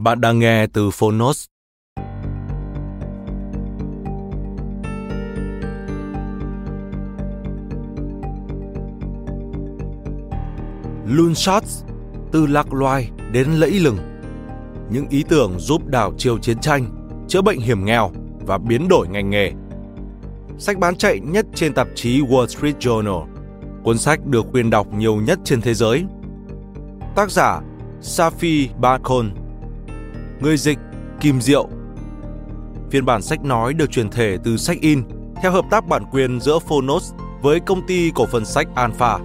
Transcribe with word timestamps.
Bạn 0.00 0.20
đang 0.20 0.38
nghe 0.38 0.66
từ 0.66 0.90
Phonos. 0.90 1.46
Loonshots, 11.06 11.84
từ 12.32 12.46
lạc 12.46 12.74
loài 12.74 13.10
đến 13.32 13.46
lẫy 13.50 13.70
lừng. 13.70 13.98
Những 14.90 15.08
ý 15.08 15.24
tưởng 15.28 15.58
giúp 15.58 15.86
đảo 15.86 16.12
chiều 16.18 16.38
chiến 16.38 16.58
tranh, 16.58 17.10
chữa 17.28 17.42
bệnh 17.42 17.60
hiểm 17.60 17.84
nghèo 17.84 18.10
và 18.46 18.58
biến 18.58 18.88
đổi 18.88 19.08
ngành 19.08 19.30
nghề. 19.30 19.52
Sách 20.58 20.78
bán 20.78 20.96
chạy 20.96 21.20
nhất 21.20 21.46
trên 21.54 21.74
tạp 21.74 21.88
chí 21.94 22.20
Wall 22.20 22.46
Street 22.46 22.76
Journal. 22.78 23.26
Cuốn 23.84 23.98
sách 23.98 24.26
được 24.26 24.46
khuyên 24.50 24.70
đọc 24.70 24.86
nhiều 24.94 25.16
nhất 25.16 25.38
trên 25.44 25.60
thế 25.60 25.74
giới. 25.74 26.04
Tác 27.16 27.30
giả 27.30 27.60
Safi 28.02 28.68
Bacon 28.78 29.39
Người 30.40 30.56
dịch, 30.56 30.78
Kim 31.20 31.40
Diệu 31.40 31.68
Phiên 32.90 33.04
bản 33.04 33.22
sách 33.22 33.44
nói 33.44 33.74
được 33.74 33.90
truyền 33.90 34.10
thể 34.10 34.36
từ 34.44 34.56
sách 34.56 34.76
in, 34.80 35.02
theo 35.42 35.52
hợp 35.52 35.64
tác 35.70 35.88
bản 35.88 36.04
quyền 36.12 36.40
giữa 36.40 36.58
Phonos 36.58 37.12
với 37.42 37.60
công 37.60 37.86
ty 37.86 38.10
cổ 38.14 38.26
phần 38.26 38.44
sách 38.44 38.68
Alpha. 38.74 39.18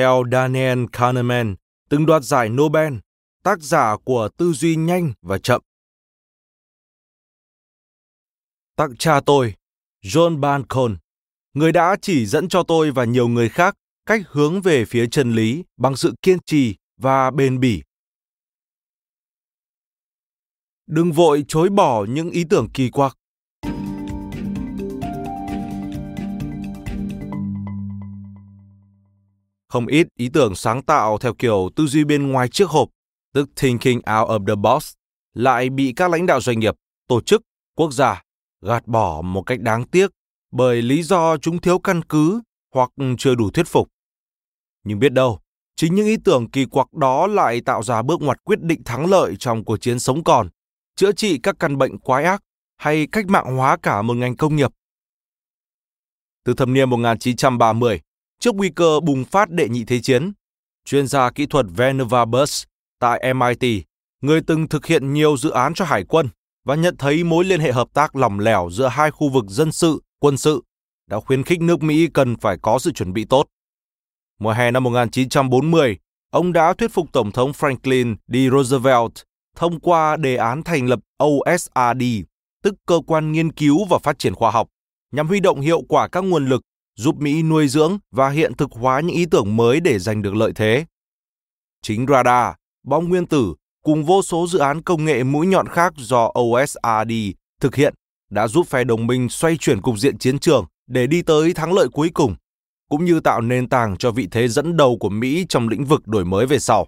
Theo 0.00 0.24
Daniel 0.32 0.78
Kahneman, 0.92 1.56
từng 1.88 2.06
đoạt 2.06 2.22
giải 2.22 2.48
Nobel, 2.48 2.94
tác 3.42 3.62
giả 3.62 3.96
của 4.04 4.28
Tư 4.36 4.52
duy 4.52 4.76
nhanh 4.76 5.12
và 5.22 5.38
chậm. 5.38 5.62
Tặng 8.76 8.96
cha 8.96 9.20
tôi, 9.26 9.54
John 10.02 10.40
Bancon, 10.40 10.96
người 11.54 11.72
đã 11.72 11.96
chỉ 12.02 12.26
dẫn 12.26 12.48
cho 12.48 12.62
tôi 12.62 12.90
và 12.90 13.04
nhiều 13.04 13.28
người 13.28 13.48
khác 13.48 13.76
cách 14.06 14.22
hướng 14.28 14.62
về 14.62 14.84
phía 14.84 15.06
chân 15.06 15.32
lý 15.32 15.64
bằng 15.76 15.96
sự 15.96 16.14
kiên 16.22 16.38
trì 16.46 16.76
và 16.96 17.30
bền 17.30 17.60
bỉ. 17.60 17.82
Đừng 20.86 21.12
vội 21.12 21.44
chối 21.48 21.68
bỏ 21.68 22.04
những 22.08 22.30
ý 22.30 22.44
tưởng 22.50 22.68
kỳ 22.74 22.90
quặc. 22.90 23.18
Không 29.70 29.86
ít 29.86 30.06
ý 30.16 30.28
tưởng 30.28 30.54
sáng 30.54 30.82
tạo 30.82 31.18
theo 31.18 31.34
kiểu 31.34 31.70
tư 31.76 31.86
duy 31.86 32.04
bên 32.04 32.32
ngoài 32.32 32.48
chiếc 32.48 32.68
hộp, 32.68 32.88
tức 33.34 33.48
thinking 33.56 33.96
out 33.96 34.28
of 34.28 34.46
the 34.46 34.54
box, 34.54 34.92
lại 35.34 35.70
bị 35.70 35.92
các 35.96 36.10
lãnh 36.10 36.26
đạo 36.26 36.40
doanh 36.40 36.58
nghiệp, 36.58 36.74
tổ 37.08 37.20
chức, 37.20 37.42
quốc 37.76 37.92
gia 37.92 38.22
gạt 38.62 38.86
bỏ 38.86 39.22
một 39.22 39.42
cách 39.42 39.60
đáng 39.60 39.84
tiếc 39.84 40.10
bởi 40.52 40.82
lý 40.82 41.02
do 41.02 41.36
chúng 41.36 41.60
thiếu 41.60 41.78
căn 41.78 42.02
cứ 42.02 42.40
hoặc 42.74 42.90
chưa 43.18 43.34
đủ 43.34 43.50
thuyết 43.50 43.66
phục. 43.66 43.88
Nhưng 44.84 44.98
biết 44.98 45.12
đâu, 45.12 45.40
chính 45.76 45.94
những 45.94 46.06
ý 46.06 46.16
tưởng 46.24 46.50
kỳ 46.50 46.64
quặc 46.64 46.94
đó 46.94 47.26
lại 47.26 47.60
tạo 47.60 47.82
ra 47.82 48.02
bước 48.02 48.22
ngoặt 48.22 48.44
quyết 48.44 48.60
định 48.62 48.84
thắng 48.84 49.06
lợi 49.06 49.36
trong 49.38 49.64
cuộc 49.64 49.76
chiến 49.76 49.98
sống 49.98 50.24
còn, 50.24 50.48
chữa 50.96 51.12
trị 51.12 51.38
các 51.42 51.56
căn 51.58 51.78
bệnh 51.78 51.98
quái 51.98 52.24
ác 52.24 52.42
hay 52.76 53.06
cách 53.12 53.26
mạng 53.26 53.56
hóa 53.56 53.76
cả 53.82 54.02
một 54.02 54.14
ngành 54.14 54.36
công 54.36 54.56
nghiệp. 54.56 54.70
Từ 56.44 56.54
thập 56.54 56.68
niên 56.68 56.90
1930, 56.90 58.00
trước 58.40 58.54
nguy 58.54 58.70
cơ 58.70 59.00
bùng 59.00 59.24
phát 59.24 59.50
đệ 59.50 59.68
nhị 59.68 59.84
thế 59.84 60.00
chiến. 60.00 60.32
Chuyên 60.84 61.06
gia 61.06 61.30
kỹ 61.30 61.46
thuật 61.46 61.66
Vannevar 61.76 62.28
Bus 62.28 62.64
tại 62.98 63.34
MIT, 63.34 63.84
người 64.20 64.40
từng 64.46 64.68
thực 64.68 64.86
hiện 64.86 65.12
nhiều 65.12 65.36
dự 65.36 65.50
án 65.50 65.74
cho 65.74 65.84
hải 65.84 66.04
quân 66.04 66.28
và 66.64 66.74
nhận 66.74 66.96
thấy 66.96 67.24
mối 67.24 67.44
liên 67.44 67.60
hệ 67.60 67.72
hợp 67.72 67.88
tác 67.94 68.16
lỏng 68.16 68.40
lẻo 68.40 68.68
giữa 68.72 68.88
hai 68.88 69.10
khu 69.10 69.28
vực 69.28 69.44
dân 69.48 69.72
sự, 69.72 70.02
quân 70.18 70.36
sự, 70.36 70.62
đã 71.10 71.20
khuyến 71.20 71.42
khích 71.42 71.60
nước 71.60 71.82
Mỹ 71.82 72.08
cần 72.14 72.36
phải 72.36 72.56
có 72.62 72.78
sự 72.78 72.92
chuẩn 72.92 73.12
bị 73.12 73.24
tốt. 73.24 73.46
Mùa 74.38 74.52
hè 74.52 74.70
năm 74.70 74.84
1940, 74.84 75.98
ông 76.30 76.52
đã 76.52 76.72
thuyết 76.72 76.92
phục 76.92 77.12
Tổng 77.12 77.32
thống 77.32 77.50
Franklin 77.50 78.16
D. 78.28 78.36
Roosevelt 78.52 79.12
thông 79.56 79.80
qua 79.80 80.16
đề 80.16 80.36
án 80.36 80.62
thành 80.62 80.86
lập 80.86 81.00
OSRD, 81.24 82.02
tức 82.62 82.74
Cơ 82.86 83.00
quan 83.06 83.32
Nghiên 83.32 83.52
cứu 83.52 83.84
và 83.84 83.98
Phát 83.98 84.18
triển 84.18 84.34
Khoa 84.34 84.50
học, 84.50 84.68
nhằm 85.12 85.28
huy 85.28 85.40
động 85.40 85.60
hiệu 85.60 85.82
quả 85.88 86.08
các 86.08 86.24
nguồn 86.24 86.46
lực 86.46 86.62
giúp 86.96 87.16
Mỹ 87.16 87.42
nuôi 87.42 87.68
dưỡng 87.68 87.98
và 88.10 88.30
hiện 88.30 88.54
thực 88.54 88.72
hóa 88.72 89.00
những 89.00 89.16
ý 89.16 89.26
tưởng 89.26 89.56
mới 89.56 89.80
để 89.80 89.98
giành 89.98 90.22
được 90.22 90.34
lợi 90.34 90.52
thế. 90.54 90.84
Chính 91.82 92.06
radar, 92.06 92.54
bom 92.82 93.08
nguyên 93.08 93.26
tử 93.26 93.54
cùng 93.82 94.04
vô 94.04 94.22
số 94.22 94.46
dự 94.46 94.58
án 94.58 94.82
công 94.82 95.04
nghệ 95.04 95.24
mũi 95.24 95.46
nhọn 95.46 95.68
khác 95.68 95.92
do 95.96 96.32
OSRD 96.40 97.12
thực 97.60 97.74
hiện 97.74 97.94
đã 98.30 98.48
giúp 98.48 98.66
phe 98.68 98.84
đồng 98.84 99.06
minh 99.06 99.28
xoay 99.28 99.56
chuyển 99.56 99.80
cục 99.82 99.98
diện 99.98 100.18
chiến 100.18 100.38
trường 100.38 100.66
để 100.86 101.06
đi 101.06 101.22
tới 101.22 101.54
thắng 101.54 101.72
lợi 101.72 101.88
cuối 101.92 102.10
cùng, 102.14 102.34
cũng 102.88 103.04
như 103.04 103.20
tạo 103.20 103.40
nền 103.40 103.68
tảng 103.68 103.96
cho 103.96 104.10
vị 104.10 104.28
thế 104.30 104.48
dẫn 104.48 104.76
đầu 104.76 104.96
của 105.00 105.08
Mỹ 105.08 105.46
trong 105.48 105.68
lĩnh 105.68 105.84
vực 105.84 106.06
đổi 106.06 106.24
mới 106.24 106.46
về 106.46 106.58
sau. 106.58 106.86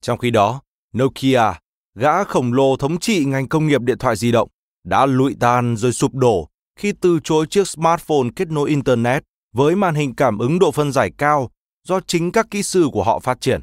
Trong 0.00 0.18
khi 0.18 0.30
đó, 0.30 0.60
Nokia, 0.98 1.52
gã 1.94 2.24
khổng 2.24 2.52
lồ 2.52 2.76
thống 2.76 3.00
trị 3.00 3.24
ngành 3.24 3.48
công 3.48 3.66
nghiệp 3.66 3.80
điện 3.82 3.98
thoại 3.98 4.16
di 4.16 4.32
động, 4.32 4.48
đã 4.84 5.06
lụi 5.06 5.36
tàn 5.40 5.76
rồi 5.76 5.92
sụp 5.92 6.14
đổ 6.14 6.48
khi 6.76 6.92
từ 7.00 7.20
chối 7.24 7.46
chiếc 7.50 7.68
smartphone 7.68 8.28
kết 8.36 8.48
nối 8.48 8.70
Internet 8.70 9.24
với 9.52 9.76
màn 9.76 9.94
hình 9.94 10.14
cảm 10.14 10.38
ứng 10.38 10.58
độ 10.58 10.70
phân 10.70 10.92
giải 10.92 11.10
cao 11.18 11.50
do 11.84 12.00
chính 12.00 12.32
các 12.32 12.46
kỹ 12.50 12.62
sư 12.62 12.88
của 12.92 13.02
họ 13.02 13.18
phát 13.18 13.40
triển. 13.40 13.60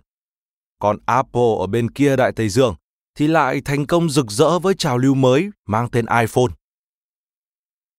Còn 0.80 0.98
Apple 1.06 1.56
ở 1.60 1.68
bên 1.68 1.92
kia 1.92 2.16
Đại 2.16 2.32
Tây 2.32 2.50
Dương 2.50 2.76
thì 3.16 3.28
lại 3.28 3.62
thành 3.66 3.86
công 3.88 4.10
rực 4.10 4.32
rỡ 4.32 4.60
với 4.60 4.74
trào 4.74 4.98
lưu 4.98 5.14
mới 5.14 5.50
mang 5.66 5.90
tên 5.90 6.06
iPhone. 6.22 6.54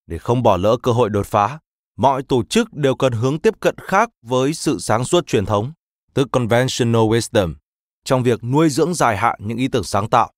Để 0.07 0.19
không 0.19 0.43
bỏ 0.43 0.57
lỡ 0.57 0.77
cơ 0.83 0.93
hội 0.93 1.11
đột 1.11 1.27
phá, 1.27 1.59
mọi 1.97 2.23
tổ 2.23 2.45
chức 2.45 2.73
đều 2.73 2.95
cần 2.95 3.13
hướng 3.13 3.39
tiếp 3.39 3.55
cận 3.61 3.75
khác 3.79 4.11
với 4.23 4.55
sự 4.55 4.79
sáng 4.79 5.05
suốt 5.05 5.27
truyền 5.27 5.47
thống, 5.47 5.73
tức 6.15 6.29
conventional 6.33 7.03
wisdom, 7.03 7.55
trong 8.05 8.23
việc 8.23 8.45
nuôi 8.45 8.71
dưỡng 8.71 8.95
dài 8.95 9.17
hạn 9.17 9.39
những 9.43 9.59
ý 9.59 9.69
tưởng 9.69 9.85
sáng 9.85 10.11
tạo. 10.11 10.33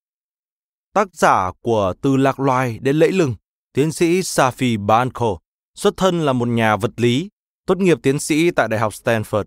Tác 0.94 1.08
giả 1.12 1.50
của 1.60 1.94
Từ 2.00 2.16
lạc 2.16 2.40
loài 2.40 2.78
đến 2.82 2.96
lẫy 2.96 3.12
lừng 3.12 3.34
Tiến 3.76 3.92
sĩ 3.92 4.20
Safi 4.20 4.86
Banko, 4.86 5.38
xuất 5.74 5.96
thân 5.96 6.20
là 6.20 6.32
một 6.32 6.48
nhà 6.48 6.76
vật 6.76 6.90
lý, 6.96 7.28
tốt 7.66 7.78
nghiệp 7.78 7.98
tiến 8.02 8.18
sĩ 8.18 8.50
tại 8.50 8.68
Đại 8.68 8.80
học 8.80 8.92
Stanford, 8.92 9.44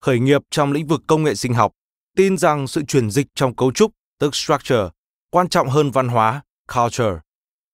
khởi 0.00 0.18
nghiệp 0.18 0.42
trong 0.50 0.72
lĩnh 0.72 0.86
vực 0.86 1.02
công 1.06 1.22
nghệ 1.22 1.34
sinh 1.34 1.54
học, 1.54 1.72
tin 2.16 2.36
rằng 2.36 2.66
sự 2.66 2.82
chuyển 2.82 3.10
dịch 3.10 3.26
trong 3.34 3.56
cấu 3.56 3.72
trúc, 3.72 3.92
tức 4.18 4.34
structure, 4.34 4.88
quan 5.30 5.48
trọng 5.48 5.68
hơn 5.68 5.90
văn 5.90 6.08
hóa, 6.08 6.42
culture, 6.74 7.20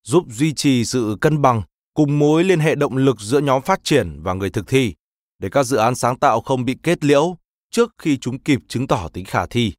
giúp 0.03 0.25
duy 0.31 0.53
trì 0.53 0.85
sự 0.85 1.17
cân 1.21 1.43
bằng 1.43 1.63
cùng 1.95 2.19
mối 2.19 2.45
liên 2.45 2.61
hệ 2.61 2.75
động 2.75 2.97
lực 2.97 3.21
giữa 3.21 3.39
nhóm 3.39 3.63
phát 3.63 3.85
triển 3.85 4.23
và 4.23 4.35
người 4.35 4.51
thực 4.51 4.69
thi, 4.69 4.95
để 5.39 5.49
các 5.49 5.63
dự 5.63 5.77
án 5.77 5.95
sáng 5.95 6.19
tạo 6.19 6.41
không 6.41 6.65
bị 6.65 6.77
kết 6.83 7.05
liễu, 7.05 7.37
trước 7.71 7.93
khi 7.99 8.17
chúng 8.17 8.39
kịp 8.39 8.59
chứng 8.69 8.87
tỏ 8.87 9.09
tính 9.13 9.25
khả 9.25 9.47
thi. 9.47 9.73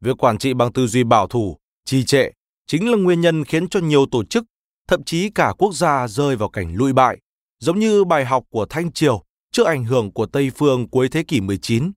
Việc 0.00 0.24
quản 0.24 0.38
trị 0.38 0.54
bằng 0.54 0.72
tư 0.72 0.86
duy 0.86 1.04
bảo 1.04 1.26
thủ, 1.26 1.58
trì 1.84 2.04
trệ 2.04 2.30
chính 2.66 2.90
là 2.90 2.96
nguyên 2.96 3.20
nhân 3.20 3.44
khiến 3.44 3.68
cho 3.68 3.80
nhiều 3.80 4.06
tổ 4.06 4.24
chức, 4.24 4.44
thậm 4.88 5.04
chí 5.04 5.30
cả 5.30 5.52
quốc 5.58 5.74
gia 5.74 6.08
rơi 6.08 6.36
vào 6.36 6.48
cảnh 6.48 6.74
lụi 6.74 6.92
bại, 6.92 7.18
giống 7.60 7.78
như 7.78 8.04
bài 8.04 8.24
học 8.24 8.44
của 8.50 8.66
Thanh 8.70 8.92
Triều 8.92 9.22
trước 9.52 9.66
ảnh 9.66 9.84
hưởng 9.84 10.12
của 10.12 10.26
Tây 10.26 10.50
phương 10.56 10.88
cuối 10.88 11.08
thế 11.08 11.22
kỷ 11.22 11.40
19. 11.40 11.92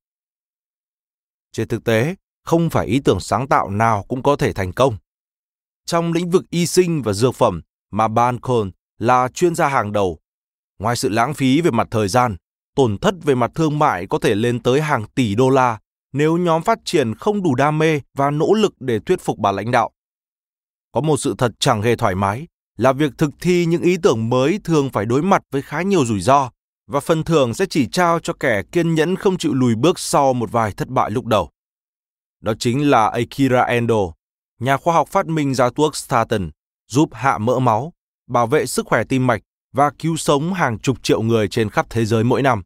Trên 1.51 1.67
thực 1.67 1.83
tế, 1.83 2.15
không 2.45 2.69
phải 2.69 2.87
ý 2.87 2.99
tưởng 3.05 3.19
sáng 3.19 3.47
tạo 3.47 3.69
nào 3.69 4.05
cũng 4.07 4.23
có 4.23 4.35
thể 4.35 4.53
thành 4.53 4.73
công. 4.73 4.97
Trong 5.85 6.13
lĩnh 6.13 6.29
vực 6.29 6.45
y 6.49 6.65
sinh 6.65 7.01
và 7.01 7.13
dược 7.13 7.35
phẩm 7.35 7.61
mà 7.91 8.07
Ban 8.07 8.39
Khôn 8.39 8.71
là 8.97 9.27
chuyên 9.33 9.55
gia 9.55 9.67
hàng 9.67 9.91
đầu, 9.91 10.19
ngoài 10.79 10.95
sự 10.95 11.09
lãng 11.09 11.33
phí 11.33 11.61
về 11.61 11.71
mặt 11.71 11.87
thời 11.91 12.07
gian, 12.07 12.35
tổn 12.75 12.97
thất 12.97 13.15
về 13.23 13.35
mặt 13.35 13.51
thương 13.55 13.79
mại 13.79 14.07
có 14.07 14.19
thể 14.19 14.35
lên 14.35 14.63
tới 14.63 14.81
hàng 14.81 15.05
tỷ 15.15 15.35
đô 15.35 15.49
la 15.49 15.79
nếu 16.13 16.37
nhóm 16.37 16.63
phát 16.63 16.79
triển 16.85 17.15
không 17.15 17.43
đủ 17.43 17.55
đam 17.55 17.77
mê 17.77 17.99
và 18.13 18.31
nỗ 18.31 18.53
lực 18.53 18.73
để 18.79 18.99
thuyết 18.99 19.21
phục 19.21 19.37
bà 19.37 19.51
lãnh 19.51 19.71
đạo. 19.71 19.91
Có 20.91 21.01
một 21.01 21.17
sự 21.17 21.35
thật 21.37 21.51
chẳng 21.59 21.81
hề 21.81 21.95
thoải 21.95 22.15
mái 22.15 22.47
là 22.77 22.93
việc 22.93 23.11
thực 23.17 23.31
thi 23.41 23.65
những 23.65 23.81
ý 23.81 23.97
tưởng 24.03 24.29
mới 24.29 24.59
thường 24.63 24.89
phải 24.89 25.05
đối 25.05 25.21
mặt 25.21 25.41
với 25.51 25.61
khá 25.61 25.81
nhiều 25.81 26.05
rủi 26.05 26.21
ro 26.21 26.49
và 26.87 26.99
phần 26.99 27.23
thưởng 27.23 27.53
sẽ 27.53 27.65
chỉ 27.65 27.87
trao 27.87 28.19
cho 28.19 28.33
kẻ 28.33 28.63
kiên 28.71 28.93
nhẫn 28.95 29.15
không 29.15 29.37
chịu 29.37 29.53
lùi 29.53 29.75
bước 29.75 29.99
sau 29.99 30.33
một 30.33 30.51
vài 30.51 30.71
thất 30.71 30.87
bại 30.87 31.11
lúc 31.11 31.25
đầu. 31.25 31.49
Đó 32.41 32.53
chính 32.59 32.89
là 32.89 33.07
Akira 33.07 33.61
Endo, 33.61 34.13
nhà 34.59 34.77
khoa 34.77 34.93
học 34.93 35.07
phát 35.07 35.27
minh 35.27 35.53
ra 35.55 35.69
thuốc 35.69 35.95
statin, 35.95 36.49
giúp 36.87 37.09
hạ 37.13 37.37
mỡ 37.37 37.59
máu, 37.59 37.93
bảo 38.29 38.47
vệ 38.47 38.65
sức 38.65 38.85
khỏe 38.85 39.03
tim 39.03 39.27
mạch 39.27 39.41
và 39.73 39.91
cứu 39.99 40.17
sống 40.17 40.53
hàng 40.53 40.79
chục 40.79 41.03
triệu 41.03 41.21
người 41.21 41.47
trên 41.47 41.69
khắp 41.69 41.85
thế 41.89 42.05
giới 42.05 42.23
mỗi 42.23 42.41
năm. 42.41 42.61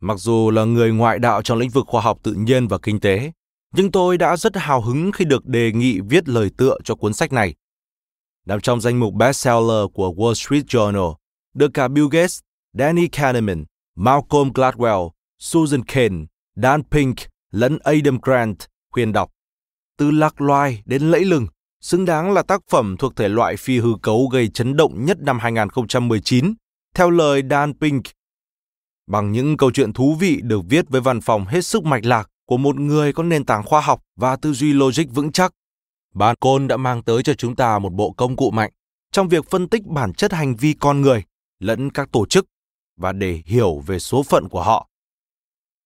Mặc 0.00 0.18
dù 0.18 0.50
là 0.50 0.64
người 0.64 0.92
ngoại 0.92 1.18
đạo 1.18 1.42
trong 1.42 1.58
lĩnh 1.58 1.70
vực 1.70 1.86
khoa 1.86 2.00
học 2.00 2.18
tự 2.22 2.32
nhiên 2.32 2.68
và 2.68 2.78
kinh 2.82 3.00
tế, 3.00 3.32
nhưng 3.74 3.92
tôi 3.92 4.18
đã 4.18 4.36
rất 4.36 4.56
hào 4.56 4.80
hứng 4.80 5.12
khi 5.12 5.24
được 5.24 5.46
đề 5.46 5.72
nghị 5.72 6.00
viết 6.00 6.28
lời 6.28 6.50
tựa 6.56 6.78
cho 6.84 6.94
cuốn 6.94 7.12
sách 7.12 7.32
này. 7.32 7.54
Nằm 8.46 8.60
trong 8.60 8.80
danh 8.80 9.00
mục 9.00 9.14
bestseller 9.14 9.86
của 9.94 10.14
Wall 10.16 10.34
Street 10.34 10.64
Journal, 10.64 11.14
được 11.54 11.70
cả 11.74 11.88
Bill 11.88 12.06
Gates, 12.10 12.40
Danny 12.72 13.08
Kahneman, 13.08 13.64
Malcolm 13.96 14.50
Gladwell, 14.52 15.10
Susan 15.38 15.84
Cain, 15.84 16.26
Dan 16.56 16.82
Pink 16.90 17.16
lẫn 17.50 17.78
Adam 17.78 18.18
Grant 18.22 18.56
khuyên 18.90 19.12
đọc. 19.12 19.30
Từ 19.98 20.10
lạc 20.10 20.40
loài 20.40 20.82
đến 20.84 21.02
lẫy 21.02 21.24
lừng, 21.24 21.46
xứng 21.80 22.04
đáng 22.04 22.32
là 22.32 22.42
tác 22.42 22.60
phẩm 22.70 22.96
thuộc 22.98 23.16
thể 23.16 23.28
loại 23.28 23.56
phi 23.56 23.78
hư 23.78 23.88
cấu 24.02 24.26
gây 24.26 24.48
chấn 24.48 24.76
động 24.76 25.04
nhất 25.04 25.18
năm 25.20 25.38
2019, 25.38 26.54
theo 26.94 27.10
lời 27.10 27.42
Dan 27.50 27.72
Pink. 27.80 28.02
Bằng 29.06 29.32
những 29.32 29.56
câu 29.56 29.70
chuyện 29.70 29.92
thú 29.92 30.16
vị 30.20 30.40
được 30.42 30.60
viết 30.68 30.88
với 30.88 31.00
văn 31.00 31.20
phòng 31.20 31.46
hết 31.46 31.60
sức 31.60 31.84
mạch 31.84 32.04
lạc 32.04 32.28
của 32.46 32.56
một 32.56 32.76
người 32.76 33.12
có 33.12 33.22
nền 33.22 33.44
tảng 33.44 33.62
khoa 33.62 33.80
học 33.80 34.00
và 34.16 34.36
tư 34.36 34.52
duy 34.52 34.72
logic 34.72 35.04
vững 35.14 35.32
chắc, 35.32 35.52
Ban 36.12 36.36
Côn 36.36 36.68
đã 36.68 36.76
mang 36.76 37.02
tới 37.02 37.22
cho 37.22 37.34
chúng 37.34 37.56
ta 37.56 37.78
một 37.78 37.92
bộ 37.92 38.12
công 38.12 38.36
cụ 38.36 38.50
mạnh 38.50 38.72
trong 39.12 39.28
việc 39.28 39.50
phân 39.50 39.68
tích 39.68 39.86
bản 39.86 40.12
chất 40.12 40.32
hành 40.32 40.56
vi 40.56 40.74
con 40.80 41.00
người 41.00 41.24
lẫn 41.58 41.90
các 41.90 42.08
tổ 42.12 42.26
chức 42.26 42.46
và 42.96 43.12
để 43.12 43.42
hiểu 43.46 43.78
về 43.86 43.98
số 43.98 44.22
phận 44.22 44.48
của 44.48 44.62
họ. 44.62 44.88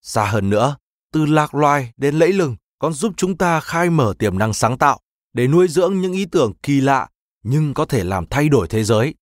Xa 0.02 0.25
hơn 0.25 0.50
nữa, 0.50 0.76
từ 1.12 1.26
lạc 1.26 1.55
loài 1.55 1.93
đến 1.96 2.14
lẫy 2.14 2.32
lừng 2.32 2.56
còn 2.78 2.93
giúp 2.93 3.12
chúng 3.17 3.37
ta 3.37 3.61
khai 3.61 3.90
mở 3.90 4.14
tiềm 4.19 4.38
năng 4.38 4.52
sáng 4.52 4.78
tạo 4.78 5.00
để 5.32 5.49
nuôi 5.49 5.69
dưỡng 5.69 6.00
những 6.00 6.12
ý 6.12 6.26
tưởng 6.26 6.52
kỳ 6.62 6.81
lạ 6.81 7.08
nhưng 7.43 7.75
có 7.75 7.84
thể 7.84 8.05
làm 8.05 8.26
thay 8.26 8.49
đổi 8.49 8.69
thế 8.69 8.84
giới. 8.84 9.14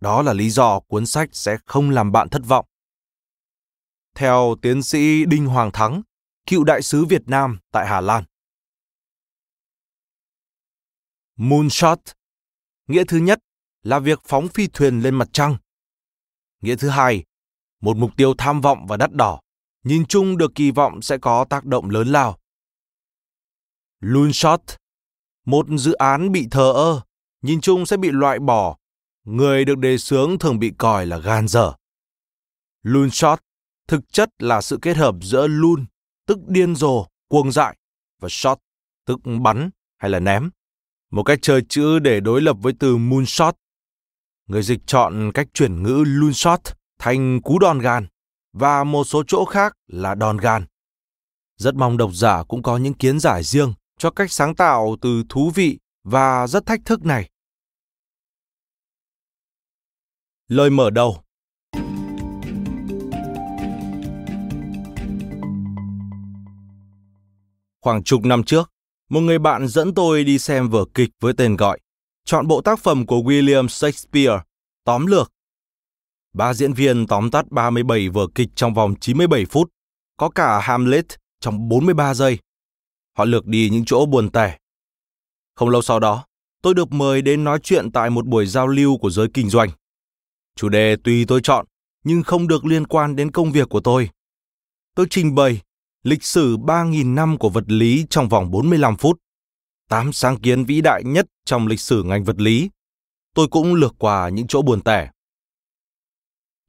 Đó 0.00 0.22
là 0.22 0.32
lý 0.32 0.50
do 0.50 0.80
cuốn 0.80 1.06
sách 1.06 1.28
sẽ 1.32 1.56
không 1.66 1.90
làm 1.90 2.12
bạn 2.12 2.28
thất 2.28 2.42
vọng. 2.46 2.66
Theo 4.14 4.56
tiến 4.62 4.82
sĩ 4.82 5.24
Đinh 5.24 5.46
Hoàng 5.46 5.70
Thắng, 5.72 6.02
cựu 6.46 6.64
đại 6.64 6.82
sứ 6.82 7.04
Việt 7.04 7.22
Nam 7.28 7.58
tại 7.72 7.86
Hà 7.86 8.00
Lan. 8.00 8.24
Moonshot 11.38 12.00
Nghĩa 12.86 13.04
thứ 13.08 13.16
nhất 13.16 13.38
là 13.82 13.98
việc 13.98 14.20
phóng 14.24 14.48
phi 14.48 14.66
thuyền 14.66 15.00
lên 15.00 15.14
mặt 15.14 15.28
trăng. 15.32 15.56
Nghĩa 16.60 16.76
thứ 16.76 16.88
hai, 16.88 17.24
một 17.80 17.96
mục 17.96 18.10
tiêu 18.16 18.34
tham 18.38 18.60
vọng 18.60 18.86
và 18.86 18.96
đắt 18.96 19.12
đỏ, 19.12 19.40
nhìn 19.84 20.06
chung 20.06 20.38
được 20.38 20.54
kỳ 20.54 20.70
vọng 20.70 21.02
sẽ 21.02 21.18
có 21.18 21.44
tác 21.44 21.64
động 21.64 21.90
lớn 21.90 22.08
lao. 22.08 22.38
Loonshot 24.00 24.60
một 25.48 25.66
dự 25.78 25.92
án 25.92 26.32
bị 26.32 26.48
thờ 26.50 26.72
ơ, 26.72 27.00
nhìn 27.42 27.60
chung 27.60 27.86
sẽ 27.86 27.96
bị 27.96 28.10
loại 28.10 28.38
bỏ. 28.38 28.76
Người 29.24 29.64
được 29.64 29.78
đề 29.78 29.98
xướng 29.98 30.38
thường 30.38 30.58
bị 30.58 30.72
coi 30.78 31.06
là 31.06 31.18
gan 31.18 31.48
dở. 31.48 31.72
Loonshot 32.82 33.40
thực 33.86 34.12
chất 34.12 34.30
là 34.38 34.60
sự 34.60 34.78
kết 34.82 34.96
hợp 34.96 35.14
giữa 35.22 35.46
loon, 35.46 35.86
tức 36.26 36.38
điên 36.46 36.76
rồ, 36.76 37.06
cuồng 37.28 37.52
dại, 37.52 37.76
và 38.20 38.28
shot, 38.30 38.58
tức 39.04 39.18
bắn 39.42 39.70
hay 39.96 40.10
là 40.10 40.20
ném. 40.20 40.50
Một 41.10 41.22
cách 41.22 41.38
chơi 41.42 41.62
chữ 41.68 41.98
để 41.98 42.20
đối 42.20 42.42
lập 42.42 42.56
với 42.60 42.72
từ 42.78 42.96
moonshot. 42.96 43.54
Người 44.46 44.62
dịch 44.62 44.80
chọn 44.86 45.30
cách 45.34 45.48
chuyển 45.54 45.82
ngữ 45.82 46.04
loonshot 46.06 46.60
thành 46.98 47.42
cú 47.42 47.58
đòn 47.58 47.78
gan 47.78 48.06
và 48.52 48.84
một 48.84 49.04
số 49.04 49.22
chỗ 49.26 49.44
khác 49.44 49.72
là 49.86 50.14
đòn 50.14 50.38
gan. 50.38 50.66
Rất 51.56 51.74
mong 51.74 51.96
độc 51.96 52.10
giả 52.14 52.42
cũng 52.42 52.62
có 52.62 52.76
những 52.76 52.94
kiến 52.94 53.20
giải 53.20 53.42
riêng 53.42 53.74
cho 53.98 54.10
cách 54.10 54.32
sáng 54.32 54.54
tạo 54.54 54.96
từ 55.00 55.22
thú 55.28 55.50
vị 55.54 55.78
và 56.04 56.46
rất 56.46 56.66
thách 56.66 56.80
thức 56.84 57.04
này. 57.04 57.30
Lời 60.48 60.70
mở 60.70 60.90
đầu 60.90 61.22
Khoảng 67.80 68.02
chục 68.04 68.24
năm 68.24 68.42
trước, 68.42 68.72
một 69.08 69.20
người 69.20 69.38
bạn 69.38 69.68
dẫn 69.68 69.94
tôi 69.94 70.24
đi 70.24 70.38
xem 70.38 70.68
vở 70.68 70.84
kịch 70.94 71.10
với 71.20 71.32
tên 71.36 71.56
gọi 71.56 71.78
Chọn 72.30 72.46
bộ 72.46 72.60
tác 72.60 72.78
phẩm 72.78 73.06
của 73.06 73.16
William 73.16 73.68
Shakespeare, 73.68 74.40
tóm 74.84 75.06
lược. 75.06 75.32
Ba 76.32 76.54
diễn 76.54 76.72
viên 76.72 77.06
tóm 77.06 77.30
tắt 77.30 77.44
37 77.50 78.08
vở 78.08 78.26
kịch 78.34 78.48
trong 78.54 78.74
vòng 78.74 78.94
97 79.00 79.44
phút, 79.44 79.70
có 80.16 80.30
cả 80.30 80.60
Hamlet 80.60 81.06
trong 81.40 81.68
43 81.68 82.14
giây. 82.14 82.38
Họ 83.16 83.24
lược 83.24 83.46
đi 83.46 83.70
những 83.70 83.84
chỗ 83.84 84.06
buồn 84.06 84.30
tẻ. 84.30 84.58
Không 85.54 85.68
lâu 85.68 85.82
sau 85.82 86.00
đó, 86.00 86.24
tôi 86.62 86.74
được 86.74 86.92
mời 86.92 87.22
đến 87.22 87.44
nói 87.44 87.58
chuyện 87.62 87.92
tại 87.92 88.10
một 88.10 88.26
buổi 88.26 88.46
giao 88.46 88.66
lưu 88.66 88.98
của 88.98 89.10
giới 89.10 89.28
kinh 89.34 89.50
doanh. 89.50 89.68
Chủ 90.56 90.68
đề 90.68 90.96
tùy 91.04 91.24
tôi 91.28 91.40
chọn, 91.42 91.66
nhưng 92.04 92.22
không 92.22 92.48
được 92.48 92.64
liên 92.64 92.86
quan 92.86 93.16
đến 93.16 93.30
công 93.30 93.52
việc 93.52 93.68
của 93.68 93.80
tôi. 93.80 94.10
Tôi 94.94 95.06
trình 95.10 95.34
bày 95.34 95.60
lịch 96.02 96.24
sử 96.24 96.56
3.000 96.56 97.14
năm 97.14 97.38
của 97.38 97.48
vật 97.48 97.64
lý 97.66 98.06
trong 98.10 98.28
vòng 98.28 98.50
45 98.50 98.96
phút. 98.96 99.18
Tám 99.88 100.12
sáng 100.12 100.36
kiến 100.36 100.64
vĩ 100.64 100.80
đại 100.80 101.02
nhất 101.04 101.26
trong 101.44 101.66
lịch 101.66 101.80
sử 101.80 102.02
ngành 102.02 102.24
vật 102.24 102.40
lý. 102.40 102.70
Tôi 103.34 103.48
cũng 103.48 103.74
lược 103.74 103.94
qua 103.98 104.28
những 104.28 104.46
chỗ 104.46 104.62
buồn 104.62 104.80
tẻ. 104.80 105.10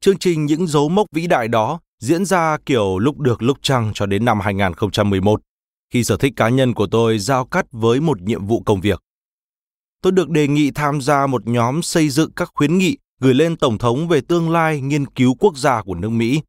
Chương 0.00 0.18
trình 0.18 0.46
những 0.46 0.66
dấu 0.66 0.88
mốc 0.88 1.06
vĩ 1.12 1.26
đại 1.26 1.48
đó 1.48 1.80
diễn 1.98 2.24
ra 2.24 2.58
kiểu 2.66 2.98
lúc 2.98 3.18
được 3.18 3.42
lúc 3.42 3.58
trăng 3.62 3.92
cho 3.94 4.06
đến 4.06 4.24
năm 4.24 4.40
2011, 4.40 5.40
khi 5.90 6.04
sở 6.04 6.16
thích 6.16 6.32
cá 6.36 6.48
nhân 6.48 6.74
của 6.74 6.86
tôi 6.86 7.18
giao 7.18 7.44
cắt 7.44 7.66
với 7.72 8.00
một 8.00 8.22
nhiệm 8.22 8.46
vụ 8.46 8.62
công 8.62 8.80
việc. 8.80 9.00
Tôi 10.02 10.12
được 10.12 10.30
đề 10.30 10.48
nghị 10.48 10.70
tham 10.70 11.00
gia 11.00 11.26
một 11.26 11.46
nhóm 11.46 11.82
xây 11.82 12.08
dựng 12.08 12.32
các 12.36 12.50
khuyến 12.54 12.78
nghị 12.78 12.98
gửi 13.20 13.34
lên 13.34 13.56
Tổng 13.56 13.78
thống 13.78 14.08
về 14.08 14.20
tương 14.20 14.50
lai 14.50 14.80
nghiên 14.80 15.06
cứu 15.06 15.34
quốc 15.34 15.56
gia 15.56 15.82
của 15.82 15.94
nước 15.94 16.08
Mỹ. 16.08 16.40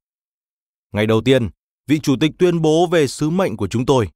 Ngày 0.93 1.05
đầu 1.07 1.21
tiên, 1.21 1.49
vị 1.87 1.99
chủ 1.99 2.15
tịch 2.19 2.31
tuyên 2.39 2.61
bố 2.61 2.87
về 2.87 3.07
sứ 3.07 3.29
mệnh 3.29 3.57
của 3.57 3.67
chúng 3.67 3.85
tôi. 3.85 4.09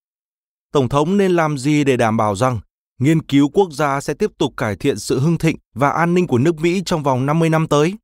Tổng 0.72 0.90
thống 0.90 1.18
nên 1.18 1.32
làm 1.32 1.58
gì 1.58 1.84
để 1.84 1.98
đảm 1.98 2.18
bảo 2.18 2.36
rằng 2.36 2.60
nghiên 3.00 3.22
cứu 3.22 3.50
quốc 3.50 3.72
gia 3.72 4.02
sẽ 4.02 4.14
tiếp 4.14 4.32
tục 4.38 4.54
cải 4.58 4.76
thiện 4.76 5.00
sự 5.00 5.20
hưng 5.20 5.38
thịnh 5.38 5.58
và 5.74 5.90
an 5.90 6.14
ninh 6.14 6.28
của 6.28 6.38
nước 6.38 6.56
Mỹ 6.56 6.82
trong 6.86 7.04
vòng 7.04 7.26
50 7.26 7.50
năm 7.50 7.68
tới? 7.68 7.96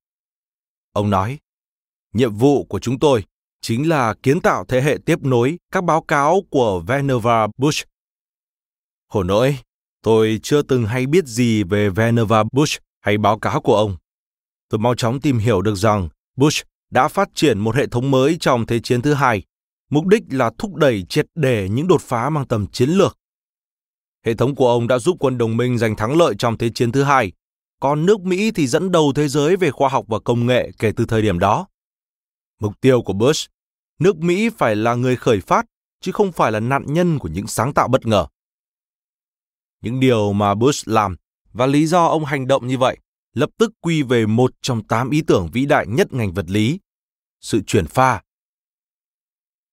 Ông 0.94 1.10
nói, 1.10 1.40
nhiệm 2.14 2.34
vụ 2.34 2.64
của 2.64 2.80
chúng 2.80 3.00
tôi 3.00 3.24
chính 3.62 3.90
là 3.90 4.14
kiến 4.24 4.42
tạo 4.42 4.66
thế 4.66 4.82
hệ 4.82 4.98
tiếp 5.06 5.24
nối 5.24 5.58
các 5.72 5.84
báo 5.84 6.02
cáo 6.02 6.42
của 6.50 6.80
Vannevar 6.88 7.50
Bush. 7.58 7.88
Khổ 9.10 9.24
nỗi, 9.24 9.58
tôi 10.04 10.40
chưa 10.44 10.62
từng 10.62 10.86
hay 10.86 11.06
biết 11.06 11.26
gì 11.26 11.64
về 11.64 11.90
Vannevar 11.90 12.48
Bush 12.52 12.82
hay 13.02 13.18
báo 13.18 13.40
cáo 13.40 13.62
của 13.62 13.76
ông. 13.76 13.98
Tôi 14.70 14.80
mau 14.80 14.96
chóng 14.96 15.22
tìm 15.22 15.38
hiểu 15.38 15.62
được 15.62 15.76
rằng 15.76 16.10
Bush 16.38 16.66
đã 16.92 17.08
phát 17.08 17.30
triển 17.36 17.60
một 17.60 17.76
hệ 17.76 17.88
thống 17.88 18.12
mới 18.12 18.38
trong 18.40 18.66
Thế 18.66 18.80
chiến 18.80 19.02
thứ 19.02 19.14
hai 19.14 19.44
mục 19.92 20.08
đích 20.08 20.24
là 20.30 20.52
thúc 20.58 20.76
đẩy 20.76 21.06
triệt 21.10 21.28
để 21.36 21.70
những 21.70 21.88
đột 21.88 22.02
phá 22.02 22.30
mang 22.30 22.48
tầm 22.48 22.68
chiến 22.68 22.90
lược. 22.90 23.18
Hệ 24.26 24.34
thống 24.34 24.56
của 24.56 24.68
ông 24.68 24.88
đã 24.88 25.00
giúp 25.00 25.18
quân 25.20 25.38
đồng 25.38 25.58
minh 25.58 25.78
giành 25.78 25.96
thắng 25.96 26.18
lợi 26.18 26.36
trong 26.38 26.58
Thế 26.58 26.70
chiến 26.76 26.92
thứ 26.92 27.04
hai, 27.04 27.32
còn 27.80 28.06
nước 28.06 28.22
Mỹ 28.22 28.52
thì 28.52 28.68
dẫn 28.68 28.92
đầu 28.92 29.14
thế 29.16 29.28
giới 29.28 29.58
về 29.58 29.72
khoa 29.72 29.90
học 29.90 30.06
và 30.08 30.20
công 30.20 30.46
nghệ 30.46 30.72
kể 30.80 30.92
từ 30.96 31.06
thời 31.06 31.22
điểm 31.22 31.40
đó. 31.40 31.68
Mục 32.60 32.82
tiêu 32.82 33.02
của 33.02 33.14
Bush, 33.14 33.52
nước 34.00 34.18
Mỹ 34.18 34.50
phải 34.58 34.76
là 34.76 34.96
người 34.96 35.16
khởi 35.16 35.40
phát, 35.40 35.66
chứ 36.02 36.12
không 36.12 36.32
phải 36.32 36.52
là 36.52 36.60
nạn 36.60 36.84
nhân 36.88 37.20
của 37.20 37.30
những 37.30 37.48
sáng 37.48 37.74
tạo 37.74 37.88
bất 37.88 38.06
ngờ. 38.06 38.28
Những 39.82 40.00
điều 40.00 40.34
mà 40.34 40.56
Bush 40.56 40.88
làm 40.88 41.16
và 41.54 41.66
lý 41.66 41.88
do 41.88 42.06
ông 42.06 42.26
hành 42.26 42.48
động 42.48 42.68
như 42.68 42.78
vậy 42.78 42.98
lập 43.34 43.50
tức 43.58 43.72
quy 43.82 44.04
về 44.04 44.26
một 44.26 44.54
trong 44.62 44.84
tám 44.84 45.10
ý 45.10 45.22
tưởng 45.22 45.50
vĩ 45.54 45.66
đại 45.66 45.88
nhất 45.88 46.14
ngành 46.14 46.34
vật 46.34 46.46
lý, 46.50 46.80
sự 47.42 47.62
chuyển 47.68 47.88
pha 47.88 48.22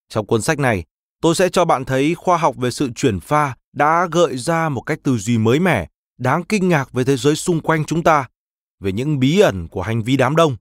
trong 0.09 0.27
cuốn 0.27 0.43
sách 0.43 0.59
này, 0.59 0.85
tôi 1.21 1.35
sẽ 1.35 1.49
cho 1.49 1.65
bạn 1.65 1.85
thấy 1.85 2.15
khoa 2.15 2.37
học 2.37 2.57
về 2.57 2.71
sự 2.71 2.91
chuyển 2.95 3.21
pha 3.21 3.55
đã 3.73 4.09
gợi 4.13 4.39
ra 4.39 4.69
một 4.69 4.81
cách 4.81 4.99
tư 5.03 5.19
duy 5.19 5.39
mới 5.39 5.61
mẻ, 5.61 5.89
đáng 6.19 6.43
kinh 6.45 6.69
ngạc 6.69 6.93
về 6.93 7.05
thế 7.05 7.17
giới 7.17 7.37
xung 7.37 7.61
quanh 7.61 7.85
chúng 7.85 8.03
ta, 8.03 8.29
về 8.81 8.93
những 8.93 9.19
bí 9.19 9.41
ẩn 9.41 9.69
của 9.69 9.83
hành 9.83 10.03
vi 10.03 10.17
đám 10.17 10.37
đông. 10.37 10.57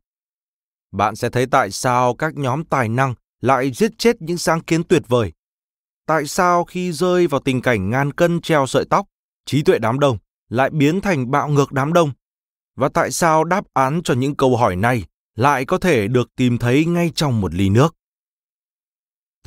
Bạn 0.91 1.15
sẽ 1.15 1.29
thấy 1.29 1.45
tại 1.45 1.71
sao 1.71 2.15
các 2.15 2.35
nhóm 2.35 2.63
tài 2.63 2.89
năng 2.89 3.13
lại 3.41 3.71
giết 3.71 3.91
chết 3.97 4.21
những 4.21 4.37
sáng 4.37 4.61
kiến 4.61 4.83
tuyệt 4.83 5.03
vời. 5.07 5.33
Tại 6.05 6.27
sao 6.27 6.63
khi 6.63 6.91
rơi 6.91 7.27
vào 7.27 7.41
tình 7.41 7.61
cảnh 7.61 7.89
ngàn 7.89 8.11
cân 8.11 8.41
treo 8.41 8.67
sợi 8.67 8.85
tóc, 8.89 9.05
trí 9.45 9.61
tuệ 9.61 9.79
đám 9.79 9.99
đông 9.99 10.17
lại 10.49 10.69
biến 10.69 11.01
thành 11.01 11.31
bạo 11.31 11.47
ngược 11.47 11.71
đám 11.71 11.93
đông? 11.93 12.11
Và 12.75 12.89
tại 12.89 13.11
sao 13.11 13.43
đáp 13.43 13.65
án 13.73 14.01
cho 14.03 14.13
những 14.13 14.35
câu 14.35 14.57
hỏi 14.57 14.75
này 14.75 15.03
lại 15.35 15.65
có 15.65 15.77
thể 15.77 16.07
được 16.07 16.35
tìm 16.35 16.57
thấy 16.57 16.85
ngay 16.85 17.11
trong 17.15 17.41
một 17.41 17.53
ly 17.53 17.69
nước? 17.69 17.95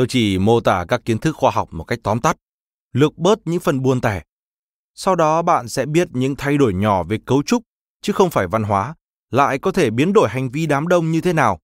Tôi 0.01 0.07
chỉ 0.07 0.39
mô 0.39 0.61
tả 0.61 0.85
các 0.89 1.05
kiến 1.05 1.19
thức 1.19 1.37
khoa 1.37 1.51
học 1.51 1.69
một 1.73 1.85
cách 1.85 1.99
tóm 2.03 2.21
tắt, 2.21 2.37
lược 2.93 3.19
bớt 3.19 3.39
những 3.45 3.61
phần 3.61 3.83
buôn 3.83 4.01
tẻ. 4.01 4.23
Sau 4.95 5.15
đó 5.15 5.43
bạn 5.43 5.69
sẽ 5.69 5.87
biết 5.87 6.09
những 6.13 6.37
thay 6.37 6.59
đổi 6.59 6.75
nhỏ 6.75 7.03
về 7.03 7.19
cấu 7.27 7.43
trúc, 7.43 7.63
chứ 8.03 8.13
không 8.13 8.31
phải 8.31 8.47
văn 8.47 8.63
hóa, 8.63 8.95
lại 9.31 9.59
có 9.59 9.73
thể 9.73 9.91
biến 9.91 10.13
đổi 10.13 10.29
hành 10.29 10.51
vi 10.51 10.67
đám 10.67 10.89
đông 10.89 11.11
như 11.11 11.21
thế 11.21 11.33
nào. 11.33 11.59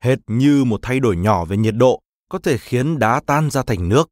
Hệt 0.00 0.18
như 0.26 0.64
một 0.64 0.80
thay 0.82 1.00
đổi 1.00 1.16
nhỏ 1.16 1.44
về 1.44 1.56
nhiệt 1.56 1.74
độ 1.76 2.00
có 2.28 2.38
thể 2.38 2.58
khiến 2.58 2.98
đá 2.98 3.20
tan 3.26 3.50
ra 3.50 3.62
thành 3.62 3.88
nước. 3.88 4.10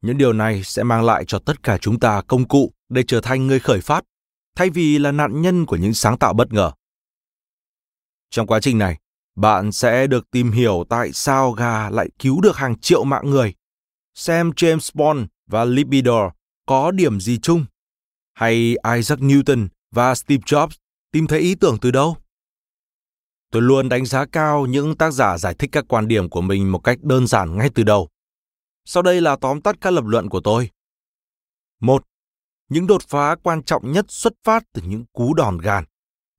Những 0.00 0.18
điều 0.18 0.32
này 0.32 0.62
sẽ 0.64 0.82
mang 0.82 1.04
lại 1.04 1.24
cho 1.26 1.38
tất 1.38 1.62
cả 1.62 1.78
chúng 1.78 2.00
ta 2.00 2.22
công 2.26 2.48
cụ 2.48 2.72
để 2.88 3.04
trở 3.06 3.20
thành 3.20 3.46
người 3.46 3.60
khởi 3.60 3.80
phát, 3.80 4.04
thay 4.56 4.70
vì 4.70 4.98
là 4.98 5.12
nạn 5.12 5.42
nhân 5.42 5.66
của 5.66 5.76
những 5.76 5.94
sáng 5.94 6.18
tạo 6.18 6.34
bất 6.34 6.52
ngờ. 6.52 6.72
Trong 8.30 8.46
quá 8.46 8.60
trình 8.60 8.78
này, 8.78 8.98
bạn 9.36 9.72
sẽ 9.72 10.06
được 10.06 10.30
tìm 10.30 10.50
hiểu 10.50 10.84
tại 10.88 11.12
sao 11.12 11.52
gà 11.52 11.90
lại 11.90 12.08
cứu 12.18 12.40
được 12.40 12.56
hàng 12.56 12.78
triệu 12.78 13.04
mạng 13.04 13.30
người. 13.30 13.54
Xem 14.14 14.50
James 14.50 14.90
Bond 14.94 15.20
và 15.46 15.64
Libidor 15.64 16.32
có 16.66 16.90
điểm 16.90 17.20
gì 17.20 17.38
chung? 17.38 17.64
Hay 18.34 18.76
Isaac 18.96 19.18
Newton 19.18 19.68
và 19.90 20.14
Steve 20.14 20.42
Jobs 20.46 20.76
tìm 21.12 21.26
thấy 21.26 21.40
ý 21.40 21.54
tưởng 21.54 21.78
từ 21.80 21.90
đâu? 21.90 22.16
Tôi 23.50 23.62
luôn 23.62 23.88
đánh 23.88 24.06
giá 24.06 24.26
cao 24.26 24.66
những 24.66 24.96
tác 24.96 25.10
giả 25.10 25.38
giải 25.38 25.54
thích 25.54 25.70
các 25.72 25.84
quan 25.88 26.08
điểm 26.08 26.30
của 26.30 26.40
mình 26.40 26.72
một 26.72 26.78
cách 26.78 26.98
đơn 27.02 27.26
giản 27.26 27.58
ngay 27.58 27.70
từ 27.74 27.82
đầu. 27.82 28.08
Sau 28.84 29.02
đây 29.02 29.20
là 29.20 29.36
tóm 29.36 29.60
tắt 29.60 29.76
các 29.80 29.90
lập 29.90 30.04
luận 30.04 30.28
của 30.28 30.40
tôi. 30.40 30.70
Một, 31.80 32.04
những 32.68 32.86
đột 32.86 33.02
phá 33.08 33.36
quan 33.42 33.62
trọng 33.62 33.92
nhất 33.92 34.04
xuất 34.08 34.32
phát 34.44 34.64
từ 34.72 34.82
những 34.86 35.04
cú 35.12 35.34
đòn 35.34 35.58
gàn, 35.58 35.84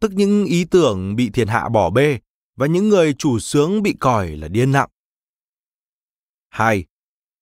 tức 0.02 0.12
những 0.12 0.46
ý 0.46 0.66
tưởng 0.66 1.16
bị 1.16 1.30
thiên 1.30 1.48
hạ 1.48 1.70
bỏ 1.70 1.90
bê 1.90 2.20
và 2.56 2.68
những 2.68 2.90
người 2.90 3.14
chủ 3.14 3.40
sướng 3.40 3.84
bị 3.84 3.96
còi 4.00 4.30
là 4.30 4.48
điên 4.48 4.72
nặng. 4.72 4.90
2. 6.50 6.86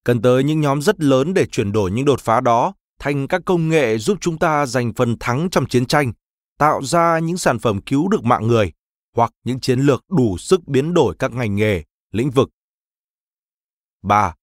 Cần 0.03 0.21
tới 0.21 0.43
những 0.43 0.61
nhóm 0.61 0.81
rất 0.81 0.99
lớn 0.99 1.33
để 1.33 1.45
chuyển 1.45 1.71
đổi 1.71 1.91
những 1.91 2.05
đột 2.05 2.21
phá 2.21 2.41
đó 2.41 2.73
thành 2.99 3.27
các 3.27 3.41
công 3.45 3.69
nghệ 3.69 3.97
giúp 3.97 4.17
chúng 4.21 4.37
ta 4.37 4.65
giành 4.65 4.93
phần 4.93 5.15
thắng 5.19 5.49
trong 5.51 5.65
chiến 5.65 5.85
tranh, 5.85 6.13
tạo 6.57 6.83
ra 6.83 7.19
những 7.19 7.37
sản 7.37 7.59
phẩm 7.59 7.81
cứu 7.81 8.07
được 8.07 8.23
mạng 8.23 8.47
người 8.47 8.71
hoặc 9.15 9.31
những 9.43 9.59
chiến 9.59 9.79
lược 9.79 10.03
đủ 10.09 10.37
sức 10.37 10.67
biến 10.67 10.93
đổi 10.93 11.15
các 11.19 11.31
ngành 11.31 11.55
nghề, 11.55 11.83
lĩnh 12.11 12.29
vực. 12.29 12.49
3. 14.01 14.35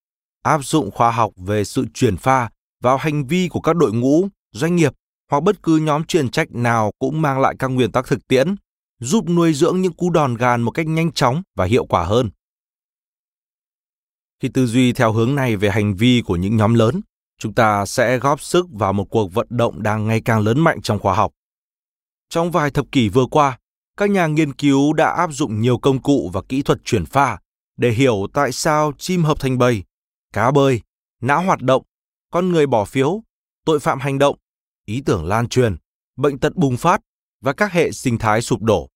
Áp 0.43 0.65
dụng 0.65 0.91
khoa 0.91 1.11
học 1.11 1.33
về 1.37 1.65
sự 1.65 1.87
chuyển 1.95 2.17
pha 2.17 2.51
vào 2.81 2.97
hành 2.97 3.27
vi 3.27 3.49
của 3.49 3.61
các 3.61 3.77
đội 3.77 3.93
ngũ, 3.93 4.29
doanh 4.53 4.77
nghiệp 4.77 4.93
hoặc 5.31 5.43
bất 5.43 5.63
cứ 5.63 5.77
nhóm 5.77 6.05
chuyên 6.05 6.31
trách 6.31 6.49
nào 6.51 6.93
cũng 6.99 7.23
mang 7.23 7.41
lại 7.41 7.55
các 7.59 7.69
nguyên 7.69 7.93
tắc 7.93 8.07
thực 8.07 8.29
tiễn 8.29 8.55
giúp 9.01 9.29
nuôi 9.29 9.55
dưỡng 9.55 9.83
những 9.83 9.93
cú 9.93 10.11
đòn 10.11 10.35
gàn 10.35 10.63
một 10.63 10.71
cách 10.71 10.87
nhanh 10.87 11.13
chóng 11.13 11.43
và 11.57 11.65
hiệu 11.65 11.87
quả 11.87 12.05
hơn. 12.05 12.31
Khi 14.41 14.49
tư 14.49 14.67
duy 14.67 14.93
theo 14.93 15.13
hướng 15.13 15.35
này 15.35 15.57
về 15.57 15.71
hành 15.71 15.95
vi 15.95 16.23
của 16.27 16.37
những 16.37 16.57
nhóm 16.57 16.75
lớn, 16.75 17.01
chúng 17.39 17.55
ta 17.55 17.87
sẽ 17.87 18.19
góp 18.19 18.41
sức 18.41 18.67
vào 18.73 18.93
một 18.93 19.05
cuộc 19.05 19.35
vận 19.35 19.47
động 19.51 19.83
đang 19.83 20.07
ngày 20.07 20.21
càng 20.25 20.41
lớn 20.41 20.61
mạnh 20.61 20.83
trong 20.83 20.99
khoa 20.99 21.15
học. 21.15 21.33
Trong 22.29 22.51
vài 22.51 22.71
thập 22.71 22.93
kỷ 22.93 23.09
vừa 23.09 23.27
qua, 23.27 23.59
các 23.97 24.11
nhà 24.11 24.27
nghiên 24.27 24.53
cứu 24.53 24.93
đã 24.93 25.11
áp 25.11 25.31
dụng 25.33 25.61
nhiều 25.61 25.79
công 25.79 26.03
cụ 26.03 26.31
và 26.33 26.43
kỹ 26.49 26.63
thuật 26.63 26.85
chuyển 26.85 27.07
pha 27.07 27.39
để 27.77 27.91
hiểu 27.91 28.27
tại 28.33 28.53
sao 28.53 28.93
chim 28.99 29.25
hợp 29.25 29.41
thành 29.41 29.59
bầy, 29.59 29.83
cá 30.33 30.51
bơi, 30.51 30.81
não 31.21 31.43
hoạt 31.43 31.63
động, 31.63 31.83
con 32.31 32.49
người 32.49 32.67
bỏ 32.67 32.85
phiếu, 32.85 33.23
tội 33.65 33.81
phạm 33.81 34.01
hành 34.01 34.19
động, 34.19 34.37
ý 34.85 35.03
tưởng 35.07 35.25
lan 35.25 35.49
truyền, 35.49 35.77
bệnh 36.17 36.39
tật 36.39 36.57
bùng 36.57 36.77
phát 36.77 37.01
và 37.41 37.53
các 37.53 37.73
hệ 37.73 37.93
sinh 37.93 38.19
thái 38.19 38.43
sụp 38.43 38.63
đổ. 38.63 38.89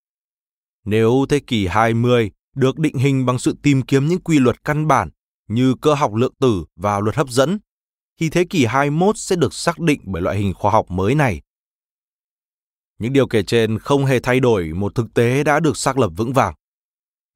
Nếu 0.84 1.26
thế 1.28 1.40
kỷ 1.40 1.66
20 1.66 2.30
được 2.54 2.78
định 2.78 2.96
hình 2.96 3.26
bằng 3.26 3.38
sự 3.38 3.56
tìm 3.62 3.82
kiếm 3.82 4.08
những 4.08 4.20
quy 4.20 4.38
luật 4.38 4.64
căn 4.64 4.86
bản 4.86 5.10
như 5.48 5.74
cơ 5.80 5.94
học 5.94 6.14
lượng 6.14 6.34
tử 6.40 6.64
và 6.76 7.00
luật 7.00 7.16
hấp 7.16 7.28
dẫn, 7.28 7.58
thì 8.20 8.30
thế 8.30 8.44
kỷ 8.44 8.64
21 8.64 9.18
sẽ 9.18 9.36
được 9.36 9.54
xác 9.54 9.78
định 9.78 10.00
bởi 10.04 10.22
loại 10.22 10.36
hình 10.36 10.54
khoa 10.54 10.70
học 10.72 10.90
mới 10.90 11.14
này. 11.14 11.40
Những 12.98 13.12
điều 13.12 13.26
kể 13.26 13.42
trên 13.42 13.78
không 13.78 14.06
hề 14.06 14.20
thay 14.20 14.40
đổi 14.40 14.72
một 14.72 14.94
thực 14.94 15.14
tế 15.14 15.44
đã 15.44 15.60
được 15.60 15.76
xác 15.76 15.98
lập 15.98 16.10
vững 16.16 16.32
vàng. 16.32 16.54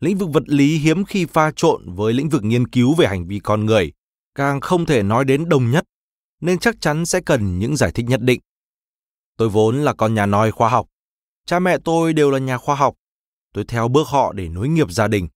Lĩnh 0.01 0.19
vực 0.19 0.29
vật 0.33 0.43
lý 0.47 0.79
hiếm 0.79 1.05
khi 1.05 1.25
pha 1.25 1.53
trộn 1.57 1.95
với 1.95 2.13
lĩnh 2.13 2.29
vực 2.29 2.45
nghiên 2.45 2.69
cứu 2.69 2.95
về 2.95 3.07
hành 3.07 3.27
vi 3.27 3.39
con 3.39 3.67
người, 3.67 3.93
càng 4.35 4.61
không 4.61 4.87
thể 4.87 5.03
nói 5.03 5.25
đến 5.25 5.49
đồng 5.49 5.71
nhất, 5.71 5.85
nên 6.41 6.59
chắc 6.59 6.81
chắn 6.81 7.07
sẽ 7.07 7.21
cần 7.21 7.59
những 7.59 7.77
giải 7.77 7.93
thích 7.93 8.07
nhất 8.09 8.21
định. 8.21 8.41
Tôi 9.37 9.49
vốn 9.49 9.77
là 9.77 9.93
con 9.93 10.15
nhà 10.15 10.27
nói 10.27 10.51
khoa 10.51 10.69
học, 10.69 10.87
Cha 11.47 11.59
mẹ 11.59 11.79
tôi 11.85 12.13
đều 12.13 12.31
là 12.31 12.39
nhà 12.39 12.59
khoa 12.59 12.75
học. 12.75 12.95
Tôi 13.53 13.65
theo 13.65 13.89
bước 13.89 14.07
họ 14.07 14.33
để 14.33 14.49
nối 14.49 14.69
nghiệp 14.69 14.91
gia 14.91 15.09
đình. 15.09 15.29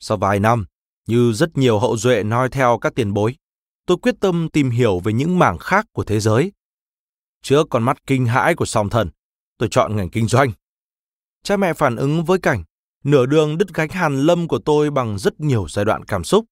Sau 0.00 0.16
vài 0.16 0.40
năm, 0.40 0.66
như 1.06 1.32
rất 1.32 1.58
nhiều 1.58 1.78
hậu 1.78 1.96
duệ 1.96 2.22
noi 2.22 2.48
theo 2.48 2.78
các 2.80 2.94
tiền 2.94 3.14
bối, 3.14 3.36
tôi 3.86 3.96
quyết 3.96 4.14
tâm 4.20 4.48
tìm 4.52 4.70
hiểu 4.70 4.98
về 4.98 5.12
những 5.12 5.38
mảng 5.38 5.58
khác 5.58 5.86
của 5.92 6.04
thế 6.04 6.20
giới. 6.20 6.52
Trước 7.42 7.66
con 7.70 7.82
mắt 7.82 8.06
kinh 8.06 8.26
hãi 8.26 8.54
của 8.54 8.64
song 8.64 8.90
thần, 8.90 9.10
tôi 9.58 9.68
chọn 9.72 9.96
ngành 9.96 10.10
kinh 10.10 10.26
doanh. 10.26 10.52
Cha 11.42 11.56
mẹ 11.56 11.72
phản 11.72 11.96
ứng 11.96 12.24
với 12.24 12.38
cảnh 12.38 12.64
nửa 13.04 13.26
đường 13.26 13.58
đứt 13.58 13.74
gánh 13.74 13.88
hàn 13.88 14.20
lâm 14.20 14.48
của 14.48 14.58
tôi 14.58 14.90
bằng 14.90 15.18
rất 15.18 15.40
nhiều 15.40 15.66
giai 15.68 15.84
đoạn 15.84 16.04
cảm 16.04 16.24
xúc. 16.24 16.44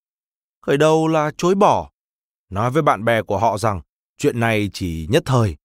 Khởi 0.62 0.76
đầu 0.76 1.08
là 1.08 1.30
chối 1.36 1.54
bỏ, 1.54 1.90
nói 2.50 2.70
với 2.70 2.82
bạn 2.82 3.04
bè 3.04 3.22
của 3.22 3.38
họ 3.38 3.58
rằng 3.58 3.80
chuyện 4.18 4.40
này 4.40 4.70
chỉ 4.72 5.06
nhất 5.10 5.22
thời. 5.26 5.56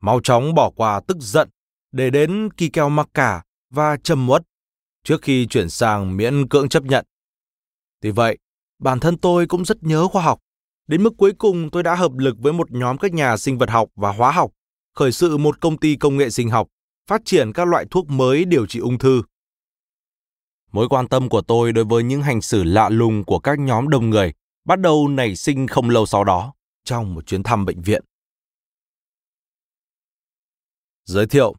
Mau 0.00 0.20
chóng 0.20 0.54
bỏ 0.54 0.70
qua 0.70 1.00
tức 1.06 1.16
giận 1.20 1.48
để 1.92 2.10
đến 2.10 2.48
kỳ 2.56 2.68
kèo 2.68 2.88
mặc 2.88 3.08
cả 3.14 3.42
và 3.70 3.96
trầm 3.96 4.30
uất 4.30 4.42
trước 5.04 5.22
khi 5.22 5.46
chuyển 5.46 5.70
sang 5.70 6.16
miễn 6.16 6.48
cưỡng 6.48 6.68
chấp 6.68 6.82
nhận. 6.82 7.06
Tuy 8.00 8.10
vậy, 8.10 8.38
bản 8.78 9.00
thân 9.00 9.18
tôi 9.18 9.46
cũng 9.46 9.64
rất 9.64 9.82
nhớ 9.82 10.08
khoa 10.08 10.22
học. 10.22 10.40
Đến 10.86 11.02
mức 11.02 11.14
cuối 11.18 11.32
cùng 11.38 11.70
tôi 11.70 11.82
đã 11.82 11.94
hợp 11.94 12.12
lực 12.16 12.36
với 12.38 12.52
một 12.52 12.70
nhóm 12.70 12.98
các 12.98 13.12
nhà 13.12 13.36
sinh 13.36 13.58
vật 13.58 13.70
học 13.70 13.88
và 13.96 14.12
hóa 14.12 14.32
học, 14.32 14.50
khởi 14.94 15.12
sự 15.12 15.36
một 15.36 15.60
công 15.60 15.78
ty 15.78 15.96
công 15.96 16.16
nghệ 16.16 16.30
sinh 16.30 16.50
học, 16.50 16.68
phát 17.06 17.22
triển 17.24 17.52
các 17.52 17.68
loại 17.68 17.84
thuốc 17.90 18.08
mới 18.08 18.44
điều 18.44 18.66
trị 18.66 18.80
ung 18.80 18.98
thư. 18.98 19.22
Mối 20.72 20.88
quan 20.88 21.08
tâm 21.08 21.28
của 21.28 21.40
tôi 21.40 21.72
đối 21.72 21.84
với 21.84 22.02
những 22.02 22.22
hành 22.22 22.40
xử 22.40 22.64
lạ 22.64 22.88
lùng 22.88 23.24
của 23.24 23.38
các 23.38 23.58
nhóm 23.58 23.88
đông 23.88 24.10
người 24.10 24.32
bắt 24.64 24.80
đầu 24.80 25.08
nảy 25.08 25.36
sinh 25.36 25.66
không 25.66 25.90
lâu 25.90 26.06
sau 26.06 26.24
đó 26.24 26.54
trong 26.84 27.14
một 27.14 27.26
chuyến 27.26 27.42
thăm 27.42 27.64
bệnh 27.64 27.82
viện. 27.82 28.04
Giới 31.04 31.26
thiệu 31.26 31.54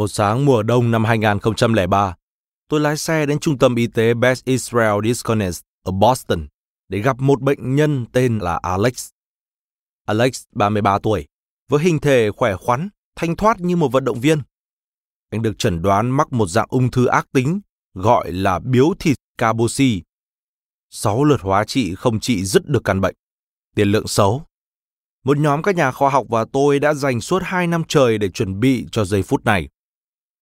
Một 0.00 0.08
sáng 0.08 0.44
mùa 0.44 0.62
đông 0.62 0.90
năm 0.90 1.04
2003, 1.04 2.14
tôi 2.68 2.80
lái 2.80 2.96
xe 2.96 3.26
đến 3.26 3.38
trung 3.38 3.58
tâm 3.58 3.74
y 3.74 3.86
tế 3.86 4.14
Beth 4.14 4.44
Israel 4.44 4.94
Disconnect 5.04 5.56
ở 5.82 5.92
Boston 5.92 6.46
để 6.88 6.98
gặp 6.98 7.20
một 7.20 7.40
bệnh 7.40 7.76
nhân 7.76 8.06
tên 8.12 8.38
là 8.38 8.60
Alex. 8.62 9.08
Alex, 10.06 10.42
33 10.52 10.98
tuổi, 10.98 11.26
với 11.68 11.84
hình 11.84 11.98
thể 11.98 12.30
khỏe 12.30 12.56
khoắn, 12.56 12.88
thanh 13.16 13.36
thoát 13.36 13.60
như 13.60 13.76
một 13.76 13.92
vận 13.92 14.04
động 14.04 14.20
viên. 14.20 14.42
Anh 15.30 15.42
được 15.42 15.58
chẩn 15.58 15.82
đoán 15.82 16.10
mắc 16.10 16.32
một 16.32 16.46
dạng 16.46 16.68
ung 16.68 16.90
thư 16.90 17.06
ác 17.06 17.26
tính, 17.32 17.60
gọi 17.94 18.32
là 18.32 18.58
biếu 18.58 18.94
thịt 18.98 19.16
Kaposi. 19.38 20.02
Sáu 20.90 21.24
lượt 21.24 21.40
hóa 21.40 21.64
trị 21.64 21.94
không 21.94 22.20
trị 22.20 22.44
dứt 22.44 22.68
được 22.68 22.84
căn 22.84 23.00
bệnh. 23.00 23.14
Tiền 23.74 23.88
lượng 23.88 24.06
xấu. 24.06 24.42
Một 25.24 25.38
nhóm 25.38 25.62
các 25.62 25.74
nhà 25.74 25.92
khoa 25.92 26.10
học 26.10 26.26
và 26.28 26.44
tôi 26.52 26.78
đã 26.78 26.94
dành 26.94 27.20
suốt 27.20 27.42
hai 27.44 27.66
năm 27.66 27.82
trời 27.88 28.18
để 28.18 28.28
chuẩn 28.28 28.60
bị 28.60 28.86
cho 28.92 29.04
giây 29.04 29.22
phút 29.22 29.44
này. 29.44 29.68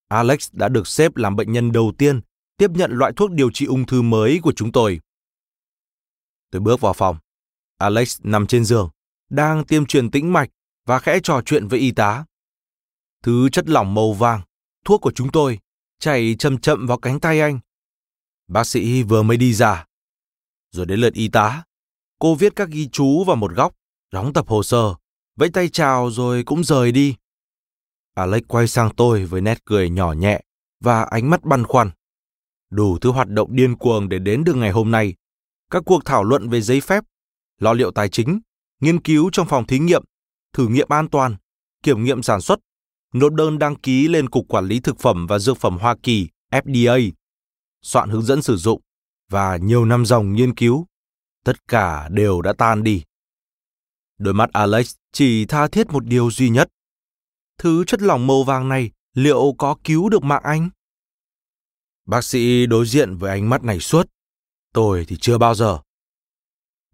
Alex 0.09 0.49
đã 0.53 0.69
được 0.69 0.87
xếp 0.87 1.17
làm 1.17 1.37
bệnh 1.37 1.53
nhân 1.53 1.73
đầu 1.73 1.93
tiên 1.99 2.21
tiếp 2.57 2.71
nhận 2.71 2.91
loại 2.93 3.13
thuốc 3.17 3.31
điều 3.31 3.51
trị 3.51 3.67
ung 3.67 3.87
thư 3.87 4.03
mới 4.03 4.41
của 4.43 4.53
chúng 4.53 4.73
tôi. 4.73 5.01
Tôi 6.51 6.61
bước 6.61 6.81
vào 6.81 6.93
phòng. 6.93 7.17
Alex 7.79 8.21
nằm 8.23 8.47
trên 8.47 8.65
giường, 8.65 8.91
đang 9.31 9.65
tiêm 9.65 9.87
truyền 9.87 10.11
tĩnh 10.11 10.33
mạch 10.33 10.49
và 10.87 10.99
khẽ 10.99 11.21
trò 11.23 11.43
chuyện 11.47 11.69
với 11.69 11.79
y 11.79 11.91
tá. 11.91 12.25
Thứ 13.23 13.49
chất 13.49 13.69
lỏng 13.69 13.95
màu 13.95 14.13
vàng, 14.13 14.41
thuốc 14.85 15.01
của 15.01 15.13
chúng 15.13 15.33
tôi, 15.33 15.59
chảy 15.99 16.37
chậm 16.39 16.59
chậm 16.59 16.87
vào 16.87 16.99
cánh 16.99 17.21
tay 17.21 17.41
anh. 17.41 17.61
Bác 18.49 18.65
sĩ 18.65 19.03
vừa 19.03 19.23
mới 19.23 19.37
đi 19.37 19.55
ra. 19.55 19.85
Rồi 20.71 20.87
đến 20.87 21.01
lượt 21.01 21.15
y 21.15 21.29
tá. 21.29 21.65
Cô 22.19 22.35
viết 22.35 22.57
các 22.57 22.69
ghi 22.69 22.89
chú 22.89 23.25
vào 23.25 23.37
một 23.37 23.53
góc, 23.55 23.75
đóng 24.13 24.33
tập 24.33 24.49
hồ 24.49 24.63
sơ, 24.63 24.95
vẫy 25.37 25.51
tay 25.51 25.69
chào 25.69 26.11
rồi 26.11 26.43
cũng 26.45 26.65
rời 26.65 26.93
đi. 26.93 27.15
Alex 28.19 28.43
quay 28.49 28.69
sang 28.69 28.95
tôi 28.95 29.25
với 29.25 29.41
nét 29.41 29.65
cười 29.65 29.91
nhỏ 29.91 30.13
nhẹ, 30.13 30.41
và 30.81 31.03
ánh 31.03 31.31
mắt 31.31 31.45
băn 31.45 31.65
khoăn. 31.65 31.91
Đủ 32.71 32.99
thứ 32.99 33.11
hoạt 33.11 33.29
động 33.29 33.57
điên 33.57 33.77
cuồng 33.77 34.09
để 34.09 34.19
đến 34.19 34.45
được 34.45 34.57
ngày 34.57 34.71
hôm 34.71 34.91
nay. 34.91 35.15
Các 35.71 35.83
cuộc 35.87 36.05
thảo 36.05 36.25
luận 36.25 36.49
về 36.49 36.61
giấy 36.61 36.81
phép, 36.81 37.05
lo 37.59 37.73
liệu 37.73 37.91
tài 37.91 38.09
chính, 38.09 38.41
nghiên 38.81 39.01
cứu 39.01 39.31
trong 39.33 39.47
phòng 39.47 39.67
thí 39.67 39.79
nghiệm, 39.79 40.05
thử 40.53 40.69
nghiệm 40.69 40.89
an 40.89 41.09
toàn, 41.09 41.37
kiểm 41.83 42.05
nghiệm 42.05 42.23
sản 42.23 42.41
xuất, 42.41 42.59
nộp 43.15 43.33
đơn 43.33 43.59
đăng 43.59 43.77
ký 43.77 44.09
lên 44.09 44.29
Cục 44.29 44.49
Quản 44.49 44.67
lý 44.67 44.81
Thực 44.81 44.99
phẩm 44.99 45.27
và 45.27 45.39
Dược 45.39 45.59
phẩm 45.59 45.79
Hoa 45.79 45.97
Kỳ 46.03 46.29
FDA, 46.53 47.11
soạn 47.83 48.11
hướng 48.11 48.23
dẫn 48.23 48.43
sử 48.43 48.57
dụng 48.57 48.81
và 49.31 49.57
nhiều 49.57 49.85
năm 49.85 50.07
dòng 50.07 50.33
nghiên 50.33 50.55
cứu. 50.55 50.87
Tất 51.45 51.69
cả 51.69 52.09
đều 52.09 52.43
đã 52.43 52.53
tan 52.53 52.83
đi. 52.83 53.03
Đôi 54.19 54.35
mắt 54.35 54.51
Alex 54.53 54.95
chỉ 55.13 55.47
tha 55.47 55.69
thiết 55.69 55.91
một 55.91 56.05
điều 56.07 56.31
duy 56.31 56.49
nhất. 56.49 56.69
Thứ 57.59 57.85
chất 57.85 58.03
lỏng 58.03 58.27
màu 58.27 58.43
vàng 58.43 58.69
này 58.69 58.91
liệu 59.15 59.55
có 59.59 59.77
cứu 59.85 60.09
được 60.09 60.23
mạng 60.23 60.43
anh? 60.45 60.71
Bác 62.07 62.25
sĩ 62.25 62.67
đối 62.67 62.87
diện 62.87 63.17
với 63.17 63.31
ánh 63.31 63.51
mắt 63.51 63.63
này 63.63 63.81
suốt. 63.81 64.07
Tôi 64.73 65.05
thì 65.09 65.17
chưa 65.21 65.39
bao 65.39 65.55
giờ. 65.55 65.79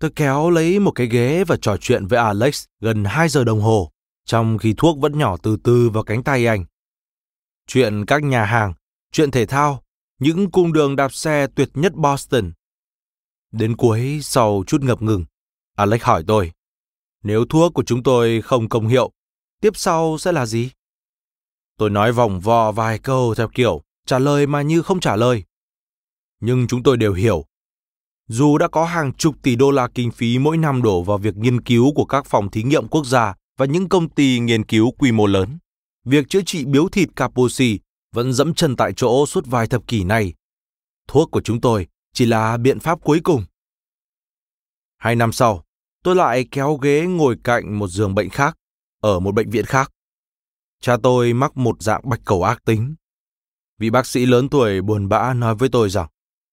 Tôi 0.00 0.10
kéo 0.16 0.50
lấy 0.50 0.78
một 0.78 0.90
cái 0.90 1.06
ghế 1.06 1.44
và 1.44 1.56
trò 1.62 1.76
chuyện 1.80 2.06
với 2.06 2.18
Alex 2.18 2.64
gần 2.80 3.04
2 3.04 3.28
giờ 3.28 3.44
đồng 3.44 3.60
hồ, 3.60 3.90
trong 4.24 4.58
khi 4.58 4.74
thuốc 4.76 4.98
vẫn 4.98 5.18
nhỏ 5.18 5.36
từ 5.42 5.56
từ 5.64 5.90
vào 5.90 6.04
cánh 6.04 6.22
tay 6.22 6.46
anh. 6.46 6.64
Chuyện 7.66 8.04
các 8.06 8.22
nhà 8.22 8.44
hàng, 8.44 8.74
chuyện 9.12 9.30
thể 9.30 9.46
thao, 9.46 9.82
những 10.18 10.50
cung 10.50 10.72
đường 10.72 10.96
đạp 10.96 11.12
xe 11.12 11.46
tuyệt 11.54 11.70
nhất 11.74 11.94
Boston. 11.94 12.52
Đến 13.52 13.76
cuối, 13.76 14.20
sau 14.22 14.64
chút 14.66 14.82
ngập 14.82 15.02
ngừng, 15.02 15.24
Alex 15.76 16.02
hỏi 16.02 16.24
tôi, 16.26 16.52
nếu 17.22 17.44
thuốc 17.44 17.74
của 17.74 17.84
chúng 17.84 18.02
tôi 18.02 18.42
không 18.42 18.68
công 18.68 18.88
hiệu, 18.88 19.10
tiếp 19.60 19.76
sau 19.76 20.18
sẽ 20.18 20.32
là 20.32 20.46
gì? 20.46 20.70
Tôi 21.78 21.90
nói 21.90 22.12
vòng 22.12 22.40
vò 22.40 22.72
vài 22.72 22.98
câu 22.98 23.34
theo 23.34 23.48
kiểu 23.48 23.82
trả 24.06 24.18
lời 24.18 24.46
mà 24.46 24.62
như 24.62 24.82
không 24.82 25.00
trả 25.00 25.16
lời. 25.16 25.44
Nhưng 26.40 26.66
chúng 26.66 26.82
tôi 26.82 26.96
đều 26.96 27.12
hiểu. 27.12 27.44
Dù 28.28 28.58
đã 28.58 28.68
có 28.68 28.84
hàng 28.84 29.12
chục 29.14 29.34
tỷ 29.42 29.56
đô 29.56 29.70
la 29.70 29.88
kinh 29.94 30.10
phí 30.10 30.38
mỗi 30.38 30.56
năm 30.56 30.82
đổ 30.82 31.02
vào 31.02 31.18
việc 31.18 31.36
nghiên 31.36 31.60
cứu 31.60 31.92
của 31.94 32.04
các 32.04 32.26
phòng 32.26 32.50
thí 32.50 32.62
nghiệm 32.62 32.88
quốc 32.88 33.06
gia 33.06 33.34
và 33.56 33.66
những 33.66 33.88
công 33.88 34.08
ty 34.08 34.38
nghiên 34.38 34.64
cứu 34.64 34.90
quy 34.90 35.12
mô 35.12 35.26
lớn, 35.26 35.58
việc 36.04 36.28
chữa 36.28 36.40
trị 36.46 36.64
biếu 36.64 36.88
thịt 36.88 37.08
Kaposi 37.16 37.78
vẫn 38.12 38.32
dẫm 38.32 38.54
chân 38.54 38.76
tại 38.76 38.92
chỗ 38.96 39.26
suốt 39.26 39.46
vài 39.46 39.66
thập 39.66 39.86
kỷ 39.86 40.04
này. 40.04 40.34
Thuốc 41.08 41.30
của 41.30 41.40
chúng 41.40 41.60
tôi 41.60 41.86
chỉ 42.12 42.26
là 42.26 42.56
biện 42.56 42.80
pháp 42.80 43.04
cuối 43.04 43.20
cùng. 43.24 43.44
Hai 44.98 45.16
năm 45.16 45.32
sau, 45.32 45.64
tôi 46.02 46.14
lại 46.14 46.48
kéo 46.50 46.74
ghế 46.74 47.06
ngồi 47.06 47.36
cạnh 47.44 47.78
một 47.78 47.88
giường 47.88 48.14
bệnh 48.14 48.30
khác, 48.30 48.56
ở 49.04 49.20
một 49.20 49.34
bệnh 49.34 49.50
viện 49.50 49.64
khác. 49.64 49.90
Cha 50.80 50.96
tôi 51.02 51.32
mắc 51.32 51.56
một 51.56 51.82
dạng 51.82 52.08
bạch 52.08 52.20
cầu 52.24 52.42
ác 52.42 52.64
tính. 52.64 52.94
Vị 53.78 53.90
bác 53.90 54.06
sĩ 54.06 54.26
lớn 54.26 54.48
tuổi 54.48 54.82
buồn 54.82 55.08
bã 55.08 55.34
nói 55.34 55.54
với 55.54 55.68
tôi 55.68 55.90
rằng 55.90 56.08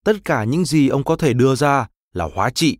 tất 0.05 0.13
cả 0.25 0.43
những 0.43 0.65
gì 0.65 0.87
ông 0.87 1.03
có 1.03 1.15
thể 1.15 1.33
đưa 1.33 1.55
ra 1.55 1.87
là 2.13 2.29
hóa 2.35 2.49
trị, 2.49 2.77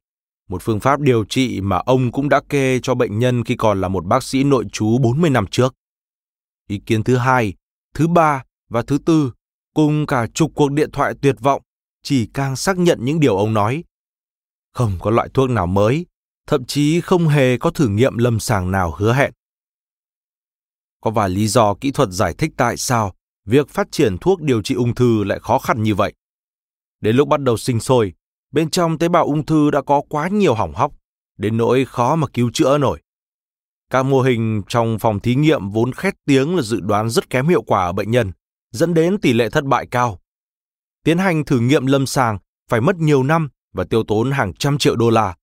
một 0.49 0.61
phương 0.61 0.79
pháp 0.79 0.99
điều 0.99 1.25
trị 1.25 1.61
mà 1.61 1.77
ông 1.77 2.11
cũng 2.11 2.29
đã 2.29 2.41
kê 2.49 2.79
cho 2.83 2.95
bệnh 2.95 3.19
nhân 3.19 3.43
khi 3.43 3.55
còn 3.55 3.81
là 3.81 3.87
một 3.87 4.05
bác 4.05 4.23
sĩ 4.23 4.43
nội 4.43 4.65
trú 4.71 4.97
40 4.97 5.29
năm 5.29 5.47
trước. 5.47 5.75
Ý 6.67 6.81
kiến 6.85 7.03
thứ 7.03 7.15
hai, 7.15 7.53
thứ 7.93 8.07
ba 8.07 8.43
và 8.69 8.81
thứ 8.81 8.97
tư, 9.05 9.31
cùng 9.73 10.05
cả 10.05 10.27
chục 10.33 10.51
cuộc 10.55 10.71
điện 10.71 10.91
thoại 10.91 11.13
tuyệt 11.21 11.35
vọng, 11.39 11.61
chỉ 12.03 12.29
càng 12.33 12.55
xác 12.55 12.77
nhận 12.77 12.99
những 13.01 13.19
điều 13.19 13.37
ông 13.37 13.53
nói. 13.53 13.83
Không 14.73 14.97
có 14.99 15.11
loại 15.11 15.29
thuốc 15.33 15.49
nào 15.49 15.67
mới, 15.67 16.05
thậm 16.47 16.65
chí 16.65 17.01
không 17.01 17.27
hề 17.27 17.57
có 17.57 17.69
thử 17.69 17.87
nghiệm 17.87 18.17
lâm 18.17 18.39
sàng 18.39 18.72
nào 18.72 18.96
hứa 18.98 19.13
hẹn. 19.13 19.31
Có 21.01 21.11
vài 21.11 21.29
lý 21.29 21.48
do 21.48 21.74
kỹ 21.74 21.92
thuật 21.92 22.09
giải 22.09 22.33
thích 22.33 22.51
tại 22.57 22.77
sao 22.77 23.14
việc 23.46 23.70
phát 23.70 23.92
triển 23.92 24.18
thuốc 24.18 24.42
điều 24.42 24.61
trị 24.61 24.75
ung 24.75 24.96
thư 24.96 25.24
lại 25.24 25.40
khó 25.40 25.59
khăn 25.59 25.83
như 25.83 25.96
vậy. 25.96 26.14
Đến 27.01 27.16
lúc 27.16 27.27
bắt 27.27 27.42
đầu 27.42 27.57
sinh 27.57 27.79
sôi, 27.79 28.14
bên 28.51 28.70
trong 28.70 28.98
tế 28.98 29.09
bào 29.09 29.25
ung 29.25 29.46
thư 29.46 29.72
đã 29.72 29.81
có 29.81 30.01
quá 30.09 30.27
nhiều 30.27 30.53
hỏng 30.53 30.74
hóc, 30.74 30.94
đến 31.37 31.57
nỗi 31.57 31.85
khó 31.85 32.16
mà 32.16 32.27
cứu 32.27 32.51
chữa 32.53 32.77
nổi. 32.77 33.01
Các 33.90 34.03
mô 34.03 34.22
hình 34.22 34.61
trong 34.68 35.00
phòng 35.00 35.20
thí 35.20 35.35
nghiệm 35.35 35.70
vốn 35.70 35.94
khét 35.94 36.14
tiếng 36.25 36.55
là 36.55 36.61
dự 36.61 36.79
đoán 36.79 37.09
rất 37.09 37.29
kém 37.29 37.48
hiệu 37.48 37.61
quả 37.61 37.85
ở 37.85 37.94
bệnh 37.94 38.11
nhân, 38.11 38.31
dẫn 38.72 38.94
đến 38.94 39.18
tỷ 39.22 39.33
lệ 39.33 39.50
thất 39.50 39.64
bại 39.66 39.87
cao. 39.92 40.20
Tiến 41.03 41.18
hành 41.18 41.46
thử 41.46 41.59
nghiệm 41.59 41.85
lâm 41.85 42.05
sàng 42.05 42.37
phải 42.70 42.81
mất 42.81 42.96
nhiều 42.96 43.24
năm 43.24 43.50
và 43.74 43.83
tiêu 43.83 44.03
tốn 44.03 44.31
hàng 44.31 44.53
trăm 44.53 44.77
triệu 44.77 44.96
đô 44.96 45.09
la. 45.09 45.35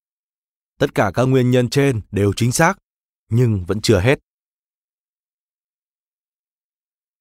Tất 0.78 0.94
cả 0.94 1.10
các 1.14 1.24
nguyên 1.24 1.50
nhân 1.50 1.70
trên 1.70 2.00
đều 2.10 2.32
chính 2.36 2.52
xác, 2.52 2.78
nhưng 3.30 3.64
vẫn 3.64 3.80
chưa 3.80 4.00
hết. 4.00 4.18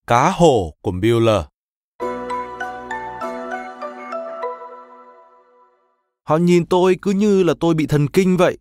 Cá 0.09 0.31
hổ 0.31 0.73
của 0.81 0.91
Mueller 0.91 1.41
Họ 6.23 6.37
nhìn 6.37 6.65
tôi 6.65 6.97
cứ 7.01 7.11
như 7.11 7.43
là 7.43 7.53
tôi 7.59 7.73
bị 7.73 7.87
thần 7.87 8.07
kinh 8.07 8.37
vậy. 8.37 8.57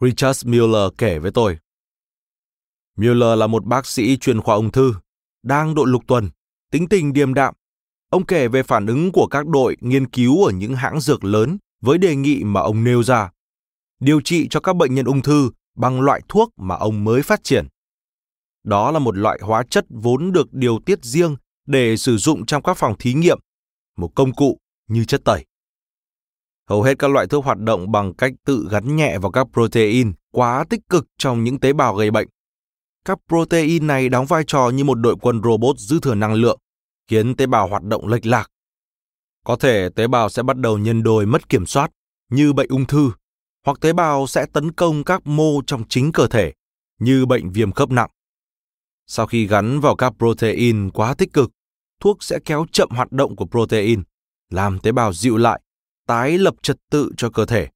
Richard 0.00 0.46
Mueller 0.46 0.92
kể 0.98 1.18
với 1.18 1.30
tôi. 1.30 1.58
Mueller 2.96 3.38
là 3.38 3.46
một 3.46 3.64
bác 3.64 3.86
sĩ 3.86 4.16
chuyên 4.16 4.40
khoa 4.40 4.54
ung 4.54 4.72
thư, 4.72 4.94
đang 5.42 5.74
độ 5.74 5.84
lục 5.84 6.02
tuần, 6.06 6.30
tính 6.70 6.88
tình 6.88 7.12
điềm 7.12 7.34
đạm. 7.34 7.54
Ông 8.10 8.26
kể 8.26 8.48
về 8.48 8.62
phản 8.62 8.86
ứng 8.86 9.12
của 9.12 9.26
các 9.26 9.46
đội 9.46 9.76
nghiên 9.80 10.06
cứu 10.06 10.44
ở 10.44 10.52
những 10.52 10.74
hãng 10.74 11.00
dược 11.00 11.24
lớn 11.24 11.58
với 11.82 11.98
đề 11.98 12.16
nghị 12.16 12.44
mà 12.44 12.60
ông 12.60 12.84
nêu 12.84 13.02
ra. 13.02 13.30
Điều 14.00 14.20
trị 14.20 14.48
cho 14.50 14.60
các 14.60 14.76
bệnh 14.76 14.94
nhân 14.94 15.06
ung 15.06 15.22
thư 15.22 15.50
bằng 15.76 16.00
loại 16.00 16.20
thuốc 16.28 16.50
mà 16.56 16.74
ông 16.74 17.04
mới 17.04 17.22
phát 17.22 17.44
triển. 17.44 17.66
Đó 18.64 18.90
là 18.90 18.98
một 18.98 19.16
loại 19.16 19.38
hóa 19.42 19.62
chất 19.70 19.84
vốn 19.88 20.32
được 20.32 20.52
điều 20.52 20.78
tiết 20.86 21.04
riêng 21.04 21.36
để 21.66 21.96
sử 21.96 22.16
dụng 22.16 22.46
trong 22.46 22.62
các 22.62 22.76
phòng 22.76 22.94
thí 22.98 23.14
nghiệm, 23.14 23.38
một 23.96 24.10
công 24.14 24.32
cụ 24.32 24.58
như 24.88 25.04
chất 25.04 25.24
tẩy. 25.24 25.44
Hầu 26.68 26.82
hết 26.82 26.98
các 26.98 27.10
loại 27.10 27.26
thuốc 27.26 27.44
hoạt 27.44 27.58
động 27.58 27.92
bằng 27.92 28.14
cách 28.14 28.32
tự 28.46 28.68
gắn 28.70 28.96
nhẹ 28.96 29.18
vào 29.18 29.30
các 29.30 29.46
protein 29.52 30.12
quá 30.32 30.64
tích 30.70 30.80
cực 30.88 31.06
trong 31.18 31.44
những 31.44 31.60
tế 31.60 31.72
bào 31.72 31.94
gây 31.94 32.10
bệnh. 32.10 32.28
Các 33.04 33.18
protein 33.28 33.86
này 33.86 34.08
đóng 34.08 34.26
vai 34.26 34.44
trò 34.46 34.70
như 34.74 34.84
một 34.84 34.94
đội 34.94 35.16
quân 35.20 35.42
robot 35.44 35.78
dư 35.78 36.00
thừa 36.00 36.14
năng 36.14 36.34
lượng, 36.34 36.58
khiến 37.10 37.36
tế 37.36 37.46
bào 37.46 37.68
hoạt 37.68 37.82
động 37.82 38.08
lệch 38.08 38.26
lạc. 38.26 38.50
Có 39.44 39.56
thể 39.56 39.88
tế 39.96 40.06
bào 40.06 40.28
sẽ 40.28 40.42
bắt 40.42 40.56
đầu 40.56 40.78
nhân 40.78 41.02
đôi 41.02 41.26
mất 41.26 41.48
kiểm 41.48 41.66
soát, 41.66 41.90
như 42.30 42.52
bệnh 42.52 42.68
ung 42.68 42.86
thư, 42.86 43.10
hoặc 43.66 43.80
tế 43.80 43.92
bào 43.92 44.26
sẽ 44.26 44.46
tấn 44.52 44.72
công 44.72 45.04
các 45.04 45.26
mô 45.26 45.62
trong 45.66 45.82
chính 45.88 46.12
cơ 46.12 46.26
thể, 46.26 46.52
như 47.00 47.26
bệnh 47.26 47.52
viêm 47.52 47.72
khớp 47.72 47.90
nặng. 47.90 48.10
Sau 49.06 49.26
khi 49.26 49.46
gắn 49.46 49.80
vào 49.80 49.96
các 49.96 50.12
protein 50.18 50.90
quá 50.90 51.14
tích 51.14 51.32
cực, 51.32 51.50
thuốc 52.00 52.22
sẽ 52.22 52.38
kéo 52.44 52.66
chậm 52.72 52.88
hoạt 52.90 53.12
động 53.12 53.36
của 53.36 53.46
protein, 53.46 54.02
làm 54.50 54.78
tế 54.78 54.92
bào 54.92 55.12
dịu 55.12 55.36
lại, 55.36 55.60
tái 56.06 56.38
lập 56.38 56.54
trật 56.62 56.76
tự 56.90 57.10
cho 57.16 57.30
cơ 57.30 57.46
thể. 57.46 57.68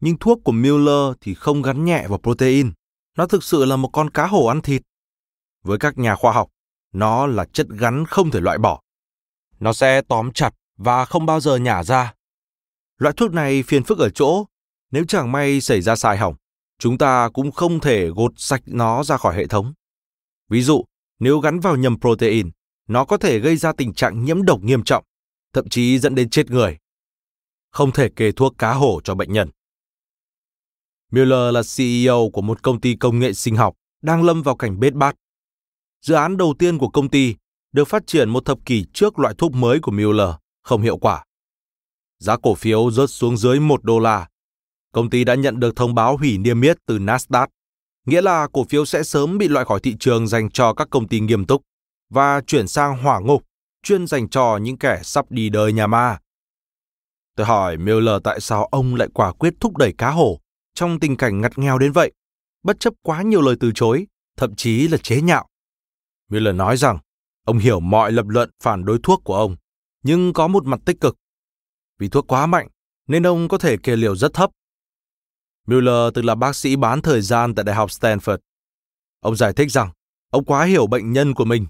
Nhưng 0.00 0.18
thuốc 0.18 0.38
của 0.44 0.52
Mueller 0.52 1.16
thì 1.20 1.34
không 1.34 1.62
gắn 1.62 1.84
nhẹ 1.84 2.06
vào 2.08 2.18
protein. 2.18 2.72
Nó 3.16 3.26
thực 3.26 3.44
sự 3.44 3.64
là 3.64 3.76
một 3.76 3.88
con 3.92 4.10
cá 4.10 4.26
hổ 4.26 4.46
ăn 4.46 4.60
thịt. 4.60 4.82
Với 5.62 5.78
các 5.78 5.98
nhà 5.98 6.14
khoa 6.16 6.32
học, 6.32 6.48
nó 6.92 7.26
là 7.26 7.44
chất 7.52 7.66
gắn 7.68 8.04
không 8.06 8.30
thể 8.30 8.40
loại 8.40 8.58
bỏ. 8.58 8.80
Nó 9.60 9.72
sẽ 9.72 10.02
tóm 10.08 10.32
chặt 10.32 10.54
và 10.76 11.04
không 11.04 11.26
bao 11.26 11.40
giờ 11.40 11.56
nhả 11.56 11.84
ra. 11.84 12.14
Loại 12.98 13.14
thuốc 13.16 13.32
này 13.32 13.62
phiền 13.62 13.84
phức 13.84 13.98
ở 13.98 14.10
chỗ, 14.10 14.44
nếu 14.90 15.04
chẳng 15.08 15.32
may 15.32 15.60
xảy 15.60 15.80
ra 15.80 15.96
sai 15.96 16.16
hỏng, 16.18 16.34
chúng 16.82 16.98
ta 16.98 17.28
cũng 17.34 17.52
không 17.52 17.80
thể 17.80 18.08
gột 18.08 18.32
sạch 18.36 18.62
nó 18.66 19.04
ra 19.04 19.16
khỏi 19.16 19.36
hệ 19.36 19.46
thống. 19.46 19.72
Ví 20.48 20.62
dụ, 20.62 20.84
nếu 21.18 21.38
gắn 21.38 21.60
vào 21.60 21.76
nhầm 21.76 22.00
protein, 22.00 22.50
nó 22.88 23.04
có 23.04 23.16
thể 23.16 23.38
gây 23.38 23.56
ra 23.56 23.72
tình 23.72 23.94
trạng 23.94 24.24
nhiễm 24.24 24.42
độc 24.42 24.60
nghiêm 24.62 24.84
trọng, 24.84 25.04
thậm 25.52 25.68
chí 25.68 25.98
dẫn 25.98 26.14
đến 26.14 26.30
chết 26.30 26.50
người. 26.50 26.78
Không 27.70 27.92
thể 27.92 28.08
kê 28.16 28.32
thuốc 28.32 28.54
cá 28.58 28.72
hổ 28.72 29.00
cho 29.04 29.14
bệnh 29.14 29.32
nhân. 29.32 29.50
Miller 31.10 31.54
là 31.54 31.62
CEO 31.76 32.30
của 32.32 32.42
một 32.42 32.62
công 32.62 32.80
ty 32.80 32.94
công 32.94 33.18
nghệ 33.18 33.32
sinh 33.32 33.56
học 33.56 33.74
đang 34.02 34.22
lâm 34.22 34.42
vào 34.42 34.56
cảnh 34.56 34.80
bết 34.80 34.94
bát. 34.94 35.16
Dự 36.00 36.14
án 36.14 36.36
đầu 36.36 36.54
tiên 36.58 36.78
của 36.78 36.88
công 36.88 37.08
ty 37.08 37.34
được 37.72 37.88
phát 37.88 38.06
triển 38.06 38.30
một 38.30 38.44
thập 38.44 38.58
kỷ 38.64 38.84
trước 38.92 39.18
loại 39.18 39.34
thuốc 39.38 39.52
mới 39.52 39.80
của 39.80 39.92
Miller 39.92 40.30
không 40.62 40.82
hiệu 40.82 40.96
quả. 40.96 41.24
Giá 42.18 42.36
cổ 42.36 42.54
phiếu 42.54 42.90
rớt 42.90 43.10
xuống 43.10 43.36
dưới 43.36 43.60
1 43.60 43.84
đô 43.84 43.98
la 43.98 44.28
công 44.92 45.10
ty 45.10 45.24
đã 45.24 45.34
nhận 45.34 45.60
được 45.60 45.76
thông 45.76 45.94
báo 45.94 46.16
hủy 46.16 46.38
niêm 46.38 46.60
yết 46.60 46.76
từ 46.86 46.98
Nasdaq, 46.98 47.46
nghĩa 48.06 48.22
là 48.22 48.48
cổ 48.52 48.64
phiếu 48.64 48.84
sẽ 48.84 49.02
sớm 49.02 49.38
bị 49.38 49.48
loại 49.48 49.64
khỏi 49.64 49.80
thị 49.80 49.96
trường 50.00 50.26
dành 50.26 50.50
cho 50.50 50.74
các 50.74 50.88
công 50.90 51.08
ty 51.08 51.20
nghiêm 51.20 51.44
túc 51.44 51.62
và 52.10 52.40
chuyển 52.40 52.68
sang 52.68 53.02
hỏa 53.02 53.20
ngục, 53.20 53.42
chuyên 53.82 54.06
dành 54.06 54.28
cho 54.28 54.56
những 54.56 54.78
kẻ 54.78 55.00
sắp 55.02 55.30
đi 55.30 55.48
đời 55.48 55.72
nhà 55.72 55.86
ma. 55.86 56.18
Tôi 57.36 57.46
hỏi 57.46 57.76
Miller 57.76 58.14
tại 58.24 58.40
sao 58.40 58.64
ông 58.64 58.94
lại 58.94 59.08
quả 59.14 59.32
quyết 59.32 59.54
thúc 59.60 59.76
đẩy 59.76 59.94
cá 59.98 60.10
hổ 60.10 60.40
trong 60.74 61.00
tình 61.00 61.16
cảnh 61.16 61.40
ngặt 61.40 61.58
nghèo 61.58 61.78
đến 61.78 61.92
vậy, 61.92 62.12
bất 62.62 62.80
chấp 62.80 62.94
quá 63.02 63.22
nhiều 63.22 63.40
lời 63.40 63.56
từ 63.60 63.72
chối, 63.74 64.06
thậm 64.36 64.54
chí 64.56 64.88
là 64.88 64.96
chế 64.98 65.20
nhạo. 65.20 65.46
Miller 66.30 66.54
nói 66.54 66.76
rằng 66.76 66.98
ông 67.44 67.58
hiểu 67.58 67.80
mọi 67.80 68.12
lập 68.12 68.28
luận 68.28 68.50
phản 68.62 68.84
đối 68.84 68.98
thuốc 69.02 69.20
của 69.24 69.34
ông, 69.36 69.56
nhưng 70.02 70.32
có 70.32 70.48
một 70.48 70.64
mặt 70.66 70.80
tích 70.84 71.00
cực. 71.00 71.16
Vì 71.98 72.08
thuốc 72.08 72.26
quá 72.26 72.46
mạnh, 72.46 72.68
nên 73.08 73.26
ông 73.26 73.48
có 73.48 73.58
thể 73.58 73.76
kê 73.76 73.96
liều 73.96 74.16
rất 74.16 74.34
thấp 74.34 74.50
Mueller 75.66 76.14
từng 76.14 76.24
là 76.24 76.34
bác 76.34 76.56
sĩ 76.56 76.76
bán 76.76 77.02
thời 77.02 77.20
gian 77.20 77.54
tại 77.54 77.64
Đại 77.64 77.76
học 77.76 77.90
Stanford. 77.90 78.38
Ông 79.20 79.36
giải 79.36 79.52
thích 79.52 79.70
rằng 79.70 79.90
ông 80.30 80.44
quá 80.44 80.64
hiểu 80.64 80.86
bệnh 80.86 81.12
nhân 81.12 81.34
của 81.34 81.44
mình. 81.44 81.66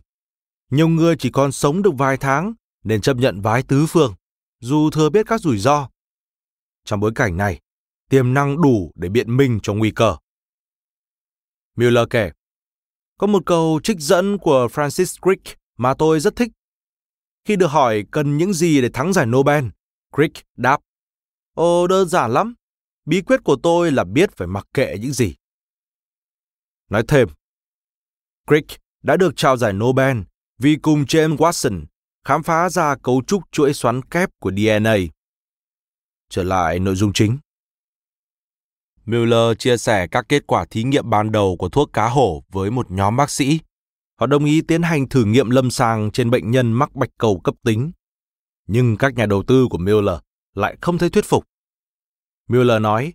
Nhiều 0.70 0.88
người 0.88 1.16
chỉ 1.18 1.31
còn 1.31 1.52
sống 1.52 1.83
được 1.83 1.90
vài 1.98 2.16
tháng 2.16 2.55
nên 2.85 3.00
chấp 3.00 3.16
nhận 3.16 3.40
vái 3.40 3.62
tứ 3.62 3.87
phương, 3.88 4.14
dù 4.61 4.90
thừa 4.90 5.11
biết 5.11 5.26
các 5.26 5.40
rủi 5.40 5.59
ro. 5.59 5.88
Trong 6.85 7.00
bối 7.00 7.12
cảnh 7.14 7.37
này, 7.37 7.61
tiềm 8.11 8.35
năng 8.35 8.62
đủ 8.62 8.92
để 8.94 9.09
biện 9.09 9.37
minh 9.37 9.61
cho 9.62 9.74
nguy 9.74 9.90
cơ. 9.90 10.16
Miller 11.76 12.07
kể, 12.11 12.31
có 13.18 13.26
một 13.26 13.42
câu 13.46 13.81
trích 13.83 14.00
dẫn 14.00 14.38
của 14.38 14.68
Francis 14.72 15.18
Crick 15.22 15.59
mà 15.76 15.94
tôi 15.94 16.20
rất 16.20 16.37
thích. 16.37 16.52
Khi 17.44 17.57
được 17.57 17.66
hỏi 17.66 18.05
cần 18.11 18.38
những 18.38 18.52
gì 18.52 18.81
để 18.81 18.88
thắng 18.88 19.12
giải 19.12 19.26
Nobel, 19.26 19.64
Crick 20.16 20.46
đáp, 20.57 20.81
Ồ, 21.55 21.87
đơn 21.87 22.09
giản 22.09 22.33
lắm. 22.33 22.55
Bí 23.04 23.22
quyết 23.22 23.40
của 23.44 23.56
tôi 23.62 23.92
là 23.92 24.04
biết 24.04 24.36
phải 24.36 24.48
mặc 24.48 24.66
kệ 24.74 24.96
những 25.00 25.12
gì. 25.12 25.34
Nói 26.90 27.02
thêm, 27.08 27.28
Crick 28.46 28.80
đã 29.02 29.16
được 29.16 29.36
trao 29.36 29.56
giải 29.56 29.72
Nobel 29.72 30.18
vì 30.58 30.76
cùng 30.76 31.04
James 31.04 31.36
Watson 31.36 31.84
khám 32.24 32.42
phá 32.42 32.68
ra 32.68 32.96
cấu 33.02 33.22
trúc 33.26 33.42
chuỗi 33.52 33.74
xoắn 33.74 34.02
kép 34.02 34.30
của 34.40 34.50
DNA. 34.50 34.96
Trở 36.30 36.42
lại 36.42 36.78
nội 36.78 36.94
dung 36.94 37.12
chính. 37.12 37.38
Mueller 39.04 39.58
chia 39.58 39.76
sẻ 39.76 40.06
các 40.06 40.26
kết 40.28 40.46
quả 40.46 40.64
thí 40.70 40.84
nghiệm 40.84 41.10
ban 41.10 41.32
đầu 41.32 41.56
của 41.56 41.68
thuốc 41.68 41.90
cá 41.92 42.08
hổ 42.08 42.44
với 42.48 42.70
một 42.70 42.90
nhóm 42.90 43.16
bác 43.16 43.30
sĩ. 43.30 43.60
Họ 44.20 44.26
đồng 44.26 44.44
ý 44.44 44.60
tiến 44.60 44.82
hành 44.82 45.08
thử 45.08 45.24
nghiệm 45.24 45.50
lâm 45.50 45.70
sàng 45.70 46.10
trên 46.10 46.30
bệnh 46.30 46.50
nhân 46.50 46.72
mắc 46.72 46.94
bạch 46.94 47.10
cầu 47.18 47.40
cấp 47.44 47.54
tính. 47.64 47.92
Nhưng 48.66 48.96
các 48.96 49.14
nhà 49.14 49.26
đầu 49.26 49.42
tư 49.46 49.66
của 49.70 49.78
Mueller 49.78 50.18
lại 50.54 50.76
không 50.80 50.98
thấy 50.98 51.10
thuyết 51.10 51.24
phục. 51.24 51.44
Mueller 52.48 52.83
nói, 52.83 53.12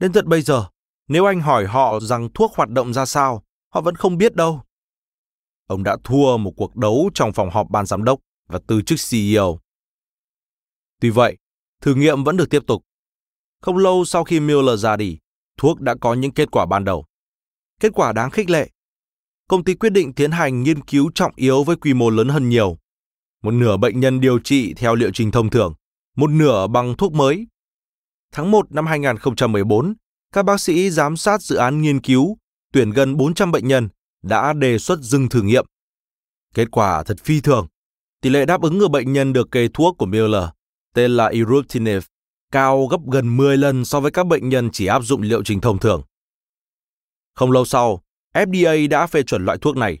đến 0.00 0.12
tận 0.12 0.28
bây 0.28 0.42
giờ, 0.42 0.66
nếu 1.08 1.24
anh 1.24 1.40
hỏi 1.40 1.66
họ 1.66 2.00
rằng 2.00 2.28
thuốc 2.34 2.52
hoạt 2.54 2.68
động 2.68 2.92
ra 2.92 3.06
sao, 3.06 3.42
họ 3.68 3.80
vẫn 3.80 3.94
không 3.94 4.18
biết 4.18 4.34
đâu. 4.34 4.62
Ông 5.66 5.82
đã 5.82 5.96
thua 6.04 6.36
một 6.36 6.52
cuộc 6.56 6.76
đấu 6.76 7.10
trong 7.14 7.32
phòng 7.32 7.50
họp 7.50 7.70
ban 7.70 7.86
giám 7.86 8.04
đốc 8.04 8.20
và 8.48 8.60
từ 8.66 8.82
chức 8.82 8.98
CEO. 9.10 9.58
Tuy 11.00 11.10
vậy, 11.10 11.36
thử 11.80 11.94
nghiệm 11.94 12.24
vẫn 12.24 12.36
được 12.36 12.50
tiếp 12.50 12.62
tục. 12.66 12.82
Không 13.60 13.76
lâu 13.76 14.04
sau 14.04 14.24
khi 14.24 14.40
Mueller 14.40 14.80
ra 14.80 14.96
đi, 14.96 15.18
thuốc 15.56 15.80
đã 15.80 15.94
có 16.00 16.14
những 16.14 16.32
kết 16.32 16.50
quả 16.50 16.66
ban 16.66 16.84
đầu. 16.84 17.04
Kết 17.80 17.92
quả 17.94 18.12
đáng 18.12 18.30
khích 18.30 18.50
lệ. 18.50 18.70
Công 19.48 19.64
ty 19.64 19.74
quyết 19.74 19.90
định 19.90 20.12
tiến 20.12 20.30
hành 20.30 20.62
nghiên 20.62 20.80
cứu 20.80 21.10
trọng 21.14 21.32
yếu 21.36 21.64
với 21.64 21.76
quy 21.76 21.94
mô 21.94 22.10
lớn 22.10 22.28
hơn 22.28 22.48
nhiều. 22.48 22.78
Một 23.42 23.50
nửa 23.50 23.76
bệnh 23.76 24.00
nhân 24.00 24.20
điều 24.20 24.38
trị 24.38 24.74
theo 24.74 24.94
liệu 24.94 25.10
trình 25.14 25.30
thông 25.30 25.50
thường, 25.50 25.74
một 26.16 26.30
nửa 26.30 26.66
bằng 26.66 26.96
thuốc 26.96 27.12
mới. 27.12 27.46
Tháng 28.34 28.50
1 28.50 28.72
năm 28.72 28.86
2014, 28.86 29.94
các 30.32 30.42
bác 30.42 30.60
sĩ 30.60 30.90
giám 30.90 31.16
sát 31.16 31.42
dự 31.42 31.56
án 31.56 31.82
nghiên 31.82 32.00
cứu 32.00 32.38
tuyển 32.72 32.90
gần 32.90 33.16
400 33.16 33.52
bệnh 33.52 33.68
nhân 33.68 33.88
đã 34.22 34.52
đề 34.52 34.78
xuất 34.78 35.00
dừng 35.00 35.28
thử 35.28 35.42
nghiệm. 35.42 35.66
Kết 36.54 36.70
quả 36.70 37.02
thật 37.02 37.16
phi 37.24 37.40
thường. 37.40 37.66
Tỷ 38.20 38.30
lệ 38.30 38.44
đáp 38.44 38.62
ứng 38.62 38.80
của 38.80 38.88
bệnh 38.88 39.12
nhân 39.12 39.32
được 39.32 39.50
kê 39.50 39.68
thuốc 39.74 39.98
của 39.98 40.06
Miller, 40.06 40.44
tên 40.94 41.10
là 41.10 41.26
Eruptinib, 41.26 42.02
cao 42.50 42.86
gấp 42.86 43.00
gần 43.12 43.36
10 43.36 43.56
lần 43.56 43.84
so 43.84 44.00
với 44.00 44.10
các 44.10 44.26
bệnh 44.26 44.48
nhân 44.48 44.70
chỉ 44.72 44.86
áp 44.86 45.00
dụng 45.00 45.22
liệu 45.22 45.42
trình 45.44 45.60
thông 45.60 45.78
thường. 45.78 46.02
Không 47.34 47.50
lâu 47.50 47.64
sau, 47.64 48.02
FDA 48.34 48.88
đã 48.88 49.06
phê 49.06 49.22
chuẩn 49.22 49.44
loại 49.44 49.58
thuốc 49.58 49.76
này. 49.76 49.98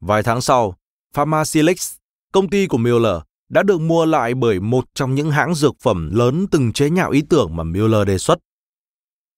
Vài 0.00 0.22
tháng 0.22 0.40
sau, 0.40 0.74
Pharmacilix, 1.14 1.94
công 2.32 2.50
ty 2.50 2.66
của 2.66 2.78
Miller, 2.78 3.16
đã 3.48 3.62
được 3.62 3.80
mua 3.80 4.04
lại 4.04 4.34
bởi 4.34 4.60
một 4.60 4.84
trong 4.94 5.14
những 5.14 5.30
hãng 5.30 5.54
dược 5.54 5.74
phẩm 5.80 6.10
lớn 6.14 6.46
từng 6.50 6.72
chế 6.72 6.90
nhạo 6.90 7.10
ý 7.10 7.22
tưởng 7.30 7.56
mà 7.56 7.64
Mueller 7.64 8.06
đề 8.06 8.18
xuất. 8.18 8.38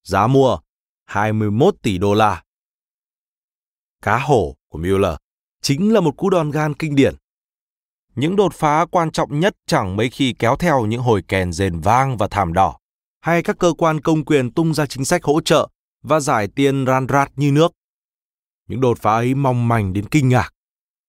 Giá 0.05 0.27
mua 0.27 0.59
21 1.05 1.75
tỷ 1.83 1.99
đô 1.99 2.15
la. 2.15 2.43
Cá 4.03 4.19
hổ 4.19 4.57
của 4.69 4.79
Mueller 4.79 5.15
chính 5.63 5.93
là 5.93 6.01
một 6.01 6.17
cú 6.17 6.31
đòn 6.31 6.51
gan 6.51 6.75
kinh 6.75 6.95
điển. 6.95 7.15
Những 8.15 8.37
đột 8.37 8.55
phá 8.55 8.87
quan 8.91 9.11
trọng 9.11 9.41
nhất 9.41 9.57
chẳng 9.67 9.97
mấy 9.97 10.11
khi 10.11 10.35
kéo 10.39 10.57
theo 10.57 10.87
những 10.87 11.03
hồi 11.03 11.23
kèn 11.29 11.53
rền 11.53 11.81
vang 11.81 12.17
và 12.17 12.29
thảm 12.29 12.53
đỏ, 12.53 12.79
hay 13.21 13.43
các 13.43 13.59
cơ 13.59 13.73
quan 13.79 14.01
công 14.01 14.25
quyền 14.25 14.53
tung 14.53 14.75
ra 14.75 14.87
chính 14.87 15.05
sách 15.05 15.25
hỗ 15.25 15.41
trợ 15.41 15.69
và 16.03 16.21
giải 16.21 16.49
tiền 16.55 16.85
ran 16.85 17.07
rát 17.09 17.33
như 17.37 17.53
nước. 17.53 17.73
Những 18.69 18.81
đột 18.81 18.99
phá 18.99 19.13
ấy 19.13 19.35
mong 19.35 19.69
manh 19.69 19.93
đến 19.93 20.09
kinh 20.09 20.29
ngạc. 20.29 20.55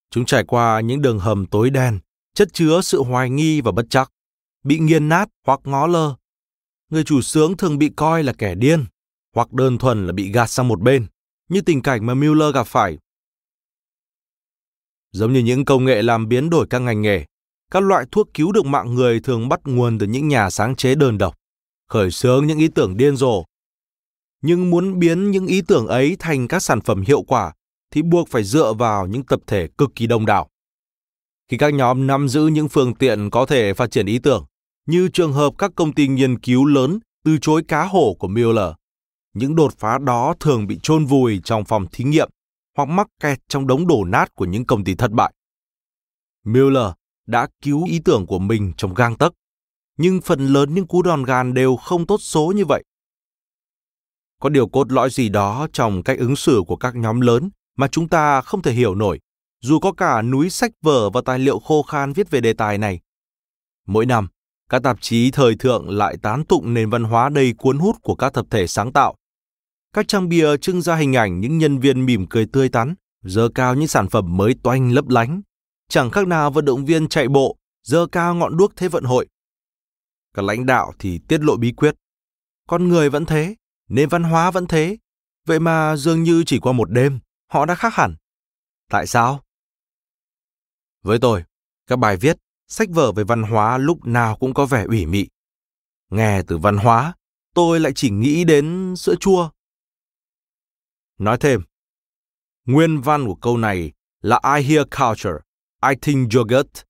Chúng 0.10 0.26
trải 0.26 0.44
qua 0.44 0.80
những 0.80 1.02
đường 1.02 1.20
hầm 1.20 1.46
tối 1.46 1.70
đen, 1.70 2.00
chất 2.34 2.54
chứa 2.54 2.82
sự 2.82 3.04
hoài 3.04 3.30
nghi 3.30 3.62
và 3.62 3.72
bất 3.72 3.86
chắc, 3.90 4.12
bị 4.64 4.80
nghiền 4.80 5.10
nát 5.10 5.30
hoặc 5.46 5.60
ngó 5.64 5.88
lơ. 5.88 6.16
Người 6.90 7.04
chủ 7.04 7.22
sướng 7.22 7.58
thường 7.58 7.78
bị 7.78 7.90
coi 7.96 8.24
là 8.24 8.34
kẻ 8.34 8.56
điên, 8.56 8.86
hoặc 9.36 9.54
đơn 9.54 9.78
thuần 9.78 10.08
là 10.08 10.14
bị 10.14 10.32
gạt 10.32 10.48
sang 10.48 10.68
một 10.68 10.82
bên, 10.82 11.08
như 11.50 11.62
tình 11.62 11.82
cảnh 11.82 12.06
mà 12.06 12.14
Mueller 12.14 12.54
gặp 12.54 12.68
phải 12.68 12.98
Giống 15.12 15.34
như 15.34 15.40
những 15.40 15.66
công 15.66 15.86
nghệ 15.86 16.02
làm 16.02 16.28
biến 16.28 16.50
đổi 16.50 16.68
các 16.70 16.80
ngành 16.80 17.02
nghề, 17.02 17.26
các 17.72 17.84
loại 17.84 18.06
thuốc 18.12 18.30
cứu 18.34 18.52
được 18.52 18.66
mạng 18.66 18.96
người 18.96 19.20
thường 19.20 19.50
bắt 19.50 19.60
nguồn 19.64 20.00
từ 20.00 20.06
những 20.06 20.28
nhà 20.28 20.50
sáng 20.50 20.76
chế 20.76 20.96
đơn 20.96 21.18
độc, 21.18 21.38
khởi 21.90 22.12
xướng 22.12 22.48
những 22.48 22.60
ý 22.60 22.68
tưởng 22.68 22.98
điên 22.98 23.16
rồ. 23.16 23.44
Nhưng 24.42 24.70
muốn 24.70 25.00
biến 25.00 25.32
những 25.32 25.48
ý 25.48 25.62
tưởng 25.62 25.88
ấy 25.88 26.16
thành 26.20 26.48
các 26.48 26.60
sản 26.60 26.82
phẩm 26.82 27.02
hiệu 27.02 27.22
quả 27.22 27.54
thì 27.92 28.02
buộc 28.02 28.30
phải 28.30 28.44
dựa 28.44 28.74
vào 28.74 29.08
những 29.08 29.26
tập 29.26 29.40
thể 29.48 29.68
cực 29.78 29.90
kỳ 29.96 30.08
đông 30.08 30.26
đảo. 30.26 30.50
Khi 31.52 31.58
các 31.58 31.74
nhóm 31.74 32.08
nắm 32.08 32.28
giữ 32.28 32.48
những 32.48 32.70
phương 32.70 32.96
tiện 32.96 33.30
có 33.30 33.46
thể 33.46 33.74
phát 33.74 33.92
triển 33.92 34.06
ý 34.06 34.20
tưởng, 34.20 34.46
như 34.86 35.10
trường 35.14 35.34
hợp 35.34 35.54
các 35.58 35.72
công 35.76 35.94
ty 35.94 36.08
nghiên 36.08 36.40
cứu 36.40 36.66
lớn 36.66 37.00
từ 37.24 37.38
chối 37.42 37.64
cá 37.68 37.86
hổ 37.86 38.16
của 38.20 38.28
Mueller, 38.28 38.74
những 39.34 39.56
đột 39.56 39.74
phá 39.78 39.98
đó 39.98 40.34
thường 40.40 40.68
bị 40.68 40.80
chôn 40.84 41.06
vùi 41.06 41.42
trong 41.44 41.66
phòng 41.66 41.86
thí 41.92 42.04
nghiệm 42.04 42.30
hoặc 42.78 42.86
mắc 42.86 43.08
kẹt 43.20 43.40
trong 43.48 43.68
đống 43.68 43.88
đổ 43.88 44.04
nát 44.04 44.36
của 44.36 44.46
những 44.46 44.66
công 44.66 44.84
ty 44.84 44.96
thất 44.96 45.12
bại. 45.12 45.34
Mueller 46.44 46.92
đã 47.28 47.48
cứu 47.62 47.86
ý 47.86 48.00
tưởng 48.06 48.26
của 48.26 48.40
mình 48.40 48.74
trong 48.78 48.94
gang 48.94 49.18
tấc, 49.18 49.34
nhưng 49.98 50.22
phần 50.22 50.48
lớn 50.48 50.74
những 50.74 50.88
cú 50.88 51.02
đòn 51.02 51.24
gàn 51.24 51.54
đều 51.54 51.76
không 51.76 52.08
tốt 52.08 52.18
số 52.22 52.54
như 52.56 52.66
vậy. 52.66 52.84
Có 54.40 54.50
điều 54.50 54.68
cốt 54.68 54.92
lõi 54.92 55.10
gì 55.10 55.30
đó 55.30 55.68
trong 55.74 56.04
cách 56.04 56.20
ứng 56.20 56.36
xử 56.36 56.64
của 56.68 56.76
các 56.76 56.96
nhóm 56.96 57.22
lớn 57.22 57.50
mà 57.78 57.88
chúng 57.88 58.08
ta 58.08 58.42
không 58.42 58.62
thể 58.62 58.72
hiểu 58.74 58.96
nổi, 58.96 59.20
dù 59.62 59.80
có 59.80 59.92
cả 59.92 60.22
núi 60.22 60.50
sách 60.50 60.72
vở 60.82 61.10
và 61.10 61.22
tài 61.26 61.40
liệu 61.40 61.60
khô 61.60 61.84
khan 61.84 62.14
viết 62.14 62.30
về 62.30 62.42
đề 62.42 62.54
tài 62.54 62.78
này. 62.78 63.00
Mỗi 63.88 64.06
năm, 64.06 64.28
các 64.70 64.84
tạp 64.84 65.02
chí 65.02 65.32
thời 65.32 65.56
thượng 65.56 65.90
lại 65.90 66.18
tán 66.22 66.46
tụng 66.46 66.74
nền 66.74 66.90
văn 66.90 67.04
hóa 67.04 67.30
đầy 67.30 67.54
cuốn 67.58 67.80
hút 67.80 67.96
của 68.02 68.16
các 68.16 68.34
tập 68.34 68.46
thể 68.50 68.68
sáng 68.68 68.94
tạo 68.94 69.16
các 69.96 70.08
trang 70.08 70.30
bìa 70.30 70.58
trưng 70.58 70.82
ra 70.82 70.96
hình 70.96 71.16
ảnh 71.16 71.40
những 71.40 71.58
nhân 71.58 71.80
viên 71.80 72.06
mỉm 72.06 72.26
cười 72.30 72.46
tươi 72.46 72.70
tắn, 72.70 72.94
dơ 73.24 73.50
cao 73.56 73.76
những 73.76 73.88
sản 73.88 74.10
phẩm 74.10 74.38
mới 74.38 74.56
toanh 74.64 74.92
lấp 74.92 75.08
lánh. 75.08 75.42
Chẳng 75.90 76.12
khác 76.12 76.28
nào 76.28 76.52
vận 76.52 76.66
động 76.66 76.86
viên 76.86 77.08
chạy 77.08 77.28
bộ, 77.28 77.58
dơ 77.84 78.08
cao 78.12 78.36
ngọn 78.36 78.58
đuốc 78.58 78.76
thế 78.76 78.88
vận 78.88 79.04
hội. 79.04 79.28
Các 80.34 80.46
lãnh 80.46 80.66
đạo 80.66 80.94
thì 81.00 81.20
tiết 81.28 81.42
lộ 81.42 81.56
bí 81.58 81.72
quyết. 81.72 81.96
Con 82.68 82.88
người 82.88 83.10
vẫn 83.10 83.26
thế, 83.26 83.56
nền 83.90 84.10
văn 84.10 84.24
hóa 84.24 84.52
vẫn 84.52 84.68
thế. 84.68 84.98
Vậy 85.48 85.60
mà 85.60 85.96
dường 85.96 86.24
như 86.24 86.44
chỉ 86.46 86.60
qua 86.60 86.74
một 86.74 86.92
đêm, 86.92 87.20
họ 87.52 87.66
đã 87.66 87.76
khác 87.76 87.94
hẳn. 87.94 88.16
Tại 88.90 89.08
sao? 89.08 89.44
Với 91.04 91.20
tôi, 91.20 91.44
các 91.88 91.96
bài 91.96 92.18
viết, 92.18 92.38
sách 92.68 92.90
vở 92.90 93.12
về 93.12 93.24
văn 93.24 93.44
hóa 93.44 93.78
lúc 93.78 94.06
nào 94.06 94.38
cũng 94.40 94.54
có 94.54 94.66
vẻ 94.66 94.84
ủy 94.84 95.06
mị. 95.06 95.28
Nghe 96.10 96.42
từ 96.48 96.58
văn 96.58 96.78
hóa, 96.78 97.14
tôi 97.54 97.80
lại 97.80 97.92
chỉ 97.96 98.10
nghĩ 98.10 98.44
đến 98.44 98.96
sữa 98.98 99.16
chua, 99.20 99.50
Nói 101.22 101.38
thêm, 101.38 101.62
nguyên 102.66 103.02
văn 103.02 103.26
của 103.26 103.36
câu 103.36 103.58
này 103.58 103.92
là 104.22 104.42
I 104.58 104.64
hear 104.64 104.88
culture, 105.00 105.38
I 105.90 105.96
think 106.02 106.34
yogurt. 106.34 106.86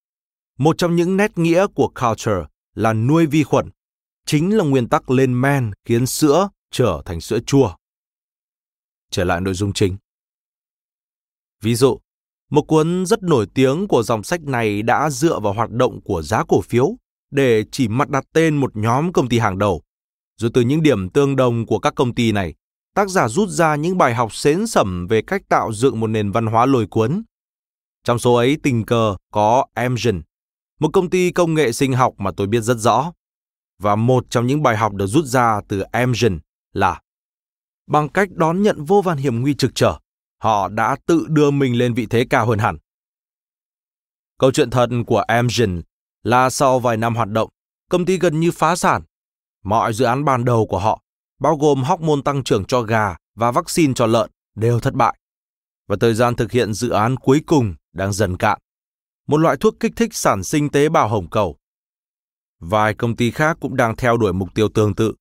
Một 0.57 0.77
trong 0.77 0.95
những 0.95 1.17
nét 1.17 1.37
nghĩa 1.37 1.67
của 1.75 1.91
culture 2.01 2.45
là 2.75 2.93
nuôi 2.93 3.25
vi 3.25 3.43
khuẩn, 3.43 3.69
chính 4.25 4.57
là 4.57 4.63
nguyên 4.63 4.89
tắc 4.89 5.09
lên 5.09 5.41
men 5.41 5.71
khiến 5.85 6.05
sữa 6.05 6.49
trở 6.71 7.01
thành 7.05 7.21
sữa 7.21 7.39
chua. 7.45 7.75
Trở 9.09 9.23
lại 9.23 9.41
nội 9.41 9.53
dung 9.53 9.73
chính. 9.73 9.97
Ví 11.61 11.75
dụ, 11.75 11.99
một 12.51 12.61
cuốn 12.61 13.05
rất 13.05 13.23
nổi 13.23 13.47
tiếng 13.53 13.87
của 13.87 14.03
dòng 14.03 14.23
sách 14.23 14.41
này 14.41 14.81
đã 14.81 15.09
dựa 15.09 15.39
vào 15.39 15.53
hoạt 15.53 15.71
động 15.71 16.01
của 16.01 16.21
giá 16.21 16.43
cổ 16.47 16.61
phiếu 16.61 16.95
để 17.31 17.63
chỉ 17.71 17.87
mặt 17.87 18.09
đặt 18.09 18.23
tên 18.33 18.57
một 18.57 18.75
nhóm 18.75 19.13
công 19.13 19.29
ty 19.29 19.39
hàng 19.39 19.57
đầu. 19.57 19.81
Rồi 20.37 20.51
từ 20.53 20.61
những 20.61 20.83
điểm 20.83 21.09
tương 21.09 21.35
đồng 21.35 21.65
của 21.65 21.79
các 21.79 21.95
công 21.95 22.15
ty 22.15 22.31
này, 22.31 22.53
tác 22.95 23.09
giả 23.09 23.27
rút 23.27 23.49
ra 23.49 23.75
những 23.75 23.97
bài 23.97 24.15
học 24.15 24.33
xến 24.33 24.67
sẩm 24.67 25.07
về 25.07 25.21
cách 25.21 25.41
tạo 25.49 25.73
dựng 25.73 25.99
một 25.99 26.07
nền 26.07 26.31
văn 26.31 26.45
hóa 26.45 26.65
lôi 26.65 26.87
cuốn. 26.87 27.23
Trong 28.03 28.19
số 28.19 28.33
ấy 28.33 28.57
tình 28.63 28.85
cờ 28.85 29.15
có 29.31 29.65
Amgen, 29.73 30.21
một 30.79 30.89
công 30.93 31.09
ty 31.09 31.31
công 31.31 31.53
nghệ 31.53 31.71
sinh 31.71 31.93
học 31.93 32.13
mà 32.17 32.31
tôi 32.37 32.47
biết 32.47 32.61
rất 32.61 32.77
rõ. 32.77 33.13
Và 33.79 33.95
một 33.95 34.25
trong 34.29 34.47
những 34.47 34.63
bài 34.63 34.77
học 34.77 34.93
được 34.93 35.07
rút 35.07 35.25
ra 35.25 35.61
từ 35.67 35.81
Amgen 35.81 36.39
là 36.73 37.01
bằng 37.87 38.09
cách 38.09 38.29
đón 38.31 38.61
nhận 38.61 38.83
vô 38.83 39.01
vàn 39.01 39.17
hiểm 39.17 39.41
nguy 39.41 39.53
trực 39.53 39.71
trở, 39.75 39.97
họ 40.41 40.67
đã 40.67 40.95
tự 41.05 41.25
đưa 41.29 41.51
mình 41.51 41.77
lên 41.77 41.93
vị 41.93 42.05
thế 42.05 42.25
cao 42.29 42.47
hơn 42.47 42.59
hẳn. 42.59 42.77
Câu 44.39 44.51
chuyện 44.51 44.69
thật 44.69 44.89
của 45.07 45.19
Amgen 45.19 45.81
là 46.23 46.49
sau 46.49 46.79
vài 46.79 46.97
năm 46.97 47.15
hoạt 47.15 47.29
động, 47.29 47.49
công 47.89 48.05
ty 48.05 48.17
gần 48.17 48.39
như 48.39 48.51
phá 48.51 48.75
sản. 48.75 49.01
Mọi 49.63 49.93
dự 49.93 50.05
án 50.05 50.25
ban 50.25 50.45
đầu 50.45 50.67
của 50.67 50.79
họ 50.79 51.01
bao 51.39 51.57
gồm 51.57 51.83
hormone 51.83 52.21
tăng 52.25 52.43
trưởng 52.43 52.65
cho 52.65 52.81
gà 52.81 53.15
và 53.35 53.51
vaccine 53.51 53.93
cho 53.95 54.05
lợn, 54.05 54.31
đều 54.55 54.79
thất 54.79 54.93
bại. 54.93 55.17
Và 55.87 55.95
thời 55.99 56.13
gian 56.13 56.35
thực 56.35 56.51
hiện 56.51 56.73
dự 56.73 56.89
án 56.89 57.17
cuối 57.17 57.41
cùng 57.45 57.75
đang 57.93 58.13
dần 58.13 58.37
cạn, 58.37 58.59
một 59.27 59.37
loại 59.37 59.57
thuốc 59.57 59.79
kích 59.79 59.91
thích 59.95 60.13
sản 60.13 60.43
sinh 60.43 60.69
tế 60.69 60.89
bào 60.89 61.07
hồng 61.07 61.29
cầu. 61.29 61.57
Vài 62.59 62.93
công 62.93 63.15
ty 63.15 63.31
khác 63.31 63.57
cũng 63.61 63.75
đang 63.75 63.95
theo 63.95 64.17
đuổi 64.17 64.33
mục 64.33 64.49
tiêu 64.55 64.69
tương 64.69 64.95
tự. 64.95 65.13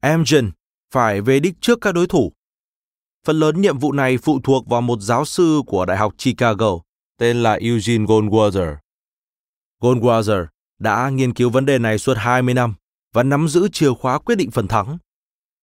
Amgen 0.00 0.50
phải 0.92 1.20
về 1.20 1.40
đích 1.40 1.54
trước 1.60 1.78
các 1.80 1.92
đối 1.92 2.06
thủ. 2.06 2.32
Phần 3.26 3.38
lớn 3.38 3.60
nhiệm 3.60 3.78
vụ 3.78 3.92
này 3.92 4.18
phụ 4.18 4.40
thuộc 4.44 4.68
vào 4.68 4.80
một 4.80 5.00
giáo 5.00 5.24
sư 5.24 5.62
của 5.66 5.84
Đại 5.84 5.96
học 5.96 6.14
Chicago 6.18 6.78
tên 7.18 7.42
là 7.42 7.52
Eugene 7.52 8.04
Goldwater. 8.04 8.76
Goldwater 9.80 10.46
đã 10.78 11.10
nghiên 11.10 11.34
cứu 11.34 11.50
vấn 11.50 11.66
đề 11.66 11.78
này 11.78 11.98
suốt 11.98 12.16
20 12.16 12.54
năm 12.54 12.74
và 13.12 13.22
nắm 13.22 13.48
giữ 13.48 13.68
chìa 13.72 13.92
khóa 13.94 14.18
quyết 14.18 14.34
định 14.34 14.50
phần 14.50 14.68
thắng. 14.68 14.98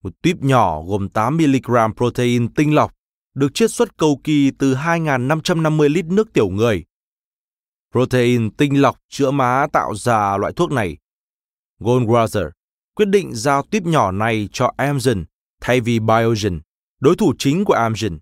Một 0.04 0.13
tuyếp 0.21 0.43
nhỏ 0.43 0.82
gồm 0.82 1.08
8mg 1.13 1.93
protein 1.93 2.54
tinh 2.54 2.76
lọc 2.76 2.93
được 3.34 3.54
chiết 3.54 3.71
xuất 3.71 3.97
cầu 3.97 4.19
kỳ 4.23 4.52
từ 4.60 4.73
2.550 4.73 5.89
lít 5.89 6.06
nước 6.06 6.34
tiểu 6.34 6.49
người. 6.49 6.84
Protein 7.91 8.52
tinh 8.52 8.82
lọc 8.82 8.97
chữa 9.10 9.32
má 9.32 9.67
tạo 9.73 9.95
ra 9.95 10.38
loại 10.38 10.54
thuốc 10.54 10.71
này. 10.71 10.97
Goldwater 11.80 12.49
quyết 12.95 13.08
định 13.08 13.36
giao 13.36 13.63
tuyếp 13.63 13.84
nhỏ 13.84 14.12
này 14.12 14.49
cho 14.52 14.73
Amgen 14.78 15.26
thay 15.62 15.82
vì 15.82 15.99
Biogen, 15.99 16.60
đối 17.04 17.16
thủ 17.16 17.34
chính 17.39 17.66
của 17.66 17.74
Amgen. 17.74 18.20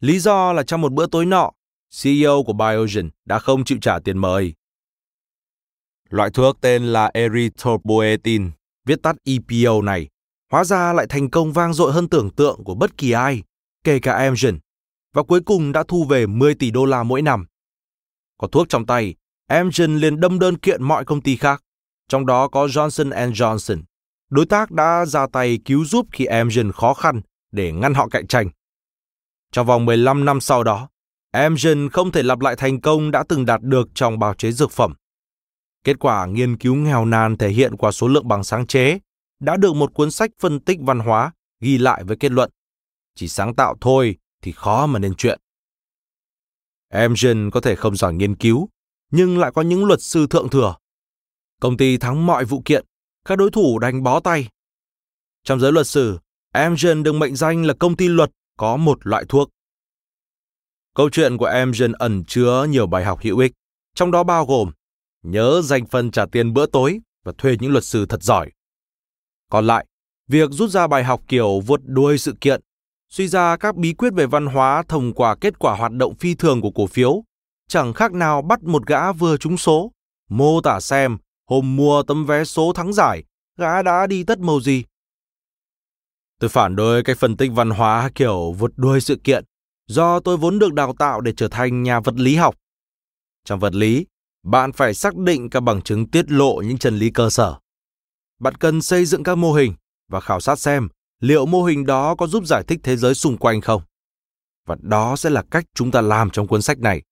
Lý 0.00 0.18
do 0.18 0.52
là 0.52 0.62
trong 0.62 0.80
một 0.80 0.92
bữa 0.92 1.06
tối 1.06 1.26
nọ, 1.26 1.50
CEO 2.02 2.42
của 2.46 2.52
Biogen 2.52 3.10
đã 3.24 3.38
không 3.38 3.64
chịu 3.64 3.78
trả 3.80 3.98
tiền 3.98 4.18
mời. 4.18 4.54
Loại 6.10 6.30
thuốc 6.30 6.60
tên 6.60 6.84
là 6.84 7.10
erythropoietin, 7.14 8.50
viết 8.86 9.02
tắt 9.02 9.16
EPO 9.24 9.82
này, 9.82 10.08
hóa 10.50 10.64
ra 10.64 10.92
lại 10.92 11.06
thành 11.08 11.30
công 11.30 11.52
vang 11.52 11.72
dội 11.72 11.92
hơn 11.92 12.08
tưởng 12.08 12.30
tượng 12.30 12.64
của 12.64 12.74
bất 12.74 12.96
kỳ 12.96 13.10
ai, 13.10 13.42
kể 13.84 13.98
cả 13.98 14.12
Amgen, 14.12 14.58
và 15.14 15.22
cuối 15.22 15.40
cùng 15.40 15.72
đã 15.72 15.84
thu 15.88 16.04
về 16.04 16.26
10 16.26 16.54
tỷ 16.54 16.70
đô 16.70 16.84
la 16.84 17.02
mỗi 17.02 17.22
năm. 17.22 17.46
Có 18.38 18.48
thuốc 18.48 18.68
trong 18.68 18.86
tay, 18.86 19.14
Amgen 19.46 19.96
liền 19.96 20.20
đâm 20.20 20.38
đơn 20.38 20.58
kiện 20.58 20.82
mọi 20.82 21.04
công 21.04 21.20
ty 21.20 21.36
khác, 21.36 21.62
trong 22.08 22.26
đó 22.26 22.48
có 22.48 22.66
Johnson 22.66 23.32
Johnson. 23.32 23.82
Đối 24.30 24.46
tác 24.46 24.70
đã 24.70 25.06
ra 25.06 25.26
tay 25.32 25.58
cứu 25.64 25.84
giúp 25.84 26.06
khi 26.12 26.24
Amgen 26.24 26.72
khó 26.72 26.94
khăn 26.94 27.20
để 27.52 27.72
ngăn 27.72 27.94
họ 27.94 28.08
cạnh 28.08 28.26
tranh. 28.26 28.48
Trong 29.52 29.66
vòng 29.66 29.84
15 29.84 30.24
năm 30.24 30.40
sau 30.40 30.64
đó, 30.64 30.88
Amgen 31.30 31.88
không 31.88 32.12
thể 32.12 32.22
lặp 32.22 32.40
lại 32.40 32.56
thành 32.56 32.80
công 32.80 33.10
đã 33.10 33.24
từng 33.28 33.46
đạt 33.46 33.62
được 33.62 33.88
trong 33.94 34.18
bào 34.18 34.34
chế 34.34 34.52
dược 34.52 34.70
phẩm. 34.70 34.94
Kết 35.84 35.98
quả 35.98 36.26
nghiên 36.26 36.56
cứu 36.56 36.74
nghèo 36.74 37.04
nàn 37.04 37.36
thể 37.36 37.48
hiện 37.48 37.76
qua 37.76 37.92
số 37.92 38.08
lượng 38.08 38.28
bằng 38.28 38.44
sáng 38.44 38.66
chế 38.66 38.98
đã 39.40 39.56
được 39.56 39.74
một 39.74 39.94
cuốn 39.94 40.10
sách 40.10 40.30
phân 40.40 40.60
tích 40.60 40.78
văn 40.80 40.98
hóa 40.98 41.32
ghi 41.60 41.78
lại 41.78 42.04
với 42.04 42.16
kết 42.16 42.32
luận. 42.32 42.50
Chỉ 43.14 43.28
sáng 43.28 43.54
tạo 43.54 43.76
thôi 43.80 44.16
thì 44.42 44.52
khó 44.52 44.86
mà 44.86 44.98
nên 44.98 45.14
chuyện. 45.14 45.40
Amgen 46.88 47.50
có 47.50 47.60
thể 47.60 47.74
không 47.76 47.96
giỏi 47.96 48.14
nghiên 48.14 48.36
cứu, 48.36 48.68
nhưng 49.10 49.38
lại 49.38 49.50
có 49.54 49.62
những 49.62 49.84
luật 49.84 50.02
sư 50.02 50.26
thượng 50.30 50.48
thừa. 50.48 50.74
Công 51.60 51.76
ty 51.76 51.96
thắng 51.96 52.26
mọi 52.26 52.44
vụ 52.44 52.62
kiện, 52.64 52.84
các 53.24 53.38
đối 53.38 53.50
thủ 53.50 53.78
đánh 53.78 54.02
bó 54.02 54.20
tay. 54.20 54.48
Trong 55.44 55.60
giới 55.60 55.72
luật 55.72 55.86
sử, 55.86 56.18
Amgen 56.52 57.02
được 57.02 57.12
mệnh 57.12 57.36
danh 57.36 57.64
là 57.64 57.74
công 57.74 57.96
ty 57.96 58.08
luật 58.08 58.30
có 58.56 58.76
một 58.76 59.06
loại 59.06 59.24
thuốc. 59.28 59.48
Câu 60.94 61.10
chuyện 61.10 61.36
của 61.36 61.46
Amgen 61.46 61.92
ẩn 61.92 62.24
chứa 62.24 62.66
nhiều 62.68 62.86
bài 62.86 63.04
học 63.04 63.20
hữu 63.22 63.38
ích, 63.38 63.52
trong 63.94 64.10
đó 64.10 64.24
bao 64.24 64.46
gồm 64.46 64.70
nhớ 65.22 65.60
dành 65.64 65.86
phần 65.86 66.10
trả 66.10 66.26
tiền 66.26 66.52
bữa 66.52 66.66
tối 66.66 67.00
và 67.24 67.32
thuê 67.38 67.56
những 67.60 67.72
luật 67.72 67.84
sư 67.84 68.06
thật 68.06 68.22
giỏi. 68.22 68.50
Còn 69.50 69.66
lại, 69.66 69.86
việc 70.28 70.50
rút 70.50 70.70
ra 70.70 70.86
bài 70.86 71.04
học 71.04 71.22
kiểu 71.28 71.60
vượt 71.60 71.80
đuôi 71.84 72.18
sự 72.18 72.34
kiện, 72.40 72.60
suy 73.10 73.28
ra 73.28 73.56
các 73.56 73.76
bí 73.76 73.92
quyết 73.92 74.12
về 74.14 74.26
văn 74.26 74.46
hóa 74.46 74.82
thông 74.88 75.12
qua 75.12 75.36
kết 75.40 75.58
quả 75.58 75.76
hoạt 75.76 75.92
động 75.92 76.14
phi 76.14 76.34
thường 76.34 76.60
của 76.60 76.70
cổ 76.70 76.86
phiếu, 76.86 77.24
chẳng 77.68 77.92
khác 77.92 78.12
nào 78.12 78.42
bắt 78.42 78.62
một 78.62 78.86
gã 78.86 79.12
vừa 79.12 79.36
trúng 79.36 79.56
số, 79.56 79.92
mô 80.28 80.60
tả 80.60 80.80
xem 80.80 81.18
hôm 81.48 81.76
mua 81.76 82.02
tấm 82.02 82.26
vé 82.26 82.44
số 82.44 82.72
thắng 82.72 82.92
giải, 82.92 83.24
gã 83.58 83.82
đã 83.82 84.06
đi 84.06 84.24
tất 84.24 84.38
màu 84.38 84.60
gì. 84.60 84.84
Tôi 86.42 86.48
phản 86.48 86.76
đối 86.76 87.02
cách 87.02 87.18
phân 87.18 87.36
tích 87.36 87.50
văn 87.54 87.70
hóa 87.70 88.10
kiểu 88.14 88.52
vượt 88.52 88.70
đuôi 88.76 89.00
sự 89.00 89.16
kiện, 89.24 89.44
do 89.86 90.20
tôi 90.20 90.36
vốn 90.36 90.58
được 90.58 90.72
đào 90.72 90.94
tạo 90.98 91.20
để 91.20 91.32
trở 91.36 91.48
thành 91.48 91.82
nhà 91.82 92.00
vật 92.00 92.14
lý 92.16 92.36
học. 92.36 92.54
Trong 93.44 93.60
vật 93.60 93.74
lý, 93.74 94.06
bạn 94.42 94.72
phải 94.72 94.94
xác 94.94 95.16
định 95.16 95.50
các 95.50 95.60
bằng 95.60 95.82
chứng 95.82 96.10
tiết 96.10 96.30
lộ 96.30 96.62
những 96.66 96.78
chân 96.78 96.98
lý 96.98 97.10
cơ 97.10 97.30
sở. 97.30 97.54
Bạn 98.40 98.54
cần 98.54 98.82
xây 98.82 99.04
dựng 99.04 99.22
các 99.22 99.34
mô 99.34 99.52
hình 99.52 99.74
và 100.08 100.20
khảo 100.20 100.40
sát 100.40 100.58
xem 100.58 100.88
liệu 101.20 101.46
mô 101.46 101.64
hình 101.64 101.86
đó 101.86 102.14
có 102.14 102.26
giúp 102.26 102.46
giải 102.46 102.64
thích 102.68 102.80
thế 102.82 102.96
giới 102.96 103.14
xung 103.14 103.36
quanh 103.36 103.60
không. 103.60 103.82
Và 104.66 104.76
đó 104.80 105.16
sẽ 105.16 105.30
là 105.30 105.42
cách 105.50 105.64
chúng 105.74 105.90
ta 105.90 106.00
làm 106.00 106.30
trong 106.30 106.46
cuốn 106.46 106.62
sách 106.62 106.78
này. 106.78 107.02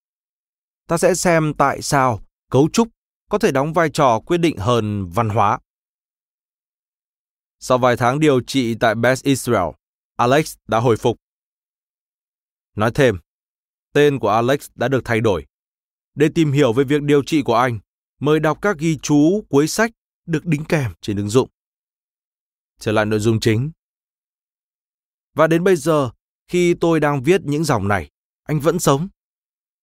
Ta 0.89 0.99
sẽ 0.99 1.15
xem 1.15 1.55
tại 1.59 1.83
sao 1.83 2.21
cấu 2.51 2.69
trúc 2.73 2.89
có 3.29 3.39
thể 3.39 3.53
đóng 3.53 3.73
vai 3.73 3.91
trò 3.91 4.21
quyết 4.21 4.39
định 4.39 4.57
hơn 4.57 5.09
văn 5.11 5.29
hóa. 5.29 5.59
Sau 7.61 7.79
vài 7.79 7.97
tháng 7.97 8.21
điều 8.21 8.41
trị 8.41 8.75
tại 8.81 8.95
Best 8.95 9.25
Israel, 9.25 9.69
Alex 10.17 10.57
đã 10.69 10.79
hồi 10.79 10.97
phục. 10.97 11.17
Nói 12.77 12.91
thêm, 12.95 13.19
tên 13.93 14.19
của 14.19 14.29
Alex 14.29 14.71
đã 14.75 14.89
được 14.89 15.01
thay 15.05 15.21
đổi 15.21 15.47
để 16.15 16.29
tìm 16.35 16.53
hiểu 16.53 16.73
về 16.73 16.85
việc 16.85 17.03
điều 17.03 17.23
trị 17.23 17.43
của 17.43 17.55
anh, 17.55 17.79
mời 18.21 18.41
đọc 18.41 18.59
các 18.63 18.79
ghi 18.79 18.99
chú 19.03 19.45
cuối 19.49 19.69
sách 19.69 19.91
được 20.27 20.47
đính 20.47 20.65
kèm 20.65 20.93
trên 21.01 21.17
ứng 21.17 21.29
dụng. 21.29 21.49
Trở 22.79 22.93
lại 22.93 23.07
nội 23.07 23.21
dung 23.21 23.41
chính. 23.41 23.71
Và 25.35 25.47
đến 25.47 25.65
bây 25.65 25.77
giờ, 25.77 26.11
khi 26.49 26.75
tôi 26.75 27.01
đang 27.01 27.23
viết 27.23 27.41
những 27.45 27.65
dòng 27.65 27.89
này, 27.89 28.11
anh 28.43 28.61
vẫn 28.61 28.79
sống. 28.79 29.09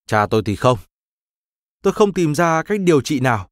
Cha 0.06 0.28
tôi 0.30 0.42
thì 0.46 0.56
không. 0.56 0.80
Tôi 1.84 1.94
không 1.94 2.14
tìm 2.14 2.36
ra 2.36 2.64
cách 2.64 2.80
điều 2.80 3.02
trị 3.02 3.20
nào. 3.20 3.50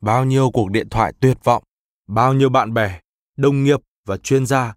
Bao 0.00 0.24
nhiêu 0.24 0.50
cuộc 0.50 0.70
điện 0.70 0.88
thoại 0.88 1.12
tuyệt 1.20 1.38
vọng, 1.44 1.64
bao 2.06 2.34
nhiêu 2.34 2.48
bạn 2.48 2.74
bè, 2.74 3.00
đồng 3.38 3.64
nghiệp 3.64 3.80
và 4.06 4.16
chuyên 4.16 4.46
gia, 4.46 4.74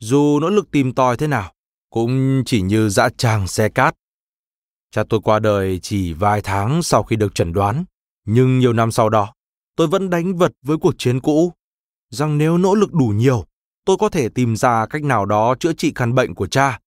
dù 0.00 0.40
nỗ 0.40 0.48
lực 0.50 0.70
tìm 0.70 0.94
tòi 0.94 1.16
thế 1.16 1.26
nào, 1.26 1.52
cũng 1.90 2.42
chỉ 2.46 2.62
như 2.62 2.88
dã 2.88 3.08
tràng 3.16 3.48
xe 3.48 3.68
cát. 3.68 3.94
Cha 4.90 5.02
tôi 5.08 5.20
qua 5.24 5.38
đời 5.38 5.78
chỉ 5.82 6.12
vài 6.12 6.40
tháng 6.40 6.82
sau 6.82 7.02
khi 7.02 7.16
được 7.16 7.34
chẩn 7.34 7.52
đoán, 7.52 7.84
nhưng 8.26 8.58
nhiều 8.58 8.72
năm 8.72 8.92
sau 8.92 9.08
đó, 9.08 9.34
tôi 9.76 9.86
vẫn 9.86 10.10
đánh 10.10 10.36
vật 10.36 10.52
với 10.62 10.76
cuộc 10.76 10.94
chiến 10.98 11.20
cũ, 11.20 11.52
rằng 12.10 12.38
nếu 12.38 12.58
nỗ 12.58 12.74
lực 12.74 12.92
đủ 12.92 13.06
nhiều, 13.06 13.44
tôi 13.84 13.96
có 14.00 14.08
thể 14.08 14.28
tìm 14.28 14.56
ra 14.56 14.86
cách 14.86 15.02
nào 15.02 15.26
đó 15.26 15.54
chữa 15.60 15.72
trị 15.72 15.92
căn 15.94 16.14
bệnh 16.14 16.34
của 16.34 16.46
cha, 16.46 16.80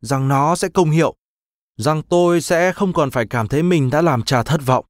rằng 0.00 0.28
nó 0.28 0.56
sẽ 0.56 0.68
công 0.68 0.90
hiệu, 0.90 1.14
rằng 1.76 2.02
tôi 2.02 2.40
sẽ 2.40 2.72
không 2.72 2.92
còn 2.92 3.10
phải 3.10 3.26
cảm 3.30 3.48
thấy 3.48 3.62
mình 3.62 3.90
đã 3.90 4.02
làm 4.02 4.22
cha 4.22 4.42
thất 4.42 4.60
vọng. 4.66 4.84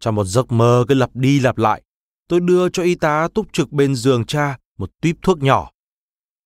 Trong 0.00 0.14
một 0.14 0.24
giấc 0.24 0.52
mơ 0.52 0.84
cứ 0.88 0.94
lặp 0.94 1.10
đi 1.14 1.40
lặp 1.40 1.58
lại, 1.58 1.82
tôi 2.28 2.40
đưa 2.40 2.68
cho 2.68 2.82
y 2.82 2.94
tá 2.94 3.28
túc 3.34 3.52
trực 3.52 3.72
bên 3.72 3.94
giường 3.94 4.24
cha 4.24 4.58
một 4.78 4.90
tuyếp 5.02 5.16
thuốc 5.22 5.42
nhỏ. 5.42 5.70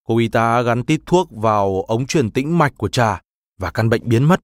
Cô 0.05 0.18
y 0.18 0.29
tá 0.29 0.62
gắn 0.62 0.85
tít 0.85 1.01
thuốc 1.07 1.29
vào 1.31 1.83
ống 1.83 2.07
truyền 2.07 2.31
tĩnh 2.31 2.59
mạch 2.59 2.73
của 2.77 2.88
cha 2.88 3.23
và 3.59 3.71
căn 3.71 3.88
bệnh 3.88 4.09
biến 4.09 4.25
mất. 4.25 4.40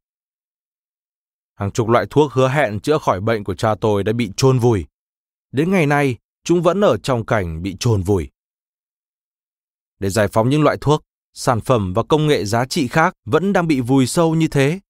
Hàng 1.55 1.71
chục 1.71 1.89
loại 1.89 2.07
thuốc 2.11 2.33
hứa 2.33 2.49
hẹn 2.49 2.81
chữa 2.81 2.99
khỏi 2.99 3.21
bệnh 3.21 3.45
của 3.45 3.55
cha 3.55 3.75
tôi 3.81 4.05
đã 4.05 4.13
bị 4.13 4.31
chôn 4.37 4.59
vùi. 4.59 4.87
Đến 5.53 5.71
ngày 5.71 5.87
nay, 5.87 6.17
chúng 6.45 6.63
vẫn 6.63 6.81
ở 6.81 6.97
trong 6.97 7.27
cảnh 7.27 7.63
bị 7.63 7.77
chôn 7.81 8.03
vùi. 8.03 8.29
Để 9.99 10.11
giải 10.11 10.29
phóng 10.29 10.49
những 10.49 10.63
loại 10.63 10.77
thuốc, 10.81 11.03
sản 11.35 11.61
phẩm 11.61 11.93
và 11.95 12.03
công 12.03 12.27
nghệ 12.27 12.45
giá 12.45 12.65
trị 12.65 12.89
khác 12.89 13.15
vẫn 13.25 13.53
đang 13.53 13.67
bị 13.67 13.81
vùi 13.81 14.07
sâu 14.07 14.35
như 14.35 14.49
thế. 14.49 14.81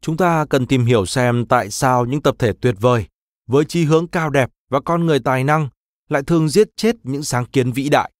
Chúng 0.00 0.16
ta 0.16 0.46
cần 0.50 0.66
tìm 0.66 0.84
hiểu 0.84 1.06
xem 1.06 1.46
tại 1.48 1.70
sao 1.70 2.06
những 2.06 2.22
tập 2.22 2.34
thể 2.38 2.52
tuyệt 2.60 2.74
vời, 2.80 3.06
với 3.46 3.64
chí 3.64 3.84
hướng 3.84 4.08
cao 4.08 4.30
đẹp 4.30 4.50
và 4.68 4.80
con 4.80 5.06
người 5.06 5.20
tài 5.20 5.44
năng 5.44 5.68
lại 6.08 6.22
thường 6.22 6.48
giết 6.48 6.68
chết 6.76 6.96
những 7.02 7.22
sáng 7.22 7.46
kiến 7.46 7.72
vĩ 7.72 7.88
đại. 7.88 8.12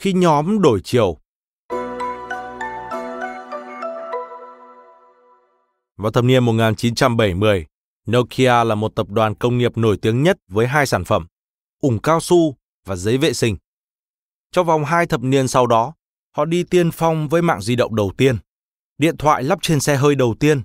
Khi 0.00 0.12
nhóm 0.12 0.62
đổi 0.62 0.80
chiều, 0.84 1.18
Vào 5.96 6.12
thập 6.12 6.24
niên 6.24 6.44
1970, 6.44 7.66
Nokia 8.10 8.64
là 8.64 8.74
một 8.74 8.94
tập 8.94 9.08
đoàn 9.10 9.34
công 9.34 9.58
nghiệp 9.58 9.76
nổi 9.76 9.98
tiếng 10.02 10.22
nhất 10.22 10.38
với 10.48 10.66
hai 10.66 10.86
sản 10.86 11.04
phẩm, 11.04 11.26
ủng 11.80 11.98
cao 11.98 12.20
su 12.20 12.56
và 12.86 12.96
giấy 12.96 13.18
vệ 13.18 13.32
sinh. 13.32 13.56
Trong 14.52 14.66
vòng 14.66 14.84
hai 14.84 15.06
thập 15.06 15.22
niên 15.22 15.48
sau 15.48 15.66
đó, 15.66 15.94
họ 16.36 16.44
đi 16.44 16.62
tiên 16.62 16.90
phong 16.90 17.28
với 17.28 17.42
mạng 17.42 17.60
di 17.60 17.76
động 17.76 17.94
đầu 17.94 18.12
tiên, 18.16 18.36
điện 18.98 19.16
thoại 19.16 19.42
lắp 19.42 19.58
trên 19.62 19.80
xe 19.80 19.96
hơi 19.96 20.14
đầu 20.14 20.34
tiên, 20.40 20.62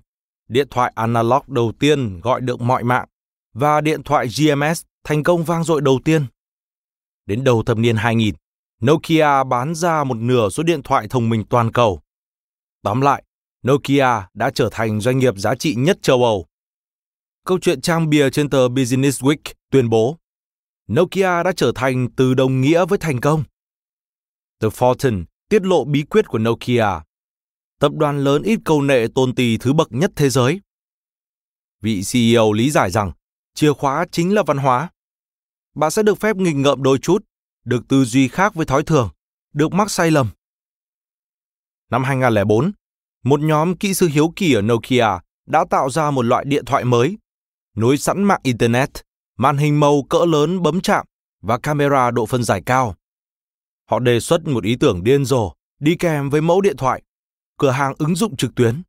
điện 0.48 0.68
thoại 0.72 0.92
analog 0.96 1.44
đầu 1.48 1.72
tiên 1.80 2.20
gọi 2.20 2.42
được 2.42 2.62
mọi 2.62 2.84
mạng 2.84 3.08
và 3.54 3.82
điện 3.82 4.04
thoại 4.04 4.28
GMS 4.28 4.84
thành 5.04 5.24
công 5.24 5.44
vang 5.44 5.64
dội 5.64 5.82
đầu 5.82 6.00
tiên. 6.06 6.26
Đến 7.26 7.44
đầu 7.44 7.64
thập 7.64 7.78
niên 7.78 7.96
2000, 7.96 8.36
Nokia 8.82 9.44
bán 9.44 9.76
ra 9.76 10.04
một 10.04 10.18
nửa 10.18 10.50
số 10.50 10.64
điện 10.64 10.84
thoại 10.84 11.08
thông 11.10 11.30
minh 11.30 11.44
toàn 11.50 11.72
cầu. 11.72 12.02
Tóm 12.84 13.02
lại, 13.02 13.24
Nokia 13.68 14.28
đã 14.34 14.52
trở 14.56 14.70
thành 14.72 15.02
doanh 15.02 15.20
nghiệp 15.20 15.38
giá 15.38 15.56
trị 15.56 15.76
nhất 15.76 15.98
châu 16.02 16.24
Âu. 16.24 16.46
Câu 17.46 17.60
chuyện 17.62 17.82
trang 17.82 18.10
bìa 18.10 18.30
trên 18.30 18.50
tờ 18.50 18.70
Business 18.70 19.24
Week 19.24 19.54
tuyên 19.72 19.90
bố 19.90 20.18
Nokia 20.92 21.44
đã 21.44 21.52
trở 21.56 21.72
thành 21.76 22.08
từ 22.16 22.34
đồng 22.34 22.62
nghĩa 22.62 22.86
với 22.86 22.98
thành 22.98 23.22
công. 23.22 23.44
The 24.60 24.68
Fortune 24.68 25.24
tiết 25.50 25.62
lộ 25.64 25.86
bí 25.86 26.04
quyết 26.04 26.28
của 26.28 26.40
Nokia. 26.40 26.88
tập 27.80 27.92
đoàn 27.96 28.24
lớn 28.24 28.44
ít 28.44 28.60
câu 28.66 28.82
nệ 28.82 29.08
tôn 29.16 29.36
tì 29.36 29.58
thứ 29.58 29.74
bậc 29.74 29.88
nhất 29.92 30.12
thế 30.16 30.30
giới. 30.30 30.62
Vị 31.82 32.02
CEO 32.12 32.54
lý 32.54 32.70
giải 32.72 32.92
rằng 32.92 33.12
chìa 33.54 33.74
khóa 33.74 34.06
chính 34.12 34.34
là 34.34 34.44
văn 34.44 34.58
hóa. 34.58 34.90
Bạn 35.76 35.92
sẽ 35.92 36.04
được 36.04 36.20
phép 36.20 36.36
nghịch 36.36 36.56
ngợm 36.56 36.84
đôi 36.84 36.98
chút, 36.98 37.26
được 37.66 37.88
tư 37.88 38.06
duy 38.06 38.28
khác 38.28 38.56
với 38.56 38.66
thói 38.66 38.84
thường, 38.84 39.10
được 39.54 39.74
mắc 39.74 39.92
sai 39.92 40.12
lầm. 40.12 40.30
Năm 41.92 42.04
2004, 42.04 42.72
một 43.24 43.40
nhóm 43.40 43.78
kỹ 43.78 43.94
sư 43.94 44.08
hiếu 44.08 44.34
kỳ 44.36 44.54
ở 44.54 44.62
Nokia 44.62 45.08
đã 45.46 45.66
tạo 45.70 45.90
ra 45.90 46.12
một 46.12 46.22
loại 46.22 46.46
điện 46.46 46.66
thoại 46.66 46.86
mới, 46.86 47.18
nối 47.76 47.98
sẵn 47.98 48.24
mạng 48.24 48.40
Internet, 48.44 48.90
màn 49.38 49.58
hình 49.58 49.80
màu 49.80 50.04
cỡ 50.04 50.26
lớn 50.26 50.62
bấm 50.62 50.82
chạm 50.82 51.06
và 51.42 51.58
camera 51.58 52.12
độ 52.12 52.26
phân 52.26 52.44
giải 52.44 52.62
cao. 52.66 52.96
Họ 53.90 54.00
đề 54.00 54.20
xuất 54.20 54.48
một 54.48 54.64
ý 54.64 54.76
tưởng 54.76 55.04
điên 55.04 55.26
rồ 55.26 55.54
đi 55.80 55.96
kèm 55.96 56.30
với 56.30 56.42
mẫu 56.42 56.62
điện 56.62 56.78
thoại, 56.78 57.04
cửa 57.58 57.72
hàng 57.72 57.94
ứng 57.98 58.16
dụng 58.16 58.36
trực 58.36 58.56
tuyến. 58.56 58.84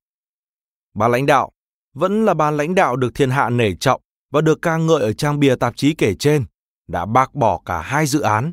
Bà 0.94 1.08
lãnh 1.08 1.26
đạo 1.26 1.52
vẫn 1.94 2.24
là 2.24 2.34
bà 2.34 2.50
lãnh 2.50 2.74
đạo 2.74 2.96
được 2.96 3.14
thiên 3.14 3.30
hạ 3.30 3.50
nể 3.50 3.74
trọng 3.80 4.00
và 4.30 4.40
được 4.40 4.62
ca 4.62 4.76
ngợi 4.76 5.02
ở 5.02 5.12
trang 5.12 5.40
bìa 5.40 5.56
tạp 5.56 5.76
chí 5.76 5.94
kể 5.94 6.14
trên, 6.14 6.44
đã 6.88 7.06
bác 7.06 7.34
bỏ 7.34 7.60
cả 7.64 7.80
hai 7.80 8.06
dự 8.06 8.20
án. 8.20 8.52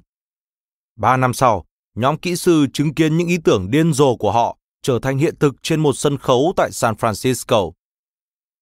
Ba 0.95 1.17
năm 1.17 1.33
sau, 1.33 1.65
nhóm 1.95 2.17
kỹ 2.17 2.35
sư 2.35 2.67
chứng 2.73 2.93
kiến 2.93 3.17
những 3.17 3.27
ý 3.27 3.37
tưởng 3.43 3.71
điên 3.71 3.93
rồ 3.93 4.15
của 4.15 4.31
họ 4.31 4.57
trở 4.81 4.99
thành 5.01 5.17
hiện 5.17 5.35
thực 5.39 5.55
trên 5.61 5.79
một 5.79 5.93
sân 5.93 6.17
khấu 6.17 6.53
tại 6.55 6.71
San 6.71 6.95
Francisco. 6.95 7.71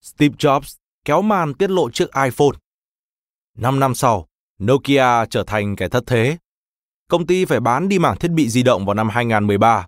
Steve 0.01 0.35
Jobs 0.37 0.75
kéo 1.05 1.21
màn 1.21 1.53
tiết 1.53 1.69
lộ 1.69 1.89
chiếc 1.89 2.09
iPhone. 2.23 2.57
Năm 3.57 3.79
năm 3.79 3.95
sau, 3.95 4.27
Nokia 4.63 5.25
trở 5.29 5.43
thành 5.47 5.75
kẻ 5.75 5.89
thất 5.89 6.03
thế. 6.07 6.37
Công 7.07 7.27
ty 7.27 7.45
phải 7.45 7.59
bán 7.59 7.89
đi 7.89 7.99
mảng 7.99 8.17
thiết 8.17 8.31
bị 8.31 8.49
di 8.49 8.63
động 8.63 8.85
vào 8.85 8.93
năm 8.93 9.09
2013. 9.09 9.87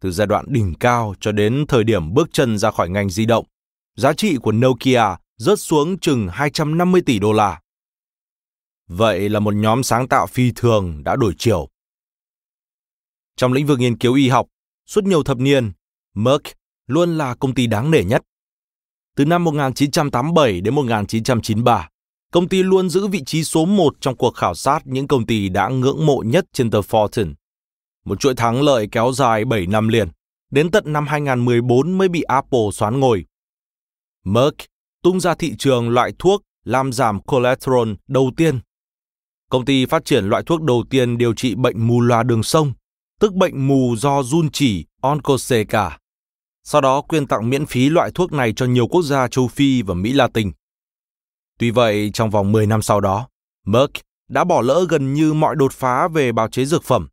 Từ 0.00 0.10
giai 0.10 0.26
đoạn 0.26 0.44
đỉnh 0.48 0.74
cao 0.74 1.14
cho 1.20 1.32
đến 1.32 1.64
thời 1.68 1.84
điểm 1.84 2.14
bước 2.14 2.28
chân 2.32 2.58
ra 2.58 2.70
khỏi 2.70 2.88
ngành 2.88 3.10
di 3.10 3.26
động, 3.26 3.44
giá 3.96 4.12
trị 4.12 4.36
của 4.36 4.52
Nokia 4.52 5.04
rớt 5.36 5.60
xuống 5.60 5.98
chừng 5.98 6.28
250 6.32 7.02
tỷ 7.06 7.18
đô 7.18 7.32
la. 7.32 7.60
Vậy 8.92 9.28
là 9.28 9.40
một 9.40 9.54
nhóm 9.54 9.82
sáng 9.82 10.08
tạo 10.08 10.26
phi 10.26 10.52
thường 10.56 11.04
đã 11.04 11.16
đổi 11.16 11.34
chiều. 11.38 11.68
Trong 13.36 13.52
lĩnh 13.52 13.66
vực 13.66 13.78
nghiên 13.78 13.98
cứu 13.98 14.14
y 14.14 14.28
học, 14.28 14.46
suốt 14.86 15.04
nhiều 15.04 15.22
thập 15.22 15.38
niên, 15.38 15.72
Merck 16.14 16.46
luôn 16.86 17.18
là 17.18 17.34
công 17.34 17.54
ty 17.54 17.66
đáng 17.66 17.90
nể 17.90 18.04
nhất. 18.04 18.22
Từ 19.16 19.24
năm 19.24 19.44
1987 19.44 20.60
đến 20.60 20.74
1993, 20.74 21.88
công 22.32 22.48
ty 22.48 22.62
luôn 22.62 22.90
giữ 22.90 23.06
vị 23.06 23.22
trí 23.26 23.44
số 23.44 23.64
1 23.64 23.94
trong 24.00 24.16
cuộc 24.16 24.30
khảo 24.30 24.54
sát 24.54 24.86
những 24.86 25.08
công 25.08 25.26
ty 25.26 25.48
đã 25.48 25.68
ngưỡng 25.68 26.06
mộ 26.06 26.22
nhất 26.26 26.44
trên 26.52 26.70
tờ 26.70 26.80
Fortune. 26.80 27.34
Một 28.04 28.20
chuỗi 28.20 28.34
thắng 28.34 28.62
lợi 28.62 28.88
kéo 28.92 29.12
dài 29.12 29.44
7 29.44 29.66
năm 29.66 29.88
liền, 29.88 30.08
đến 30.50 30.70
tận 30.70 30.92
năm 30.92 31.06
2014 31.06 31.98
mới 31.98 32.08
bị 32.08 32.22
Apple 32.22 32.70
xoán 32.72 33.00
ngồi. 33.00 33.24
Merck 34.24 34.56
tung 35.02 35.20
ra 35.20 35.34
thị 35.34 35.54
trường 35.58 35.88
loại 35.88 36.12
thuốc 36.18 36.42
làm 36.64 36.92
giảm 36.92 37.18
cholesterol 37.26 37.92
đầu 38.08 38.30
tiên. 38.36 38.60
Công 39.50 39.64
ty 39.64 39.86
phát 39.86 40.04
triển 40.04 40.24
loại 40.24 40.42
thuốc 40.46 40.62
đầu 40.62 40.84
tiên 40.90 41.18
điều 41.18 41.34
trị 41.34 41.54
bệnh 41.54 41.86
mù 41.86 42.00
loà 42.00 42.22
đường 42.22 42.42
sông, 42.42 42.72
tức 43.20 43.34
bệnh 43.34 43.68
mù 43.68 43.96
do 43.96 44.22
run 44.22 44.50
chỉ 44.50 44.84
oncoseca. 45.00 45.98
Sau 46.64 46.80
đó 46.80 47.00
quyên 47.00 47.26
tặng 47.26 47.50
miễn 47.50 47.66
phí 47.66 47.88
loại 47.88 48.10
thuốc 48.14 48.32
này 48.32 48.52
cho 48.56 48.66
nhiều 48.66 48.86
quốc 48.86 49.02
gia 49.02 49.28
châu 49.28 49.48
Phi 49.48 49.82
và 49.82 49.94
Mỹ 49.94 50.12
Latin. 50.12 50.50
Tuy 51.58 51.70
vậy, 51.70 52.10
trong 52.14 52.30
vòng 52.30 52.52
10 52.52 52.66
năm 52.66 52.82
sau 52.82 53.00
đó, 53.00 53.28
Merck 53.66 53.92
đã 54.28 54.44
bỏ 54.44 54.62
lỡ 54.62 54.86
gần 54.88 55.14
như 55.14 55.32
mọi 55.32 55.56
đột 55.56 55.72
phá 55.72 56.08
về 56.08 56.32
bào 56.32 56.48
chế 56.48 56.64
dược 56.64 56.84
phẩm. 56.84 57.08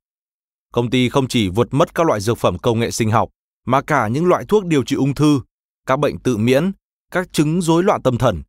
Công 0.74 0.90
ty 0.90 1.10
không 1.10 1.28
chỉ 1.28 1.50
vượt 1.50 1.68
mất 1.72 1.96
các 1.96 2.08
loại 2.08 2.22
dược 2.22 2.38
phẩm 2.38 2.58
công 2.58 2.80
nghệ 2.80 2.92
sinh 2.92 3.12
học, 3.12 3.30
mà 3.66 3.82
cả 3.82 4.08
những 4.08 4.26
loại 4.26 4.46
thuốc 4.48 4.66
điều 4.66 4.84
trị 4.84 4.96
ung 4.96 5.16
thư, 5.16 5.42
các 5.86 6.00
bệnh 6.00 6.20
tự 6.20 6.38
miễn, 6.38 6.72
các 7.12 7.34
chứng 7.34 7.62
rối 7.62 7.84
loạn 7.84 8.02
tâm 8.02 8.18
thần, 8.18 8.42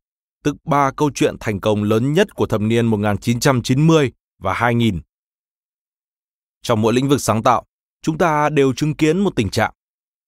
tức 0.43 0.55
ba 0.65 0.91
câu 0.91 1.11
chuyện 1.15 1.35
thành 1.39 1.59
công 1.59 1.83
lớn 1.83 2.13
nhất 2.13 2.35
của 2.35 2.45
thập 2.45 2.61
niên 2.61 2.85
1990 2.85 4.11
và 4.39 4.53
2000. 4.53 4.99
Trong 6.61 6.81
mỗi 6.81 6.93
lĩnh 6.93 7.09
vực 7.09 7.21
sáng 7.21 7.43
tạo, 7.43 7.65
chúng 8.01 8.17
ta 8.17 8.49
đều 8.49 8.73
chứng 8.73 8.95
kiến 8.95 9.19
một 9.19 9.35
tình 9.35 9.49
trạng. 9.49 9.73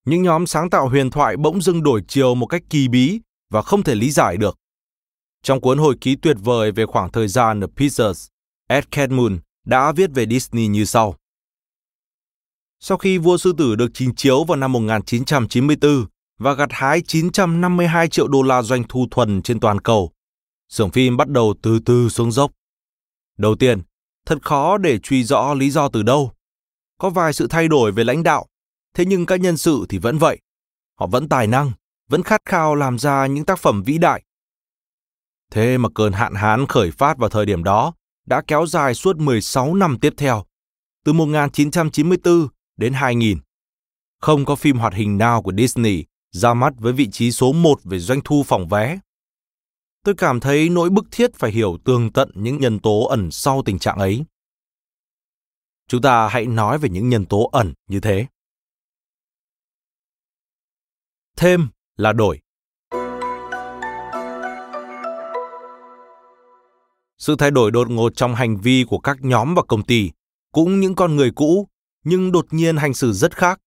Những 0.05 0.23
nhóm 0.23 0.45
sáng 0.45 0.69
tạo 0.69 0.89
huyền 0.89 1.09
thoại 1.09 1.37
bỗng 1.37 1.61
dưng 1.61 1.83
đổi 1.83 2.01
chiều 2.07 2.35
một 2.35 2.45
cách 2.45 2.61
kỳ 2.69 2.87
bí 2.87 3.19
và 3.49 3.61
không 3.61 3.83
thể 3.83 3.95
lý 3.95 4.11
giải 4.11 4.37
được. 4.37 4.57
Trong 5.43 5.61
cuốn 5.61 5.77
hồi 5.77 5.95
ký 6.01 6.15
tuyệt 6.15 6.37
vời 6.39 6.71
về 6.71 6.85
khoảng 6.85 7.11
thời 7.11 7.27
gian 7.27 7.61
ở 7.61 7.67
Pixar, 7.67 8.27
Ed 8.67 8.83
Catmull 8.91 9.35
đã 9.65 9.91
viết 9.91 10.09
về 10.13 10.25
Disney 10.27 10.67
như 10.67 10.85
sau. 10.85 11.15
Sau 12.79 12.97
khi 12.97 13.17
Vua 13.17 13.37
Sư 13.37 13.53
Tử 13.57 13.75
được 13.75 13.91
trình 13.93 14.15
chiếu 14.15 14.43
vào 14.43 14.57
năm 14.57 14.71
1994 14.71 16.05
và 16.41 16.53
gặt 16.53 16.69
hái 16.71 17.01
952 17.01 18.07
triệu 18.07 18.27
đô 18.27 18.41
la 18.41 18.61
doanh 18.61 18.83
thu 18.89 19.07
thuần 19.11 19.41
trên 19.41 19.59
toàn 19.59 19.79
cầu, 19.79 20.11
xưởng 20.69 20.89
phim 20.89 21.17
bắt 21.17 21.27
đầu 21.27 21.53
từ 21.61 21.79
từ 21.85 22.09
xuống 22.09 22.31
dốc. 22.31 22.51
Đầu 23.37 23.55
tiên, 23.55 23.81
thật 24.25 24.37
khó 24.41 24.77
để 24.77 24.99
truy 24.99 25.23
rõ 25.23 25.53
lý 25.53 25.69
do 25.69 25.87
từ 25.87 26.03
đâu. 26.03 26.31
Có 26.97 27.09
vài 27.09 27.33
sự 27.33 27.47
thay 27.47 27.67
đổi 27.67 27.91
về 27.91 28.03
lãnh 28.03 28.23
đạo, 28.23 28.47
thế 28.93 29.05
nhưng 29.05 29.25
các 29.25 29.39
nhân 29.39 29.57
sự 29.57 29.85
thì 29.89 29.97
vẫn 29.97 30.17
vậy. 30.17 30.39
Họ 30.99 31.07
vẫn 31.07 31.29
tài 31.29 31.47
năng, 31.47 31.71
vẫn 32.09 32.23
khát 32.23 32.41
khao 32.45 32.75
làm 32.75 32.99
ra 32.99 33.25
những 33.25 33.45
tác 33.45 33.59
phẩm 33.59 33.83
vĩ 33.83 33.97
đại. 33.97 34.23
Thế 35.51 35.77
mà 35.77 35.89
cơn 35.95 36.13
hạn 36.13 36.33
hán 36.35 36.65
khởi 36.65 36.91
phát 36.91 37.17
vào 37.17 37.29
thời 37.29 37.45
điểm 37.45 37.63
đó 37.63 37.93
đã 38.25 38.41
kéo 38.47 38.65
dài 38.65 38.93
suốt 38.93 39.17
16 39.17 39.75
năm 39.75 39.97
tiếp 40.01 40.13
theo, 40.17 40.43
từ 41.05 41.13
1994 41.13 42.47
đến 42.77 42.93
2000. 42.93 43.37
Không 44.21 44.45
có 44.45 44.55
phim 44.55 44.77
hoạt 44.77 44.93
hình 44.93 45.17
nào 45.17 45.41
của 45.41 45.53
Disney 45.57 46.03
ra 46.31 46.53
mắt 46.53 46.73
với 46.77 46.93
vị 46.93 47.09
trí 47.11 47.31
số 47.31 47.53
1 47.53 47.79
về 47.83 47.99
doanh 47.99 48.21
thu 48.23 48.43
phòng 48.43 48.67
vé. 48.67 48.99
Tôi 50.03 50.15
cảm 50.17 50.39
thấy 50.39 50.69
nỗi 50.69 50.89
bức 50.89 51.05
thiết 51.11 51.35
phải 51.35 51.51
hiểu 51.51 51.77
tường 51.83 52.11
tận 52.11 52.31
những 52.35 52.57
nhân 52.57 52.79
tố 52.79 53.05
ẩn 53.05 53.31
sau 53.31 53.61
tình 53.65 53.79
trạng 53.79 53.97
ấy. 53.97 54.23
Chúng 55.87 56.01
ta 56.01 56.27
hãy 56.27 56.45
nói 56.45 56.77
về 56.77 56.89
những 56.89 57.09
nhân 57.09 57.25
tố 57.25 57.49
ẩn 57.51 57.73
như 57.87 57.99
thế. 57.99 58.25
Thêm 61.37 61.67
là 61.97 62.13
đổi. 62.13 62.39
Sự 67.17 67.35
thay 67.39 67.51
đổi 67.51 67.71
đột 67.71 67.89
ngột 67.89 68.15
trong 68.15 68.35
hành 68.35 68.57
vi 68.57 68.85
của 68.87 68.99
các 68.99 69.17
nhóm 69.21 69.55
và 69.55 69.61
công 69.67 69.83
ty, 69.83 70.11
cũng 70.51 70.79
những 70.79 70.95
con 70.95 71.15
người 71.15 71.31
cũ, 71.35 71.67
nhưng 72.03 72.31
đột 72.31 72.45
nhiên 72.51 72.77
hành 72.77 72.93
xử 72.93 73.13
rất 73.13 73.37
khác, 73.37 73.59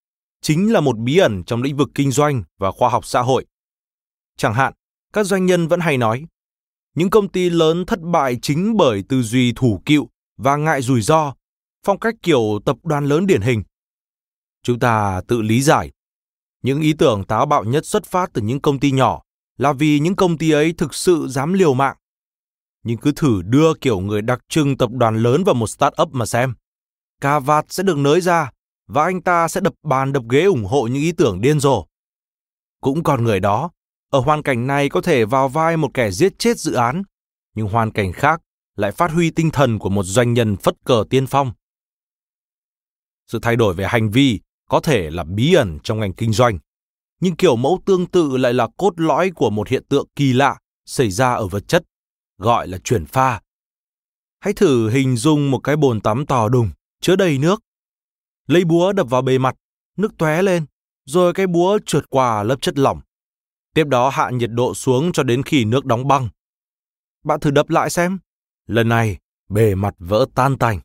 chính 0.45 0.73
là 0.73 0.81
một 0.81 0.99
bí 0.99 1.19
ẩn 1.19 1.45
trong 1.45 1.63
lĩnh 1.63 1.77
vực 1.77 1.91
kinh 1.95 2.11
doanh 2.11 2.43
và 2.59 2.71
khoa 2.71 2.89
học 2.89 3.07
xã 3.07 3.23
hội. 3.23 3.47
Chẳng 4.37 4.55
hạn, 4.55 4.73
các 5.13 5.25
doanh 5.25 5.47
nhân 5.47 5.69
vẫn 5.69 5.81
hay 5.81 5.99
nói, 5.99 6.27
những 6.95 7.11
công 7.11 7.29
ty 7.29 7.51
lớn 7.51 7.87
thất 7.87 8.01
bại 8.01 8.39
chính 8.43 8.77
bởi 8.77 9.05
tư 9.09 9.23
duy 9.23 9.53
thủ 9.57 9.83
cựu 9.87 10.09
và 10.37 10.57
ngại 10.57 10.83
rủi 10.83 11.03
ro, 11.03 11.35
phong 11.87 11.99
cách 11.99 12.15
kiểu 12.23 12.61
tập 12.65 12.77
đoàn 12.83 13.07
lớn 13.07 13.27
điển 13.27 13.41
hình. 13.41 13.63
Chúng 14.63 14.79
ta 14.79 15.23
tự 15.29 15.43
lý 15.43 15.63
giải, 15.63 15.91
những 16.63 16.81
ý 16.81 16.93
tưởng 16.93 17.25
táo 17.25 17.47
bạo 17.47 17.65
nhất 17.65 17.87
xuất 17.87 18.05
phát 18.05 18.31
từ 18.33 18.43
những 18.43 18.61
công 18.61 18.81
ty 18.81 18.91
nhỏ 18.91 19.23
là 19.57 19.73
vì 19.73 19.99
những 19.99 20.17
công 20.17 20.39
ty 20.39 20.51
ấy 20.51 20.73
thực 20.73 20.95
sự 20.95 21.27
dám 21.29 21.53
liều 21.53 21.75
mạng. 21.75 21.97
Nhưng 22.83 22.99
cứ 22.99 23.13
thử 23.17 23.43
đưa 23.43 23.75
kiểu 23.75 24.01
người 24.01 24.23
đặc 24.23 24.41
trưng 24.49 24.77
tập 24.77 24.91
đoàn 24.93 25.17
lớn 25.17 25.45
vào 25.45 25.55
một 25.55 25.67
startup 25.67 26.09
mà 26.13 26.27
xem. 26.27 26.55
Cà 27.21 27.39
vạt 27.39 27.65
sẽ 27.69 27.83
được 27.83 27.97
nới 27.97 28.21
ra 28.21 28.51
và 28.87 29.05
anh 29.05 29.23
ta 29.23 29.49
sẽ 29.49 29.61
đập 29.61 29.75
bàn 29.83 30.12
đập 30.12 30.23
ghế 30.31 30.44
ủng 30.44 30.64
hộ 30.64 30.87
những 30.87 31.03
ý 31.03 31.12
tưởng 31.12 31.40
điên 31.40 31.61
rồ. 31.61 31.87
Cũng 32.81 33.02
còn 33.02 33.25
người 33.25 33.40
đó, 33.40 33.71
ở 34.11 34.21
hoàn 34.21 34.42
cảnh 34.42 34.67
này 34.67 34.88
có 34.88 35.00
thể 35.00 35.25
vào 35.25 35.48
vai 35.48 35.77
một 35.77 35.90
kẻ 35.94 36.11
giết 36.11 36.38
chết 36.38 36.59
dự 36.59 36.73
án, 36.73 37.02
nhưng 37.54 37.69
hoàn 37.69 37.90
cảnh 37.90 38.13
khác 38.13 38.40
lại 38.77 38.92
phát 38.92 39.11
huy 39.11 39.31
tinh 39.31 39.50
thần 39.50 39.79
của 39.79 39.90
một 39.90 40.02
doanh 40.02 40.35
nhân 40.35 40.56
phất 40.56 40.75
cờ 40.85 41.04
tiên 41.11 41.27
phong. 41.27 41.52
Sự 43.27 43.38
thay 43.42 43.56
đổi 43.56 43.75
về 43.75 43.87
hành 43.88 44.11
vi 44.11 44.40
có 44.71 44.81
thể 44.81 45.11
là 45.11 45.25
bí 45.25 45.54
ẩn 45.54 45.79
trong 45.83 46.00
ngành 46.00 46.13
kinh 46.13 46.33
doanh, 46.33 46.59
nhưng 47.21 47.37
kiểu 47.37 47.56
mẫu 47.56 47.81
tương 47.87 48.06
tự 48.06 48.37
lại 48.37 48.54
là 48.54 48.69
cốt 48.77 48.92
lõi 48.96 49.31
của 49.31 49.50
một 49.50 49.69
hiện 49.69 49.85
tượng 49.88 50.06
kỳ 50.17 50.33
lạ 50.33 50.59
xảy 50.87 51.11
ra 51.11 51.35
ở 51.35 51.46
vật 51.46 51.69
chất, 51.69 51.83
gọi 52.38 52.69
là 52.69 52.79
chuyển 52.79 53.06
pha. 53.06 53.40
Hãy 54.40 54.54
thử 54.54 54.90
hình 54.90 55.17
dung 55.17 55.50
một 55.50 55.59
cái 55.59 55.77
bồn 55.77 56.00
tắm 56.00 56.27
to 56.27 56.48
đùng, 56.48 56.71
chứa 57.00 57.17
đầy 57.17 57.38
nước. 57.38 57.61
Lấy 58.47 58.65
búa 58.65 58.92
đập 58.92 59.07
vào 59.11 59.23
bề 59.23 59.38
mặt, 59.38 59.57
nước 59.97 60.19
tóe 60.19 60.42
lên, 60.42 60.67
rồi 61.05 61.33
cái 61.33 61.47
búa 61.47 61.79
trượt 61.87 62.11
qua 62.11 62.42
lớp 62.42 62.57
chất 62.61 62.79
lỏng. 62.79 63.01
Tiếp 63.75 63.85
đó 63.85 64.09
hạ 64.09 64.31
nhiệt 64.31 64.51
độ 64.53 64.75
xuống 64.75 65.13
cho 65.13 65.23
đến 65.23 65.42
khi 65.42 65.65
nước 65.65 65.85
đóng 65.85 66.09
băng. 66.09 66.29
Bạn 67.25 67.40
thử 67.40 67.51
đập 67.51 67.71
lại 67.71 67.90
xem. 67.90 68.19
Lần 68.67 68.88
này, 68.88 69.19
bề 69.49 69.75
mặt 69.75 69.95
vỡ 69.99 70.27
tan 70.35 70.59
tành. 70.59 70.81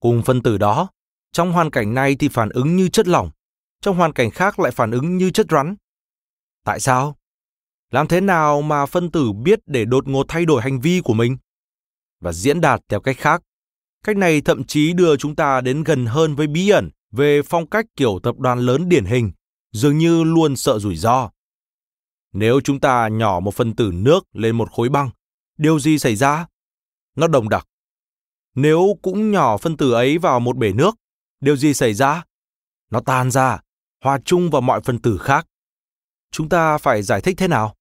Cùng 0.00 0.22
phân 0.22 0.42
tử 0.42 0.58
đó, 0.58 0.88
trong 1.32 1.52
hoàn 1.52 1.70
cảnh 1.70 1.94
này 1.94 2.16
thì 2.18 2.28
phản 2.28 2.48
ứng 2.48 2.76
như 2.76 2.88
chất 2.88 3.08
lỏng, 3.08 3.30
trong 3.80 3.96
hoàn 3.96 4.12
cảnh 4.12 4.30
khác 4.30 4.58
lại 4.58 4.72
phản 4.72 4.90
ứng 4.90 5.16
như 5.16 5.30
chất 5.30 5.46
rắn. 5.50 5.76
Tại 6.64 6.80
sao? 6.80 7.16
Làm 7.90 8.08
thế 8.08 8.20
nào 8.20 8.62
mà 8.62 8.86
phân 8.86 9.10
tử 9.10 9.32
biết 9.32 9.58
để 9.66 9.84
đột 9.84 10.08
ngột 10.08 10.26
thay 10.28 10.44
đổi 10.44 10.62
hành 10.62 10.80
vi 10.80 11.00
của 11.04 11.14
mình? 11.14 11.36
Và 12.20 12.32
diễn 12.32 12.60
đạt 12.60 12.80
theo 12.88 13.00
cách 13.00 13.16
khác. 13.18 13.42
Cách 14.04 14.16
này 14.16 14.40
thậm 14.40 14.64
chí 14.64 14.92
đưa 14.92 15.16
chúng 15.16 15.36
ta 15.36 15.60
đến 15.60 15.84
gần 15.84 16.06
hơn 16.06 16.34
với 16.34 16.46
bí 16.46 16.68
ẩn 16.68 16.90
về 17.10 17.42
phong 17.42 17.70
cách 17.70 17.86
kiểu 17.96 18.18
tập 18.22 18.38
đoàn 18.38 18.58
lớn 18.58 18.88
điển 18.88 19.04
hình, 19.04 19.32
dường 19.72 19.98
như 19.98 20.24
luôn 20.24 20.56
sợ 20.56 20.78
rủi 20.78 20.96
ro. 20.96 21.30
Nếu 22.32 22.60
chúng 22.60 22.80
ta 22.80 23.08
nhỏ 23.08 23.40
một 23.40 23.54
phân 23.54 23.76
tử 23.76 23.90
nước 23.94 24.20
lên 24.32 24.56
một 24.56 24.72
khối 24.72 24.88
băng, 24.88 25.10
điều 25.58 25.78
gì 25.78 25.98
xảy 25.98 26.16
ra? 26.16 26.46
Nó 27.16 27.28
đồng 27.28 27.48
đặc. 27.48 27.66
Nếu 28.54 28.98
cũng 29.02 29.30
nhỏ 29.30 29.56
phân 29.56 29.76
tử 29.76 29.92
ấy 29.92 30.18
vào 30.18 30.40
một 30.40 30.56
bể 30.56 30.72
nước, 30.72 30.94
điều 31.40 31.56
gì 31.56 31.74
xảy 31.74 31.94
ra? 31.94 32.24
Nó 32.90 33.00
tan 33.00 33.30
ra, 33.30 33.60
hòa 34.04 34.18
chung 34.24 34.50
vào 34.50 34.62
mọi 34.62 34.80
phân 34.80 34.98
tử 34.98 35.18
khác. 35.18 35.46
Chúng 36.30 36.48
ta 36.48 36.78
phải 36.78 37.02
giải 37.02 37.20
thích 37.20 37.34
thế 37.38 37.48
nào? 37.48 37.76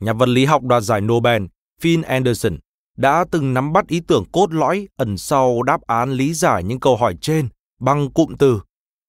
Nhà 0.00 0.12
vật 0.12 0.28
lý 0.28 0.44
học 0.44 0.62
đoạt 0.62 0.82
giải 0.82 1.00
Nobel 1.00 1.44
Phil 1.80 2.02
Anderson 2.02 2.58
đã 2.96 3.24
từng 3.30 3.54
nắm 3.54 3.72
bắt 3.72 3.86
ý 3.86 4.00
tưởng 4.00 4.24
cốt 4.32 4.52
lõi 4.52 4.88
ẩn 4.96 5.18
sau 5.18 5.62
đáp 5.62 5.80
án 5.86 6.12
lý 6.12 6.34
giải 6.34 6.64
những 6.64 6.80
câu 6.80 6.96
hỏi 6.96 7.16
trên 7.20 7.48
bằng 7.80 8.10
cụm 8.10 8.34
từ 8.38 8.60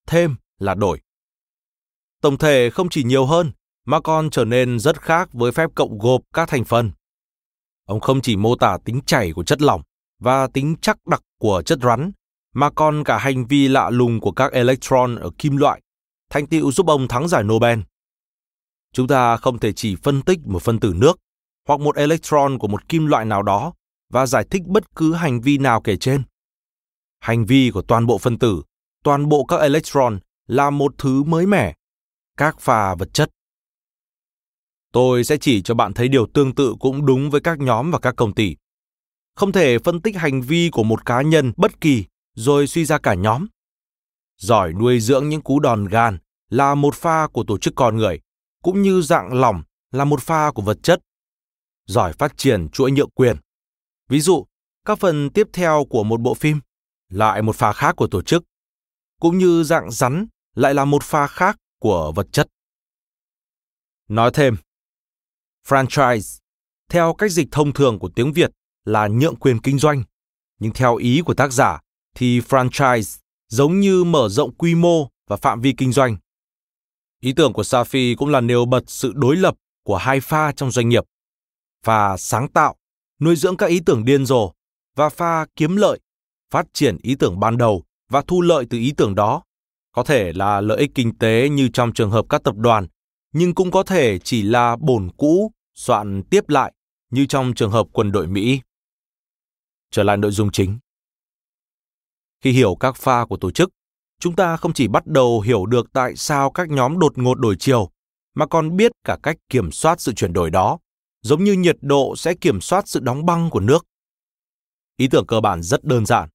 thêm 0.07 0.35
là 0.59 0.75
đổi. 0.75 1.01
Tổng 2.21 2.37
thể 2.37 2.69
không 2.69 2.89
chỉ 2.89 3.03
nhiều 3.03 3.25
hơn 3.25 3.51
mà 3.85 3.99
còn 3.99 4.29
trở 4.29 4.45
nên 4.45 4.79
rất 4.79 5.01
khác 5.01 5.29
với 5.33 5.51
phép 5.51 5.69
cộng 5.75 5.97
gộp 5.97 6.21
các 6.33 6.49
thành 6.49 6.63
phần. 6.63 6.91
Ông 7.85 7.99
không 7.99 8.21
chỉ 8.21 8.35
mô 8.35 8.55
tả 8.55 8.77
tính 8.85 9.01
chảy 9.05 9.33
của 9.33 9.43
chất 9.43 9.61
lỏng 9.61 9.81
và 10.19 10.47
tính 10.47 10.75
chắc 10.81 11.07
đặc 11.07 11.21
của 11.39 11.61
chất 11.65 11.79
rắn, 11.81 12.11
mà 12.53 12.69
còn 12.69 13.03
cả 13.03 13.17
hành 13.17 13.45
vi 13.45 13.67
lạ 13.67 13.89
lùng 13.89 14.19
của 14.19 14.31
các 14.31 14.51
electron 14.51 15.15
ở 15.15 15.29
kim 15.37 15.57
loại, 15.57 15.81
thành 16.29 16.47
tựu 16.47 16.71
giúp 16.71 16.87
ông 16.87 17.07
thắng 17.07 17.27
giải 17.27 17.43
Nobel. 17.43 17.79
Chúng 18.93 19.07
ta 19.07 19.37
không 19.37 19.59
thể 19.59 19.73
chỉ 19.73 19.95
phân 19.95 20.21
tích 20.21 20.39
một 20.45 20.63
phân 20.63 20.79
tử 20.79 20.93
nước 20.95 21.19
hoặc 21.67 21.79
một 21.79 21.95
electron 21.95 22.59
của 22.59 22.67
một 22.67 22.89
kim 22.89 23.05
loại 23.05 23.25
nào 23.25 23.43
đó 23.43 23.73
và 24.09 24.25
giải 24.25 24.45
thích 24.51 24.61
bất 24.65 24.95
cứ 24.95 25.13
hành 25.13 25.41
vi 25.41 25.57
nào 25.57 25.81
kể 25.81 25.97
trên. 25.97 26.23
Hành 27.19 27.45
vi 27.45 27.71
của 27.73 27.81
toàn 27.81 28.05
bộ 28.05 28.17
phân 28.17 28.39
tử, 28.39 28.63
toàn 29.03 29.29
bộ 29.29 29.45
các 29.45 29.57
electron 29.57 30.19
là 30.47 30.69
một 30.69 30.93
thứ 30.97 31.23
mới 31.23 31.45
mẻ, 31.45 31.75
các 32.37 32.59
pha 32.59 32.95
vật 32.95 33.13
chất. 33.13 33.29
Tôi 34.91 35.23
sẽ 35.23 35.37
chỉ 35.37 35.61
cho 35.61 35.75
bạn 35.75 35.93
thấy 35.93 36.07
điều 36.07 36.25
tương 36.33 36.55
tự 36.55 36.75
cũng 36.79 37.05
đúng 37.05 37.29
với 37.29 37.41
các 37.41 37.59
nhóm 37.59 37.91
và 37.91 37.99
các 37.99 38.15
công 38.17 38.33
ty. 38.33 38.55
Không 39.35 39.51
thể 39.51 39.79
phân 39.79 40.01
tích 40.01 40.15
hành 40.15 40.41
vi 40.41 40.69
của 40.69 40.83
một 40.83 41.05
cá 41.05 41.21
nhân 41.21 41.53
bất 41.57 41.81
kỳ 41.81 42.05
rồi 42.35 42.67
suy 42.67 42.85
ra 42.85 42.97
cả 42.97 43.13
nhóm. 43.13 43.47
Giỏi 44.37 44.73
nuôi 44.73 44.99
dưỡng 44.99 45.29
những 45.29 45.41
cú 45.41 45.59
đòn 45.59 45.85
gan 45.85 46.17
là 46.49 46.75
một 46.75 46.95
pha 46.95 47.27
của 47.27 47.43
tổ 47.43 47.57
chức 47.57 47.73
con 47.75 47.97
người, 47.97 48.19
cũng 48.63 48.81
như 48.81 49.01
dạng 49.01 49.33
lỏng 49.33 49.63
là 49.91 50.05
một 50.05 50.21
pha 50.21 50.51
của 50.51 50.61
vật 50.61 50.77
chất. 50.83 50.99
Giỏi 51.87 52.13
phát 52.13 52.37
triển 52.37 52.69
chuỗi 52.69 52.91
nhượng 52.91 53.09
quyền. 53.09 53.37
Ví 54.09 54.19
dụ, 54.19 54.45
các 54.85 54.99
phần 54.99 55.29
tiếp 55.29 55.47
theo 55.53 55.85
của 55.89 56.03
một 56.03 56.21
bộ 56.21 56.33
phim 56.33 56.59
lại 57.09 57.41
một 57.41 57.55
pha 57.55 57.73
khác 57.73 57.95
của 57.95 58.07
tổ 58.07 58.21
chức, 58.21 58.43
cũng 59.19 59.37
như 59.37 59.63
dạng 59.63 59.91
rắn 59.91 60.27
lại 60.55 60.73
là 60.73 60.85
một 60.85 61.03
pha 61.03 61.27
khác 61.27 61.57
của 61.79 62.11
vật 62.15 62.27
chất. 62.31 62.47
Nói 64.07 64.31
thêm, 64.33 64.55
franchise, 65.67 66.39
theo 66.89 67.13
cách 67.13 67.31
dịch 67.31 67.47
thông 67.51 67.73
thường 67.73 67.99
của 67.99 68.09
tiếng 68.15 68.33
Việt 68.33 68.51
là 68.85 69.07
nhượng 69.07 69.35
quyền 69.35 69.59
kinh 69.59 69.79
doanh, 69.79 70.03
nhưng 70.59 70.73
theo 70.73 70.95
ý 70.95 71.21
của 71.25 71.33
tác 71.33 71.53
giả 71.53 71.79
thì 72.15 72.39
franchise 72.39 73.19
giống 73.47 73.79
như 73.79 74.03
mở 74.03 74.29
rộng 74.29 74.55
quy 74.55 74.75
mô 74.75 75.09
và 75.27 75.37
phạm 75.37 75.61
vi 75.61 75.73
kinh 75.77 75.91
doanh. 75.91 76.17
Ý 77.19 77.33
tưởng 77.33 77.53
của 77.53 77.61
Safi 77.61 78.15
cũng 78.17 78.29
là 78.29 78.41
nêu 78.41 78.65
bật 78.65 78.83
sự 78.87 79.13
đối 79.15 79.35
lập 79.35 79.55
của 79.83 79.97
hai 79.97 80.19
pha 80.19 80.51
trong 80.51 80.71
doanh 80.71 80.89
nghiệp. 80.89 81.03
Pha 81.83 82.17
sáng 82.17 82.47
tạo, 82.47 82.75
nuôi 83.19 83.35
dưỡng 83.35 83.57
các 83.57 83.65
ý 83.65 83.79
tưởng 83.85 84.05
điên 84.05 84.25
rồ 84.25 84.53
và 84.95 85.09
pha 85.09 85.45
kiếm 85.55 85.75
lợi, 85.75 85.99
phát 86.51 86.65
triển 86.73 86.97
ý 87.01 87.15
tưởng 87.15 87.39
ban 87.39 87.57
đầu 87.57 87.83
và 88.09 88.21
thu 88.27 88.41
lợi 88.41 88.65
từ 88.69 88.77
ý 88.77 88.93
tưởng 88.97 89.15
đó. 89.15 89.43
Có 89.91 90.03
thể 90.03 90.33
là 90.33 90.61
lợi 90.61 90.77
ích 90.77 90.91
kinh 90.95 91.17
tế 91.17 91.49
như 91.49 91.69
trong 91.73 91.93
trường 91.93 92.11
hợp 92.11 92.25
các 92.29 92.43
tập 92.43 92.55
đoàn, 92.57 92.87
nhưng 93.33 93.55
cũng 93.55 93.71
có 93.71 93.83
thể 93.83 94.19
chỉ 94.19 94.41
là 94.41 94.75
bổn 94.79 95.09
cũ 95.17 95.51
soạn 95.75 96.23
tiếp 96.23 96.49
lại 96.49 96.73
như 97.09 97.25
trong 97.25 97.53
trường 97.53 97.71
hợp 97.71 97.87
quân 97.91 98.11
đội 98.11 98.27
Mỹ. 98.27 98.61
Trở 99.91 100.03
lại 100.03 100.17
nội 100.17 100.31
dung 100.31 100.51
chính. 100.51 100.79
Khi 102.41 102.51
hiểu 102.51 102.75
các 102.75 102.95
pha 102.95 103.25
của 103.25 103.37
tổ 103.37 103.51
chức, 103.51 103.69
chúng 104.19 104.35
ta 104.35 104.57
không 104.57 104.73
chỉ 104.73 104.87
bắt 104.87 105.07
đầu 105.07 105.41
hiểu 105.41 105.65
được 105.65 105.93
tại 105.93 106.15
sao 106.15 106.51
các 106.51 106.69
nhóm 106.69 106.99
đột 106.99 107.17
ngột 107.17 107.39
đổi 107.39 107.55
chiều, 107.59 107.89
mà 108.35 108.45
còn 108.45 108.77
biết 108.77 108.91
cả 109.03 109.17
cách 109.23 109.37
kiểm 109.49 109.71
soát 109.71 110.01
sự 110.01 110.13
chuyển 110.13 110.33
đổi 110.33 110.49
đó, 110.49 110.79
giống 111.27 111.43
như 111.43 111.53
nhiệt 111.53 111.77
độ 111.81 112.15
sẽ 112.15 112.33
kiểm 112.33 112.61
soát 112.61 112.87
sự 112.87 112.99
đóng 112.99 113.25
băng 113.25 113.49
của 113.49 113.59
nước. 113.59 113.85
Ý 114.97 115.07
tưởng 115.07 115.27
cơ 115.27 115.41
bản 115.41 115.63
rất 115.63 115.83
đơn 115.83 116.05
giản. 116.05 116.29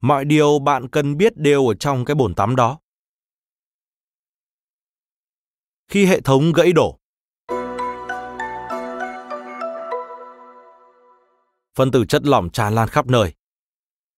Mọi 0.00 0.24
điều 0.24 0.58
bạn 0.58 0.88
cần 0.88 1.16
biết 1.16 1.36
đều 1.36 1.68
ở 1.68 1.74
trong 1.74 2.04
cái 2.04 2.14
bồn 2.14 2.34
tắm 2.34 2.56
đó. 2.56 2.78
Khi 5.88 6.06
hệ 6.06 6.20
thống 6.20 6.52
gãy 6.52 6.72
đổ, 6.72 6.98
phân 11.74 11.90
tử 11.90 12.04
chất 12.08 12.26
lỏng 12.26 12.50
tràn 12.50 12.74
lan 12.74 12.88
khắp 12.88 13.06
nơi. 13.06 13.34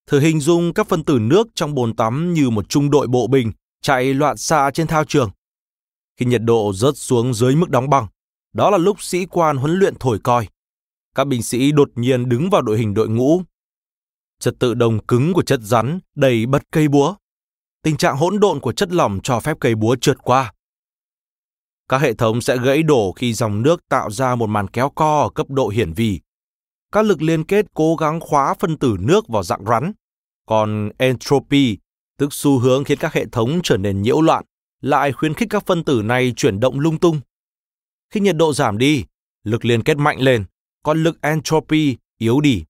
Thử 0.07 0.21
hình 0.21 0.41
dung 0.41 0.75
các 0.75 0.89
phân 0.89 1.05
tử 1.05 1.19
nước 1.21 1.47
trong 1.55 1.75
bồn 1.75 1.97
tắm 1.97 2.35
như 2.35 2.51
một 2.51 2.69
trung 2.69 2.91
đội 2.91 3.07
bộ 3.07 3.27
binh 3.27 3.53
chạy 3.83 4.15
loạn 4.15 4.37
xạ 4.37 4.71
trên 4.75 4.87
thao 4.87 5.05
trường. 5.05 5.31
Khi 6.17 6.27
nhiệt 6.27 6.43
độ 6.45 6.73
rớt 6.75 6.97
xuống 6.97 7.35
dưới 7.35 7.57
mức 7.57 7.71
đóng 7.71 7.91
băng, 7.91 8.07
đó 8.57 8.71
là 8.71 8.79
lúc 8.79 9.03
sĩ 9.03 9.27
quan 9.27 9.57
huấn 9.57 9.79
luyện 9.79 9.95
thổi 10.01 10.19
coi. 10.19 10.49
Các 11.15 11.27
binh 11.27 11.43
sĩ 11.43 11.73
đột 11.73 11.91
nhiên 11.95 12.29
đứng 12.29 12.51
vào 12.51 12.63
đội 12.63 12.79
hình 12.79 12.95
đội 12.95 13.09
ngũ. 13.09 13.43
Trật 14.41 14.55
tự 14.59 14.75
đồng 14.75 15.07
cứng 15.07 15.33
của 15.33 15.43
chất 15.43 15.61
rắn 15.63 15.99
đầy 16.15 16.47
bật 16.47 16.63
cây 16.73 16.89
búa. 16.89 17.15
Tình 17.83 17.97
trạng 17.97 18.17
hỗn 18.17 18.41
độn 18.41 18.61
của 18.61 18.73
chất 18.73 18.93
lỏng 18.93 19.21
cho 19.23 19.41
phép 19.41 19.57
cây 19.61 19.75
búa 19.75 19.97
trượt 19.97 20.19
qua. 20.23 20.53
Các 21.89 21.99
hệ 21.99 22.15
thống 22.15 22.41
sẽ 22.41 22.59
gãy 22.59 22.83
đổ 22.83 23.13
khi 23.13 23.33
dòng 23.33 23.63
nước 23.63 23.89
tạo 23.89 24.11
ra 24.11 24.35
một 24.35 24.47
màn 24.47 24.69
kéo 24.69 24.91
co 24.91 25.23
ở 25.23 25.29
cấp 25.31 25.51
độ 25.51 25.69
hiển 25.69 25.93
vi 25.93 26.21
các 26.97 27.07
lực 27.07 27.23
liên 27.23 27.45
kết 27.45 27.67
cố 27.75 27.97
gắng 27.97 28.21
khóa 28.21 28.55
phân 28.61 28.77
tử 28.77 28.97
nước 29.01 29.29
vào 29.29 29.43
dạng 29.43 29.65
rắn. 29.65 29.93
Còn 30.47 30.91
entropy, 30.99 31.79
tức 32.19 32.33
xu 32.33 32.59
hướng 32.59 32.85
khiến 32.85 32.99
các 32.99 33.13
hệ 33.13 33.27
thống 33.33 33.61
trở 33.63 33.77
nên 33.77 34.03
nhiễu 34.03 34.21
loạn, 34.21 34.45
lại 34.81 35.13
khuyến 35.13 35.35
khích 35.35 35.49
các 35.51 35.67
phân 35.67 35.85
tử 35.85 36.03
này 36.05 36.33
chuyển 36.37 36.61
động 36.61 36.81
lung 36.81 36.99
tung. 36.99 37.21
Khi 38.11 38.21
nhiệt 38.21 38.37
độ 38.37 38.53
giảm 38.53 38.79
đi, 38.79 39.05
lực 39.45 39.65
liên 39.65 39.83
kết 39.83 39.97
mạnh 39.97 40.21
lên, 40.21 40.45
còn 40.83 41.03
lực 41.03 41.23
entropy 41.23 41.97
yếu 42.19 42.41
đi. 42.41 42.65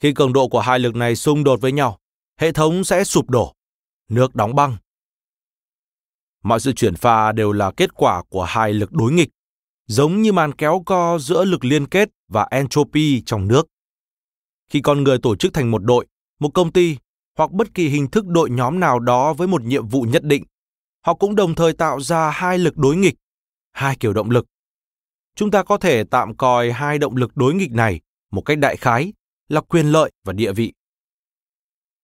Khi 0.00 0.12
cường 0.14 0.32
độ 0.32 0.48
của 0.48 0.60
hai 0.60 0.78
lực 0.78 0.96
này 0.96 1.16
xung 1.16 1.44
đột 1.44 1.60
với 1.60 1.72
nhau, 1.72 1.98
hệ 2.40 2.52
thống 2.52 2.84
sẽ 2.84 3.04
sụp 3.04 3.30
đổ, 3.30 3.54
nước 4.08 4.34
đóng 4.34 4.54
băng. 4.54 4.76
Mọi 6.42 6.60
sự 6.60 6.72
chuyển 6.72 6.96
pha 6.96 7.32
đều 7.32 7.52
là 7.52 7.72
kết 7.76 7.94
quả 7.94 8.22
của 8.28 8.44
hai 8.44 8.72
lực 8.72 8.92
đối 8.92 9.12
nghịch 9.12 9.28
giống 9.88 10.22
như 10.22 10.32
màn 10.32 10.52
kéo 10.52 10.82
co 10.86 11.18
giữa 11.18 11.44
lực 11.44 11.64
liên 11.64 11.86
kết 11.86 12.08
và 12.28 12.46
entropy 12.50 13.22
trong 13.26 13.48
nước. 13.48 13.66
Khi 14.70 14.80
con 14.80 15.04
người 15.04 15.18
tổ 15.18 15.36
chức 15.36 15.54
thành 15.54 15.70
một 15.70 15.84
đội, 15.84 16.06
một 16.40 16.50
công 16.54 16.72
ty 16.72 16.96
hoặc 17.38 17.50
bất 17.50 17.74
kỳ 17.74 17.88
hình 17.88 18.10
thức 18.10 18.26
đội 18.26 18.50
nhóm 18.50 18.80
nào 18.80 18.98
đó 18.98 19.32
với 19.32 19.48
một 19.48 19.62
nhiệm 19.62 19.88
vụ 19.88 20.02
nhất 20.02 20.24
định, 20.24 20.44
họ 21.06 21.14
cũng 21.14 21.34
đồng 21.34 21.54
thời 21.54 21.72
tạo 21.72 22.00
ra 22.00 22.30
hai 22.30 22.58
lực 22.58 22.76
đối 22.76 22.96
nghịch, 22.96 23.14
hai 23.72 23.96
kiểu 23.96 24.12
động 24.12 24.30
lực. 24.30 24.46
Chúng 25.36 25.50
ta 25.50 25.62
có 25.62 25.78
thể 25.78 26.04
tạm 26.04 26.36
coi 26.36 26.72
hai 26.72 26.98
động 26.98 27.16
lực 27.16 27.36
đối 27.36 27.54
nghịch 27.54 27.72
này 27.72 28.00
một 28.30 28.42
cách 28.42 28.58
đại 28.58 28.76
khái 28.76 29.12
là 29.48 29.60
quyền 29.60 29.86
lợi 29.86 30.10
và 30.24 30.32
địa 30.32 30.52
vị. 30.52 30.72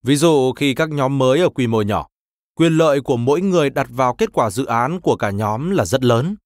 Ví 0.02 0.16
dụ 0.16 0.52
khi 0.52 0.74
các 0.74 0.90
nhóm 0.90 1.18
mới 1.18 1.40
ở 1.40 1.48
quy 1.48 1.66
mô 1.66 1.82
nhỏ, 1.82 2.08
quyền 2.54 2.72
lợi 2.72 3.00
của 3.00 3.16
mỗi 3.16 3.40
người 3.40 3.70
đặt 3.70 3.86
vào 3.90 4.14
kết 4.14 4.32
quả 4.32 4.50
dự 4.50 4.64
án 4.64 5.00
của 5.00 5.16
cả 5.16 5.30
nhóm 5.30 5.70
là 5.70 5.84
rất 5.84 6.04
lớn. 6.04 6.36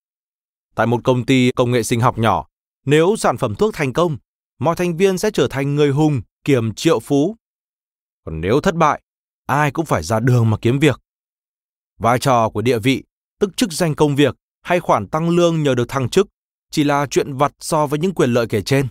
Tại 0.75 0.87
một 0.87 1.01
công 1.05 1.27
ty 1.27 1.51
công 1.57 1.71
nghệ 1.71 1.83
sinh 1.83 2.01
học 2.01 2.19
nhỏ, 2.19 2.47
nếu 2.87 3.17
sản 3.17 3.37
phẩm 3.37 3.55
thuốc 3.55 3.75
thành 3.75 3.93
công, 3.93 4.19
mọi 4.59 4.77
thành 4.77 4.97
viên 4.97 5.19
sẽ 5.19 5.31
trở 5.31 5.49
thành 5.51 5.75
người 5.75 5.91
hùng, 5.91 6.23
kiềm 6.45 6.75
triệu 6.75 7.01
phú. 7.01 7.37
Còn 8.25 8.41
nếu 8.41 8.61
thất 8.61 8.75
bại, 8.75 9.03
ai 9.47 9.71
cũng 9.71 9.87
phải 9.87 10.03
ra 10.03 10.21
đường 10.21 10.51
mà 10.51 10.57
kiếm 10.61 10.79
việc. 10.79 11.01
Vai 11.99 12.19
trò 12.19 12.49
của 12.49 12.63
địa 12.63 12.79
vị, 12.79 13.05
tức 13.41 13.57
chức 13.57 13.73
danh 13.73 13.95
công 13.95 14.17
việc 14.17 14.37
hay 14.69 14.81
khoản 14.81 15.09
tăng 15.09 15.31
lương 15.31 15.63
nhờ 15.63 15.75
được 15.75 15.89
thăng 15.89 16.09
chức 16.09 16.29
chỉ 16.71 16.85
là 16.85 17.07
chuyện 17.11 17.35
vặt 17.37 17.53
so 17.61 17.87
với 17.87 17.99
những 17.99 18.15
quyền 18.15 18.33
lợi 18.33 18.47
kể 18.49 18.63
trên. 18.63 18.89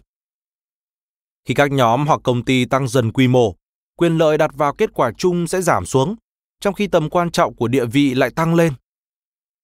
Khi 1.45 1.53
các 1.53 1.71
nhóm 1.71 2.07
hoặc 2.07 2.19
công 2.23 2.45
ty 2.45 2.65
tăng 2.65 2.87
dần 2.87 3.11
quy 3.11 3.27
mô, 3.27 3.55
quyền 3.97 4.17
lợi 4.17 4.37
đặt 4.37 4.51
vào 4.53 4.73
kết 4.73 4.89
quả 4.93 5.11
chung 5.17 5.47
sẽ 5.47 5.61
giảm 5.61 5.85
xuống, 5.85 6.15
trong 6.59 6.73
khi 6.73 6.87
tầm 6.87 7.09
quan 7.09 7.31
trọng 7.31 7.55
của 7.55 7.67
địa 7.67 7.85
vị 7.85 8.13
lại 8.13 8.29
tăng 8.29 8.55
lên. 8.55 8.73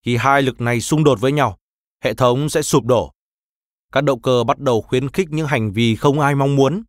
Khi 0.06 0.16
hai 0.16 0.42
lực 0.42 0.62
này 0.62 0.82
xung 0.82 1.04
đột 1.04 1.22
với 1.22 1.32
nhau, 1.32 1.58
hệ 2.04 2.14
thống 2.14 2.50
sẽ 2.50 2.62
sụp 2.62 2.86
đổ. 2.86 3.12
Các 3.92 4.04
động 4.04 4.22
cơ 4.22 4.44
bắt 4.44 4.60
đầu 4.60 4.82
khuyến 4.82 5.10
khích 5.10 5.28
những 5.30 5.48
hành 5.48 5.72
vi 5.72 5.96
không 5.96 6.20
ai 6.20 6.36
mong 6.36 6.56
muốn. 6.56 6.84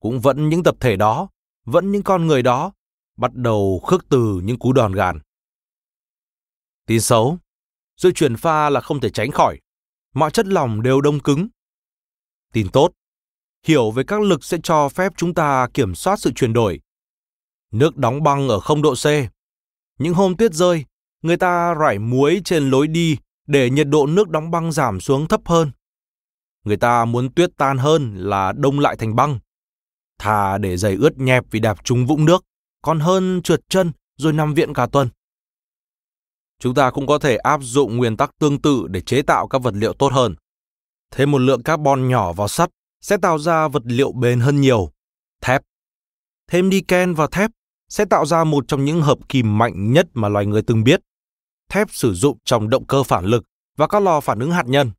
Cũng 0.00 0.20
vẫn 0.20 0.48
những 0.48 0.62
tập 0.62 0.76
thể 0.80 0.96
đó, 0.96 1.28
vẫn 1.64 1.92
những 1.92 2.02
con 2.02 2.26
người 2.26 2.42
đó, 2.42 2.72
bắt 3.16 3.34
đầu 3.34 3.80
khước 3.86 4.08
từ 4.08 4.40
những 4.44 4.58
cú 4.58 4.72
đòn 4.72 4.92
gàn. 4.92 5.18
Tin 6.86 7.00
xấu, 7.00 7.38
sự 7.98 8.12
chuyển 8.12 8.36
pha 8.36 8.70
là 8.70 8.80
không 8.80 9.00
thể 9.00 9.10
tránh 9.10 9.30
khỏi. 9.30 9.58
Mọi 10.14 10.30
chất 10.30 10.46
lỏng 10.46 10.82
đều 10.82 11.00
đông 11.00 11.20
cứng. 11.20 11.48
Tin 12.52 12.68
tốt, 12.68 12.92
hiểu 13.66 13.90
về 13.90 14.04
các 14.04 14.20
lực 14.20 14.44
sẽ 14.44 14.58
cho 14.62 14.88
phép 14.88 15.12
chúng 15.16 15.34
ta 15.34 15.68
kiểm 15.74 15.94
soát 15.94 16.16
sự 16.16 16.32
chuyển 16.32 16.52
đổi. 16.52 16.80
nước 17.72 17.96
đóng 17.96 18.22
băng 18.22 18.48
ở 18.48 18.60
không 18.60 18.82
độ 18.82 18.94
C. 18.94 19.06
Những 19.98 20.14
hôm 20.14 20.36
tuyết 20.36 20.54
rơi, 20.54 20.84
người 21.22 21.36
ta 21.36 21.74
rải 21.74 21.98
muối 21.98 22.40
trên 22.44 22.70
lối 22.70 22.88
đi 22.88 23.16
để 23.46 23.70
nhiệt 23.70 23.88
độ 23.88 24.06
nước 24.06 24.28
đóng 24.28 24.50
băng 24.50 24.72
giảm 24.72 25.00
xuống 25.00 25.28
thấp 25.28 25.40
hơn. 25.44 25.70
Người 26.64 26.76
ta 26.76 27.04
muốn 27.04 27.34
tuyết 27.34 27.50
tan 27.56 27.78
hơn 27.78 28.14
là 28.16 28.52
đông 28.52 28.80
lại 28.80 28.96
thành 28.96 29.16
băng. 29.16 29.38
Thà 30.18 30.58
để 30.58 30.76
giày 30.76 30.94
ướt 30.94 31.18
nhẹp 31.18 31.44
vì 31.50 31.60
đạp 31.60 31.84
trúng 31.84 32.06
vũng 32.06 32.24
nước, 32.24 32.44
còn 32.82 33.00
hơn 33.00 33.42
trượt 33.42 33.60
chân 33.68 33.92
rồi 34.16 34.32
nằm 34.32 34.54
viện 34.54 34.74
cả 34.74 34.86
tuần. 34.92 35.08
Chúng 36.58 36.74
ta 36.74 36.90
cũng 36.90 37.06
có 37.06 37.18
thể 37.18 37.36
áp 37.36 37.60
dụng 37.62 37.96
nguyên 37.96 38.16
tắc 38.16 38.38
tương 38.38 38.60
tự 38.60 38.86
để 38.90 39.00
chế 39.00 39.22
tạo 39.22 39.48
các 39.48 39.62
vật 39.62 39.74
liệu 39.74 39.92
tốt 39.92 40.12
hơn. 40.12 40.34
Thêm 41.10 41.30
một 41.30 41.38
lượng 41.38 41.62
carbon 41.62 42.08
nhỏ 42.08 42.32
vào 42.32 42.48
sắt 42.48 42.70
sẽ 43.00 43.16
tạo 43.16 43.38
ra 43.38 43.68
vật 43.68 43.82
liệu 43.84 44.12
bền 44.12 44.40
hơn 44.40 44.60
nhiều. 44.60 44.90
Thép. 45.40 45.62
Thêm 46.50 46.68
niken 46.68 47.14
vào 47.14 47.26
thép 47.26 47.50
sẽ 47.88 48.04
tạo 48.04 48.26
ra 48.26 48.44
một 48.44 48.64
trong 48.68 48.84
những 48.84 49.02
hợp 49.02 49.18
kim 49.28 49.58
mạnh 49.58 49.92
nhất 49.92 50.06
mà 50.14 50.28
loài 50.28 50.46
người 50.46 50.62
từng 50.62 50.84
biết. 50.84 51.00
Thép 51.68 51.90
sử 51.90 52.14
dụng 52.14 52.38
trong 52.44 52.70
động 52.70 52.86
cơ 52.86 53.02
phản 53.02 53.24
lực 53.24 53.44
và 53.76 53.86
các 53.86 54.02
lò 54.02 54.20
phản 54.20 54.38
ứng 54.38 54.50
hạt 54.50 54.66
nhân. 54.66 54.90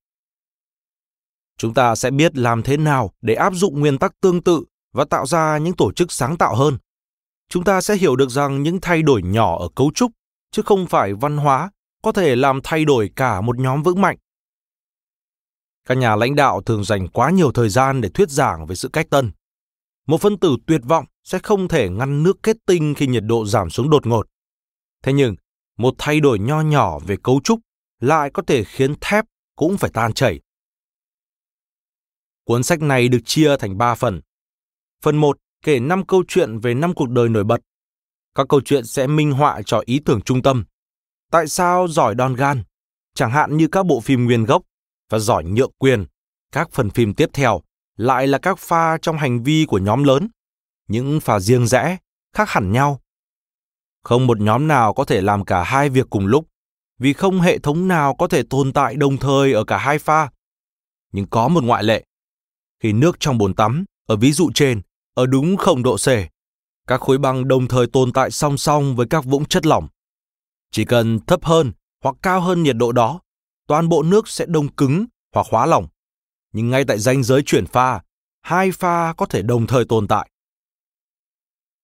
Chúng 1.57 1.73
ta 1.73 1.95
sẽ 1.95 2.11
biết 2.11 2.37
làm 2.37 2.63
thế 2.63 2.77
nào 2.77 3.11
để 3.21 3.33
áp 3.33 3.53
dụng 3.53 3.79
nguyên 3.79 3.97
tắc 3.97 4.21
tương 4.21 4.43
tự 4.43 4.63
và 4.93 5.05
tạo 5.05 5.25
ra 5.25 5.57
những 5.57 5.75
tổ 5.75 5.91
chức 5.91 6.11
sáng 6.11 6.37
tạo 6.37 6.55
hơn. 6.55 6.77
Chúng 7.49 7.63
ta 7.63 7.81
sẽ 7.81 7.95
hiểu 7.95 8.15
được 8.15 8.29
rằng 8.29 8.63
những 8.63 8.81
thay 8.81 9.01
đổi 9.01 9.21
nhỏ 9.23 9.57
ở 9.59 9.69
cấu 9.75 9.91
trúc 9.95 10.11
chứ 10.51 10.61
không 10.65 10.87
phải 10.87 11.13
văn 11.13 11.37
hóa 11.37 11.71
có 12.03 12.11
thể 12.11 12.35
làm 12.35 12.59
thay 12.63 12.85
đổi 12.85 13.11
cả 13.15 13.41
một 13.41 13.59
nhóm 13.59 13.83
vững 13.83 14.01
mạnh. 14.01 14.17
Các 15.85 15.97
nhà 15.97 16.15
lãnh 16.15 16.35
đạo 16.35 16.61
thường 16.61 16.83
dành 16.83 17.07
quá 17.07 17.29
nhiều 17.29 17.51
thời 17.51 17.69
gian 17.69 18.01
để 18.01 18.09
thuyết 18.09 18.29
giảng 18.29 18.65
về 18.65 18.75
sự 18.75 18.89
cách 18.93 19.07
tân. 19.09 19.31
Một 20.07 20.21
phân 20.21 20.39
tử 20.39 20.57
tuyệt 20.67 20.81
vọng 20.83 21.05
sẽ 21.23 21.39
không 21.39 21.67
thể 21.67 21.89
ngăn 21.89 22.23
nước 22.23 22.37
kết 22.43 22.57
tinh 22.65 22.93
khi 22.97 23.07
nhiệt 23.07 23.23
độ 23.25 23.45
giảm 23.45 23.69
xuống 23.69 23.89
đột 23.89 24.07
ngột. 24.07 24.27
Thế 25.03 25.13
nhưng, 25.13 25.35
một 25.77 25.95
thay 25.97 26.19
đổi 26.19 26.39
nho 26.39 26.61
nhỏ 26.61 26.99
về 26.99 27.15
cấu 27.23 27.39
trúc 27.43 27.59
lại 27.99 28.29
có 28.33 28.43
thể 28.47 28.63
khiến 28.63 28.95
thép 29.01 29.25
cũng 29.55 29.77
phải 29.77 29.89
tan 29.93 30.13
chảy. 30.13 30.39
Cuốn 32.43 32.63
sách 32.63 32.81
này 32.81 33.07
được 33.07 33.19
chia 33.25 33.57
thành 33.57 33.77
3 33.77 33.95
phần. 33.95 34.21
Phần 35.01 35.17
1 35.17 35.37
kể 35.63 35.79
5 35.79 36.05
câu 36.05 36.23
chuyện 36.27 36.59
về 36.59 36.73
5 36.73 36.93
cuộc 36.93 37.09
đời 37.09 37.29
nổi 37.29 37.43
bật. 37.43 37.61
Các 38.39 38.47
câu 38.49 38.61
chuyện 38.65 38.85
sẽ 38.85 39.07
minh 39.07 39.31
họa 39.31 39.61
cho 39.65 39.81
ý 39.85 39.99
tưởng 40.05 40.21
trung 40.21 40.41
tâm. 40.41 40.63
Tại 41.31 41.47
sao 41.47 41.87
giỏi 41.87 42.15
đòn 42.15 42.35
gan? 42.35 42.63
Chẳng 43.15 43.31
hạn 43.31 43.57
như 43.57 43.67
các 43.67 43.85
bộ 43.85 43.99
phim 43.99 44.25
nguyên 44.25 44.45
gốc 44.45 44.61
và 45.09 45.19
giỏi 45.19 45.43
nhượng 45.43 45.71
quyền. 45.77 46.05
Các 46.51 46.71
phần 46.71 46.89
phim 46.89 47.13
tiếp 47.13 47.29
theo 47.33 47.61
lại 47.97 48.27
là 48.27 48.37
các 48.37 48.59
pha 48.59 48.97
trong 49.01 49.17
hành 49.17 49.43
vi 49.43 49.65
của 49.65 49.77
nhóm 49.77 50.03
lớn, 50.03 50.29
những 50.87 51.19
pha 51.19 51.39
riêng 51.39 51.67
rẽ, 51.67 51.97
khác 52.33 52.49
hẳn 52.49 52.71
nhau. 52.71 52.99
Không 54.03 54.27
một 54.27 54.39
nhóm 54.39 54.67
nào 54.67 54.93
có 54.93 55.05
thể 55.05 55.21
làm 55.21 55.45
cả 55.45 55.63
hai 55.63 55.89
việc 55.89 56.07
cùng 56.09 56.27
lúc, 56.27 56.47
vì 56.99 57.13
không 57.13 57.41
hệ 57.41 57.59
thống 57.59 57.87
nào 57.87 58.15
có 58.15 58.27
thể 58.27 58.43
tồn 58.49 58.73
tại 58.73 58.95
đồng 58.95 59.17
thời 59.17 59.53
ở 59.53 59.63
cả 59.63 59.77
hai 59.77 59.99
pha. 59.99 60.29
Nhưng 61.11 61.27
có 61.27 61.47
một 61.47 61.63
ngoại 61.63 61.83
lệ. 61.83 62.03
Khi 62.83 62.93
nước 62.93 63.19
trong 63.19 63.37
bồn 63.37 63.53
tắm, 63.53 63.85
ở 64.07 64.15
ví 64.15 64.31
dụ 64.31 64.51
trên, 64.53 64.81
ở 65.13 65.25
đúng 65.25 65.57
không 65.57 65.83
độ 65.83 65.95
C, 65.97 66.07
các 66.89 67.01
khối 67.01 67.17
băng 67.17 67.47
đồng 67.47 67.67
thời 67.67 67.87
tồn 67.87 68.11
tại 68.13 68.31
song 68.31 68.57
song 68.57 68.95
với 68.95 69.07
các 69.09 69.25
vũng 69.25 69.45
chất 69.45 69.65
lỏng. 69.65 69.87
Chỉ 70.71 70.85
cần 70.85 71.19
thấp 71.19 71.45
hơn 71.45 71.71
hoặc 72.03 72.15
cao 72.21 72.41
hơn 72.41 72.63
nhiệt 72.63 72.75
độ 72.75 72.91
đó, 72.91 73.19
toàn 73.67 73.89
bộ 73.89 74.03
nước 74.03 74.27
sẽ 74.27 74.45
đông 74.45 74.67
cứng 74.75 75.05
hoặc 75.33 75.47
hóa 75.49 75.65
lỏng. 75.65 75.87
Nhưng 76.53 76.69
ngay 76.69 76.85
tại 76.85 76.99
ranh 76.99 77.23
giới 77.23 77.41
chuyển 77.45 77.65
pha, 77.65 78.01
hai 78.41 78.71
pha 78.71 79.13
có 79.13 79.25
thể 79.25 79.41
đồng 79.41 79.67
thời 79.67 79.85
tồn 79.85 80.07
tại. 80.07 80.29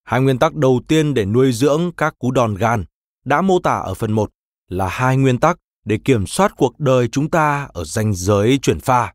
Hai 0.03 0.22
nguyên 0.22 0.39
tắc 0.39 0.56
đầu 0.56 0.82
tiên 0.88 1.14
để 1.14 1.26
nuôi 1.26 1.51
dưỡng 1.51 1.91
các 1.97 2.20
cú 2.20 2.32
đòn 2.32 2.56
gan 2.56 2.86
đã 3.26 3.41
mô 3.41 3.60
tả 3.60 3.76
ở 3.76 3.93
phần 3.93 4.12
1 4.12 4.32
là 4.70 4.88
hai 4.88 5.18
nguyên 5.18 5.39
tắc 5.39 5.58
để 5.86 5.97
kiểm 6.06 6.28
soát 6.28 6.53
cuộc 6.58 6.80
đời 6.80 7.08
chúng 7.08 7.30
ta 7.30 7.68
ở 7.74 7.84
ranh 7.84 8.14
giới 8.14 8.60
chuyển 8.62 8.80
pha. 8.80 9.14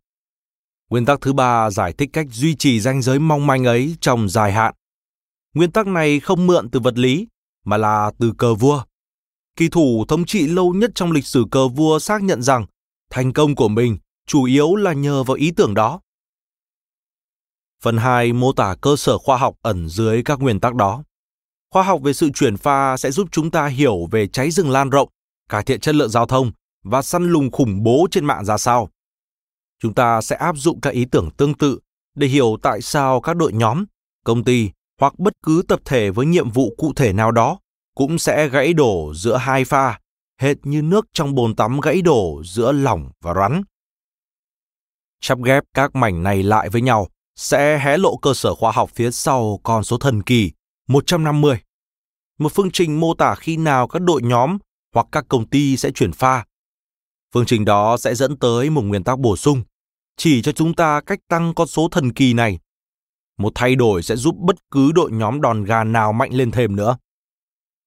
Nguyên 0.91 1.05
tắc 1.05 1.21
thứ 1.21 1.33
ba 1.33 1.71
giải 1.71 1.93
thích 1.93 2.11
cách 2.13 2.27
duy 2.31 2.55
trì 2.55 2.81
ranh 2.81 3.03
giới 3.03 3.19
mong 3.19 3.47
manh 3.47 3.65
ấy 3.65 3.97
trong 4.01 4.29
dài 4.29 4.53
hạn. 4.53 4.75
Nguyên 5.55 5.73
tắc 5.73 5.87
này 5.87 6.21
không 6.21 6.47
mượn 6.47 6.71
từ 6.71 6.81
vật 6.81 6.99
lý, 6.99 7.27
mà 7.65 7.77
là 7.77 8.13
từ 8.19 8.33
cờ 8.39 8.55
vua. 8.55 8.83
Kỳ 9.57 9.69
thủ 9.69 10.05
thống 10.09 10.25
trị 10.25 10.47
lâu 10.47 10.75
nhất 10.75 10.91
trong 10.95 11.13
lịch 11.13 11.27
sử 11.27 11.45
cờ 11.51 11.69
vua 11.69 11.99
xác 11.99 12.23
nhận 12.23 12.43
rằng 12.43 12.67
thành 13.11 13.33
công 13.33 13.55
của 13.55 13.69
mình 13.69 13.99
chủ 14.27 14.45
yếu 14.45 14.77
là 14.77 14.93
nhờ 14.93 15.23
vào 15.23 15.35
ý 15.35 15.51
tưởng 15.51 15.75
đó. 15.75 16.01
Phần 17.83 17.97
2 17.97 18.33
mô 18.33 18.53
tả 18.53 18.75
cơ 18.81 18.97
sở 18.97 19.19
khoa 19.19 19.37
học 19.37 19.57
ẩn 19.63 19.89
dưới 19.89 20.23
các 20.23 20.41
nguyên 20.41 20.61
tắc 20.61 20.75
đó. 20.75 21.05
Khoa 21.71 21.83
học 21.83 22.01
về 22.03 22.13
sự 22.13 22.31
chuyển 22.35 22.57
pha 22.57 22.97
sẽ 22.97 23.11
giúp 23.11 23.29
chúng 23.33 23.51
ta 23.51 23.67
hiểu 23.67 24.07
về 24.11 24.27
cháy 24.27 24.51
rừng 24.51 24.71
lan 24.71 24.91
rộng, 24.91 25.09
cải 25.49 25.63
thiện 25.63 25.81
chất 25.81 25.95
lượng 25.95 26.09
giao 26.11 26.27
thông 26.27 26.53
và 26.83 27.03
săn 27.03 27.29
lùng 27.29 27.51
khủng 27.51 27.83
bố 27.83 28.07
trên 28.11 28.25
mạng 28.25 28.45
ra 28.45 28.59
sao. 28.59 28.89
Chúng 29.83 29.95
ta 29.95 30.21
sẽ 30.21 30.37
áp 30.37 30.57
dụng 30.57 30.81
các 30.81 30.91
ý 30.91 31.05
tưởng 31.05 31.31
tương 31.31 31.55
tự 31.55 31.79
để 32.15 32.27
hiểu 32.27 32.57
tại 32.63 32.83
sao 32.83 33.21
các 33.21 33.37
đội 33.37 33.53
nhóm, 33.53 33.85
công 34.25 34.45
ty 34.45 34.71
hoặc 35.01 35.19
bất 35.19 35.33
cứ 35.43 35.63
tập 35.69 35.81
thể 35.85 36.11
với 36.11 36.27
nhiệm 36.27 36.51
vụ 36.51 36.75
cụ 36.79 36.93
thể 36.97 37.13
nào 37.13 37.31
đó 37.33 37.59
cũng 37.95 38.19
sẽ 38.19 38.49
gãy 38.49 38.73
đổ 38.73 39.13
giữa 39.15 39.37
hai 39.37 39.65
pha, 39.65 40.01
hệt 40.41 40.57
như 40.63 40.83
nước 40.83 41.07
trong 41.13 41.35
bồn 41.35 41.57
tắm 41.57 41.81
gãy 41.81 42.03
đổ 42.03 42.43
giữa 42.45 42.73
lỏng 42.73 43.11
và 43.21 43.35
rắn. 43.35 43.63
Chắp 45.21 45.39
ghép 45.43 45.65
các 45.75 45.95
mảnh 45.95 46.23
này 46.23 46.43
lại 46.43 46.69
với 46.69 46.81
nhau 46.83 47.09
sẽ 47.37 47.79
hé 47.79 47.97
lộ 47.97 48.17
cơ 48.17 48.35
sở 48.35 48.55
khoa 48.55 48.73
học 48.73 48.91
phía 48.95 49.11
sau 49.11 49.61
con 49.63 49.85
số 49.85 49.99
thần 49.99 50.23
kỳ 50.23 50.53
150. 50.89 51.57
Một 52.39 52.53
phương 52.55 52.71
trình 52.71 53.01
mô 53.01 53.15
tả 53.15 53.35
khi 53.35 53.57
nào 53.57 53.89
các 53.89 54.03
đội 54.03 54.23
nhóm 54.23 54.59
hoặc 54.95 55.07
các 55.13 55.25
công 55.29 55.49
ty 55.49 55.77
sẽ 55.77 55.91
chuyển 55.91 56.13
pha. 56.13 56.45
Phương 57.35 57.47
trình 57.47 57.65
đó 57.65 57.97
sẽ 57.97 58.15
dẫn 58.15 58.37
tới 58.37 58.71
một 58.71 58.83
nguyên 58.83 59.05
tắc 59.05 59.19
bổ 59.19 59.37
sung, 59.37 59.63
chỉ 60.17 60.43
cho 60.43 60.53
chúng 60.53 60.75
ta 60.75 61.01
cách 61.01 61.19
tăng 61.29 61.55
con 61.55 61.67
số 61.67 61.89
thần 61.89 62.13
kỳ 62.13 62.35
này. 62.35 62.59
Một 63.41 63.53
thay 63.55 63.75
đổi 63.75 64.03
sẽ 64.03 64.17
giúp 64.17 64.37
bất 64.39 64.57
cứ 64.71 64.93
đội 64.93 65.11
nhóm 65.13 65.41
đòn 65.41 65.65
gà 65.65 65.85
nào 65.85 66.13
mạnh 66.13 66.31
lên 66.33 66.51
thêm 66.51 66.77
nữa. 66.77 66.97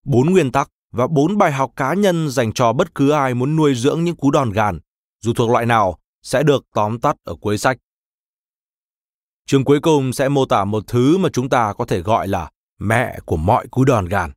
Bốn 0.06 0.32
nguyên 0.32 0.52
tắc 0.52 0.70
và 0.92 1.08
bốn 1.08 1.38
bài 1.38 1.52
học 1.52 1.72
cá 1.76 1.94
nhân 1.94 2.30
dành 2.30 2.54
cho 2.54 2.74
bất 2.74 2.96
cứ 2.96 3.10
ai 3.10 3.34
muốn 3.34 3.56
nuôi 3.56 3.76
dưỡng 3.76 4.04
những 4.04 4.16
cú 4.16 4.32
đòn 4.32 4.52
gàn, 4.52 4.80
dù 5.22 5.34
thuộc 5.34 5.50
loại 5.50 5.66
nào, 5.66 5.98
sẽ 6.24 6.44
được 6.44 6.66
tóm 6.74 7.00
tắt 7.00 7.16
ở 7.24 7.36
cuối 7.42 7.58
sách. 7.58 7.78
Chương 9.46 9.64
cuối 9.64 9.80
cùng 9.80 10.14
sẽ 10.14 10.30
mô 10.30 10.46
tả 10.46 10.66
một 10.66 10.84
thứ 10.88 11.18
mà 11.18 11.30
chúng 11.34 11.50
ta 11.50 11.74
có 11.74 11.86
thể 11.86 12.02
gọi 12.02 12.28
là 12.28 12.50
mẹ 12.80 13.20
của 13.26 13.38
mọi 13.38 13.68
cú 13.68 13.84
đòn 13.84 14.06
gàn. 14.06 14.32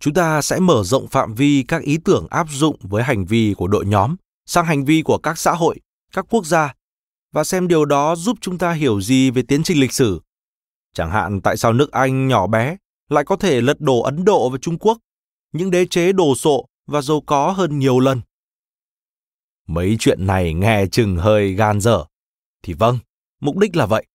Chúng 0.00 0.14
ta 0.14 0.42
sẽ 0.42 0.60
mở 0.60 0.82
rộng 0.84 1.08
phạm 1.08 1.34
vi 1.34 1.64
các 1.68 1.82
ý 1.82 1.98
tưởng 2.04 2.26
áp 2.30 2.46
dụng 2.50 2.76
với 2.80 3.02
hành 3.02 3.24
vi 3.24 3.54
của 3.56 3.66
đội 3.66 3.86
nhóm 3.86 4.16
sang 4.46 4.64
hành 4.64 4.84
vi 4.84 5.02
của 5.02 5.18
các 5.18 5.38
xã 5.38 5.52
hội, 5.52 5.80
các 6.12 6.26
quốc 6.30 6.46
gia 6.46 6.74
và 7.32 7.44
xem 7.44 7.68
điều 7.68 7.84
đó 7.84 8.16
giúp 8.16 8.38
chúng 8.40 8.58
ta 8.58 8.72
hiểu 8.72 9.00
gì 9.00 9.30
về 9.30 9.42
tiến 9.48 9.62
trình 9.62 9.80
lịch 9.80 9.92
sử. 9.92 10.20
Chẳng 10.94 11.10
hạn 11.10 11.40
tại 11.40 11.56
sao 11.56 11.72
nước 11.72 11.92
Anh 11.92 12.28
nhỏ 12.28 12.46
bé 12.46 12.76
lại 13.08 13.24
có 13.24 13.36
thể 13.36 13.60
lật 13.60 13.80
đổ 13.80 14.02
Ấn 14.02 14.24
Độ 14.24 14.50
và 14.50 14.58
Trung 14.58 14.78
Quốc, 14.78 14.98
những 15.52 15.70
đế 15.70 15.86
chế 15.86 16.12
đồ 16.12 16.34
sộ 16.34 16.66
và 16.86 17.02
giàu 17.02 17.20
có 17.26 17.50
hơn 17.50 17.78
nhiều 17.78 18.00
lần. 18.00 18.20
Mấy 19.66 19.96
chuyện 19.98 20.26
này 20.26 20.54
nghe 20.54 20.86
chừng 20.86 21.16
hơi 21.16 21.54
gan 21.54 21.80
dở. 21.80 22.04
Thì 22.62 22.72
vâng, 22.72 22.98
mục 23.40 23.58
đích 23.58 23.76
là 23.76 23.86
vậy. 23.86 24.06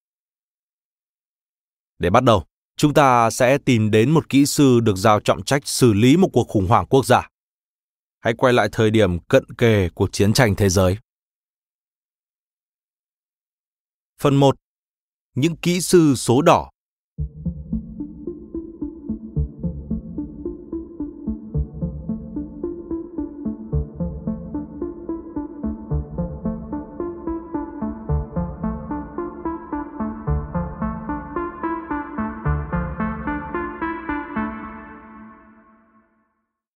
Để 1.99 2.09
bắt 2.09 2.23
đầu, 2.23 2.43
chúng 2.77 2.93
ta 2.93 3.29
sẽ 3.29 3.57
tìm 3.57 3.91
đến 3.91 4.11
một 4.11 4.29
kỹ 4.29 4.45
sư 4.45 4.79
được 4.79 4.95
giao 4.97 5.19
trọng 5.19 5.43
trách 5.43 5.67
xử 5.67 5.93
lý 5.93 6.17
một 6.17 6.29
cuộc 6.33 6.47
khủng 6.47 6.67
hoảng 6.67 6.85
quốc 6.85 7.05
gia. 7.05 7.29
Hãy 8.19 8.33
quay 8.33 8.53
lại 8.53 8.69
thời 8.71 8.91
điểm 8.91 9.19
cận 9.19 9.43
kề 9.57 9.89
của 9.89 10.07
chiến 10.11 10.33
tranh 10.33 10.55
thế 10.55 10.69
giới. 10.69 10.97
Phần 14.21 14.35
1. 14.35 14.55
Những 15.35 15.55
kỹ 15.55 15.81
sư 15.81 16.15
số 16.15 16.41
đỏ 16.41 16.69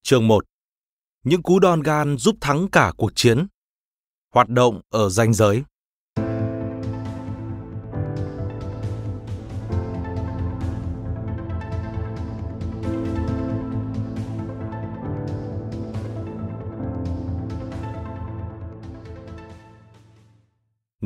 Chương 0.04 0.28
1 0.28 0.44
Những 1.24 1.44
cú 1.44 1.60
đòn 1.60 1.82
gan 1.82 2.18
giúp 2.18 2.36
thắng 2.42 2.68
cả 2.72 2.92
cuộc 2.98 3.12
chiến 3.16 3.48
Hoạt 4.34 4.50
động 4.50 4.82
ở 4.90 5.10
ranh 5.10 5.34
giới 5.34 5.64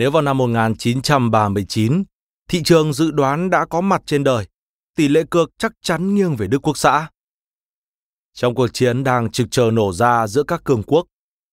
Nếu 0.01 0.11
vào 0.11 0.21
năm 0.21 0.37
1939, 0.37 2.03
thị 2.49 2.61
trường 2.63 2.93
dự 2.93 3.11
đoán 3.11 3.49
đã 3.49 3.65
có 3.65 3.81
mặt 3.81 4.01
trên 4.05 4.23
đời, 4.23 4.47
tỷ 4.95 5.07
lệ 5.07 5.23
cược 5.29 5.49
chắc 5.57 5.71
chắn 5.81 6.15
nghiêng 6.15 6.35
về 6.35 6.47
Đức 6.47 6.67
Quốc 6.67 6.77
xã. 6.77 7.09
Trong 8.33 8.55
cuộc 8.55 8.67
chiến 8.67 9.03
đang 9.03 9.31
trực 9.31 9.47
chờ 9.51 9.71
nổ 9.71 9.93
ra 9.93 10.27
giữa 10.27 10.43
các 10.43 10.63
cường 10.63 10.83
quốc, 10.83 11.07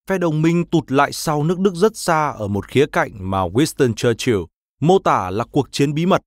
phe 0.06 0.18
đồng 0.18 0.42
minh 0.42 0.66
tụt 0.66 0.90
lại 0.90 1.12
sau 1.12 1.44
nước 1.44 1.58
Đức 1.58 1.74
rất 1.74 1.96
xa 1.96 2.28
ở 2.28 2.48
một 2.48 2.68
khía 2.68 2.86
cạnh 2.92 3.10
mà 3.30 3.38
Winston 3.38 3.94
Churchill 3.94 4.38
mô 4.80 4.98
tả 4.98 5.30
là 5.30 5.44
cuộc 5.44 5.68
chiến 5.72 5.94
bí 5.94 6.06
mật, 6.06 6.22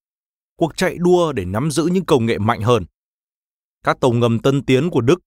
cuộc 0.58 0.78
chạy 0.78 0.98
đua 0.98 1.32
để 1.32 1.46
nắm 1.46 1.72
giữ 1.72 1.90
những 1.92 2.06
công 2.06 2.26
nghệ 2.26 2.38
mạnh 2.38 2.62
hơn. 2.62 2.86
Các 3.84 4.00
tàu 4.00 4.12
ngầm 4.12 4.40
tân 4.40 4.66
tiến 4.66 4.90
của 4.90 5.02
Đức, 5.02 5.20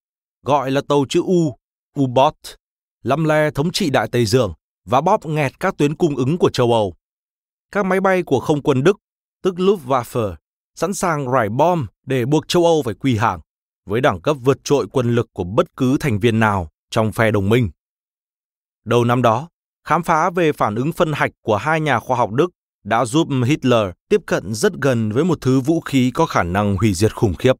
gọi 0.45 0.71
là 0.71 0.81
tàu 0.87 1.05
chữ 1.09 1.21
U, 1.25 1.57
U-Boat, 1.97 2.55
lăm 3.03 3.23
le 3.23 3.51
thống 3.51 3.71
trị 3.71 3.89
Đại 3.89 4.07
Tây 4.11 4.25
Dương 4.25 4.53
và 4.85 5.01
bóp 5.01 5.25
nghẹt 5.25 5.59
các 5.59 5.77
tuyến 5.77 5.95
cung 5.95 6.15
ứng 6.15 6.37
của 6.37 6.49
châu 6.49 6.73
Âu. 6.73 6.93
Các 7.71 7.85
máy 7.85 8.01
bay 8.01 8.23
của 8.23 8.39
không 8.39 8.61
quân 8.61 8.83
Đức, 8.83 8.97
tức 9.43 9.55
Luftwaffe, 9.55 10.35
sẵn 10.75 10.93
sàng 10.93 11.31
rải 11.31 11.49
bom 11.49 11.85
để 12.05 12.25
buộc 12.25 12.47
châu 12.47 12.65
Âu 12.65 12.81
phải 12.85 12.93
quy 12.93 13.17
hàng, 13.17 13.39
với 13.85 14.01
đẳng 14.01 14.21
cấp 14.21 14.37
vượt 14.41 14.57
trội 14.63 14.87
quân 14.91 15.15
lực 15.15 15.29
của 15.33 15.43
bất 15.43 15.77
cứ 15.77 15.97
thành 15.99 16.19
viên 16.19 16.39
nào 16.39 16.69
trong 16.89 17.11
phe 17.11 17.31
đồng 17.31 17.49
minh. 17.49 17.69
Đầu 18.85 19.03
năm 19.03 19.21
đó, 19.21 19.49
khám 19.83 20.03
phá 20.03 20.29
về 20.29 20.51
phản 20.51 20.75
ứng 20.75 20.91
phân 20.91 21.13
hạch 21.13 21.31
của 21.41 21.57
hai 21.57 21.81
nhà 21.81 21.99
khoa 21.99 22.17
học 22.17 22.31
Đức 22.31 22.51
đã 22.83 23.05
giúp 23.05 23.27
Hitler 23.45 23.89
tiếp 24.09 24.21
cận 24.25 24.53
rất 24.53 24.73
gần 24.81 25.11
với 25.11 25.25
một 25.25 25.37
thứ 25.41 25.59
vũ 25.59 25.81
khí 25.81 26.11
có 26.13 26.25
khả 26.25 26.43
năng 26.43 26.75
hủy 26.75 26.93
diệt 26.93 27.15
khủng 27.15 27.33
khiếp. 27.33 27.53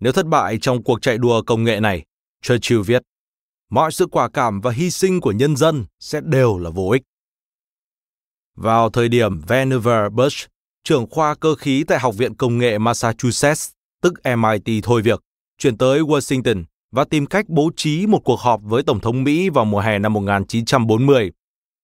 Nếu 0.00 0.12
thất 0.12 0.26
bại 0.26 0.58
trong 0.60 0.82
cuộc 0.82 1.02
chạy 1.02 1.18
đua 1.18 1.42
công 1.42 1.64
nghệ 1.64 1.80
này, 1.80 2.04
Churchill 2.42 2.82
viết, 2.82 3.02
mọi 3.72 3.92
sự 3.92 4.06
quả 4.06 4.28
cảm 4.28 4.60
và 4.60 4.70
hy 4.70 4.90
sinh 4.90 5.20
của 5.20 5.32
nhân 5.32 5.56
dân 5.56 5.84
sẽ 6.00 6.20
đều 6.24 6.58
là 6.58 6.70
vô 6.70 6.90
ích. 6.90 7.02
Vào 8.56 8.90
thời 8.90 9.08
điểm 9.08 9.40
Vannevar 9.40 10.12
Bush, 10.12 10.48
trưởng 10.84 11.06
khoa 11.10 11.34
cơ 11.34 11.54
khí 11.54 11.84
tại 11.88 11.98
Học 11.98 12.14
viện 12.14 12.34
Công 12.34 12.58
nghệ 12.58 12.78
Massachusetts, 12.78 13.70
tức 14.02 14.12
MIT 14.24 14.84
thôi 14.84 15.02
việc, 15.02 15.20
chuyển 15.58 15.78
tới 15.78 16.00
Washington 16.00 16.64
và 16.90 17.04
tìm 17.04 17.26
cách 17.26 17.48
bố 17.48 17.70
trí 17.76 18.06
một 18.06 18.18
cuộc 18.24 18.40
họp 18.40 18.60
với 18.62 18.82
Tổng 18.82 19.00
thống 19.00 19.24
Mỹ 19.24 19.48
vào 19.48 19.64
mùa 19.64 19.80
hè 19.80 19.98
năm 19.98 20.12
1940. 20.12 21.32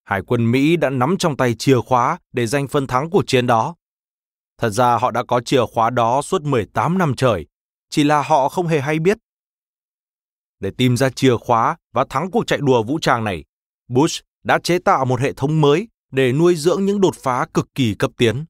Hải 0.04 0.22
quân 0.22 0.50
Mỹ 0.50 0.76
đã 0.76 0.90
nắm 0.90 1.16
trong 1.18 1.36
tay 1.36 1.54
chìa 1.54 1.80
khóa 1.80 2.18
để 2.32 2.46
giành 2.46 2.68
phân 2.68 2.86
thắng 2.86 3.10
cuộc 3.10 3.26
chiến 3.26 3.46
đó. 3.46 3.74
Thật 4.58 4.70
ra 4.70 4.96
họ 4.96 5.10
đã 5.10 5.22
có 5.22 5.40
chìa 5.40 5.66
khóa 5.74 5.90
đó 5.90 6.22
suốt 6.22 6.42
18 6.42 6.98
năm 6.98 7.14
trời, 7.16 7.46
chỉ 7.90 8.04
là 8.04 8.22
họ 8.22 8.48
không 8.48 8.66
hề 8.66 8.80
hay 8.80 8.98
biết. 8.98 9.18
Để 10.60 10.70
tìm 10.78 10.96
ra 10.96 11.10
chìa 11.10 11.36
khóa 11.36 11.76
và 11.92 12.04
thắng 12.10 12.30
cuộc 12.30 12.46
chạy 12.46 12.58
đua 12.62 12.82
vũ 12.82 12.98
trang 13.02 13.24
này, 13.24 13.44
Bush 13.88 14.24
đã 14.44 14.58
chế 14.58 14.78
tạo 14.78 15.04
một 15.04 15.20
hệ 15.20 15.32
thống 15.32 15.60
mới 15.60 15.88
để 16.12 16.32
nuôi 16.32 16.56
dưỡng 16.56 16.84
những 16.84 17.00
đột 17.00 17.14
phá 17.16 17.46
cực 17.54 17.68
kỳ 17.74 17.94
cấp 17.94 18.10
tiến. 18.16 18.44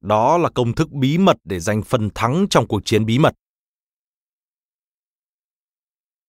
Đó 0.00 0.38
là 0.38 0.50
công 0.54 0.74
thức 0.74 0.90
bí 0.90 1.18
mật 1.18 1.36
để 1.44 1.60
giành 1.60 1.82
phần 1.82 2.10
thắng 2.14 2.46
trong 2.50 2.66
cuộc 2.66 2.84
chiến 2.84 3.06
bí 3.06 3.18
mật. 3.18 3.34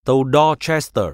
Tàu 0.06 0.24
Dorchester 0.34 1.06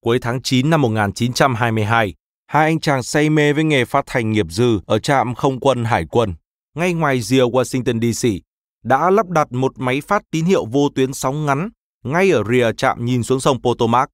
Cuối 0.00 0.18
tháng 0.22 0.42
9 0.42 0.70
năm 0.70 0.82
1922, 0.82 2.14
hai 2.46 2.64
anh 2.64 2.80
chàng 2.80 3.02
say 3.02 3.30
mê 3.30 3.52
với 3.52 3.64
nghề 3.64 3.84
phát 3.84 4.04
thanh 4.06 4.32
nghiệp 4.32 4.46
dư 4.50 4.80
ở 4.86 4.98
trạm 4.98 5.34
không 5.34 5.60
quân 5.60 5.84
hải 5.84 6.04
quân, 6.10 6.34
ngay 6.74 6.92
ngoài 6.94 7.20
rìa 7.20 7.42
Washington 7.42 8.12
DC, 8.12 8.28
đã 8.82 9.10
lắp 9.10 9.28
đặt 9.28 9.52
một 9.52 9.78
máy 9.78 10.00
phát 10.00 10.22
tín 10.30 10.44
hiệu 10.44 10.64
vô 10.64 10.88
tuyến 10.94 11.12
sóng 11.12 11.46
ngắn 11.46 11.68
ngay 12.04 12.30
ở 12.30 12.42
rìa 12.50 12.72
trạm 12.76 13.04
nhìn 13.04 13.22
xuống 13.22 13.40
sông 13.40 13.62
Potomac. 13.62 14.10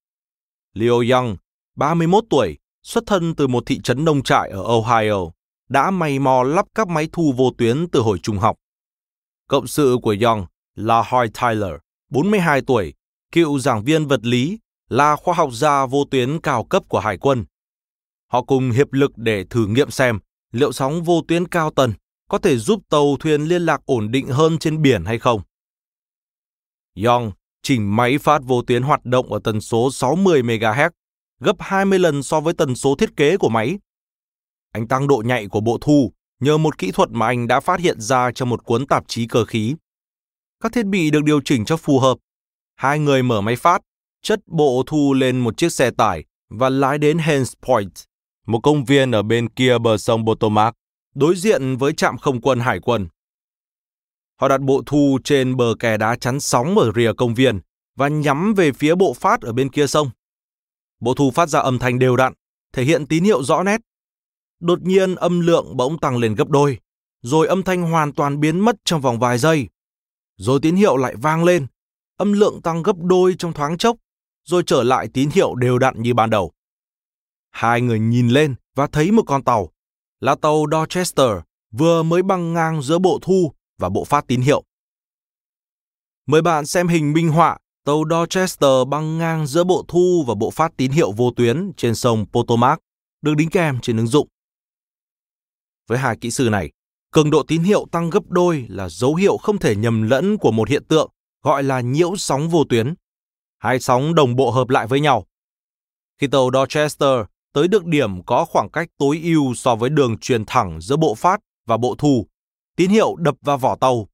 Leo 0.74 1.02
Young, 1.12 1.36
31 1.76 2.24
tuổi, 2.30 2.58
xuất 2.82 3.04
thân 3.06 3.34
từ 3.34 3.46
một 3.46 3.62
thị 3.66 3.80
trấn 3.84 4.04
nông 4.04 4.22
trại 4.22 4.50
ở 4.50 4.62
Ohio, 4.62 5.30
đã 5.68 5.90
mày 5.90 6.18
mò 6.18 6.42
lắp 6.42 6.66
các 6.74 6.88
máy 6.88 7.08
thu 7.12 7.34
vô 7.36 7.50
tuyến 7.58 7.86
từ 7.92 8.00
hồi 8.00 8.18
trung 8.18 8.38
học. 8.38 8.56
Cộng 9.48 9.66
sự 9.66 9.96
của 10.02 10.16
Young 10.20 10.46
là 10.74 11.02
Hoy 11.02 11.28
Tyler, 11.40 11.72
42 12.10 12.60
tuổi, 12.60 12.94
cựu 13.32 13.58
giảng 13.58 13.84
viên 13.84 14.06
vật 14.06 14.20
lý, 14.22 14.58
là 14.88 15.16
khoa 15.16 15.34
học 15.34 15.48
gia 15.52 15.86
vô 15.86 16.04
tuyến 16.10 16.40
cao 16.40 16.64
cấp 16.64 16.82
của 16.88 17.00
Hải 17.00 17.18
quân. 17.18 17.44
Họ 18.32 18.42
cùng 18.42 18.70
hiệp 18.70 18.92
lực 18.92 19.12
để 19.16 19.44
thử 19.50 19.66
nghiệm 19.66 19.90
xem 19.90 20.18
liệu 20.52 20.72
sóng 20.72 21.02
vô 21.02 21.22
tuyến 21.28 21.48
cao 21.48 21.70
tần 21.70 21.92
có 22.34 22.38
thể 22.38 22.56
giúp 22.56 22.82
tàu 22.90 23.16
thuyền 23.20 23.42
liên 23.42 23.62
lạc 23.62 23.80
ổn 23.86 24.10
định 24.10 24.28
hơn 24.28 24.58
trên 24.58 24.82
biển 24.82 25.04
hay 25.04 25.18
không. 25.18 25.40
Yong 27.04 27.32
chỉnh 27.62 27.96
máy 27.96 28.18
phát 28.18 28.42
vô 28.44 28.62
tuyến 28.62 28.82
hoạt 28.82 29.04
động 29.04 29.32
ở 29.32 29.40
tần 29.44 29.60
số 29.60 29.90
60 29.90 30.42
MHz, 30.42 30.90
gấp 31.40 31.56
20 31.58 31.98
lần 31.98 32.22
so 32.22 32.40
với 32.40 32.54
tần 32.54 32.74
số 32.74 32.94
thiết 32.94 33.16
kế 33.16 33.36
của 33.36 33.48
máy. 33.48 33.78
Anh 34.72 34.88
tăng 34.88 35.08
độ 35.08 35.22
nhạy 35.26 35.46
của 35.46 35.60
bộ 35.60 35.78
thu 35.80 36.12
nhờ 36.40 36.58
một 36.58 36.78
kỹ 36.78 36.90
thuật 36.90 37.10
mà 37.10 37.26
anh 37.26 37.48
đã 37.48 37.60
phát 37.60 37.80
hiện 37.80 38.00
ra 38.00 38.32
trong 38.32 38.48
một 38.48 38.64
cuốn 38.64 38.86
tạp 38.86 39.04
chí 39.08 39.26
cơ 39.26 39.44
khí. 39.44 39.74
Các 40.60 40.72
thiết 40.72 40.86
bị 40.86 41.10
được 41.10 41.24
điều 41.24 41.40
chỉnh 41.40 41.64
cho 41.64 41.76
phù 41.76 41.98
hợp. 41.98 42.18
Hai 42.76 42.98
người 42.98 43.22
mở 43.22 43.40
máy 43.40 43.56
phát, 43.56 43.82
chất 44.22 44.40
bộ 44.46 44.82
thu 44.86 45.14
lên 45.14 45.40
một 45.40 45.56
chiếc 45.56 45.72
xe 45.72 45.90
tải 45.90 46.24
và 46.50 46.68
lái 46.68 46.98
đến 46.98 47.18
Hens 47.18 47.52
Point, 47.62 47.92
một 48.46 48.60
công 48.62 48.84
viên 48.84 49.10
ở 49.10 49.22
bên 49.22 49.48
kia 49.48 49.78
bờ 49.78 49.96
sông 49.96 50.26
Potomac, 50.26 50.74
đối 51.14 51.36
diện 51.36 51.76
với 51.76 51.92
trạm 51.92 52.18
không 52.18 52.40
quân 52.40 52.60
hải 52.60 52.80
quân. 52.80 53.08
Họ 54.40 54.48
đặt 54.48 54.60
bộ 54.60 54.82
thu 54.86 55.18
trên 55.24 55.56
bờ 55.56 55.74
kè 55.78 55.96
đá 55.96 56.16
chắn 56.16 56.40
sóng 56.40 56.78
ở 56.78 56.92
rìa 56.96 57.12
công 57.12 57.34
viên 57.34 57.60
và 57.96 58.08
nhắm 58.08 58.54
về 58.54 58.72
phía 58.72 58.94
bộ 58.94 59.14
phát 59.14 59.40
ở 59.40 59.52
bên 59.52 59.68
kia 59.68 59.86
sông. 59.86 60.10
Bộ 61.00 61.14
thu 61.14 61.30
phát 61.30 61.48
ra 61.48 61.60
âm 61.60 61.78
thanh 61.78 61.98
đều 61.98 62.16
đặn, 62.16 62.32
thể 62.72 62.84
hiện 62.84 63.06
tín 63.06 63.24
hiệu 63.24 63.42
rõ 63.42 63.62
nét. 63.62 63.80
Đột 64.60 64.82
nhiên 64.82 65.14
âm 65.14 65.40
lượng 65.40 65.76
bỗng 65.76 65.98
tăng 65.98 66.16
lên 66.16 66.34
gấp 66.34 66.48
đôi, 66.48 66.78
rồi 67.22 67.46
âm 67.46 67.62
thanh 67.62 67.82
hoàn 67.82 68.12
toàn 68.12 68.40
biến 68.40 68.60
mất 68.60 68.76
trong 68.84 69.00
vòng 69.00 69.18
vài 69.18 69.38
giây. 69.38 69.68
Rồi 70.36 70.58
tín 70.62 70.76
hiệu 70.76 70.96
lại 70.96 71.14
vang 71.16 71.44
lên, 71.44 71.66
âm 72.16 72.32
lượng 72.32 72.62
tăng 72.62 72.82
gấp 72.82 72.96
đôi 72.98 73.34
trong 73.38 73.52
thoáng 73.52 73.78
chốc, 73.78 73.96
rồi 74.44 74.62
trở 74.66 74.82
lại 74.82 75.08
tín 75.12 75.30
hiệu 75.30 75.54
đều 75.54 75.78
đặn 75.78 76.02
như 76.02 76.14
ban 76.14 76.30
đầu. 76.30 76.52
Hai 77.50 77.80
người 77.80 77.98
nhìn 77.98 78.28
lên 78.28 78.54
và 78.74 78.86
thấy 78.86 79.10
một 79.10 79.22
con 79.26 79.42
tàu, 79.42 79.70
là 80.20 80.34
tàu 80.34 80.64
Dorchester 80.72 81.30
vừa 81.72 82.02
mới 82.02 82.22
băng 82.22 82.52
ngang 82.52 82.82
giữa 82.82 82.98
bộ 82.98 83.18
thu 83.22 83.52
và 83.78 83.88
bộ 83.88 84.04
phát 84.04 84.24
tín 84.26 84.40
hiệu. 84.40 84.62
Mời 86.26 86.42
bạn 86.42 86.66
xem 86.66 86.88
hình 86.88 87.12
minh 87.12 87.28
họa 87.28 87.58
tàu 87.84 88.04
Dorchester 88.10 88.88
băng 88.88 89.18
ngang 89.18 89.46
giữa 89.46 89.64
bộ 89.64 89.84
thu 89.88 90.24
và 90.26 90.34
bộ 90.34 90.50
phát 90.50 90.72
tín 90.76 90.90
hiệu 90.90 91.12
vô 91.12 91.30
tuyến 91.30 91.72
trên 91.76 91.94
sông 91.94 92.26
Potomac, 92.32 92.78
được 93.22 93.34
đính 93.34 93.50
kèm 93.50 93.80
trên 93.80 93.96
ứng 93.96 94.06
dụng. 94.06 94.28
Với 95.88 95.98
hai 95.98 96.16
kỹ 96.16 96.30
sư 96.30 96.48
này, 96.50 96.70
cường 97.10 97.30
độ 97.30 97.42
tín 97.42 97.62
hiệu 97.62 97.86
tăng 97.92 98.10
gấp 98.10 98.30
đôi 98.30 98.66
là 98.68 98.88
dấu 98.88 99.14
hiệu 99.14 99.36
không 99.36 99.58
thể 99.58 99.76
nhầm 99.76 100.02
lẫn 100.02 100.38
của 100.38 100.52
một 100.52 100.68
hiện 100.68 100.84
tượng 100.84 101.10
gọi 101.42 101.62
là 101.62 101.80
nhiễu 101.80 102.16
sóng 102.16 102.48
vô 102.48 102.64
tuyến. 102.64 102.94
Hai 103.58 103.80
sóng 103.80 104.14
đồng 104.14 104.36
bộ 104.36 104.50
hợp 104.50 104.68
lại 104.68 104.86
với 104.86 105.00
nhau. 105.00 105.26
Khi 106.18 106.26
tàu 106.26 106.50
Dorchester 106.52 107.18
tới 107.54 107.68
được 107.68 107.86
điểm 107.86 108.22
có 108.22 108.44
khoảng 108.44 108.70
cách 108.70 108.88
tối 108.98 109.20
ưu 109.22 109.54
so 109.54 109.76
với 109.76 109.90
đường 109.90 110.18
truyền 110.18 110.44
thẳng 110.46 110.80
giữa 110.80 110.96
bộ 110.96 111.14
phát 111.14 111.40
và 111.66 111.76
bộ 111.76 111.94
thu, 111.98 112.26
tín 112.76 112.90
hiệu 112.90 113.16
đập 113.16 113.34
vào 113.40 113.58
vỏ 113.58 113.76
tàu, 113.76 114.08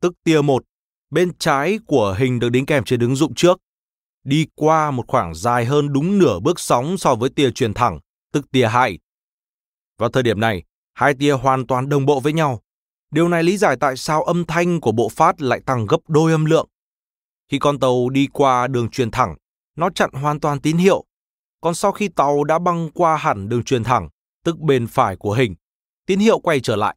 tức 0.00 0.14
tia 0.24 0.40
1, 0.40 0.64
bên 1.10 1.32
trái 1.38 1.78
của 1.86 2.16
hình 2.18 2.38
được 2.38 2.48
đính 2.48 2.66
kèm 2.66 2.84
trên 2.84 3.00
ứng 3.00 3.16
dụng 3.16 3.34
trước, 3.34 3.58
đi 4.24 4.46
qua 4.54 4.90
một 4.90 5.04
khoảng 5.08 5.34
dài 5.34 5.64
hơn 5.64 5.92
đúng 5.92 6.18
nửa 6.18 6.40
bước 6.40 6.60
sóng 6.60 6.98
so 6.98 7.14
với 7.14 7.30
tia 7.30 7.50
truyền 7.50 7.74
thẳng, 7.74 8.00
tức 8.32 8.50
tia 8.50 8.66
2. 8.66 8.98
Vào 9.98 10.10
thời 10.10 10.22
điểm 10.22 10.40
này, 10.40 10.62
hai 10.94 11.14
tia 11.14 11.32
hoàn 11.32 11.66
toàn 11.66 11.88
đồng 11.88 12.06
bộ 12.06 12.20
với 12.20 12.32
nhau. 12.32 12.60
Điều 13.10 13.28
này 13.28 13.42
lý 13.42 13.56
giải 13.56 13.76
tại 13.80 13.96
sao 13.96 14.22
âm 14.22 14.44
thanh 14.44 14.80
của 14.80 14.92
bộ 14.92 15.08
phát 15.08 15.42
lại 15.42 15.60
tăng 15.66 15.86
gấp 15.86 15.98
đôi 16.08 16.32
âm 16.32 16.44
lượng. 16.44 16.68
Khi 17.48 17.58
con 17.58 17.80
tàu 17.80 18.08
đi 18.08 18.28
qua 18.32 18.66
đường 18.66 18.90
truyền 18.90 19.10
thẳng, 19.10 19.36
nó 19.76 19.90
chặn 19.90 20.10
hoàn 20.12 20.40
toàn 20.40 20.60
tín 20.60 20.76
hiệu. 20.76 21.04
Còn 21.60 21.74
sau 21.74 21.92
khi 21.92 22.08
tàu 22.08 22.44
đã 22.44 22.58
băng 22.58 22.90
qua 22.94 23.16
hẳn 23.16 23.48
đường 23.48 23.64
truyền 23.64 23.84
thẳng, 23.84 24.08
tức 24.44 24.58
bên 24.58 24.86
phải 24.86 25.16
của 25.16 25.32
hình, 25.32 25.54
tín 26.06 26.18
hiệu 26.18 26.38
quay 26.38 26.60
trở 26.60 26.76
lại. 26.76 26.96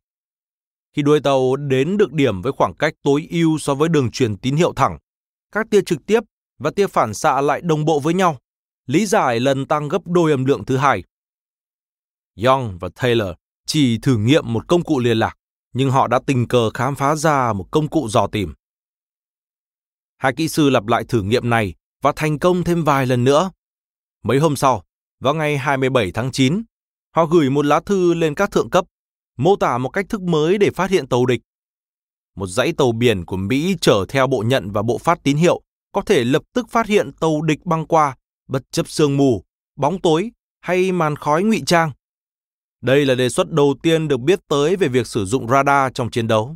Khi 0.93 1.01
đuôi 1.01 1.20
tàu 1.20 1.55
đến 1.55 1.97
được 1.97 2.14
điểm 2.14 2.41
với 2.41 2.51
khoảng 2.51 2.74
cách 2.74 2.93
tối 3.03 3.28
ưu 3.30 3.57
so 3.57 3.76
với 3.76 3.89
đường 3.89 4.12
truyền 4.12 4.38
tín 4.38 4.55
hiệu 4.55 4.74
thẳng, 4.76 4.97
các 5.51 5.68
tia 5.72 5.82
trực 5.86 6.05
tiếp 6.05 6.20
và 6.59 6.72
tia 6.72 6.88
phản 6.88 7.14
xạ 7.14 7.41
lại 7.41 7.62
đồng 7.62 7.86
bộ 7.86 7.99
với 7.99 8.14
nhau, 8.14 8.38
lý 8.88 9.05
giải 9.05 9.39
lần 9.39 9.66
tăng 9.66 9.88
gấp 9.88 10.01
đôi 10.05 10.32
âm 10.32 10.45
lượng 10.45 10.66
thứ 10.66 10.78
hai. 10.78 11.03
Young 12.45 12.78
và 12.80 12.89
Taylor 13.01 13.30
chỉ 13.66 13.97
thử 13.97 14.18
nghiệm 14.18 14.53
một 14.53 14.68
công 14.68 14.84
cụ 14.84 14.99
liên 14.99 15.18
lạc, 15.18 15.38
nhưng 15.74 15.91
họ 15.91 16.07
đã 16.07 16.20
tình 16.26 16.47
cờ 16.47 16.70
khám 16.70 16.95
phá 16.95 17.16
ra 17.16 17.53
một 17.53 17.68
công 17.72 17.88
cụ 17.88 18.07
dò 18.09 18.28
tìm. 18.28 18.53
Hai 20.18 20.34
kỹ 20.34 20.47
sư 20.47 20.70
lặp 20.70 20.88
lại 20.88 21.03
thử 21.07 21.22
nghiệm 21.22 21.49
này 21.49 21.74
và 22.01 22.14
thành 22.16 22.39
công 22.39 22.64
thêm 22.64 22.84
vài 22.84 23.05
lần 23.05 23.24
nữa. 23.24 23.51
Mấy 24.24 24.39
hôm 24.39 24.55
sau, 24.55 24.84
vào 25.19 25.34
ngày 25.34 25.57
27 25.57 26.11
tháng 26.11 26.32
9, 26.32 26.63
họ 27.15 27.26
gửi 27.26 27.49
một 27.49 27.65
lá 27.65 27.80
thư 27.80 28.13
lên 28.13 28.36
các 28.36 28.51
thượng 28.51 28.69
cấp 28.69 28.86
mô 29.38 29.55
tả 29.55 29.78
một 29.78 29.89
cách 29.89 30.05
thức 30.09 30.22
mới 30.22 30.57
để 30.57 30.69
phát 30.69 30.89
hiện 30.89 31.07
tàu 31.07 31.26
địch. 31.26 31.41
Một 32.36 32.47
dãy 32.47 32.74
tàu 32.74 32.91
biển 32.91 33.26
của 33.26 33.38
Mỹ 33.38 33.76
chở 33.82 34.05
theo 34.09 34.28
bộ 34.28 34.43
nhận 34.45 34.72
và 34.72 34.82
bộ 34.82 34.97
phát 34.97 35.19
tín 35.24 35.38
hiệu 35.38 35.61
có 35.91 36.01
thể 36.01 36.24
lập 36.24 36.43
tức 36.53 36.69
phát 36.69 36.88
hiện 36.88 37.11
tàu 37.19 37.41
địch 37.41 37.65
băng 37.65 37.86
qua, 37.86 38.15
bất 38.47 38.72
chấp 38.72 38.89
sương 38.89 39.17
mù, 39.17 39.43
bóng 39.76 40.01
tối 40.01 40.32
hay 40.61 40.91
màn 40.91 41.15
khói 41.15 41.43
ngụy 41.43 41.63
trang. 41.65 41.91
Đây 42.82 43.05
là 43.05 43.15
đề 43.15 43.30
xuất 43.30 43.51
đầu 43.51 43.76
tiên 43.84 44.07
được 44.07 44.19
biết 44.19 44.39
tới 44.47 44.76
về 44.76 44.88
việc 44.88 45.07
sử 45.07 45.26
dụng 45.26 45.47
radar 45.47 45.91
trong 45.93 46.11
chiến 46.11 46.28
đấu. 46.28 46.55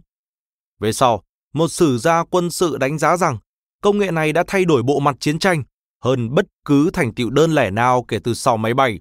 Về 0.80 0.94
sau, 0.94 1.24
một 1.54 1.68
sử 1.68 1.98
gia 1.98 2.24
quân 2.24 2.52
sự 2.52 2.78
đánh 2.78 2.98
giá 2.98 3.18
rằng 3.18 3.38
công 3.82 3.98
nghệ 3.98 4.12
này 4.12 4.34
đã 4.34 4.44
thay 4.48 4.66
đổi 4.66 4.84
bộ 4.84 5.00
mặt 5.00 5.16
chiến 5.20 5.40
tranh 5.40 5.64
hơn 6.06 6.34
bất 6.34 6.46
cứ 6.66 6.90
thành 6.94 7.14
tựu 7.14 7.30
đơn 7.30 7.52
lẻ 7.52 7.72
nào 7.72 8.06
kể 8.08 8.20
từ 8.24 8.34
sau 8.34 8.58
máy 8.58 8.74
bay. 8.74 9.00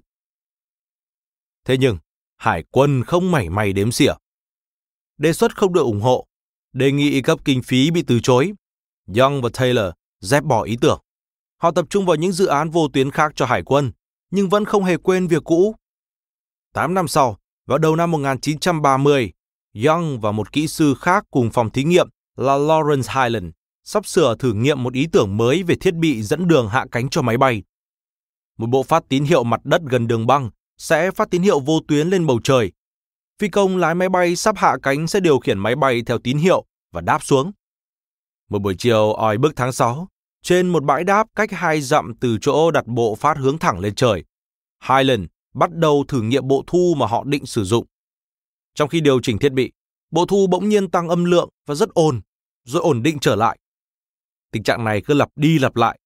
Thế 1.65 1.77
nhưng, 1.77 1.97
Hải 2.37 2.63
quân 2.71 3.03
không 3.03 3.31
mảy 3.31 3.49
may 3.49 3.73
đếm 3.73 3.91
xỉa. 3.91 4.13
Đề 5.17 5.33
xuất 5.33 5.57
không 5.57 5.73
được 5.73 5.81
ủng 5.81 6.01
hộ, 6.01 6.27
đề 6.73 6.91
nghị 6.91 7.21
cấp 7.21 7.39
kinh 7.45 7.61
phí 7.61 7.91
bị 7.91 8.03
từ 8.07 8.19
chối. 8.19 8.53
Young 9.17 9.41
và 9.41 9.49
Taylor 9.53 9.93
dẹp 10.19 10.43
bỏ 10.43 10.63
ý 10.63 10.77
tưởng. 10.81 11.01
Họ 11.57 11.71
tập 11.71 11.85
trung 11.89 12.05
vào 12.05 12.15
những 12.15 12.31
dự 12.31 12.45
án 12.45 12.69
vô 12.69 12.87
tuyến 12.87 13.11
khác 13.11 13.31
cho 13.35 13.45
Hải 13.45 13.61
quân, 13.63 13.91
nhưng 14.31 14.49
vẫn 14.49 14.65
không 14.65 14.83
hề 14.83 14.97
quên 14.97 15.27
việc 15.27 15.43
cũ. 15.43 15.75
Tám 16.73 16.93
năm 16.93 17.07
sau, 17.07 17.37
vào 17.65 17.77
đầu 17.77 17.95
năm 17.95 18.11
1930, 18.11 19.31
Young 19.85 20.19
và 20.19 20.31
một 20.31 20.51
kỹ 20.51 20.67
sư 20.67 20.95
khác 20.99 21.25
cùng 21.31 21.51
phòng 21.51 21.69
thí 21.69 21.83
nghiệm 21.83 22.09
là 22.35 22.53
Lawrence 22.57 23.23
Highland 23.23 23.53
sắp 23.85 24.05
sửa 24.05 24.35
thử 24.39 24.53
nghiệm 24.53 24.83
một 24.83 24.93
ý 24.93 25.07
tưởng 25.11 25.37
mới 25.37 25.63
về 25.63 25.75
thiết 25.75 25.93
bị 25.93 26.21
dẫn 26.21 26.47
đường 26.47 26.69
hạ 26.69 26.85
cánh 26.91 27.09
cho 27.09 27.21
máy 27.21 27.37
bay. 27.37 27.63
Một 28.57 28.67
bộ 28.67 28.83
phát 28.83 29.03
tín 29.09 29.23
hiệu 29.23 29.43
mặt 29.43 29.61
đất 29.63 29.81
gần 29.89 30.07
đường 30.07 30.27
băng 30.27 30.49
sẽ 30.77 31.11
phát 31.11 31.29
tín 31.31 31.41
hiệu 31.41 31.59
vô 31.59 31.79
tuyến 31.87 32.07
lên 32.07 32.25
bầu 32.25 32.39
trời. 32.43 32.71
Phi 33.39 33.47
công 33.47 33.77
lái 33.77 33.95
máy 33.95 34.09
bay 34.09 34.35
sắp 34.35 34.57
hạ 34.57 34.77
cánh 34.83 35.07
sẽ 35.07 35.19
điều 35.19 35.39
khiển 35.39 35.59
máy 35.59 35.75
bay 35.75 36.01
theo 36.05 36.17
tín 36.17 36.37
hiệu 36.37 36.65
và 36.91 37.01
đáp 37.01 37.23
xuống. 37.23 37.51
Một 38.49 38.59
buổi 38.59 38.75
chiều 38.77 39.13
oi 39.13 39.37
bức 39.37 39.55
tháng 39.55 39.71
6, 39.71 40.07
trên 40.43 40.69
một 40.69 40.83
bãi 40.83 41.03
đáp 41.03 41.27
cách 41.35 41.51
hai 41.51 41.81
dặm 41.81 42.13
từ 42.19 42.37
chỗ 42.41 42.71
đặt 42.71 42.87
bộ 42.87 43.15
phát 43.15 43.37
hướng 43.37 43.57
thẳng 43.57 43.79
lên 43.79 43.95
trời, 43.95 44.23
Highland 44.83 45.25
bắt 45.53 45.69
đầu 45.73 46.05
thử 46.07 46.21
nghiệm 46.21 46.47
bộ 46.47 46.63
thu 46.67 46.93
mà 46.97 47.05
họ 47.05 47.23
định 47.23 47.45
sử 47.45 47.63
dụng. 47.63 47.85
Trong 48.75 48.89
khi 48.89 49.01
điều 49.01 49.21
chỉnh 49.21 49.37
thiết 49.37 49.51
bị, 49.51 49.71
bộ 50.11 50.25
thu 50.25 50.47
bỗng 50.47 50.69
nhiên 50.69 50.89
tăng 50.89 51.09
âm 51.09 51.25
lượng 51.25 51.49
và 51.65 51.75
rất 51.75 51.89
ồn, 51.89 52.21
rồi 52.63 52.81
ổn 52.81 53.03
định 53.03 53.19
trở 53.19 53.35
lại. 53.35 53.57
Tình 54.55 54.63
trạng 54.63 54.83
này 54.83 55.01
cứ 55.01 55.13
lặp 55.13 55.29
đi 55.35 55.59
lặp 55.59 55.75
lại. 55.75 55.99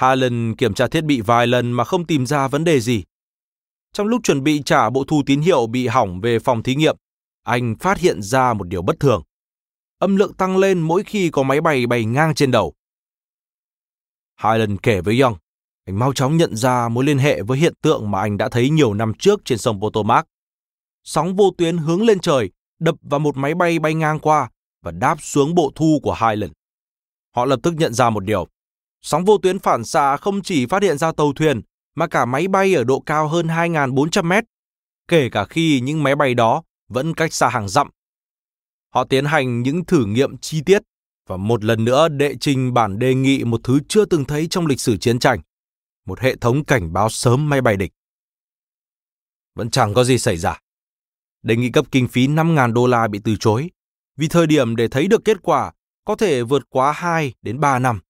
Highland 0.00 0.54
kiểm 0.58 0.74
tra 0.74 0.86
thiết 0.88 1.04
bị 1.04 1.20
vài 1.20 1.46
lần 1.46 1.72
mà 1.72 1.84
không 1.84 2.06
tìm 2.06 2.26
ra 2.26 2.48
vấn 2.48 2.64
đề 2.64 2.80
gì. 2.80 3.04
Trong 3.92 4.06
lúc 4.06 4.20
chuẩn 4.24 4.42
bị 4.42 4.62
trả 4.62 4.90
bộ 4.90 5.04
thu 5.04 5.22
tín 5.26 5.40
hiệu 5.40 5.66
bị 5.66 5.86
hỏng 5.86 6.20
về 6.20 6.38
phòng 6.38 6.62
thí 6.62 6.74
nghiệm, 6.74 6.96
anh 7.42 7.76
phát 7.80 7.98
hiện 7.98 8.22
ra 8.22 8.52
một 8.52 8.68
điều 8.68 8.82
bất 8.82 9.00
thường. 9.00 9.22
Âm 9.98 10.16
lượng 10.16 10.34
tăng 10.34 10.56
lên 10.56 10.80
mỗi 10.80 11.04
khi 11.04 11.30
có 11.30 11.42
máy 11.42 11.60
bay 11.60 11.86
bay 11.86 12.04
ngang 12.04 12.34
trên 12.34 12.50
đầu. 12.50 12.74
Highland 14.42 14.78
kể 14.82 15.00
với 15.00 15.20
Young, 15.20 15.34
anh 15.86 15.98
mau 15.98 16.12
chóng 16.12 16.36
nhận 16.36 16.56
ra 16.56 16.88
mối 16.88 17.04
liên 17.04 17.18
hệ 17.18 17.42
với 17.42 17.58
hiện 17.58 17.74
tượng 17.82 18.10
mà 18.10 18.20
anh 18.20 18.36
đã 18.36 18.48
thấy 18.48 18.70
nhiều 18.70 18.94
năm 18.94 19.12
trước 19.18 19.40
trên 19.44 19.58
sông 19.58 19.80
Potomac. 19.80 20.26
Sóng 21.04 21.36
vô 21.36 21.50
tuyến 21.58 21.78
hướng 21.78 22.02
lên 22.02 22.18
trời, 22.20 22.50
đập 22.78 22.94
vào 23.02 23.20
một 23.20 23.36
máy 23.36 23.54
bay 23.54 23.78
bay 23.78 23.94
ngang 23.94 24.18
qua 24.18 24.50
và 24.82 24.90
đáp 24.90 25.16
xuống 25.20 25.54
bộ 25.54 25.72
thu 25.74 26.00
của 26.02 26.16
Highland. 26.20 26.55
Họ 27.36 27.44
lập 27.44 27.60
tức 27.62 27.74
nhận 27.76 27.94
ra 27.94 28.10
một 28.10 28.24
điều. 28.24 28.46
Sóng 29.02 29.24
vô 29.24 29.38
tuyến 29.38 29.58
phản 29.58 29.84
xạ 29.84 30.16
không 30.16 30.42
chỉ 30.42 30.66
phát 30.66 30.82
hiện 30.82 30.98
ra 30.98 31.12
tàu 31.12 31.32
thuyền, 31.32 31.60
mà 31.94 32.06
cả 32.06 32.24
máy 32.24 32.48
bay 32.48 32.74
ở 32.74 32.84
độ 32.84 33.00
cao 33.00 33.28
hơn 33.28 33.46
2.400 33.46 34.24
mét, 34.24 34.44
kể 35.08 35.28
cả 35.32 35.44
khi 35.44 35.80
những 35.80 36.02
máy 36.02 36.16
bay 36.16 36.34
đó 36.34 36.62
vẫn 36.88 37.14
cách 37.14 37.32
xa 37.32 37.48
hàng 37.48 37.68
dặm. 37.68 37.90
Họ 38.94 39.04
tiến 39.04 39.24
hành 39.24 39.62
những 39.62 39.84
thử 39.84 40.04
nghiệm 40.04 40.38
chi 40.38 40.62
tiết 40.66 40.82
và 41.28 41.36
một 41.36 41.64
lần 41.64 41.84
nữa 41.84 42.08
đệ 42.08 42.34
trình 42.40 42.74
bản 42.74 42.98
đề 42.98 43.14
nghị 43.14 43.44
một 43.44 43.60
thứ 43.64 43.80
chưa 43.88 44.04
từng 44.04 44.24
thấy 44.24 44.46
trong 44.50 44.66
lịch 44.66 44.80
sử 44.80 44.96
chiến 44.96 45.18
tranh, 45.18 45.40
một 46.06 46.20
hệ 46.20 46.36
thống 46.36 46.64
cảnh 46.64 46.92
báo 46.92 47.08
sớm 47.08 47.48
máy 47.48 47.60
bay 47.60 47.76
địch. 47.76 47.92
Vẫn 49.54 49.70
chẳng 49.70 49.94
có 49.94 50.04
gì 50.04 50.18
xảy 50.18 50.36
ra. 50.36 50.58
Đề 51.42 51.56
nghị 51.56 51.70
cấp 51.70 51.86
kinh 51.90 52.08
phí 52.08 52.28
5.000 52.28 52.72
đô 52.72 52.86
la 52.86 53.08
bị 53.08 53.20
từ 53.24 53.36
chối, 53.40 53.70
vì 54.16 54.28
thời 54.28 54.46
điểm 54.46 54.76
để 54.76 54.88
thấy 54.88 55.06
được 55.06 55.24
kết 55.24 55.36
quả 55.42 55.72
có 56.06 56.16
thể 56.16 56.42
vượt 56.42 56.62
quá 56.70 56.92
2 56.92 57.32
đến 57.42 57.60
3 57.60 57.78
năm. 57.78 58.00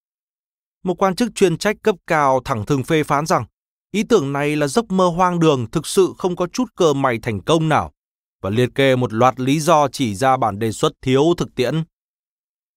Một 0.83 1.01
quan 1.01 1.15
chức 1.15 1.35
chuyên 1.35 1.57
trách 1.57 1.75
cấp 1.83 1.95
cao 2.07 2.41
thẳng 2.45 2.65
thừng 2.65 2.83
phê 2.83 3.03
phán 3.03 3.25
rằng 3.25 3.45
ý 3.91 4.03
tưởng 4.03 4.33
này 4.33 4.55
là 4.55 4.67
giấc 4.67 4.91
mơ 4.91 5.07
hoang 5.07 5.39
đường 5.39 5.71
thực 5.71 5.87
sự 5.87 6.13
không 6.17 6.35
có 6.35 6.47
chút 6.47 6.65
cơ 6.75 6.93
may 6.93 7.19
thành 7.19 7.41
công 7.41 7.69
nào 7.69 7.93
và 8.41 8.49
liệt 8.49 8.69
kê 8.75 8.95
một 8.95 9.13
loạt 9.13 9.39
lý 9.39 9.59
do 9.59 9.87
chỉ 9.87 10.15
ra 10.15 10.37
bản 10.37 10.59
đề 10.59 10.71
xuất 10.71 10.93
thiếu 11.01 11.23
thực 11.37 11.55
tiễn. 11.55 11.83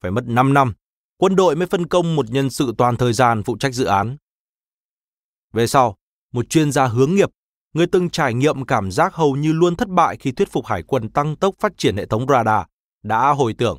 Phải 0.02 0.10
mất 0.10 0.24
5 0.26 0.54
năm, 0.54 0.74
quân 1.16 1.36
đội 1.36 1.56
mới 1.56 1.66
phân 1.66 1.86
công 1.86 2.16
một 2.16 2.30
nhân 2.30 2.50
sự 2.50 2.74
toàn 2.78 2.96
thời 2.96 3.12
gian 3.12 3.42
phụ 3.42 3.56
trách 3.60 3.74
dự 3.74 3.84
án. 3.84 4.16
Về 5.52 5.66
sau, 5.66 5.96
một 6.32 6.48
chuyên 6.48 6.72
gia 6.72 6.86
hướng 6.86 7.14
nghiệp, 7.14 7.30
người 7.72 7.86
từng 7.86 8.10
trải 8.10 8.34
nghiệm 8.34 8.64
cảm 8.64 8.90
giác 8.90 9.14
hầu 9.14 9.36
như 9.36 9.52
luôn 9.52 9.76
thất 9.76 9.88
bại 9.88 10.16
khi 10.20 10.32
thuyết 10.32 10.52
phục 10.52 10.66
hải 10.66 10.82
quân 10.82 11.10
tăng 11.10 11.36
tốc 11.36 11.54
phát 11.58 11.72
triển 11.76 11.96
hệ 11.96 12.06
thống 12.06 12.26
radar, 12.28 12.64
đã 13.02 13.30
hồi 13.30 13.54
tưởng. 13.58 13.78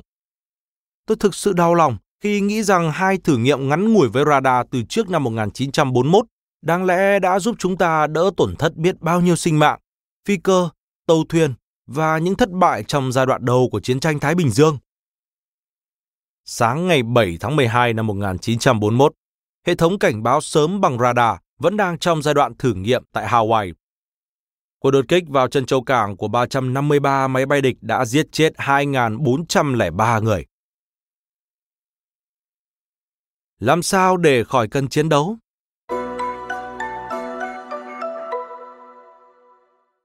Tôi 1.12 1.16
thực 1.16 1.34
sự 1.34 1.52
đau 1.52 1.74
lòng 1.74 1.96
khi 2.20 2.40
nghĩ 2.40 2.62
rằng 2.62 2.92
hai 2.92 3.18
thử 3.18 3.36
nghiệm 3.36 3.68
ngắn 3.68 3.92
ngủi 3.92 4.08
với 4.08 4.24
radar 4.26 4.66
từ 4.70 4.82
trước 4.88 5.10
năm 5.10 5.24
1941 5.24 6.26
đáng 6.62 6.84
lẽ 6.84 7.18
đã 7.18 7.38
giúp 7.38 7.56
chúng 7.58 7.76
ta 7.76 8.06
đỡ 8.06 8.30
tổn 8.36 8.56
thất 8.56 8.76
biết 8.76 9.00
bao 9.00 9.20
nhiêu 9.20 9.36
sinh 9.36 9.58
mạng, 9.58 9.78
phi 10.28 10.36
cơ, 10.36 10.68
tàu 11.06 11.24
thuyền 11.28 11.54
và 11.86 12.18
những 12.18 12.34
thất 12.34 12.50
bại 12.50 12.84
trong 12.84 13.12
giai 13.12 13.26
đoạn 13.26 13.44
đầu 13.44 13.68
của 13.72 13.80
chiến 13.80 14.00
tranh 14.00 14.20
Thái 14.20 14.34
Bình 14.34 14.50
Dương. 14.50 14.78
Sáng 16.44 16.88
ngày 16.88 17.02
7 17.02 17.36
tháng 17.40 17.56
12 17.56 17.92
năm 17.92 18.06
1941, 18.06 19.12
hệ 19.66 19.74
thống 19.74 19.98
cảnh 19.98 20.22
báo 20.22 20.40
sớm 20.40 20.80
bằng 20.80 20.98
radar 20.98 21.36
vẫn 21.58 21.76
đang 21.76 21.98
trong 21.98 22.22
giai 22.22 22.34
đoạn 22.34 22.54
thử 22.58 22.74
nghiệm 22.74 23.04
tại 23.12 23.26
Hawaii. 23.26 23.72
Cuộc 24.78 24.90
đột 24.90 25.04
kích 25.08 25.24
vào 25.28 25.48
chân 25.48 25.66
châu 25.66 25.82
cảng 25.82 26.16
của 26.16 26.28
353 26.28 27.28
máy 27.28 27.46
bay 27.46 27.60
địch 27.60 27.76
đã 27.80 28.04
giết 28.04 28.32
chết 28.32 28.52
2.403 28.56 30.22
người. 30.22 30.46
Làm 33.62 33.82
sao 33.82 34.16
để 34.16 34.44
khỏi 34.44 34.68
cần 34.68 34.88
chiến 34.88 35.08
đấu? 35.08 35.36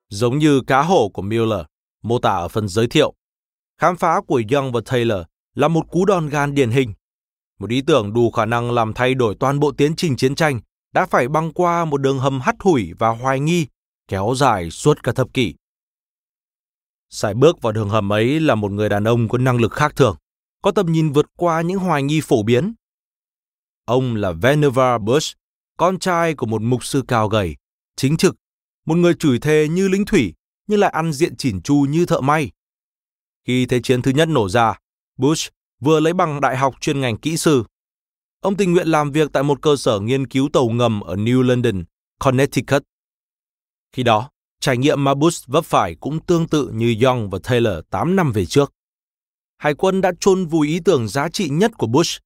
Giống 0.09 0.37
như 0.37 0.61
cá 0.67 0.81
hổ 0.81 1.09
của 1.09 1.21
Miller, 1.21 1.65
mô 2.03 2.19
tả 2.19 2.29
ở 2.29 2.47
phần 2.47 2.67
giới 2.67 2.87
thiệu, 2.87 3.13
khám 3.77 3.95
phá 3.95 4.21
của 4.27 4.41
Young 4.51 4.71
và 4.71 4.81
Taylor 4.85 5.21
là 5.55 5.67
một 5.67 5.91
cú 5.91 6.05
đòn 6.05 6.29
gan 6.29 6.55
điển 6.55 6.71
hình. 6.71 6.93
Một 7.59 7.69
ý 7.69 7.81
tưởng 7.81 8.13
đủ 8.13 8.31
khả 8.31 8.45
năng 8.45 8.71
làm 8.71 8.93
thay 8.93 9.13
đổi 9.13 9.35
toàn 9.39 9.59
bộ 9.59 9.71
tiến 9.71 9.95
trình 9.95 10.15
chiến 10.15 10.35
tranh 10.35 10.61
đã 10.93 11.05
phải 11.05 11.27
băng 11.27 11.53
qua 11.53 11.85
một 11.85 11.97
đường 11.97 12.19
hầm 12.19 12.39
hắt 12.41 12.55
hủi 12.59 12.93
và 12.99 13.09
hoài 13.09 13.39
nghi 13.39 13.67
kéo 14.07 14.33
dài 14.35 14.69
suốt 14.69 15.03
cả 15.03 15.11
thập 15.11 15.33
kỷ. 15.33 15.55
Sải 17.09 17.33
bước 17.33 17.61
vào 17.61 17.73
đường 17.73 17.89
hầm 17.89 18.13
ấy 18.13 18.39
là 18.39 18.55
một 18.55 18.71
người 18.71 18.89
đàn 18.89 19.03
ông 19.03 19.29
có 19.29 19.37
năng 19.37 19.61
lực 19.61 19.71
khác 19.71 19.95
thường, 19.95 20.15
có 20.61 20.71
tầm 20.71 20.91
nhìn 20.91 21.11
vượt 21.11 21.25
qua 21.37 21.61
những 21.61 21.79
hoài 21.79 22.03
nghi 22.03 22.21
phổ 22.21 22.43
biến. 22.43 22.73
Ông 23.87 24.15
là 24.15 24.31
Vannevar 24.31 25.01
Bush, 25.01 25.37
con 25.77 25.99
trai 25.99 26.33
của 26.33 26.45
một 26.45 26.61
mục 26.61 26.85
sư 26.85 27.03
cao 27.07 27.27
gầy, 27.27 27.55
chính 27.95 28.17
trực, 28.17 28.35
một 28.85 28.95
người 28.95 29.13
chửi 29.13 29.39
thề 29.39 29.67
như 29.67 29.87
lính 29.87 30.05
thủy 30.05 30.33
nhưng 30.67 30.79
lại 30.79 30.89
ăn 30.89 31.13
diện 31.13 31.35
chỉn 31.35 31.61
chu 31.61 31.85
như 31.89 32.05
thợ 32.05 32.21
may. 32.21 32.51
Khi 33.45 33.65
Thế 33.65 33.79
chiến 33.83 34.01
thứ 34.01 34.11
nhất 34.11 34.27
nổ 34.27 34.49
ra, 34.49 34.79
Bush 35.17 35.53
vừa 35.79 35.99
lấy 35.99 36.13
bằng 36.13 36.41
đại 36.41 36.57
học 36.57 36.75
chuyên 36.81 37.01
ngành 37.01 37.17
kỹ 37.17 37.37
sư. 37.37 37.63
Ông 38.41 38.57
tình 38.57 38.73
nguyện 38.73 38.87
làm 38.87 39.11
việc 39.11 39.29
tại 39.33 39.43
một 39.43 39.61
cơ 39.61 39.75
sở 39.75 39.99
nghiên 39.99 40.27
cứu 40.27 40.49
tàu 40.53 40.69
ngầm 40.69 41.01
ở 41.01 41.15
New 41.15 41.41
London, 41.41 41.83
Connecticut. 42.19 42.83
Khi 43.91 44.03
đó, 44.03 44.29
trải 44.59 44.77
nghiệm 44.77 45.03
mà 45.03 45.13
Bush 45.13 45.47
vấp 45.47 45.65
phải 45.65 45.95
cũng 45.95 46.19
tương 46.25 46.47
tự 46.47 46.71
như 46.73 46.95
Young 47.03 47.29
và 47.29 47.39
Taylor 47.43 47.77
8 47.89 48.15
năm 48.15 48.31
về 48.31 48.45
trước. 48.45 48.73
Hải 49.57 49.73
quân 49.73 50.01
đã 50.01 50.11
chôn 50.19 50.45
vùi 50.45 50.67
ý 50.67 50.79
tưởng 50.85 51.07
giá 51.07 51.29
trị 51.29 51.49
nhất 51.49 51.71
của 51.77 51.87
Bush, 51.87 52.21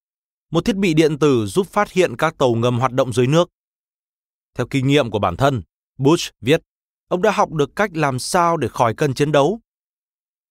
một 0.52 0.66
thiết 0.66 0.76
bị 0.76 0.94
điện 0.94 1.20
tử 1.20 1.46
giúp 1.46 1.68
phát 1.68 1.92
hiện 1.92 2.16
các 2.18 2.38
tàu 2.38 2.54
ngầm 2.54 2.80
hoạt 2.80 2.92
động 2.92 3.14
dưới 3.14 3.28
nước. 3.28 3.50
Theo 4.58 4.68
kinh 4.70 4.88
nghiệm 4.88 5.12
của 5.12 5.20
bản 5.20 5.38
thân, 5.38 5.62
Bush 5.98 6.32
viết, 6.42 6.62
ông 7.08 7.22
đã 7.22 7.32
học 7.32 7.52
được 7.52 7.76
cách 7.76 7.92
làm 7.94 8.20
sao 8.20 8.58
để 8.58 8.68
khỏi 8.68 8.94
cân 8.96 9.14
chiến 9.14 9.32
đấu. 9.32 9.60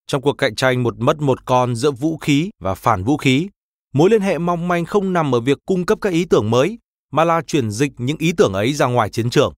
Trong 0.07 0.22
cuộc 0.22 0.32
cạnh 0.32 0.55
tranh 0.55 0.82
một 0.82 0.94
mất 0.98 1.20
một 1.20 1.44
con 1.44 1.76
giữa 1.76 1.90
vũ 1.90 2.16
khí 2.18 2.51
và 2.61 2.74
phản 2.74 3.05
vũ 3.05 3.16
khí, 3.16 3.48
mối 3.92 4.11
liên 4.11 4.20
hệ 4.20 4.38
mong 4.38 4.68
manh 4.68 4.84
không 4.84 5.12
nằm 5.12 5.34
ở 5.34 5.40
việc 5.40 5.59
cung 5.66 5.86
cấp 5.86 5.98
các 6.01 6.12
ý 6.12 6.24
tưởng 6.24 6.51
mới, 6.51 6.78
mà 7.12 7.24
là 7.24 7.42
chuyển 7.46 7.70
dịch 7.70 7.92
những 7.98 8.18
ý 8.18 8.32
tưởng 8.36 8.53
ấy 8.53 8.72
ra 8.72 8.86
ngoài 8.86 9.11
chiến 9.11 9.30
trường. 9.30 9.55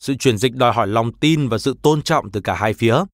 Sự 0.00 0.14
chuyển 0.14 0.38
dịch 0.38 0.54
đòi 0.54 0.72
hỏi 0.72 0.86
lòng 0.86 1.18
tin 1.18 1.48
và 1.48 1.58
sự 1.58 1.76
tôn 1.82 2.02
trọng 2.02 2.30
từ 2.30 2.40
cả 2.40 2.54
hai 2.54 2.74
phía. 2.74 3.04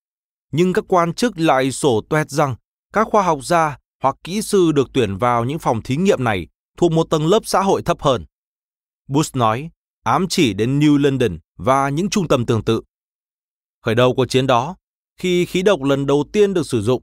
Nhưng 0.53 0.73
các 0.73 0.85
quan 0.89 1.15
chức 1.15 1.39
lại 1.39 1.73
sổ 1.73 2.01
toét 2.11 2.31
rằng 2.31 2.55
các 2.93 3.09
khoa 3.11 3.23
học 3.23 3.39
gia 3.43 3.79
hoặc 4.03 4.17
kỹ 4.25 4.43
sư 4.43 4.73
được 4.73 4.89
tuyển 4.95 5.17
vào 5.17 5.45
những 5.45 5.59
phòng 5.59 5.83
thí 5.83 5.97
nghiệm 5.97 6.25
này 6.25 6.47
thuộc 6.79 6.93
một 6.93 7.11
tầng 7.11 7.27
lớp 7.27 7.41
xã 7.45 7.63
hội 7.63 7.83
thấp 7.83 8.03
hơn. 8.03 8.25
Bush 9.09 9.37
nói, 9.37 9.71
ám 10.05 10.27
chỉ 10.29 10.53
đến 10.53 10.81
New 10.81 10.99
London 10.99 11.39
và 11.57 11.89
những 11.89 12.11
trung 12.11 12.29
tâm 12.29 12.47
tương 12.47 12.65
tự. 12.65 12.83
Khởi 13.83 13.95
đầu 13.95 14.15
của 14.15 14.27
chiến 14.27 14.47
đó, 14.47 14.77
khi 15.17 15.45
khí 15.45 15.63
độc 15.63 15.83
lần 15.83 16.07
đầu 16.07 16.25
tiên 16.33 16.55
được 16.55 16.67
sử 16.67 16.83
dụng, 16.83 17.03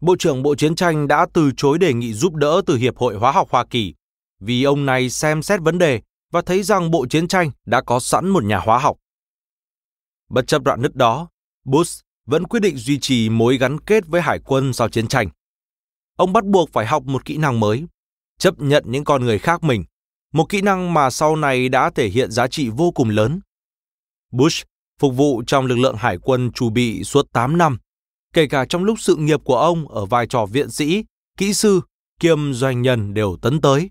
Bộ 0.00 0.16
trưởng 0.18 0.42
Bộ 0.42 0.54
Chiến 0.54 0.74
tranh 0.74 1.08
đã 1.08 1.26
từ 1.34 1.50
chối 1.56 1.78
đề 1.78 1.92
nghị 1.92 2.12
giúp 2.12 2.34
đỡ 2.34 2.62
từ 2.66 2.76
Hiệp 2.76 2.96
hội 2.96 3.14
Hóa 3.14 3.32
học 3.32 3.48
Hoa 3.50 3.64
Kỳ 3.70 3.94
vì 4.40 4.62
ông 4.62 4.86
này 4.86 5.10
xem 5.10 5.42
xét 5.42 5.60
vấn 5.60 5.78
đề 5.78 6.00
và 6.30 6.42
thấy 6.42 6.62
rằng 6.62 6.90
Bộ 6.90 7.06
Chiến 7.06 7.28
tranh 7.28 7.50
đã 7.66 7.80
có 7.80 8.00
sẵn 8.00 8.28
một 8.28 8.44
nhà 8.44 8.58
hóa 8.58 8.78
học. 8.78 8.96
Bất 10.28 10.46
chấp 10.46 10.62
đoạn 10.62 10.82
nứt 10.82 10.94
đó, 10.94 11.28
Bush 11.64 12.04
vẫn 12.26 12.44
quyết 12.44 12.60
định 12.60 12.76
duy 12.76 12.98
trì 12.98 13.28
mối 13.28 13.58
gắn 13.58 13.80
kết 13.80 14.06
với 14.06 14.20
hải 14.20 14.38
quân 14.38 14.72
sau 14.72 14.88
chiến 14.88 15.08
tranh. 15.08 15.28
Ông 16.18 16.32
bắt 16.32 16.44
buộc 16.44 16.72
phải 16.72 16.86
học 16.86 17.02
một 17.06 17.24
kỹ 17.24 17.36
năng 17.36 17.60
mới, 17.60 17.84
chấp 18.38 18.58
nhận 18.58 18.84
những 18.86 19.04
con 19.04 19.24
người 19.24 19.38
khác 19.38 19.62
mình, 19.62 19.84
một 20.32 20.44
kỹ 20.48 20.60
năng 20.60 20.94
mà 20.94 21.10
sau 21.10 21.36
này 21.36 21.68
đã 21.68 21.90
thể 21.90 22.08
hiện 22.08 22.30
giá 22.30 22.48
trị 22.48 22.68
vô 22.68 22.90
cùng 22.90 23.08
lớn. 23.08 23.40
Bush 24.32 24.66
phục 25.00 25.16
vụ 25.16 25.42
trong 25.46 25.66
lực 25.66 25.78
lượng 25.78 25.96
hải 25.96 26.18
quân 26.18 26.52
chủ 26.52 26.70
bị 26.70 27.04
suốt 27.04 27.32
8 27.32 27.58
năm, 27.58 27.78
kể 28.34 28.46
cả 28.46 28.64
trong 28.68 28.84
lúc 28.84 29.00
sự 29.00 29.16
nghiệp 29.16 29.40
của 29.44 29.56
ông 29.56 29.88
ở 29.88 30.06
vai 30.06 30.26
trò 30.26 30.46
viện 30.46 30.70
sĩ, 30.70 31.04
kỹ 31.36 31.54
sư, 31.54 31.80
kiêm 32.20 32.52
doanh 32.54 32.82
nhân 32.82 33.14
đều 33.14 33.36
tấn 33.42 33.60
tới. 33.60 33.90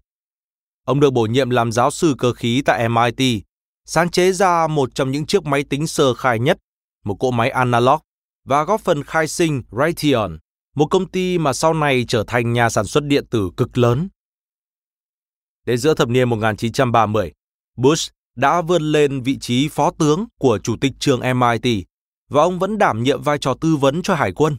Ông 0.86 1.00
được 1.00 1.14
bổ 1.14 1.26
nhiệm 1.26 1.50
làm 1.50 1.72
giáo 1.72 1.92
sư 1.92 2.16
cơ 2.18 2.34
khí 2.34 2.62
tại 2.66 2.90
MIT, 2.90 3.44
sáng 3.86 4.10
chế 4.10 4.32
ra 4.32 4.68
một 4.68 4.96
trong 4.96 5.12
những 5.12 5.26
chiếc 5.26 5.46
máy 5.46 5.64
tính 5.64 5.88
sơ 5.88 6.14
khai 6.14 6.40
nhất, 6.40 6.58
một 7.06 7.16
cỗ 7.20 7.32
máy 7.32 7.50
analog, 7.50 8.00
và 8.46 8.64
góp 8.64 8.82
phần 8.82 9.04
khai 9.04 9.28
sinh 9.28 9.64
Raytheon, 9.72 10.38
một 10.78 10.86
công 10.86 11.10
ty 11.10 11.38
mà 11.38 11.54
sau 11.54 11.74
này 11.74 12.06
trở 12.08 12.24
thành 12.28 12.54
nhà 12.54 12.70
sản 12.70 12.86
xuất 12.86 13.04
điện 13.04 13.26
tử 13.30 13.50
cực 13.58 13.78
lớn. 13.78 14.10
Đến 15.66 15.78
giữa 15.78 15.94
thập 15.94 16.10
niên 16.10 16.30
1930, 16.30 17.32
Bush 17.78 18.12
đã 18.36 18.62
vươn 18.62 18.82
lên 18.82 19.22
vị 19.22 19.38
trí 19.40 19.70
phó 19.70 19.92
tướng 19.92 20.26
của 20.40 20.60
chủ 20.64 20.76
tịch 20.82 20.92
trường 21.00 21.20
MIT 21.20 21.86
và 22.30 22.42
ông 22.42 22.60
vẫn 22.60 22.78
đảm 22.78 23.04
nhiệm 23.04 23.22
vai 23.22 23.38
trò 23.38 23.54
tư 23.54 23.76
vấn 23.76 24.02
cho 24.02 24.16
hải 24.16 24.32
quân. 24.32 24.58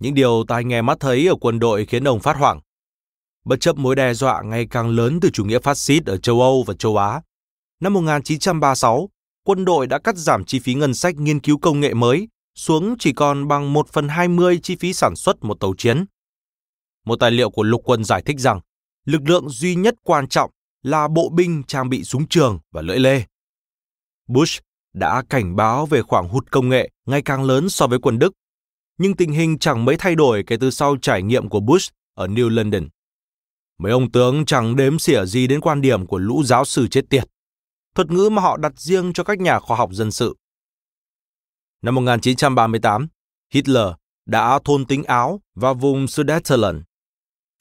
Những 0.00 0.14
điều 0.14 0.44
tai 0.48 0.64
nghe 0.64 0.82
mắt 0.82 1.00
thấy 1.00 1.26
ở 1.26 1.34
quân 1.40 1.58
đội 1.58 1.86
khiến 1.86 2.08
ông 2.08 2.20
phát 2.20 2.36
hoảng. 2.36 2.60
Bất 3.44 3.60
chấp 3.60 3.76
mối 3.76 3.96
đe 3.96 4.14
dọa 4.14 4.42
ngày 4.42 4.66
càng 4.70 4.88
lớn 4.88 5.18
từ 5.22 5.30
chủ 5.30 5.44
nghĩa 5.44 5.58
phát 5.58 5.78
xít 5.78 6.06
ở 6.06 6.16
châu 6.16 6.40
Âu 6.40 6.64
và 6.66 6.74
châu 6.74 6.96
Á, 6.96 7.22
năm 7.80 7.92
1936, 7.92 9.08
quân 9.44 9.64
đội 9.64 9.86
đã 9.86 9.98
cắt 9.98 10.16
giảm 10.16 10.44
chi 10.44 10.58
phí 10.58 10.74
ngân 10.74 10.94
sách 10.94 11.16
nghiên 11.16 11.40
cứu 11.40 11.58
công 11.58 11.80
nghệ 11.80 11.94
mới 11.94 12.28
xuống 12.60 12.94
chỉ 12.98 13.12
còn 13.12 13.48
bằng 13.48 13.72
1 13.72 13.88
phần 13.88 14.08
20 14.08 14.60
chi 14.62 14.76
phí 14.76 14.92
sản 14.92 15.16
xuất 15.16 15.44
một 15.44 15.60
tàu 15.60 15.74
chiến. 15.78 16.04
Một 17.04 17.16
tài 17.16 17.30
liệu 17.30 17.50
của 17.50 17.62
lục 17.62 17.82
quân 17.84 18.04
giải 18.04 18.22
thích 18.22 18.38
rằng, 18.38 18.60
lực 19.04 19.22
lượng 19.24 19.48
duy 19.48 19.74
nhất 19.74 19.94
quan 20.02 20.28
trọng 20.28 20.50
là 20.82 21.08
bộ 21.08 21.28
binh 21.28 21.62
trang 21.62 21.88
bị 21.88 22.04
súng 22.04 22.28
trường 22.28 22.58
và 22.72 22.82
lưỡi 22.82 22.98
lê. 22.98 23.22
Bush 24.28 24.62
đã 24.92 25.22
cảnh 25.30 25.56
báo 25.56 25.86
về 25.86 26.02
khoảng 26.02 26.28
hụt 26.28 26.50
công 26.50 26.68
nghệ 26.68 26.90
ngày 27.06 27.22
càng 27.22 27.44
lớn 27.44 27.68
so 27.68 27.86
với 27.86 27.98
quân 27.98 28.18
Đức, 28.18 28.32
nhưng 28.98 29.16
tình 29.16 29.32
hình 29.32 29.58
chẳng 29.58 29.84
mấy 29.84 29.96
thay 29.98 30.14
đổi 30.14 30.44
kể 30.46 30.56
từ 30.60 30.70
sau 30.70 30.96
trải 31.02 31.22
nghiệm 31.22 31.48
của 31.48 31.60
Bush 31.60 31.92
ở 32.14 32.26
New 32.26 32.48
London. 32.48 32.88
Mấy 33.78 33.92
ông 33.92 34.12
tướng 34.12 34.44
chẳng 34.44 34.76
đếm 34.76 34.98
xỉa 34.98 35.24
gì 35.24 35.46
đến 35.46 35.60
quan 35.60 35.80
điểm 35.80 36.06
của 36.06 36.18
lũ 36.18 36.42
giáo 36.44 36.64
sư 36.64 36.86
chết 36.90 37.10
tiệt, 37.10 37.24
thuật 37.94 38.10
ngữ 38.10 38.28
mà 38.32 38.42
họ 38.42 38.56
đặt 38.56 38.72
riêng 38.76 39.12
cho 39.12 39.24
các 39.24 39.38
nhà 39.38 39.58
khoa 39.58 39.76
học 39.76 39.92
dân 39.92 40.10
sự. 40.10 40.34
Năm 41.82 41.94
1938, 41.94 43.08
Hitler 43.54 43.86
đã 44.26 44.58
thôn 44.64 44.86
tính 44.86 45.04
Áo 45.04 45.40
và 45.54 45.72
vùng 45.72 46.08
Sudetenland. 46.08 46.78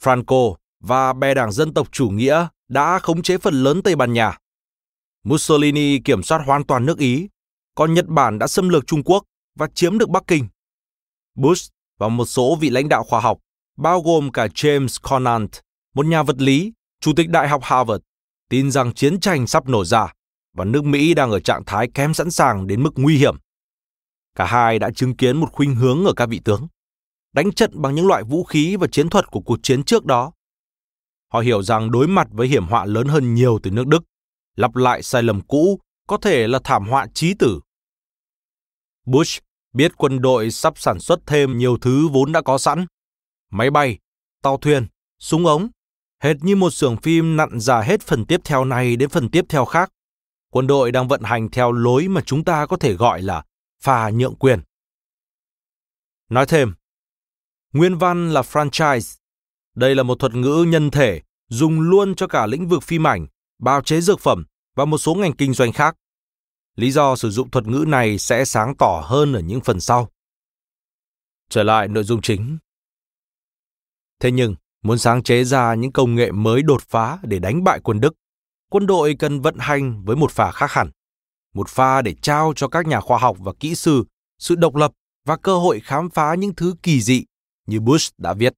Franco 0.03 0.55
và 0.79 1.13
bè 1.13 1.33
đảng 1.33 1.51
dân 1.51 1.73
tộc 1.73 1.87
chủ 1.91 2.09
nghĩa 2.09 2.47
đã 2.67 2.99
khống 2.99 3.21
chế 3.21 3.37
phần 3.37 3.63
lớn 3.63 3.81
Tây 3.83 3.95
Ban 3.95 4.13
Nha. 4.13 4.37
Mussolini 5.23 5.99
kiểm 5.99 6.23
soát 6.23 6.41
hoàn 6.45 6.63
toàn 6.63 6.85
nước 6.85 6.97
Ý, 6.97 7.27
còn 7.75 7.93
Nhật 7.93 8.05
Bản 8.07 8.39
đã 8.39 8.47
xâm 8.47 8.69
lược 8.69 8.87
Trung 8.87 9.03
Quốc 9.03 9.23
và 9.55 9.67
chiếm 9.73 9.97
được 9.97 10.09
Bắc 10.09 10.23
Kinh. 10.27 10.47
Bush 11.35 11.71
và 11.99 12.07
một 12.07 12.25
số 12.25 12.55
vị 12.55 12.69
lãnh 12.69 12.89
đạo 12.89 13.03
khoa 13.03 13.19
học, 13.19 13.37
bao 13.77 14.01
gồm 14.01 14.31
cả 14.31 14.47
James 14.47 14.99
Conant, 15.01 15.51
một 15.95 16.05
nhà 16.05 16.23
vật 16.23 16.41
lý, 16.41 16.73
chủ 17.01 17.13
tịch 17.15 17.29
Đại 17.29 17.49
học 17.49 17.61
Harvard, 17.63 18.03
tin 18.49 18.71
rằng 18.71 18.93
chiến 18.93 19.19
tranh 19.19 19.47
sắp 19.47 19.67
nổ 19.67 19.85
ra 19.85 20.13
và 20.53 20.65
nước 20.65 20.83
Mỹ 20.83 21.13
đang 21.13 21.31
ở 21.31 21.39
trạng 21.39 21.65
thái 21.65 21.89
kém 21.93 22.13
sẵn 22.13 22.31
sàng 22.31 22.67
đến 22.67 22.83
mức 22.83 22.91
nguy 22.95 23.17
hiểm. 23.17 23.35
Cả 24.39 24.45
hai 24.45 24.79
đã 24.79 24.89
chứng 24.91 25.15
kiến 25.15 25.37
một 25.37 25.51
khuynh 25.51 25.75
hướng 25.75 26.05
ở 26.05 26.13
các 26.13 26.29
vị 26.29 26.41
tướng, 26.43 26.67
đánh 27.33 27.51
trận 27.51 27.81
bằng 27.81 27.95
những 27.95 28.07
loại 28.07 28.23
vũ 28.23 28.43
khí 28.43 28.75
và 28.75 28.87
chiến 28.87 29.09
thuật 29.09 29.27
của 29.31 29.39
cuộc 29.39 29.59
chiến 29.63 29.83
trước 29.83 30.05
đó. 30.05 30.31
Họ 31.33 31.39
hiểu 31.39 31.63
rằng 31.63 31.91
đối 31.91 32.07
mặt 32.07 32.27
với 32.31 32.47
hiểm 32.47 32.65
họa 32.65 32.85
lớn 32.85 33.07
hơn 33.07 33.33
nhiều 33.33 33.59
từ 33.63 33.71
nước 33.71 33.87
Đức, 33.87 34.03
lặp 34.55 34.75
lại 34.75 35.03
sai 35.03 35.23
lầm 35.23 35.41
cũ 35.41 35.79
có 36.07 36.17
thể 36.17 36.47
là 36.47 36.59
thảm 36.63 36.87
họa 36.87 37.07
chí 37.13 37.33
tử. 37.39 37.59
Bush 39.05 39.43
biết 39.73 39.91
quân 39.97 40.21
đội 40.21 40.51
sắp 40.51 40.73
sản 40.77 40.99
xuất 40.99 41.19
thêm 41.25 41.57
nhiều 41.57 41.77
thứ 41.77 42.07
vốn 42.07 42.31
đã 42.31 42.41
có 42.41 42.57
sẵn. 42.57 42.85
Máy 43.51 43.71
bay, 43.71 43.97
tàu 44.43 44.57
thuyền, 44.57 44.87
súng 45.19 45.45
ống, 45.45 45.69
hệt 46.23 46.35
như 46.41 46.55
một 46.55 46.69
xưởng 46.69 46.97
phim 46.97 47.37
nặn 47.37 47.59
ra 47.59 47.81
hết 47.81 48.01
phần 48.01 48.25
tiếp 48.25 48.41
theo 48.43 48.65
này 48.65 48.95
đến 48.95 49.09
phần 49.09 49.29
tiếp 49.29 49.45
theo 49.49 49.65
khác. 49.65 49.91
Quân 50.51 50.67
đội 50.67 50.91
đang 50.91 51.07
vận 51.07 51.21
hành 51.23 51.51
theo 51.51 51.71
lối 51.71 52.07
mà 52.07 52.21
chúng 52.25 52.43
ta 52.43 52.65
có 52.65 52.77
thể 52.77 52.93
gọi 52.93 53.21
là 53.21 53.43
pha 53.81 54.09
nhượng 54.09 54.35
quyền. 54.35 54.61
Nói 56.29 56.45
thêm, 56.45 56.73
nguyên 57.73 57.97
văn 57.97 58.33
là 58.33 58.41
franchise. 58.41 59.17
Đây 59.75 59.95
là 59.95 60.03
một 60.03 60.15
thuật 60.19 60.33
ngữ 60.33 60.65
nhân 60.67 60.91
thể 60.91 61.21
dùng 61.47 61.79
luôn 61.79 62.15
cho 62.15 62.27
cả 62.27 62.45
lĩnh 62.45 62.67
vực 62.67 62.83
phim 62.83 63.07
ảnh, 63.07 63.27
bào 63.59 63.81
chế 63.81 64.01
dược 64.01 64.19
phẩm 64.19 64.45
và 64.75 64.85
một 64.85 64.97
số 64.97 65.15
ngành 65.15 65.35
kinh 65.35 65.53
doanh 65.53 65.71
khác. 65.71 65.95
Lý 66.75 66.91
do 66.91 67.15
sử 67.15 67.29
dụng 67.29 67.51
thuật 67.51 67.67
ngữ 67.67 67.85
này 67.87 68.17
sẽ 68.17 68.45
sáng 68.45 68.75
tỏ 68.77 69.03
hơn 69.05 69.33
ở 69.33 69.39
những 69.39 69.61
phần 69.61 69.79
sau. 69.79 70.09
Trở 71.49 71.63
lại 71.63 71.87
nội 71.87 72.03
dung 72.03 72.21
chính. 72.21 72.57
Thế 74.19 74.31
nhưng, 74.31 74.55
muốn 74.81 74.97
sáng 74.97 75.23
chế 75.23 75.43
ra 75.43 75.75
những 75.75 75.91
công 75.91 76.15
nghệ 76.15 76.31
mới 76.31 76.61
đột 76.61 76.81
phá 76.81 77.19
để 77.23 77.39
đánh 77.39 77.63
bại 77.63 77.79
quân 77.83 77.99
Đức, 77.99 78.13
quân 78.69 78.87
đội 78.87 79.15
cần 79.19 79.41
vận 79.41 79.57
hành 79.57 80.05
với 80.05 80.15
một 80.15 80.31
phà 80.31 80.51
khác 80.51 80.71
hẳn 80.71 80.89
một 81.53 81.69
pha 81.69 82.01
để 82.01 82.15
trao 82.21 82.53
cho 82.55 82.67
các 82.67 82.87
nhà 82.87 83.01
khoa 83.01 83.17
học 83.17 83.37
và 83.39 83.53
kỹ 83.59 83.75
sư 83.75 84.03
sự 84.39 84.55
độc 84.55 84.75
lập 84.75 84.91
và 85.25 85.37
cơ 85.37 85.57
hội 85.57 85.79
khám 85.79 86.09
phá 86.09 86.35
những 86.35 86.55
thứ 86.55 86.75
kỳ 86.83 87.01
dị 87.01 87.25
như 87.65 87.79
Bush 87.79 88.13
đã 88.17 88.33
viết. 88.33 88.53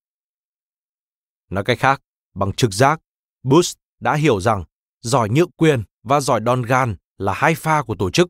Nói 1.50 1.64
cách 1.64 1.80
khác, 1.80 2.02
bằng 2.36 2.54
trực 2.54 2.74
giác, 2.74 3.02
Bush 3.44 3.78
đã 4.00 4.16
hiểu 4.16 4.42
rằng 4.42 4.64
giỏi 5.02 5.30
nhượng 5.30 5.52
quyền 5.52 5.84
và 6.04 6.20
giỏi 6.20 6.40
đòn 6.40 6.62
gan 6.62 6.96
là 7.18 7.34
hai 7.34 7.56
pha 7.56 7.82
của 7.82 7.96
tổ 7.96 8.12
chức. 8.12 8.30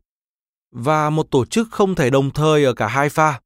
Và 0.71 1.09
một 1.09 1.27
tổ 1.31 1.45
chức 1.45 1.67
không 1.71 1.95
thể 1.95 2.09
đồng 2.09 2.31
thời 2.31 2.65
ở 2.65 2.73
cả 2.73 2.87
hai 2.87 3.09
pha. 3.09 3.41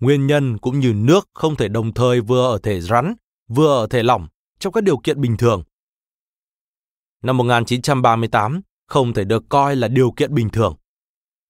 Nguyên 0.00 0.26
nhân 0.26 0.58
cũng 0.58 0.80
như 0.80 0.92
nước 0.92 1.28
không 1.34 1.56
thể 1.56 1.68
đồng 1.68 1.94
thời 1.94 2.20
vừa 2.20 2.52
ở 2.52 2.58
thể 2.62 2.80
rắn, 2.80 3.14
vừa 3.48 3.82
ở 3.82 3.86
thể 3.86 4.02
lỏng 4.02 4.28
trong 4.58 4.72
các 4.72 4.84
điều 4.84 4.98
kiện 4.98 5.20
bình 5.20 5.36
thường. 5.36 5.62
Năm 7.22 7.36
1938, 7.36 8.60
không 8.94 9.14
thể 9.14 9.24
được 9.24 9.44
coi 9.48 9.76
là 9.76 9.88
điều 9.88 10.10
kiện 10.10 10.34
bình 10.34 10.48
thường. 10.48 10.76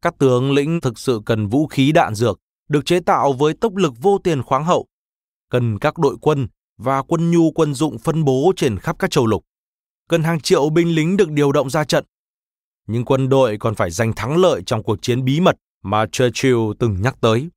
Các 0.03 0.15
tướng 0.19 0.53
lĩnh 0.53 0.81
thực 0.81 0.99
sự 0.99 1.21
cần 1.27 1.47
vũ 1.47 1.67
khí 1.67 1.93
đạn 1.93 2.15
dược 2.15 2.41
được 2.69 2.87
chế 2.87 3.01
tạo 3.01 3.33
với 3.33 3.55
tốc 3.55 3.77
lực 3.77 3.93
vô 4.01 4.19
tiền 4.25 4.43
khoáng 4.43 4.65
hậu, 4.65 4.87
cần 5.51 5.79
các 5.79 5.99
đội 5.99 6.17
quân 6.21 6.49
và 6.79 7.03
quân 7.03 7.31
nhu 7.31 7.51
quân 7.51 7.75
dụng 7.75 7.99
phân 7.99 8.25
bố 8.25 8.53
trên 8.57 8.79
khắp 8.79 8.97
các 8.99 9.11
châu 9.11 9.27
lục, 9.27 9.45
cần 10.09 10.23
hàng 10.23 10.41
triệu 10.41 10.71
binh 10.71 10.95
lính 10.95 11.17
được 11.17 11.31
điều 11.31 11.53
động 11.53 11.71
ra 11.71 11.85
trận. 11.85 12.05
Nhưng 12.87 13.05
quân 13.05 13.29
đội 13.29 13.57
còn 13.61 13.75
phải 13.75 13.91
giành 13.91 14.13
thắng 14.13 14.37
lợi 14.37 14.63
trong 14.67 14.83
cuộc 14.83 15.03
chiến 15.03 15.25
bí 15.25 15.41
mật 15.41 15.57
mà 15.83 16.07
Churchill 16.07 16.59
từng 16.79 17.03
nhắc 17.03 17.17
tới. 17.21 17.49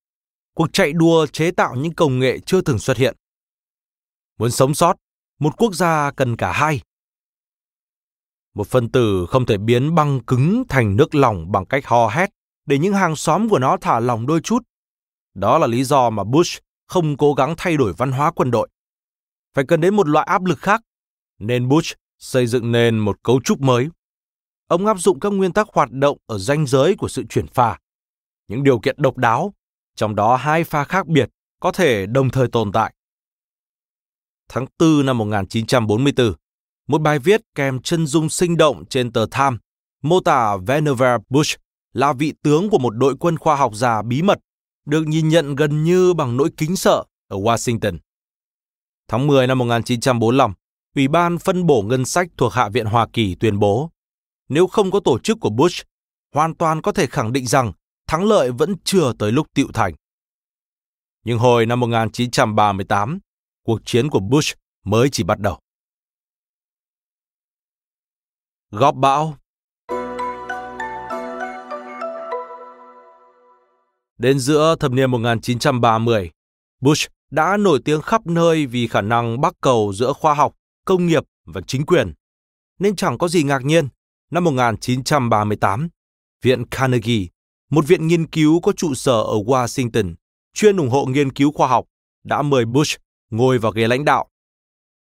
Cuộc 0.56 0.68
chạy 0.74 0.94
đua 0.94 1.26
chế 1.26 1.52
tạo 1.52 1.76
những 1.76 1.94
công 1.94 2.20
nghệ 2.20 2.40
chưa 2.40 2.62
từng 2.62 2.80
xuất 2.80 2.98
hiện. 2.98 3.16
Muốn 4.40 4.52
sống 4.52 4.74
sót, 4.74 4.96
một 5.40 5.58
quốc 5.58 5.74
gia 5.74 6.12
cần 6.12 6.38
cả 6.38 6.52
hai, 6.52 6.82
một 8.58 8.68
phân 8.68 8.92
tử 8.92 9.26
không 9.30 9.46
thể 9.46 9.58
biến 9.58 9.96
băng 9.96 10.20
cứng 10.20 10.64
thành 10.70 10.96
nước 10.96 11.16
lỏng 11.16 11.52
bằng 11.52 11.66
cách 11.66 11.88
ho 11.88 12.08
hét 12.08 12.30
để 12.66 12.78
những 12.78 12.94
hàng 12.94 13.16
xóm 13.16 13.50
của 13.50 13.60
nó 13.60 13.78
thả 13.82 14.00
lỏng 14.00 14.28
đôi 14.28 14.42
chút. 14.42 14.60
Đó 15.34 15.58
là 15.58 15.68
lý 15.68 15.84
do 15.84 16.10
mà 16.10 16.24
Bush 16.24 16.64
không 16.88 17.18
cố 17.18 17.34
gắng 17.34 17.54
thay 17.58 17.78
đổi 17.78 17.94
văn 17.94 18.12
hóa 18.12 18.32
quân 18.32 18.52
đội. 18.52 18.70
Phải 19.54 19.66
cần 19.68 19.82
đến 19.82 19.96
một 19.96 20.08
loại 20.08 20.26
áp 20.26 20.46
lực 20.46 20.60
khác, 20.60 20.82
nên 21.40 21.68
Bush 21.68 21.98
xây 22.20 22.48
dựng 22.48 22.72
nên 22.72 23.00
một 23.00 23.24
cấu 23.24 23.42
trúc 23.44 23.62
mới. 23.62 23.88
Ông 24.68 24.86
áp 24.86 25.00
dụng 25.00 25.20
các 25.20 25.30
nguyên 25.30 25.54
tắc 25.54 25.68
hoạt 25.74 25.92
động 25.92 26.18
ở 26.26 26.38
ranh 26.38 26.68
giới 26.68 26.96
của 26.96 27.08
sự 27.08 27.24
chuyển 27.30 27.48
pha. 27.48 27.80
Những 28.48 28.64
điều 28.64 28.80
kiện 28.80 28.96
độc 28.98 29.18
đáo, 29.18 29.54
trong 29.96 30.16
đó 30.16 30.36
hai 30.36 30.64
pha 30.64 30.84
khác 30.84 31.08
biệt 31.08 31.30
có 31.60 31.72
thể 31.72 32.06
đồng 32.06 32.30
thời 32.30 32.48
tồn 32.48 32.72
tại. 32.72 32.94
Tháng 34.50 34.66
4 34.80 35.06
năm 35.06 35.18
1944, 35.18 36.34
một 36.88 37.02
bài 37.02 37.20
viết 37.20 37.42
kèm 37.56 37.82
chân 37.82 38.08
dung 38.08 38.30
sinh 38.30 38.58
động 38.58 38.86
trên 38.90 39.12
tờ 39.12 39.26
Time 39.32 39.58
mô 40.02 40.20
tả 40.20 40.58
Vannevar 40.58 41.22
Bush 41.30 41.60
là 41.94 42.14
vị 42.14 42.34
tướng 42.44 42.70
của 42.70 42.78
một 42.78 42.90
đội 42.90 43.16
quân 43.20 43.38
khoa 43.38 43.56
học 43.56 43.76
già 43.76 44.02
bí 44.02 44.22
mật, 44.22 44.40
được 44.86 45.08
nhìn 45.08 45.30
nhận 45.30 45.56
gần 45.56 45.84
như 45.84 46.14
bằng 46.14 46.38
nỗi 46.38 46.50
kính 46.58 46.76
sợ 46.76 47.04
ở 47.28 47.38
Washington. 47.38 47.98
Tháng 49.08 49.28
10 49.28 49.48
năm 49.48 49.58
1945, 49.58 50.54
Ủy 50.96 51.08
ban 51.08 51.38
phân 51.38 51.66
bổ 51.66 51.82
ngân 51.82 52.06
sách 52.06 52.28
thuộc 52.38 52.54
Hạ 52.54 52.70
viện 52.70 52.86
Hoa 52.86 53.08
Kỳ 53.14 53.36
tuyên 53.36 53.60
bố, 53.60 53.92
nếu 54.50 54.68
không 54.68 54.92
có 54.92 55.00
tổ 55.00 55.20
chức 55.20 55.38
của 55.40 55.50
Bush, 55.50 55.86
hoàn 56.34 56.56
toàn 56.56 56.82
có 56.82 56.92
thể 56.92 57.08
khẳng 57.08 57.34
định 57.34 57.48
rằng 57.48 57.72
thắng 58.08 58.26
lợi 58.26 58.52
vẫn 58.52 58.76
chưa 58.84 59.14
tới 59.20 59.32
lúc 59.32 59.48
tiệu 59.54 59.68
thành. 59.74 59.94
Nhưng 61.26 61.40
hồi 61.40 61.66
năm 61.66 61.80
1938, 61.80 63.20
cuộc 63.64 63.80
chiến 63.86 64.10
của 64.10 64.20
Bush 64.20 64.58
mới 64.86 65.10
chỉ 65.10 65.24
bắt 65.24 65.40
đầu. 65.40 65.60
Góp 68.72 68.96
bão 68.96 69.38
Đến 74.18 74.40
giữa 74.40 74.76
thập 74.80 74.92
niên 74.92 75.12
1930, 75.12 76.32
Bush 76.82 77.12
đã 77.32 77.58
nổi 77.58 77.80
tiếng 77.86 78.02
khắp 78.02 78.28
nơi 78.28 78.66
vì 78.66 78.88
khả 78.88 79.02
năng 79.02 79.42
bắc 79.42 79.54
cầu 79.62 79.94
giữa 79.94 80.14
khoa 80.14 80.34
học, 80.34 80.56
công 80.86 81.06
nghiệp 81.06 81.24
và 81.46 81.62
chính 81.68 81.86
quyền. 81.86 82.14
Nên 82.80 82.96
chẳng 82.96 83.18
có 83.18 83.28
gì 83.28 83.44
ngạc 83.44 83.66
nhiên, 83.66 83.88
năm 84.32 84.44
1938, 84.44 85.90
Viện 86.42 86.66
Carnegie, 86.72 87.28
một 87.70 87.88
viện 87.88 88.08
nghiên 88.08 88.28
cứu 88.28 88.60
có 88.60 88.72
trụ 88.72 88.94
sở 88.94 89.22
ở 89.22 89.36
Washington, 89.36 90.16
chuyên 90.54 90.78
ủng 90.78 90.90
hộ 90.90 91.06
nghiên 91.06 91.32
cứu 91.32 91.52
khoa 91.52 91.68
học, 91.68 91.86
đã 92.24 92.42
mời 92.42 92.66
Bush 92.66 93.02
ngồi 93.30 93.58
vào 93.58 93.72
ghế 93.72 93.88
lãnh 93.88 94.06
đạo. 94.06 94.28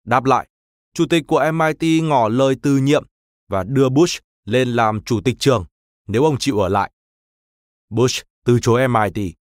Đáp 0.04 0.24
lại, 0.24 0.48
chủ 0.94 1.06
tịch 1.10 1.24
của 1.26 1.44
MIT 1.52 2.02
ngỏ 2.02 2.28
lời 2.28 2.56
từ 2.62 2.76
nhiệm 2.76 3.04
và 3.48 3.62
đưa 3.62 3.88
Bush 3.88 4.22
lên 4.44 4.68
làm 4.68 5.02
chủ 5.02 5.20
tịch 5.20 5.36
trường 5.38 5.64
nếu 6.06 6.24
ông 6.24 6.36
chịu 6.38 6.58
ở 6.58 6.68
lại. 6.68 6.90
Bush 7.90 8.22
từ 8.44 8.58
chối 8.62 8.88
MIT. 8.88 9.34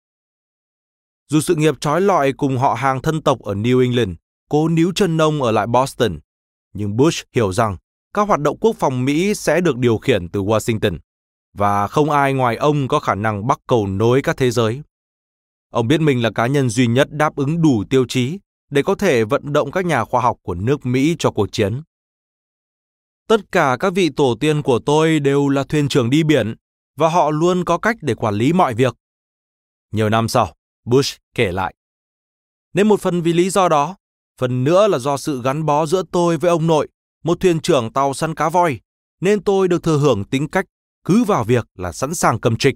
Dù 1.28 1.40
sự 1.40 1.54
nghiệp 1.54 1.74
trói 1.80 2.00
lọi 2.00 2.32
cùng 2.32 2.58
họ 2.58 2.74
hàng 2.74 3.02
thân 3.02 3.22
tộc 3.22 3.40
ở 3.40 3.54
New 3.54 3.82
England 3.82 4.10
cố 4.48 4.68
níu 4.68 4.92
chân 4.94 5.16
nông 5.16 5.42
ở 5.42 5.50
lại 5.50 5.66
Boston, 5.66 6.18
nhưng 6.74 6.96
Bush 6.96 7.26
hiểu 7.32 7.52
rằng 7.52 7.76
các 8.14 8.28
hoạt 8.28 8.40
động 8.40 8.56
quốc 8.60 8.76
phòng 8.78 9.04
Mỹ 9.04 9.34
sẽ 9.34 9.60
được 9.60 9.78
điều 9.78 9.98
khiển 9.98 10.28
từ 10.28 10.42
Washington 10.42 10.98
và 11.54 11.88
không 11.88 12.10
ai 12.10 12.32
ngoài 12.32 12.56
ông 12.56 12.88
có 12.88 13.00
khả 13.00 13.14
năng 13.14 13.46
bắt 13.46 13.58
cầu 13.66 13.86
nối 13.86 14.22
các 14.22 14.36
thế 14.36 14.50
giới. 14.50 14.82
Ông 15.70 15.88
biết 15.88 16.00
mình 16.00 16.22
là 16.22 16.30
cá 16.30 16.46
nhân 16.46 16.68
duy 16.68 16.86
nhất 16.86 17.08
đáp 17.12 17.36
ứng 17.36 17.62
đủ 17.62 17.84
tiêu 17.90 18.04
chí 18.08 18.38
để 18.70 18.82
có 18.82 18.94
thể 18.94 19.24
vận 19.24 19.52
động 19.52 19.70
các 19.70 19.86
nhà 19.86 20.04
khoa 20.04 20.20
học 20.20 20.36
của 20.42 20.54
nước 20.54 20.86
Mỹ 20.86 21.16
cho 21.18 21.30
cuộc 21.30 21.52
chiến. 21.52 21.82
Tất 23.32 23.52
cả 23.52 23.76
các 23.80 23.92
vị 23.94 24.10
tổ 24.16 24.36
tiên 24.40 24.62
của 24.62 24.78
tôi 24.78 25.20
đều 25.20 25.48
là 25.48 25.64
thuyền 25.64 25.88
trưởng 25.88 26.10
đi 26.10 26.22
biển 26.22 26.54
và 26.96 27.08
họ 27.08 27.30
luôn 27.30 27.64
có 27.64 27.78
cách 27.78 27.96
để 28.00 28.14
quản 28.14 28.34
lý 28.34 28.52
mọi 28.52 28.74
việc. 28.74 28.94
Nhiều 29.92 30.08
năm 30.08 30.28
sau, 30.28 30.54
Bush 30.84 31.18
kể 31.34 31.52
lại. 31.52 31.74
Nên 32.72 32.88
một 32.88 33.00
phần 33.00 33.22
vì 33.22 33.32
lý 33.32 33.50
do 33.50 33.68
đó, 33.68 33.96
phần 34.38 34.64
nữa 34.64 34.88
là 34.88 34.98
do 34.98 35.16
sự 35.16 35.42
gắn 35.42 35.66
bó 35.66 35.86
giữa 35.86 36.02
tôi 36.12 36.36
với 36.36 36.50
ông 36.50 36.66
nội, 36.66 36.88
một 37.24 37.40
thuyền 37.40 37.60
trưởng 37.60 37.92
tàu 37.92 38.14
săn 38.14 38.34
cá 38.34 38.48
voi, 38.48 38.80
nên 39.20 39.42
tôi 39.42 39.68
được 39.68 39.82
thừa 39.82 39.98
hưởng 39.98 40.24
tính 40.24 40.48
cách 40.48 40.64
cứ 41.04 41.24
vào 41.24 41.44
việc 41.44 41.66
là 41.74 41.92
sẵn 41.92 42.14
sàng 42.14 42.40
cầm 42.40 42.56
trịch. 42.56 42.74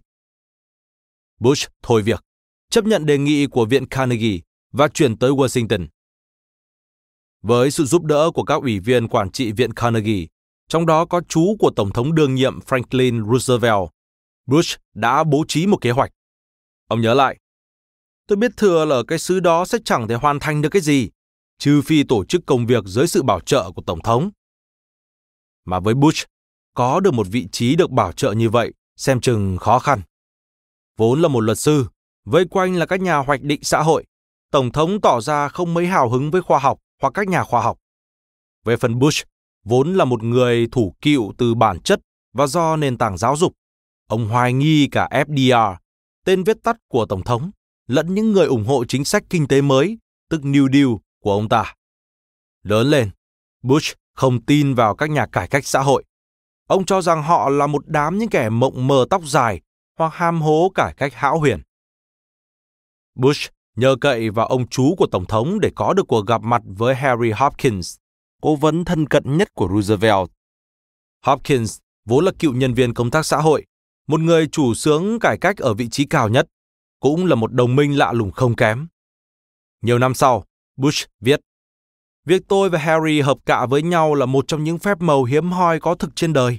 Bush 1.38 1.70
thôi 1.82 2.02
việc, 2.02 2.24
chấp 2.70 2.84
nhận 2.84 3.06
đề 3.06 3.18
nghị 3.18 3.46
của 3.46 3.64
Viện 3.64 3.86
Carnegie 3.86 4.38
và 4.72 4.88
chuyển 4.88 5.18
tới 5.18 5.30
Washington. 5.30 5.86
Với 7.42 7.70
sự 7.70 7.84
giúp 7.84 8.04
đỡ 8.04 8.30
của 8.34 8.42
các 8.42 8.62
ủy 8.62 8.80
viên 8.80 9.08
quản 9.08 9.30
trị 9.30 9.52
Viện 9.52 9.72
Carnegie, 9.72 10.26
trong 10.68 10.86
đó 10.86 11.04
có 11.04 11.20
chú 11.28 11.56
của 11.58 11.70
Tổng 11.76 11.92
thống 11.92 12.14
đương 12.14 12.34
nhiệm 12.34 12.58
Franklin 12.60 13.32
Roosevelt, 13.32 13.90
Bush 14.46 14.80
đã 14.94 15.24
bố 15.24 15.44
trí 15.48 15.66
một 15.66 15.78
kế 15.80 15.90
hoạch. 15.90 16.10
Ông 16.88 17.00
nhớ 17.00 17.14
lại, 17.14 17.38
tôi 18.28 18.36
biết 18.36 18.52
thừa 18.56 18.84
là 18.84 19.02
cái 19.08 19.18
xứ 19.18 19.40
đó 19.40 19.64
sẽ 19.64 19.78
chẳng 19.84 20.08
thể 20.08 20.14
hoàn 20.14 20.40
thành 20.40 20.62
được 20.62 20.68
cái 20.68 20.82
gì, 20.82 21.10
trừ 21.58 21.82
phi 21.82 22.02
tổ 22.02 22.24
chức 22.24 22.46
công 22.46 22.66
việc 22.66 22.84
dưới 22.84 23.06
sự 23.06 23.22
bảo 23.22 23.40
trợ 23.40 23.70
của 23.70 23.82
Tổng 23.82 24.02
thống. 24.02 24.30
Mà 25.64 25.80
với 25.80 25.94
Bush, 25.94 26.26
có 26.74 27.00
được 27.00 27.14
một 27.14 27.26
vị 27.30 27.48
trí 27.52 27.76
được 27.76 27.90
bảo 27.90 28.12
trợ 28.12 28.32
như 28.32 28.50
vậy 28.50 28.72
xem 28.96 29.20
chừng 29.20 29.56
khó 29.56 29.78
khăn. 29.78 30.00
Vốn 30.96 31.22
là 31.22 31.28
một 31.28 31.40
luật 31.40 31.58
sư, 31.58 31.86
vây 32.24 32.44
quanh 32.50 32.76
là 32.76 32.86
các 32.86 33.00
nhà 33.00 33.16
hoạch 33.16 33.42
định 33.42 33.60
xã 33.62 33.82
hội, 33.82 34.04
Tổng 34.50 34.72
thống 34.72 35.00
tỏ 35.00 35.20
ra 35.20 35.48
không 35.48 35.74
mấy 35.74 35.86
hào 35.86 36.10
hứng 36.10 36.30
với 36.30 36.42
khoa 36.42 36.58
học 36.58 36.78
hoặc 37.02 37.10
các 37.14 37.28
nhà 37.28 37.44
khoa 37.44 37.62
học. 37.62 37.78
Về 38.64 38.76
phần 38.76 38.98
Bush, 38.98 39.26
vốn 39.66 39.94
là 39.94 40.04
một 40.04 40.22
người 40.22 40.68
thủ 40.72 40.94
cựu 41.00 41.32
từ 41.38 41.54
bản 41.54 41.80
chất 41.80 42.00
và 42.32 42.46
do 42.46 42.76
nền 42.76 42.98
tảng 42.98 43.18
giáo 43.18 43.36
dục, 43.36 43.52
ông 44.08 44.28
hoài 44.28 44.52
nghi 44.52 44.88
cả 44.92 45.08
FDR, 45.10 45.76
tên 46.24 46.44
viết 46.44 46.56
tắt 46.62 46.76
của 46.88 47.06
Tổng 47.06 47.22
thống, 47.22 47.50
lẫn 47.86 48.14
những 48.14 48.32
người 48.32 48.46
ủng 48.46 48.64
hộ 48.64 48.84
chính 48.84 49.04
sách 49.04 49.24
kinh 49.30 49.48
tế 49.48 49.60
mới, 49.60 49.98
tức 50.30 50.40
New 50.42 50.72
Deal 50.72 50.88
của 51.22 51.32
ông 51.32 51.48
ta. 51.48 51.74
Lớn 52.62 52.90
lên, 52.90 53.10
Bush 53.62 53.96
không 54.14 54.44
tin 54.44 54.74
vào 54.74 54.96
các 54.96 55.10
nhà 55.10 55.26
cải 55.26 55.48
cách 55.48 55.66
xã 55.66 55.80
hội. 55.82 56.04
Ông 56.68 56.84
cho 56.84 57.02
rằng 57.02 57.22
họ 57.22 57.48
là 57.48 57.66
một 57.66 57.82
đám 57.86 58.18
những 58.18 58.28
kẻ 58.28 58.48
mộng 58.50 58.86
mờ 58.86 59.06
tóc 59.10 59.22
dài 59.24 59.60
hoặc 59.98 60.14
ham 60.14 60.42
hố 60.42 60.72
cải 60.74 60.94
cách 60.94 61.14
hão 61.14 61.38
huyền. 61.38 61.60
Bush 63.14 63.50
nhờ 63.76 63.96
cậy 64.00 64.30
vào 64.30 64.46
ông 64.46 64.68
chú 64.68 64.94
của 64.98 65.06
Tổng 65.06 65.26
thống 65.26 65.60
để 65.60 65.70
có 65.74 65.94
được 65.94 66.08
cuộc 66.08 66.26
gặp 66.26 66.42
mặt 66.42 66.62
với 66.64 66.94
Harry 66.94 67.30
Hopkins, 67.30 67.96
cố 68.46 68.56
vấn 68.56 68.84
thân 68.84 69.06
cận 69.06 69.36
nhất 69.36 69.48
của 69.54 69.68
Roosevelt. 69.68 70.30
Hopkins 71.22 71.78
vốn 72.04 72.24
là 72.24 72.32
cựu 72.38 72.54
nhân 72.54 72.74
viên 72.74 72.94
công 72.94 73.10
tác 73.10 73.26
xã 73.26 73.36
hội, 73.36 73.64
một 74.06 74.20
người 74.20 74.48
chủ 74.52 74.74
sướng 74.74 75.18
cải 75.20 75.38
cách 75.38 75.56
ở 75.56 75.74
vị 75.74 75.88
trí 75.88 76.04
cao 76.04 76.28
nhất, 76.28 76.46
cũng 77.00 77.26
là 77.26 77.34
một 77.34 77.52
đồng 77.52 77.76
minh 77.76 77.98
lạ 77.98 78.12
lùng 78.12 78.30
không 78.32 78.56
kém. 78.56 78.86
Nhiều 79.82 79.98
năm 79.98 80.14
sau, 80.14 80.44
Bush 80.76 81.08
viết, 81.20 81.40
Việc 82.24 82.42
tôi 82.48 82.70
và 82.70 82.78
Harry 82.78 83.20
hợp 83.20 83.38
cạ 83.46 83.66
với 83.66 83.82
nhau 83.82 84.14
là 84.14 84.26
một 84.26 84.48
trong 84.48 84.64
những 84.64 84.78
phép 84.78 85.00
màu 85.00 85.24
hiếm 85.24 85.50
hoi 85.50 85.80
có 85.80 85.94
thực 85.94 86.16
trên 86.16 86.32
đời. 86.32 86.58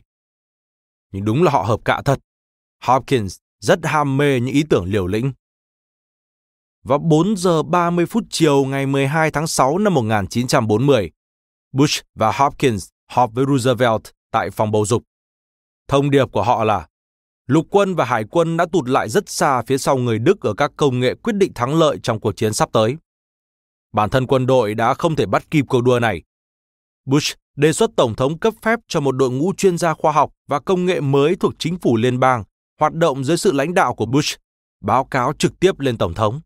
Nhưng 1.12 1.26
đúng 1.26 1.44
là 1.44 1.52
họ 1.52 1.64
hợp 1.64 1.80
cạ 1.86 2.02
thật. 2.06 2.20
Hopkins 2.84 3.38
rất 3.60 3.80
ham 3.84 4.18
mê 4.18 4.40
những 4.40 4.56
ý 4.56 4.64
tưởng 4.70 4.86
liều 4.86 5.08
lĩnh. 5.08 5.32
Vào 6.84 7.00
4 7.00 7.38
giờ 7.38 7.64
30 7.64 8.06
phút 8.06 8.24
chiều 8.30 8.66
ngày 8.66 8.86
12 8.86 9.32
tháng 9.32 9.48
6 9.48 9.78
năm 9.78 9.94
1940, 9.94 11.12
Bush 11.72 12.06
và 12.16 12.32
Hopkins 12.32 12.90
họp 13.12 13.32
với 13.34 13.46
Roosevelt 13.46 14.02
tại 14.32 14.52
phòng 14.52 14.72
bầu 14.72 14.86
dục. 14.86 15.04
Thông 15.88 16.12
điệp 16.12 16.32
của 16.32 16.44
họ 16.44 16.64
là 16.64 16.88
lục 17.48 17.68
quân 17.70 17.96
và 17.96 18.06
hải 18.06 18.24
quân 18.24 18.58
đã 18.58 18.66
tụt 18.72 18.90
lại 18.90 19.10
rất 19.10 19.30
xa 19.30 19.62
phía 19.68 19.78
sau 19.78 19.98
người 19.98 20.20
Đức 20.20 20.42
ở 20.42 20.54
các 20.54 20.72
công 20.78 21.00
nghệ 21.00 21.16
quyết 21.16 21.34
định 21.36 21.52
thắng 21.56 21.80
lợi 21.80 22.00
trong 22.04 22.20
cuộc 22.20 22.32
chiến 22.32 22.54
sắp 22.54 22.70
tới. 22.72 22.96
Bản 23.94 24.10
thân 24.10 24.28
quân 24.28 24.46
đội 24.46 24.76
đã 24.76 24.94
không 24.94 25.16
thể 25.16 25.26
bắt 25.26 25.52
kịp 25.52 25.66
cuộc 25.68 25.82
đua 25.82 26.00
này. 26.00 26.22
Bush 27.06 27.38
đề 27.56 27.74
xuất 27.74 27.92
Tổng 27.96 28.16
thống 28.16 28.40
cấp 28.40 28.54
phép 28.62 28.80
cho 28.88 29.00
một 29.00 29.12
đội 29.12 29.32
ngũ 29.32 29.54
chuyên 29.58 29.78
gia 29.78 29.94
khoa 29.94 30.12
học 30.12 30.34
và 30.48 30.60
công 30.60 30.86
nghệ 30.86 31.02
mới 31.02 31.36
thuộc 31.36 31.54
chính 31.60 31.80
phủ 31.80 31.98
liên 31.98 32.20
bang 32.20 32.44
hoạt 32.80 32.94
động 32.94 33.24
dưới 33.24 33.38
sự 33.38 33.52
lãnh 33.52 33.74
đạo 33.74 33.96
của 33.96 34.06
Bush, 34.06 34.40
báo 34.82 35.06
cáo 35.06 35.34
trực 35.34 35.60
tiếp 35.60 35.80
lên 35.80 35.98
Tổng 35.98 36.14
thống. 36.14 36.42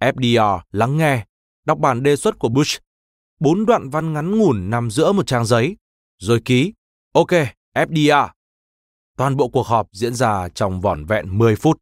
FDR 0.00 0.60
lắng 0.70 0.96
nghe, 0.96 1.26
đọc 1.66 1.78
bản 1.78 2.02
đề 2.02 2.16
xuất 2.16 2.38
của 2.38 2.48
Bush, 2.48 2.82
bốn 3.40 3.66
đoạn 3.66 3.90
văn 3.90 4.12
ngắn 4.12 4.38
ngủn 4.38 4.70
nằm 4.70 4.90
giữa 4.90 5.12
một 5.12 5.26
trang 5.26 5.44
giấy, 5.44 5.76
rồi 6.18 6.40
ký, 6.44 6.72
OK, 7.12 7.30
FDR. 7.74 8.28
Toàn 9.16 9.36
bộ 9.36 9.48
cuộc 9.48 9.66
họp 9.66 9.88
diễn 9.92 10.14
ra 10.14 10.48
trong 10.48 10.80
vỏn 10.80 11.04
vẹn 11.04 11.38
10 11.38 11.56
phút. 11.56 11.78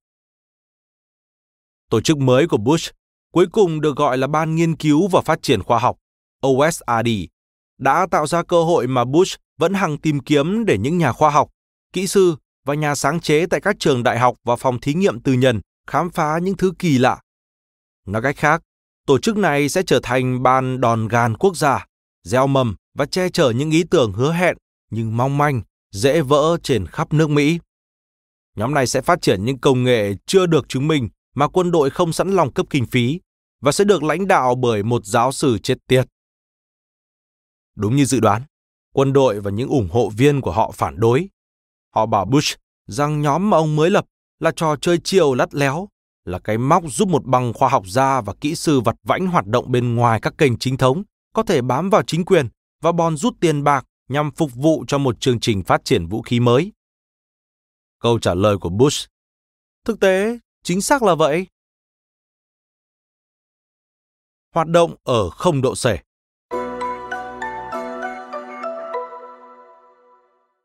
Tổ 1.90 2.00
chức 2.00 2.18
mới 2.18 2.48
của 2.48 2.56
Bush 2.56 2.94
cuối 3.32 3.46
cùng 3.52 3.80
được 3.80 3.96
gọi 3.96 4.18
là 4.18 4.26
Ban 4.26 4.54
Nghiên 4.54 4.76
cứu 4.76 5.08
và 5.08 5.20
Phát 5.20 5.42
triển 5.42 5.62
Khoa 5.62 5.78
học, 5.78 5.96
OSRD, 6.46 7.08
đã 7.78 8.06
tạo 8.10 8.26
ra 8.26 8.42
cơ 8.42 8.62
hội 8.62 8.86
mà 8.86 9.04
Bush 9.04 9.40
vẫn 9.58 9.74
hằng 9.74 9.98
tìm 9.98 10.20
kiếm 10.20 10.64
để 10.64 10.78
những 10.78 10.98
nhà 10.98 11.12
khoa 11.12 11.30
học, 11.30 11.50
kỹ 11.92 12.06
sư 12.06 12.36
và 12.64 12.74
nhà 12.74 12.94
sáng 12.94 13.20
chế 13.20 13.46
tại 13.46 13.60
các 13.60 13.76
trường 13.78 14.02
đại 14.02 14.18
học 14.18 14.36
và 14.44 14.56
phòng 14.56 14.80
thí 14.80 14.94
nghiệm 14.94 15.20
tư 15.20 15.32
nhân 15.32 15.60
khám 15.86 16.10
phá 16.10 16.38
những 16.42 16.56
thứ 16.56 16.72
kỳ 16.78 16.98
lạ. 16.98 17.20
Nói 18.06 18.22
cách 18.22 18.36
khác, 18.36 18.62
tổ 19.06 19.18
chức 19.18 19.36
này 19.36 19.68
sẽ 19.68 19.82
trở 19.86 20.00
thành 20.02 20.42
ban 20.42 20.80
đòn 20.80 21.08
gàn 21.08 21.36
quốc 21.36 21.56
gia, 21.56 21.86
gieo 22.22 22.46
mầm 22.46 22.76
và 22.94 23.06
che 23.06 23.28
chở 23.28 23.50
những 23.50 23.70
ý 23.70 23.84
tưởng 23.90 24.12
hứa 24.12 24.32
hẹn 24.32 24.56
nhưng 24.90 25.16
mong 25.16 25.38
manh, 25.38 25.62
dễ 25.90 26.20
vỡ 26.20 26.56
trên 26.62 26.86
khắp 26.86 27.12
nước 27.12 27.30
Mỹ. 27.30 27.58
Nhóm 28.56 28.74
này 28.74 28.86
sẽ 28.86 29.00
phát 29.00 29.22
triển 29.22 29.44
những 29.44 29.58
công 29.58 29.84
nghệ 29.84 30.12
chưa 30.26 30.46
được 30.46 30.68
chứng 30.68 30.88
minh 30.88 31.08
mà 31.34 31.48
quân 31.48 31.70
đội 31.70 31.90
không 31.90 32.12
sẵn 32.12 32.30
lòng 32.30 32.52
cấp 32.52 32.66
kinh 32.70 32.86
phí 32.86 33.20
và 33.60 33.72
sẽ 33.72 33.84
được 33.84 34.02
lãnh 34.02 34.26
đạo 34.26 34.54
bởi 34.54 34.82
một 34.82 35.04
giáo 35.04 35.32
sư 35.32 35.58
chết 35.62 35.78
tiệt. 35.88 36.06
Đúng 37.74 37.96
như 37.96 38.04
dự 38.04 38.20
đoán, 38.20 38.42
quân 38.92 39.12
đội 39.12 39.40
và 39.40 39.50
những 39.50 39.68
ủng 39.68 39.88
hộ 39.92 40.10
viên 40.16 40.40
của 40.40 40.52
họ 40.52 40.70
phản 40.70 41.00
đối. 41.00 41.28
Họ 41.94 42.06
bảo 42.06 42.24
Bush 42.24 42.56
rằng 42.86 43.22
nhóm 43.22 43.50
mà 43.50 43.56
ông 43.56 43.76
mới 43.76 43.90
lập 43.90 44.04
là 44.40 44.52
trò 44.56 44.76
chơi 44.76 44.98
chiều 45.04 45.34
lắt 45.34 45.54
léo, 45.54 45.88
là 46.26 46.38
cái 46.38 46.58
móc 46.58 46.84
giúp 46.86 47.08
một 47.08 47.24
bằng 47.24 47.52
khoa 47.52 47.68
học 47.68 47.82
gia 47.86 48.20
và 48.20 48.34
kỹ 48.40 48.54
sư 48.54 48.80
vặt 48.80 48.96
vãnh 49.02 49.26
hoạt 49.26 49.46
động 49.46 49.72
bên 49.72 49.94
ngoài 49.94 50.20
các 50.20 50.34
kênh 50.38 50.58
chính 50.58 50.76
thống 50.76 51.02
có 51.32 51.42
thể 51.42 51.62
bám 51.62 51.90
vào 51.90 52.02
chính 52.02 52.24
quyền 52.24 52.48
và 52.82 52.92
bòn 52.92 53.16
rút 53.16 53.34
tiền 53.40 53.64
bạc 53.64 53.84
nhằm 54.08 54.30
phục 54.30 54.54
vụ 54.54 54.84
cho 54.88 54.98
một 54.98 55.20
chương 55.20 55.40
trình 55.40 55.62
phát 55.62 55.84
triển 55.84 56.06
vũ 56.06 56.22
khí 56.22 56.40
mới. 56.40 56.72
Câu 58.00 58.18
trả 58.18 58.34
lời 58.34 58.58
của 58.58 58.68
Bush 58.68 59.08
Thực 59.84 60.00
tế, 60.00 60.38
chính 60.62 60.82
xác 60.82 61.02
là 61.02 61.14
vậy. 61.14 61.46
Hoạt 64.54 64.68
động 64.68 64.94
ở 65.04 65.30
không 65.30 65.62
độ 65.62 65.74
sể 65.76 65.98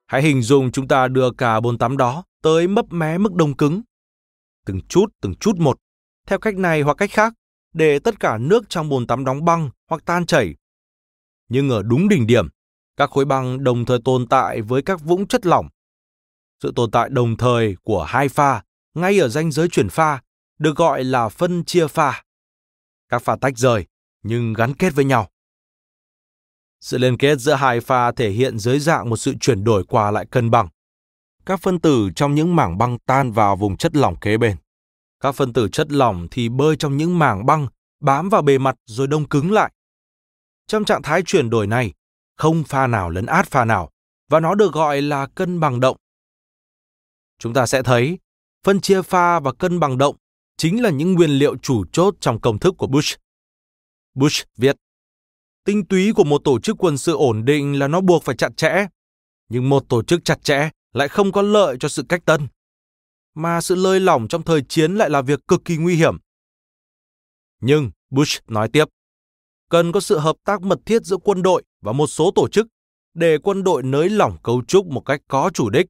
Hãy 0.07 0.21
hình 0.21 0.41
dung 0.41 0.71
chúng 0.71 0.87
ta 0.87 1.07
đưa 1.07 1.31
cả 1.31 1.59
bồn 1.59 1.77
tắm 1.77 1.97
đó 1.97 2.23
tới 2.41 2.67
mấp 2.67 2.85
mé 2.93 3.17
mức 3.17 3.33
đông 3.33 3.57
cứng. 3.57 3.81
Từng 4.65 4.81
chút, 4.89 5.05
từng 5.21 5.35
chút 5.35 5.57
một, 5.59 5.77
theo 6.27 6.39
cách 6.39 6.55
này 6.55 6.81
hoặc 6.81 6.93
cách 6.93 7.11
khác, 7.11 7.33
để 7.73 7.99
tất 7.99 8.19
cả 8.19 8.37
nước 8.37 8.69
trong 8.69 8.89
bồn 8.89 9.07
tắm 9.07 9.25
đóng 9.25 9.45
băng 9.45 9.69
hoặc 9.89 10.01
tan 10.05 10.25
chảy. 10.25 10.55
Nhưng 11.49 11.69
ở 11.69 11.83
đúng 11.83 12.09
đỉnh 12.09 12.27
điểm, 12.27 12.47
các 12.97 13.09
khối 13.09 13.25
băng 13.25 13.63
đồng 13.63 13.85
thời 13.85 13.99
tồn 14.05 14.27
tại 14.27 14.61
với 14.61 14.81
các 14.81 15.01
vũng 15.01 15.27
chất 15.27 15.45
lỏng. 15.45 15.69
Sự 16.63 16.71
tồn 16.75 16.91
tại 16.91 17.09
đồng 17.09 17.37
thời 17.37 17.75
của 17.83 18.03
hai 18.03 18.29
pha 18.29 18.63
ngay 18.93 19.19
ở 19.19 19.27
ranh 19.27 19.51
giới 19.51 19.67
chuyển 19.67 19.89
pha, 19.89 20.21
được 20.59 20.77
gọi 20.77 21.03
là 21.03 21.29
phân 21.29 21.65
chia 21.65 21.87
pha. 21.87 22.23
Các 23.09 23.21
pha 23.21 23.35
tách 23.35 23.57
rời 23.57 23.85
nhưng 24.23 24.53
gắn 24.53 24.73
kết 24.73 24.95
với 24.95 25.05
nhau. 25.05 25.29
Sự 26.79 26.97
liên 26.97 27.17
kết 27.17 27.39
giữa 27.39 27.53
hai 27.53 27.79
pha 27.79 28.11
thể 28.11 28.29
hiện 28.29 28.59
dưới 28.59 28.79
dạng 28.79 29.09
một 29.09 29.17
sự 29.17 29.33
chuyển 29.39 29.63
đổi 29.63 29.85
qua 29.85 30.11
lại 30.11 30.25
cân 30.25 30.51
bằng. 30.51 30.67
Các 31.45 31.59
phân 31.59 31.79
tử 31.79 32.09
trong 32.15 32.35
những 32.35 32.55
mảng 32.55 32.77
băng 32.77 32.99
tan 32.99 33.31
vào 33.31 33.55
vùng 33.55 33.77
chất 33.77 33.95
lỏng 33.95 34.15
kế 34.15 34.37
bên. 34.37 34.57
Các 35.19 35.31
phân 35.31 35.53
tử 35.53 35.69
chất 35.69 35.91
lỏng 35.91 36.27
thì 36.31 36.49
bơi 36.49 36.75
trong 36.75 36.97
những 36.97 37.19
mảng 37.19 37.45
băng 37.45 37.67
bám 37.99 38.29
vào 38.29 38.41
bề 38.41 38.57
mặt 38.57 38.75
rồi 38.85 39.07
đông 39.07 39.29
cứng 39.29 39.51
lại. 39.51 39.71
Trong 40.67 40.85
trạng 40.85 41.01
thái 41.01 41.21
chuyển 41.25 41.49
đổi 41.49 41.67
này, 41.67 41.93
không 42.37 42.63
pha 42.63 42.87
nào 42.87 43.09
lấn 43.09 43.25
át 43.25 43.47
pha 43.47 43.65
nào 43.65 43.89
và 44.29 44.39
nó 44.39 44.55
được 44.55 44.73
gọi 44.73 45.01
là 45.01 45.27
cân 45.27 45.59
bằng 45.59 45.79
động. 45.79 45.97
Chúng 47.39 47.53
ta 47.53 47.65
sẽ 47.65 47.83
thấy 47.83 48.19
phân 48.63 48.81
chia 48.81 49.01
pha 49.01 49.39
và 49.39 49.53
cân 49.53 49.79
bằng 49.79 49.97
động 49.97 50.15
chính 50.57 50.81
là 50.81 50.89
những 50.89 51.13
nguyên 51.13 51.29
liệu 51.29 51.57
chủ 51.57 51.85
chốt 51.91 52.15
trong 52.19 52.41
công 52.41 52.59
thức 52.59 52.75
của 52.77 52.87
Bush. 52.87 53.19
Bush 54.13 54.47
viết, 54.57 54.75
tinh 55.65 55.85
túy 55.85 56.13
của 56.13 56.23
một 56.23 56.41
tổ 56.43 56.59
chức 56.59 56.75
quân 56.79 56.97
sự 56.97 57.15
ổn 57.15 57.45
định 57.45 57.79
là 57.79 57.87
nó 57.87 58.01
buộc 58.01 58.23
phải 58.23 58.35
chặt 58.35 58.57
chẽ, 58.57 58.87
nhưng 59.49 59.69
một 59.69 59.89
tổ 59.89 60.03
chức 60.03 60.23
chặt 60.23 60.43
chẽ 60.43 60.69
lại 60.93 61.07
không 61.07 61.31
có 61.31 61.41
lợi 61.41 61.77
cho 61.79 61.89
sự 61.89 62.03
cách 62.09 62.25
tân. 62.25 62.47
Mà 63.33 63.61
sự 63.61 63.75
lơi 63.75 63.99
lỏng 63.99 64.27
trong 64.27 64.43
thời 64.43 64.61
chiến 64.61 64.95
lại 64.95 65.09
là 65.09 65.21
việc 65.21 65.47
cực 65.47 65.65
kỳ 65.65 65.77
nguy 65.77 65.95
hiểm. 65.95 66.17
Nhưng, 67.59 67.91
Bush 68.09 68.41
nói 68.47 68.69
tiếp, 68.73 68.85
cần 69.69 69.91
có 69.91 69.99
sự 69.99 70.19
hợp 70.19 70.35
tác 70.43 70.61
mật 70.61 70.79
thiết 70.85 71.05
giữa 71.05 71.17
quân 71.17 71.41
đội 71.41 71.63
và 71.81 71.91
một 71.91 72.07
số 72.07 72.31
tổ 72.35 72.47
chức 72.47 72.67
để 73.13 73.37
quân 73.37 73.63
đội 73.63 73.83
nới 73.83 74.09
lỏng 74.09 74.37
cấu 74.43 74.63
trúc 74.67 74.87
một 74.87 75.01
cách 75.01 75.21
có 75.27 75.49
chủ 75.53 75.69
đích. 75.69 75.85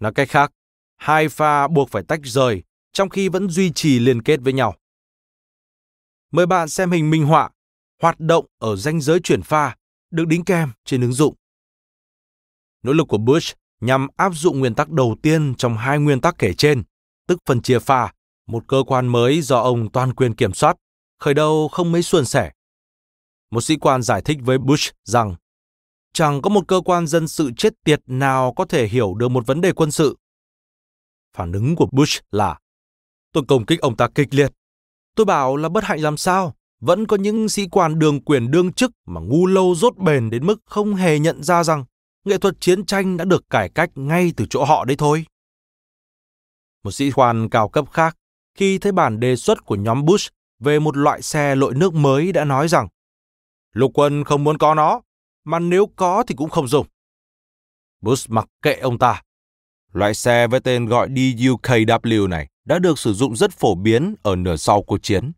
Nói 0.00 0.12
cách 0.14 0.28
khác, 0.28 0.52
hai 0.96 1.28
pha 1.28 1.68
buộc 1.68 1.88
phải 1.90 2.02
tách 2.08 2.20
rời 2.24 2.62
trong 2.92 3.08
khi 3.08 3.28
vẫn 3.28 3.50
duy 3.50 3.72
trì 3.72 3.98
liên 3.98 4.22
kết 4.22 4.40
với 4.40 4.52
nhau. 4.52 4.74
Mời 6.30 6.46
bạn 6.46 6.68
xem 6.68 6.90
hình 6.90 7.10
minh 7.10 7.26
họa 7.26 7.50
hoạt 8.02 8.20
động 8.20 8.46
ở 8.58 8.76
ranh 8.76 9.00
giới 9.00 9.20
chuyển 9.20 9.42
pha 9.42 9.76
được 10.10 10.24
đính 10.26 10.44
kèm 10.44 10.72
trên 10.84 11.00
ứng 11.00 11.12
dụng. 11.12 11.34
Nỗ 12.82 12.92
lực 12.92 13.08
của 13.08 13.18
Bush 13.18 13.56
nhằm 13.80 14.08
áp 14.16 14.32
dụng 14.34 14.60
nguyên 14.60 14.74
tắc 14.74 14.90
đầu 14.90 15.16
tiên 15.22 15.54
trong 15.58 15.76
hai 15.76 15.98
nguyên 15.98 16.20
tắc 16.20 16.38
kể 16.38 16.54
trên, 16.54 16.82
tức 17.26 17.38
phân 17.46 17.62
chia 17.62 17.78
pha, 17.78 18.12
một 18.46 18.64
cơ 18.66 18.82
quan 18.86 19.06
mới 19.06 19.40
do 19.42 19.60
ông 19.60 19.92
toàn 19.92 20.14
quyền 20.14 20.34
kiểm 20.34 20.52
soát, 20.52 20.76
khởi 21.20 21.34
đầu 21.34 21.68
không 21.68 21.92
mấy 21.92 22.02
suôn 22.02 22.24
sẻ. 22.24 22.50
Một 23.50 23.60
sĩ 23.60 23.76
quan 23.76 24.02
giải 24.02 24.22
thích 24.22 24.38
với 24.42 24.58
Bush 24.58 24.94
rằng 25.04 25.34
chẳng 26.12 26.42
có 26.42 26.50
một 26.50 26.68
cơ 26.68 26.80
quan 26.84 27.06
dân 27.06 27.28
sự 27.28 27.50
chết 27.56 27.74
tiệt 27.84 28.00
nào 28.06 28.52
có 28.56 28.64
thể 28.64 28.88
hiểu 28.88 29.14
được 29.14 29.28
một 29.28 29.46
vấn 29.46 29.60
đề 29.60 29.72
quân 29.72 29.90
sự. 29.90 30.16
Phản 31.36 31.52
ứng 31.52 31.76
của 31.76 31.86
Bush 31.92 32.24
là 32.30 32.58
Tôi 33.32 33.44
công 33.48 33.66
kích 33.66 33.80
ông 33.80 33.96
ta 33.96 34.08
kịch 34.14 34.34
liệt. 34.34 34.52
Tôi 35.14 35.26
bảo 35.26 35.56
là 35.56 35.68
bất 35.68 35.84
hạnh 35.84 36.00
làm 36.00 36.16
sao, 36.16 36.54
vẫn 36.80 37.06
có 37.06 37.16
những 37.16 37.48
sĩ 37.48 37.66
quan 37.70 37.98
đường 37.98 38.20
quyền 38.20 38.50
đương 38.50 38.72
chức 38.72 38.90
mà 39.06 39.20
ngu 39.20 39.46
lâu 39.46 39.74
rốt 39.74 39.96
bền 39.96 40.30
đến 40.30 40.46
mức 40.46 40.60
không 40.64 40.94
hề 40.94 41.18
nhận 41.18 41.42
ra 41.42 41.64
rằng 41.64 41.84
nghệ 42.24 42.38
thuật 42.38 42.54
chiến 42.60 42.86
tranh 42.86 43.16
đã 43.16 43.24
được 43.24 43.50
cải 43.50 43.68
cách 43.68 43.90
ngay 43.94 44.32
từ 44.36 44.46
chỗ 44.50 44.64
họ 44.64 44.84
đấy 44.84 44.96
thôi. 44.96 45.26
Một 46.84 46.90
sĩ 46.90 47.10
quan 47.10 47.48
cao 47.48 47.68
cấp 47.68 47.90
khác, 47.92 48.16
khi 48.54 48.78
thấy 48.78 48.92
bản 48.92 49.20
đề 49.20 49.36
xuất 49.36 49.64
của 49.64 49.76
nhóm 49.76 50.04
Bush 50.04 50.32
về 50.58 50.78
một 50.78 50.96
loại 50.96 51.22
xe 51.22 51.54
lội 51.54 51.74
nước 51.74 51.94
mới 51.94 52.32
đã 52.32 52.44
nói 52.44 52.68
rằng 52.68 52.88
lục 53.72 53.90
quân 53.94 54.24
không 54.24 54.44
muốn 54.44 54.58
có 54.58 54.74
nó, 54.74 55.00
mà 55.44 55.58
nếu 55.58 55.86
có 55.96 56.24
thì 56.26 56.34
cũng 56.34 56.50
không 56.50 56.68
dùng. 56.68 56.86
Bush 58.00 58.30
mặc 58.30 58.48
kệ 58.62 58.74
ông 58.74 58.98
ta. 58.98 59.22
Loại 59.92 60.14
xe 60.14 60.46
với 60.46 60.60
tên 60.60 60.86
gọi 60.86 61.08
DUKW 61.08 62.28
này 62.28 62.48
đã 62.64 62.78
được 62.78 62.98
sử 62.98 63.14
dụng 63.14 63.36
rất 63.36 63.50
phổ 63.50 63.74
biến 63.74 64.14
ở 64.22 64.36
nửa 64.36 64.56
sau 64.56 64.82
cuộc 64.82 64.98
chiến. 65.02 65.32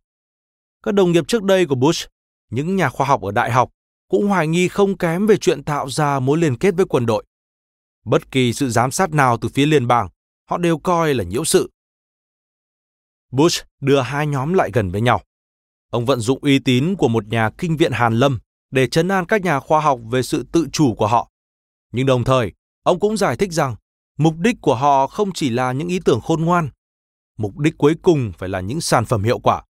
Các 0.83 0.95
đồng 0.95 1.13
nghiệp 1.13 1.25
trước 1.29 1.43
đây 1.43 1.67
của 1.67 1.75
Bush, 1.75 2.09
những 2.51 2.77
nhà 2.77 2.89
khoa 2.89 3.07
học 3.07 3.23
ở 3.23 3.33
đại 3.33 3.51
học, 3.51 3.71
cũng 4.11 4.27
hoài 4.27 4.47
nghi 4.47 4.69
không 4.69 4.99
kém 4.99 5.27
về 5.27 5.37
chuyện 5.37 5.65
tạo 5.65 5.91
ra 5.91 6.21
mối 6.21 6.39
liên 6.39 6.57
kết 6.57 6.75
với 6.77 6.87
quân 6.87 7.07
đội. 7.07 7.25
Bất 8.05 8.31
kỳ 8.31 8.53
sự 8.53 8.71
giám 8.71 8.91
sát 8.91 9.11
nào 9.11 9.37
từ 9.37 9.49
phía 9.49 9.67
liên 9.67 9.87
bang, 9.87 10.09
họ 10.49 10.59
đều 10.59 10.79
coi 10.79 11.15
là 11.15 11.25
nhiễu 11.25 11.45
sự. 11.45 11.71
Bush 13.31 13.65
đưa 13.81 14.01
hai 14.01 14.27
nhóm 14.27 14.55
lại 14.55 14.71
gần 14.73 14.91
với 14.91 15.01
nhau. 15.01 15.21
Ông 15.91 16.07
vận 16.07 16.21
dụng 16.21 16.39
uy 16.43 16.59
tín 16.59 16.97
của 16.97 17.09
một 17.09 17.27
nhà 17.27 17.51
kinh 17.59 17.77
viện 17.77 17.93
Hàn 17.93 18.15
Lâm 18.15 18.39
để 18.71 18.87
chấn 18.87 19.09
an 19.09 19.27
các 19.27 19.43
nhà 19.43 19.61
khoa 19.61 19.81
học 19.81 20.01
về 20.11 20.23
sự 20.23 20.47
tự 20.53 20.67
chủ 20.73 20.95
của 20.95 21.07
họ. 21.07 21.31
Nhưng 21.93 22.07
đồng 22.07 22.25
thời, 22.25 22.53
ông 22.83 23.01
cũng 23.01 23.17
giải 23.17 23.37
thích 23.37 23.53
rằng 23.53 23.77
mục 24.19 24.35
đích 24.37 24.57
của 24.61 24.75
họ 24.75 25.07
không 25.07 25.31
chỉ 25.35 25.51
là 25.51 25.73
những 25.73 25.89
ý 25.89 26.01
tưởng 26.05 26.21
khôn 26.21 26.45
ngoan, 26.45 26.71
mục 27.39 27.59
đích 27.59 27.79
cuối 27.79 27.95
cùng 28.03 28.33
phải 28.39 28.49
là 28.49 28.61
những 28.61 28.81
sản 28.81 29.05
phẩm 29.05 29.23
hiệu 29.23 29.39
quả. 29.39 29.63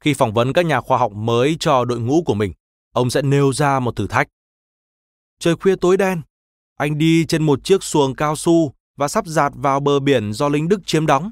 Khi 0.00 0.14
phỏng 0.14 0.34
vấn 0.34 0.52
các 0.52 0.66
nhà 0.66 0.80
khoa 0.80 0.98
học 0.98 1.12
mới 1.12 1.56
cho 1.60 1.84
đội 1.84 2.00
ngũ 2.00 2.22
của 2.22 2.34
mình, 2.34 2.52
ông 2.92 3.10
sẽ 3.10 3.22
nêu 3.22 3.52
ra 3.52 3.80
một 3.80 3.96
thử 3.96 4.06
thách. 4.06 4.28
Trời 5.38 5.56
khuya 5.56 5.76
tối 5.76 5.96
đen, 5.96 6.22
anh 6.76 6.98
đi 6.98 7.24
trên 7.24 7.42
một 7.42 7.64
chiếc 7.64 7.82
xuồng 7.82 8.14
cao 8.14 8.36
su 8.36 8.72
và 8.96 9.08
sắp 9.08 9.26
dạt 9.26 9.52
vào 9.56 9.80
bờ 9.80 10.00
biển 10.00 10.32
do 10.32 10.48
lính 10.48 10.68
Đức 10.68 10.80
chiếm 10.86 11.06
đóng. 11.06 11.30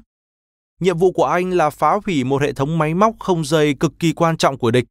Nhiệm 0.79 0.97
vụ 0.97 1.11
của 1.11 1.25
anh 1.25 1.49
là 1.49 1.69
phá 1.69 1.99
hủy 2.05 2.23
một 2.23 2.41
hệ 2.41 2.53
thống 2.53 2.77
máy 2.77 2.93
móc 2.93 3.15
không 3.19 3.45
dây 3.45 3.73
cực 3.73 3.91
kỳ 3.99 4.13
quan 4.13 4.37
trọng 4.37 4.57
của 4.57 4.71
địch, 4.71 4.85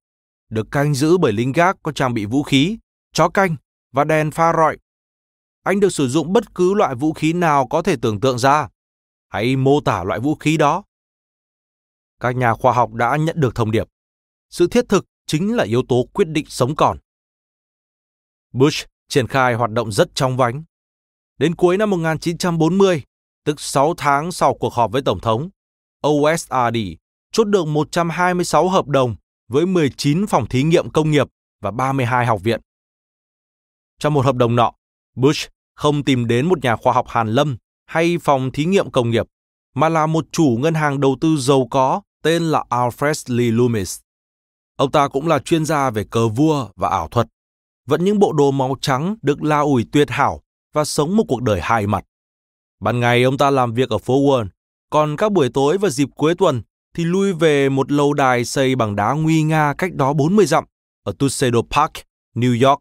được 0.48 0.70
canh 0.70 0.94
giữ 0.94 1.18
bởi 1.18 1.32
lính 1.32 1.52
gác 1.52 1.76
có 1.82 1.92
trang 1.92 2.14
bị 2.14 2.24
vũ 2.24 2.42
khí, 2.42 2.78
chó 3.12 3.28
canh 3.28 3.56
và 3.92 4.04
đèn 4.04 4.30
pha 4.30 4.52
rọi. 4.52 4.78
Anh 5.64 5.80
được 5.80 5.90
sử 5.92 6.08
dụng 6.08 6.32
bất 6.32 6.54
cứ 6.54 6.74
loại 6.74 6.94
vũ 6.94 7.12
khí 7.12 7.32
nào 7.32 7.66
có 7.66 7.82
thể 7.82 7.96
tưởng 8.02 8.20
tượng 8.20 8.38
ra. 8.38 8.68
Hãy 9.28 9.56
mô 9.56 9.80
tả 9.80 10.04
loại 10.04 10.20
vũ 10.20 10.34
khí 10.34 10.56
đó. 10.56 10.82
Các 12.20 12.36
nhà 12.36 12.54
khoa 12.54 12.72
học 12.72 12.92
đã 12.92 13.16
nhận 13.16 13.40
được 13.40 13.54
thông 13.54 13.70
điệp. 13.70 13.88
Sự 14.50 14.66
thiết 14.66 14.88
thực 14.88 15.06
chính 15.26 15.56
là 15.56 15.64
yếu 15.64 15.82
tố 15.88 16.06
quyết 16.12 16.28
định 16.28 16.46
sống 16.48 16.76
còn. 16.76 16.98
Bush 18.52 18.86
triển 19.08 19.26
khai 19.26 19.54
hoạt 19.54 19.70
động 19.70 19.92
rất 19.92 20.14
trong 20.14 20.36
vánh. 20.36 20.64
Đến 21.38 21.54
cuối 21.54 21.76
năm 21.76 21.90
1940, 21.90 23.02
tức 23.44 23.60
6 23.60 23.94
tháng 23.96 24.32
sau 24.32 24.54
cuộc 24.54 24.74
họp 24.74 24.92
với 24.92 25.02
Tổng 25.02 25.20
thống, 25.20 25.50
OSRD 26.06 26.76
chốt 27.32 27.44
được 27.44 27.66
126 27.66 28.68
hợp 28.68 28.86
đồng 28.86 29.16
với 29.48 29.66
19 29.66 30.26
phòng 30.26 30.46
thí 30.46 30.62
nghiệm 30.62 30.90
công 30.90 31.10
nghiệp 31.10 31.26
và 31.60 31.70
32 31.70 32.26
học 32.26 32.40
viện. 32.42 32.60
Trong 33.98 34.14
một 34.14 34.24
hợp 34.24 34.36
đồng 34.36 34.56
nọ, 34.56 34.72
Bush 35.16 35.48
không 35.74 36.04
tìm 36.04 36.26
đến 36.26 36.46
một 36.46 36.64
nhà 36.64 36.76
khoa 36.76 36.92
học 36.92 37.08
Hàn 37.08 37.28
Lâm 37.28 37.56
hay 37.86 38.18
phòng 38.18 38.50
thí 38.52 38.64
nghiệm 38.64 38.90
công 38.90 39.10
nghiệp, 39.10 39.26
mà 39.74 39.88
là 39.88 40.06
một 40.06 40.26
chủ 40.32 40.58
ngân 40.60 40.74
hàng 40.74 41.00
đầu 41.00 41.16
tư 41.20 41.36
giàu 41.36 41.66
có 41.70 42.02
tên 42.22 42.42
là 42.42 42.64
Alfred 42.70 43.36
Lee 43.36 43.50
Loomis. 43.50 44.00
Ông 44.80 44.90
ta 44.90 45.08
cũng 45.08 45.28
là 45.28 45.38
chuyên 45.38 45.64
gia 45.64 45.90
về 45.90 46.04
cờ 46.10 46.28
vua 46.28 46.68
và 46.76 46.88
ảo 46.88 47.08
thuật, 47.08 47.26
vẫn 47.86 48.04
những 48.04 48.18
bộ 48.18 48.32
đồ 48.32 48.50
màu 48.50 48.76
trắng 48.80 49.16
được 49.22 49.42
la 49.42 49.58
ủi 49.58 49.86
tuyệt 49.92 50.10
hảo 50.10 50.40
và 50.74 50.84
sống 50.84 51.16
một 51.16 51.24
cuộc 51.28 51.42
đời 51.42 51.60
hài 51.60 51.86
mặt. 51.86 52.04
Ban 52.80 53.00
ngày 53.00 53.22
ông 53.22 53.38
ta 53.38 53.50
làm 53.50 53.74
việc 53.74 53.90
ở 53.90 53.98
phố 53.98 54.20
Wall, 54.20 54.46
còn 54.90 55.16
các 55.16 55.32
buổi 55.32 55.48
tối 55.54 55.78
và 55.78 55.88
dịp 55.88 56.08
cuối 56.14 56.34
tuần 56.34 56.62
thì 56.94 57.04
lui 57.04 57.32
về 57.32 57.68
một 57.68 57.92
lâu 57.92 58.12
đài 58.12 58.44
xây 58.44 58.76
bằng 58.76 58.96
đá 58.96 59.12
nguy 59.12 59.42
nga 59.42 59.74
cách 59.78 59.94
đó 59.94 60.12
40 60.12 60.46
dặm 60.46 60.64
ở 61.04 61.12
Tuxedo 61.18 61.62
Park, 61.70 61.92
New 62.34 62.68
York. 62.68 62.80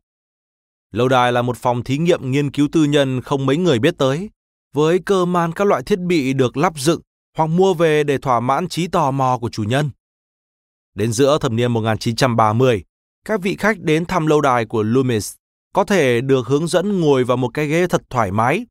Lâu 0.92 1.08
đài 1.08 1.32
là 1.32 1.42
một 1.42 1.58
phòng 1.58 1.84
thí 1.84 1.98
nghiệm 1.98 2.32
nghiên 2.32 2.52
cứu 2.52 2.68
tư 2.72 2.84
nhân 2.84 3.22
không 3.22 3.46
mấy 3.46 3.58
người 3.58 3.80
biết 3.80 3.98
tới, 3.98 4.30
với 4.74 5.00
cơ 5.06 5.26
man 5.26 5.52
các 5.52 5.68
loại 5.68 5.84
thiết 5.84 6.00
bị 6.00 6.34
được 6.34 6.58
lắp 6.58 6.74
dựng 6.78 7.02
hoặc 7.38 7.48
mua 7.48 7.74
về 7.74 8.04
để 8.04 8.18
thỏa 8.18 8.40
mãn 8.40 8.68
trí 8.68 8.88
tò 8.88 9.12
mò 9.12 9.38
của 9.42 9.50
chủ 9.50 9.64
nhân. 9.64 9.90
Đến 10.96 11.12
giữa 11.12 11.38
thập 11.42 11.52
niên 11.52 11.72
1930, 11.72 12.84
các 13.26 13.42
vị 13.42 13.56
khách 13.60 13.80
đến 13.80 14.06
thăm 14.06 14.28
lâu 14.28 14.42
đài 14.42 14.66
của 14.66 14.84
Loomis 14.84 15.34
có 15.74 15.84
thể 15.84 16.22
được 16.22 16.48
hướng 16.48 16.68
dẫn 16.68 17.00
ngồi 17.00 17.24
vào 17.24 17.38
một 17.38 17.50
cái 17.54 17.68
ghế 17.68 17.88
thật 17.88 18.02
thoải 18.10 18.32
mái, 18.32 18.66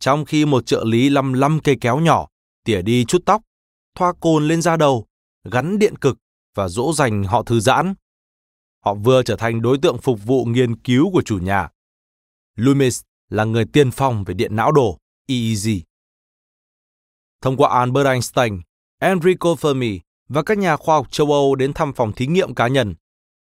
trong 0.00 0.24
khi 0.24 0.44
một 0.44 0.66
trợ 0.66 0.84
lý 0.84 1.10
lăm 1.10 1.32
lăm 1.32 1.60
cây 1.60 1.76
kéo 1.80 2.00
nhỏ 2.00 2.28
tỉa 2.66 2.82
đi 2.82 3.04
chút 3.04 3.22
tóc, 3.26 3.42
thoa 3.94 4.12
cồn 4.20 4.48
lên 4.48 4.62
da 4.62 4.76
đầu, 4.76 5.06
gắn 5.44 5.78
điện 5.78 5.96
cực 5.96 6.18
và 6.54 6.68
dỗ 6.68 6.92
dành 6.92 7.24
họ 7.24 7.42
thư 7.42 7.60
giãn. 7.60 7.94
Họ 8.84 8.94
vừa 8.94 9.22
trở 9.22 9.36
thành 9.36 9.62
đối 9.62 9.78
tượng 9.78 9.98
phục 9.98 10.24
vụ 10.24 10.44
nghiên 10.44 10.76
cứu 10.76 11.10
của 11.12 11.22
chủ 11.22 11.38
nhà. 11.38 11.68
Loomis 12.56 13.02
là 13.28 13.44
người 13.44 13.64
tiên 13.64 13.90
phong 13.90 14.24
về 14.24 14.34
điện 14.34 14.56
não 14.56 14.72
đồ, 14.72 14.98
EEG. 15.26 15.80
Thông 17.42 17.56
qua 17.56 17.78
Albert 17.78 18.06
Einstein, 18.06 18.60
Enrico 19.00 19.54
Fermi 19.54 19.98
và 20.28 20.42
các 20.42 20.58
nhà 20.58 20.76
khoa 20.76 20.96
học 20.96 21.06
châu 21.10 21.32
Âu 21.32 21.54
đến 21.54 21.72
thăm 21.72 21.92
phòng 21.92 22.12
thí 22.12 22.26
nghiệm 22.26 22.54
cá 22.54 22.68
nhân, 22.68 22.94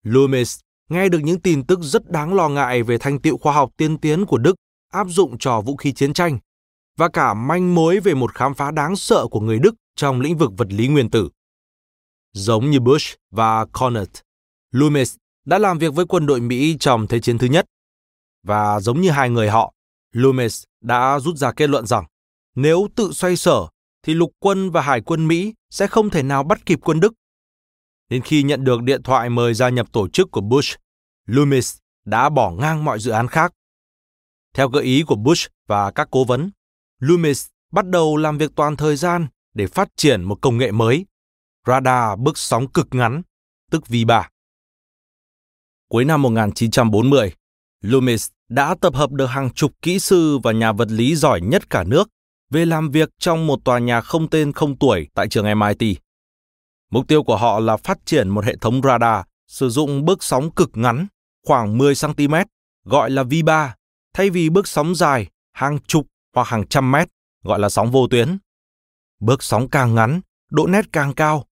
Loomis 0.04 0.60
nghe 0.90 1.10
được 1.10 1.20
những 1.20 1.40
tin 1.40 1.66
tức 1.66 1.80
rất 1.82 2.12
đáng 2.12 2.34
lo 2.34 2.50
ngại 2.50 2.84
về 2.84 2.98
thành 2.98 3.20
tiệu 3.20 3.38
khoa 3.38 3.54
học 3.54 3.70
tiên 3.78 3.98
tiến 3.98 4.26
của 4.26 4.38
Đức 4.38 4.56
áp 4.92 5.08
dụng 5.10 5.38
cho 5.38 5.62
vũ 5.62 5.76
khí 5.76 5.94
chiến 5.94 6.14
tranh 6.14 6.40
và 6.98 7.10
cả 7.10 7.34
manh 7.34 7.76
mối 7.76 8.00
về 8.00 8.14
một 8.14 8.34
khám 8.34 8.54
phá 8.54 8.72
đáng 8.72 8.96
sợ 8.96 9.28
của 9.32 9.40
người 9.40 9.60
Đức 9.60 9.76
trong 9.96 10.22
lĩnh 10.22 10.38
vực 10.38 10.52
vật 10.58 10.68
lý 10.70 10.88
nguyên 10.88 11.10
tử. 11.10 11.30
Giống 12.34 12.70
như 12.70 12.80
Bush 12.80 13.18
và 13.32 13.66
Connett, 13.66 14.12
Loomis 14.72 15.16
đã 15.46 15.58
làm 15.58 15.78
việc 15.78 15.94
với 15.94 16.06
quân 16.06 16.26
đội 16.26 16.42
Mỹ 16.42 16.78
trong 16.80 17.08
Thế 17.08 17.20
chiến 17.20 17.38
thứ 17.38 17.48
nhất. 17.48 17.66
Và 18.44 18.80
giống 18.80 19.02
như 19.02 19.10
hai 19.10 19.30
người 19.30 19.50
họ, 19.50 19.74
Loomis 20.12 20.64
đã 20.82 21.20
rút 21.20 21.38
ra 21.38 21.52
kết 21.52 21.70
luận 21.70 21.88
rằng 21.88 22.06
nếu 22.56 22.88
tự 22.96 23.12
xoay 23.12 23.38
sở 23.38 23.68
thì 24.04 24.14
lục 24.14 24.32
quân 24.40 24.72
và 24.72 24.82
hải 24.82 25.02
quân 25.02 25.28
Mỹ 25.28 25.54
sẽ 25.70 25.88
không 25.88 26.10
thể 26.10 26.24
nào 26.24 26.44
bắt 26.44 26.66
kịp 26.66 26.80
quân 26.84 27.00
Đức. 27.00 27.14
Đến 28.10 28.22
khi 28.22 28.44
nhận 28.44 28.64
được 28.64 28.82
điện 28.84 29.04
thoại 29.04 29.30
mời 29.30 29.54
gia 29.54 29.70
nhập 29.70 29.88
tổ 29.92 30.08
chức 30.08 30.32
của 30.32 30.42
Bush, 30.42 30.80
Loomis 31.26 31.78
đã 32.06 32.30
bỏ 32.30 32.52
ngang 32.52 32.86
mọi 32.86 33.00
dự 33.00 33.12
án 33.12 33.28
khác. 33.28 33.54
Theo 34.54 34.70
gợi 34.70 34.84
ý 34.84 35.04
của 35.04 35.16
Bush 35.16 35.52
và 35.68 35.92
các 35.92 36.08
cố 36.12 36.24
vấn, 36.24 36.52
Loomis 37.00 37.48
bắt 37.72 37.88
đầu 37.88 38.18
làm 38.18 38.38
việc 38.38 38.52
toàn 38.56 38.76
thời 38.76 38.96
gian 38.96 39.28
để 39.54 39.68
phát 39.68 39.90
triển 39.96 40.24
một 40.24 40.42
công 40.42 40.58
nghệ 40.58 40.72
mới, 40.72 41.06
radar 41.68 42.20
bước 42.20 42.38
sóng 42.38 42.68
cực 42.68 42.88
ngắn, 42.92 43.22
tức 43.72 43.84
V3. 43.88 44.24
Cuối 45.90 46.06
năm 46.06 46.22
1940, 46.22 47.34
Loomis 47.82 48.30
đã 48.50 48.76
tập 48.82 48.96
hợp 48.96 49.12
được 49.12 49.26
hàng 49.26 49.50
chục 49.54 49.72
kỹ 49.82 50.00
sư 50.00 50.38
và 50.44 50.52
nhà 50.52 50.72
vật 50.72 50.92
lý 50.92 51.16
giỏi 51.16 51.42
nhất 51.42 51.70
cả 51.70 51.84
nước 51.84 52.10
về 52.52 52.66
làm 52.66 52.92
việc 52.92 53.10
trong 53.20 53.48
một 53.48 53.60
tòa 53.66 53.80
nhà 53.80 54.02
không 54.02 54.30
tên 54.30 54.52
không 54.52 54.78
tuổi 54.78 55.08
tại 55.14 55.28
trường 55.28 55.46
MIT. 55.60 55.98
Mục 56.92 57.08
tiêu 57.08 57.24
của 57.24 57.38
họ 57.38 57.60
là 57.60 57.78
phát 57.78 57.98
triển 58.06 58.30
một 58.30 58.46
hệ 58.46 58.56
thống 58.56 58.82
radar 58.82 59.26
sử 59.48 59.70
dụng 59.70 60.06
bước 60.06 60.24
sóng 60.24 60.52
cực 60.52 60.70
ngắn, 60.74 61.08
khoảng 61.48 61.78
10 61.78 61.94
cm, 62.02 62.34
gọi 62.86 63.10
là 63.10 63.24
V3, 63.24 63.70
thay 64.14 64.30
vì 64.30 64.50
bước 64.50 64.68
sóng 64.68 64.96
dài, 64.96 65.28
hàng 65.54 65.80
chục 65.88 66.08
hoặc 66.36 66.48
hàng 66.48 66.68
trăm 66.68 66.92
mét, 66.92 67.08
gọi 67.44 67.60
là 67.60 67.70
sóng 67.70 67.92
vô 67.92 68.08
tuyến. 68.08 68.38
Bước 69.20 69.44
sóng 69.44 69.70
càng 69.70 69.96
ngắn, 69.96 70.22
độ 70.52 70.68
nét 70.68 70.86
càng 70.92 71.14
cao. 71.14 71.46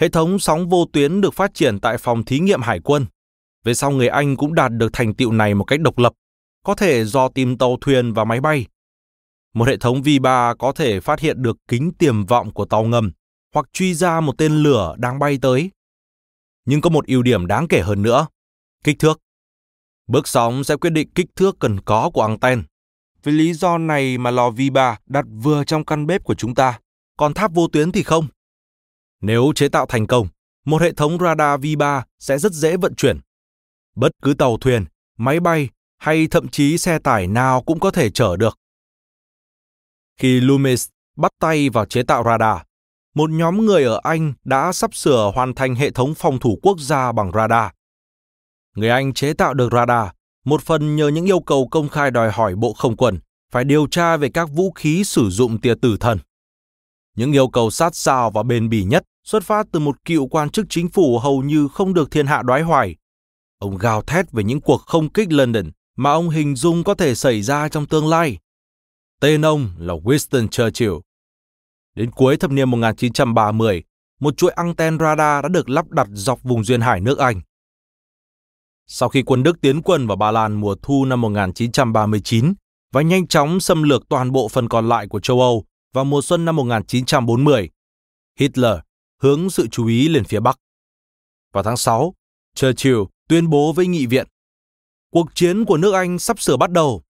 Hệ 0.00 0.08
thống 0.08 0.38
sóng 0.38 0.68
vô 0.68 0.86
tuyến 0.92 1.20
được 1.20 1.34
phát 1.34 1.54
triển 1.54 1.80
tại 1.80 1.98
phòng 1.98 2.24
thí 2.24 2.38
nghiệm 2.38 2.62
hải 2.62 2.80
quân. 2.80 3.06
Về 3.64 3.74
sau 3.74 3.90
người 3.90 4.08
Anh 4.08 4.36
cũng 4.36 4.54
đạt 4.54 4.72
được 4.72 4.92
thành 4.92 5.14
tựu 5.14 5.32
này 5.32 5.54
một 5.54 5.64
cách 5.64 5.80
độc 5.80 5.98
lập, 5.98 6.12
có 6.64 6.74
thể 6.74 7.04
do 7.04 7.28
tìm 7.28 7.58
tàu 7.58 7.76
thuyền 7.80 8.12
và 8.12 8.24
máy 8.24 8.40
bay. 8.40 8.66
Một 9.56 9.68
hệ 9.68 9.76
thống 9.76 10.02
V3 10.02 10.56
có 10.56 10.72
thể 10.72 11.00
phát 11.00 11.20
hiện 11.20 11.42
được 11.42 11.56
kính 11.68 11.92
tiềm 11.98 12.26
vọng 12.26 12.52
của 12.52 12.64
tàu 12.64 12.84
ngầm 12.84 13.12
hoặc 13.54 13.66
truy 13.72 13.94
ra 13.94 14.20
một 14.20 14.38
tên 14.38 14.52
lửa 14.52 14.94
đang 14.98 15.18
bay 15.18 15.38
tới. 15.42 15.70
Nhưng 16.64 16.80
có 16.80 16.90
một 16.90 17.06
ưu 17.06 17.22
điểm 17.22 17.46
đáng 17.46 17.68
kể 17.68 17.80
hơn 17.80 18.02
nữa, 18.02 18.26
kích 18.84 18.98
thước. 18.98 19.20
Bước 20.06 20.28
sóng 20.28 20.64
sẽ 20.64 20.76
quyết 20.76 20.90
định 20.90 21.10
kích 21.14 21.26
thước 21.36 21.56
cần 21.58 21.80
có 21.80 22.10
của 22.14 22.22
anten. 22.22 22.62
Vì 23.22 23.32
lý 23.32 23.52
do 23.52 23.78
này 23.78 24.18
mà 24.18 24.30
lò 24.30 24.50
V3 24.50 24.96
đặt 25.06 25.24
vừa 25.42 25.64
trong 25.64 25.84
căn 25.84 26.06
bếp 26.06 26.24
của 26.24 26.34
chúng 26.34 26.54
ta, 26.54 26.80
còn 27.16 27.34
tháp 27.34 27.52
vô 27.54 27.68
tuyến 27.68 27.92
thì 27.92 28.02
không. 28.02 28.26
Nếu 29.20 29.52
chế 29.54 29.68
tạo 29.68 29.86
thành 29.86 30.06
công, 30.06 30.28
một 30.64 30.82
hệ 30.82 30.92
thống 30.92 31.18
radar 31.18 31.60
V3 31.60 32.02
sẽ 32.18 32.38
rất 32.38 32.52
dễ 32.52 32.76
vận 32.76 32.94
chuyển. 32.94 33.20
Bất 33.94 34.10
cứ 34.22 34.34
tàu 34.34 34.56
thuyền, 34.60 34.84
máy 35.16 35.40
bay 35.40 35.68
hay 35.98 36.26
thậm 36.30 36.48
chí 36.48 36.78
xe 36.78 36.98
tải 36.98 37.26
nào 37.26 37.62
cũng 37.62 37.80
có 37.80 37.90
thể 37.90 38.10
chở 38.10 38.36
được. 38.36 38.58
Khi 40.20 40.40
Loomis 40.40 40.88
bắt 41.16 41.32
tay 41.40 41.70
vào 41.70 41.84
chế 41.84 42.02
tạo 42.02 42.24
radar, 42.24 42.58
một 43.14 43.30
nhóm 43.30 43.66
người 43.66 43.84
ở 43.84 44.00
Anh 44.02 44.32
đã 44.44 44.72
sắp 44.72 44.94
sửa 44.94 45.30
hoàn 45.34 45.54
thành 45.54 45.74
hệ 45.74 45.90
thống 45.90 46.14
phòng 46.14 46.38
thủ 46.38 46.58
quốc 46.62 46.80
gia 46.80 47.12
bằng 47.12 47.32
radar. 47.34 47.70
Người 48.76 48.88
Anh 48.90 49.14
chế 49.14 49.32
tạo 49.32 49.54
được 49.54 49.72
radar, 49.72 50.08
một 50.44 50.62
phần 50.62 50.96
nhờ 50.96 51.08
những 51.08 51.24
yêu 51.24 51.40
cầu 51.40 51.68
công 51.70 51.88
khai 51.88 52.10
đòi 52.10 52.30
hỏi 52.30 52.54
Bộ 52.54 52.72
Không 52.72 52.96
quân 52.96 53.18
phải 53.52 53.64
điều 53.64 53.86
tra 53.86 54.16
về 54.16 54.28
các 54.28 54.50
vũ 54.50 54.72
khí 54.72 55.04
sử 55.04 55.30
dụng 55.30 55.60
tia 55.60 55.74
tử 55.82 55.96
thần. 56.00 56.18
Những 57.16 57.32
yêu 57.32 57.48
cầu 57.48 57.70
sát 57.70 57.94
sao 57.94 58.30
và 58.30 58.42
bền 58.42 58.68
bỉ 58.68 58.84
nhất 58.84 59.02
xuất 59.24 59.44
phát 59.44 59.66
từ 59.72 59.80
một 59.80 60.04
cựu 60.04 60.26
quan 60.26 60.50
chức 60.50 60.66
chính 60.68 60.88
phủ 60.88 61.18
hầu 61.18 61.42
như 61.42 61.68
không 61.68 61.94
được 61.94 62.10
thiên 62.10 62.26
hạ 62.26 62.42
đoái 62.42 62.62
hoài. 62.62 62.96
Ông 63.58 63.78
gào 63.78 64.02
thét 64.02 64.32
về 64.32 64.44
những 64.44 64.60
cuộc 64.60 64.82
không 64.86 65.08
kích 65.08 65.32
London 65.32 65.70
mà 65.96 66.10
ông 66.10 66.28
hình 66.28 66.56
dung 66.56 66.84
có 66.84 66.94
thể 66.94 67.14
xảy 67.14 67.42
ra 67.42 67.68
trong 67.68 67.86
tương 67.86 68.08
lai. 68.08 68.38
Tên 69.20 69.42
ông 69.42 69.70
là 69.78 69.94
Winston 69.94 70.48
Churchill. 70.48 70.92
Đến 71.94 72.10
cuối 72.10 72.36
thập 72.36 72.50
niên 72.50 72.70
1930, 72.70 73.82
một 74.20 74.36
chuỗi 74.36 74.50
anten 74.50 74.98
radar 74.98 75.42
đã 75.42 75.48
được 75.48 75.70
lắp 75.70 75.90
đặt 75.90 76.06
dọc 76.10 76.42
vùng 76.42 76.64
duyên 76.64 76.80
hải 76.80 77.00
nước 77.00 77.18
Anh. 77.18 77.40
Sau 78.86 79.08
khi 79.08 79.22
quân 79.22 79.42
Đức 79.42 79.60
tiến 79.60 79.82
quân 79.82 80.06
vào 80.06 80.16
Ba 80.16 80.30
Lan 80.30 80.54
mùa 80.54 80.76
thu 80.82 81.04
năm 81.04 81.20
1939 81.20 82.54
và 82.92 83.02
nhanh 83.02 83.26
chóng 83.26 83.60
xâm 83.60 83.82
lược 83.82 84.08
toàn 84.08 84.32
bộ 84.32 84.48
phần 84.48 84.68
còn 84.68 84.88
lại 84.88 85.06
của 85.08 85.20
châu 85.20 85.40
Âu 85.40 85.64
vào 85.92 86.04
mùa 86.04 86.22
xuân 86.22 86.44
năm 86.44 86.56
1940, 86.56 87.70
Hitler 88.38 88.78
hướng 89.22 89.50
sự 89.50 89.66
chú 89.70 89.86
ý 89.86 90.08
lên 90.08 90.24
phía 90.24 90.40
Bắc. 90.40 90.58
Vào 91.52 91.64
tháng 91.64 91.76
6, 91.76 92.14
Churchill 92.54 92.98
tuyên 93.28 93.50
bố 93.50 93.72
với 93.72 93.86
nghị 93.86 94.06
viện 94.06 94.26
Cuộc 95.10 95.34
chiến 95.34 95.64
của 95.64 95.76
nước 95.76 95.94
Anh 95.94 96.18
sắp 96.18 96.40
sửa 96.40 96.56
bắt 96.56 96.70
đầu. 96.70 97.02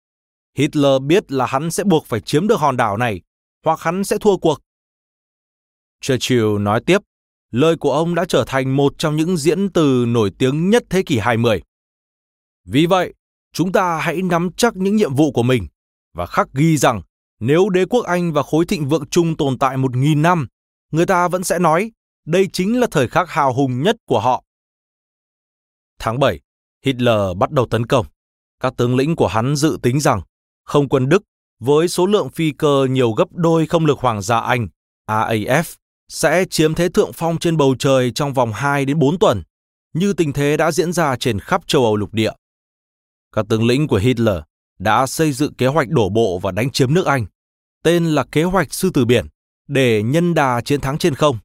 Hitler 0.55 1.01
biết 1.01 1.31
là 1.31 1.45
hắn 1.45 1.71
sẽ 1.71 1.83
buộc 1.83 2.05
phải 2.05 2.19
chiếm 2.19 2.47
được 2.47 2.59
hòn 2.59 2.77
đảo 2.77 2.97
này, 2.97 3.21
hoặc 3.65 3.79
hắn 3.79 4.03
sẽ 4.03 4.17
thua 4.21 4.37
cuộc. 4.37 4.59
Churchill 6.01 6.59
nói 6.59 6.81
tiếp, 6.85 7.01
lời 7.51 7.75
của 7.77 7.91
ông 7.91 8.15
đã 8.15 8.25
trở 8.25 8.43
thành 8.47 8.75
một 8.75 8.93
trong 8.97 9.15
những 9.15 9.37
diễn 9.37 9.69
từ 9.69 10.05
nổi 10.07 10.31
tiếng 10.39 10.69
nhất 10.69 10.83
thế 10.89 11.03
kỷ 11.05 11.17
20. 11.17 11.61
Vì 12.65 12.85
vậy, 12.85 13.13
chúng 13.53 13.71
ta 13.71 13.99
hãy 13.99 14.21
nắm 14.21 14.49
chắc 14.57 14.75
những 14.75 14.95
nhiệm 14.95 15.15
vụ 15.15 15.31
của 15.31 15.43
mình 15.43 15.67
và 16.13 16.25
khắc 16.25 16.53
ghi 16.53 16.77
rằng 16.77 17.01
nếu 17.39 17.69
đế 17.69 17.85
quốc 17.85 18.05
Anh 18.05 18.33
và 18.33 18.43
khối 18.43 18.65
thịnh 18.65 18.89
vượng 18.89 19.05
chung 19.09 19.37
tồn 19.37 19.57
tại 19.57 19.77
một 19.77 19.95
nghìn 19.95 20.21
năm, 20.21 20.47
người 20.91 21.05
ta 21.05 21.27
vẫn 21.27 21.43
sẽ 21.43 21.59
nói 21.59 21.91
đây 22.25 22.47
chính 22.53 22.79
là 22.79 22.87
thời 22.91 23.07
khắc 23.07 23.29
hào 23.29 23.53
hùng 23.53 23.83
nhất 23.83 23.95
của 24.05 24.19
họ. 24.19 24.43
Tháng 25.99 26.19
7, 26.19 26.39
Hitler 26.85 27.37
bắt 27.37 27.51
đầu 27.51 27.67
tấn 27.69 27.85
công. 27.85 28.05
Các 28.59 28.73
tướng 28.77 28.95
lĩnh 28.95 29.15
của 29.15 29.27
hắn 29.27 29.55
dự 29.55 29.77
tính 29.81 29.99
rằng 29.99 30.21
không 30.65 30.89
quân 30.89 31.09
Đức 31.09 31.23
với 31.59 31.87
số 31.87 32.05
lượng 32.05 32.29
phi 32.29 32.51
cơ 32.51 32.87
nhiều 32.89 33.11
gấp 33.11 33.31
đôi 33.31 33.65
không 33.65 33.85
lực 33.85 33.99
Hoàng 33.99 34.21
gia 34.21 34.39
Anh, 34.39 34.67
RAF, 35.07 35.75
sẽ 36.09 36.45
chiếm 36.49 36.73
thế 36.73 36.89
thượng 36.89 37.13
phong 37.13 37.37
trên 37.37 37.57
bầu 37.57 37.75
trời 37.79 38.11
trong 38.11 38.33
vòng 38.33 38.53
2 38.53 38.85
đến 38.85 38.99
4 38.99 39.19
tuần, 39.19 39.43
như 39.93 40.13
tình 40.13 40.33
thế 40.33 40.57
đã 40.57 40.71
diễn 40.71 40.93
ra 40.93 41.15
trên 41.15 41.39
khắp 41.39 41.67
châu 41.67 41.83
Âu 41.83 41.95
lục 41.95 42.13
địa. 42.13 42.31
Các 43.35 43.45
tướng 43.49 43.67
lĩnh 43.67 43.87
của 43.87 43.97
Hitler 43.97 44.37
đã 44.79 45.05
xây 45.05 45.31
dựng 45.31 45.53
kế 45.53 45.67
hoạch 45.67 45.89
đổ 45.89 46.09
bộ 46.09 46.39
và 46.39 46.51
đánh 46.51 46.71
chiếm 46.71 46.93
nước 46.93 47.05
Anh, 47.05 47.25
tên 47.83 48.05
là 48.05 48.23
kế 48.23 48.43
hoạch 48.43 48.73
sư 48.73 48.89
tử 48.93 49.05
biển, 49.05 49.27
để 49.67 50.03
nhân 50.03 50.33
đà 50.33 50.61
chiến 50.61 50.81
thắng 50.81 50.97
trên 50.97 51.15
không. 51.15 51.37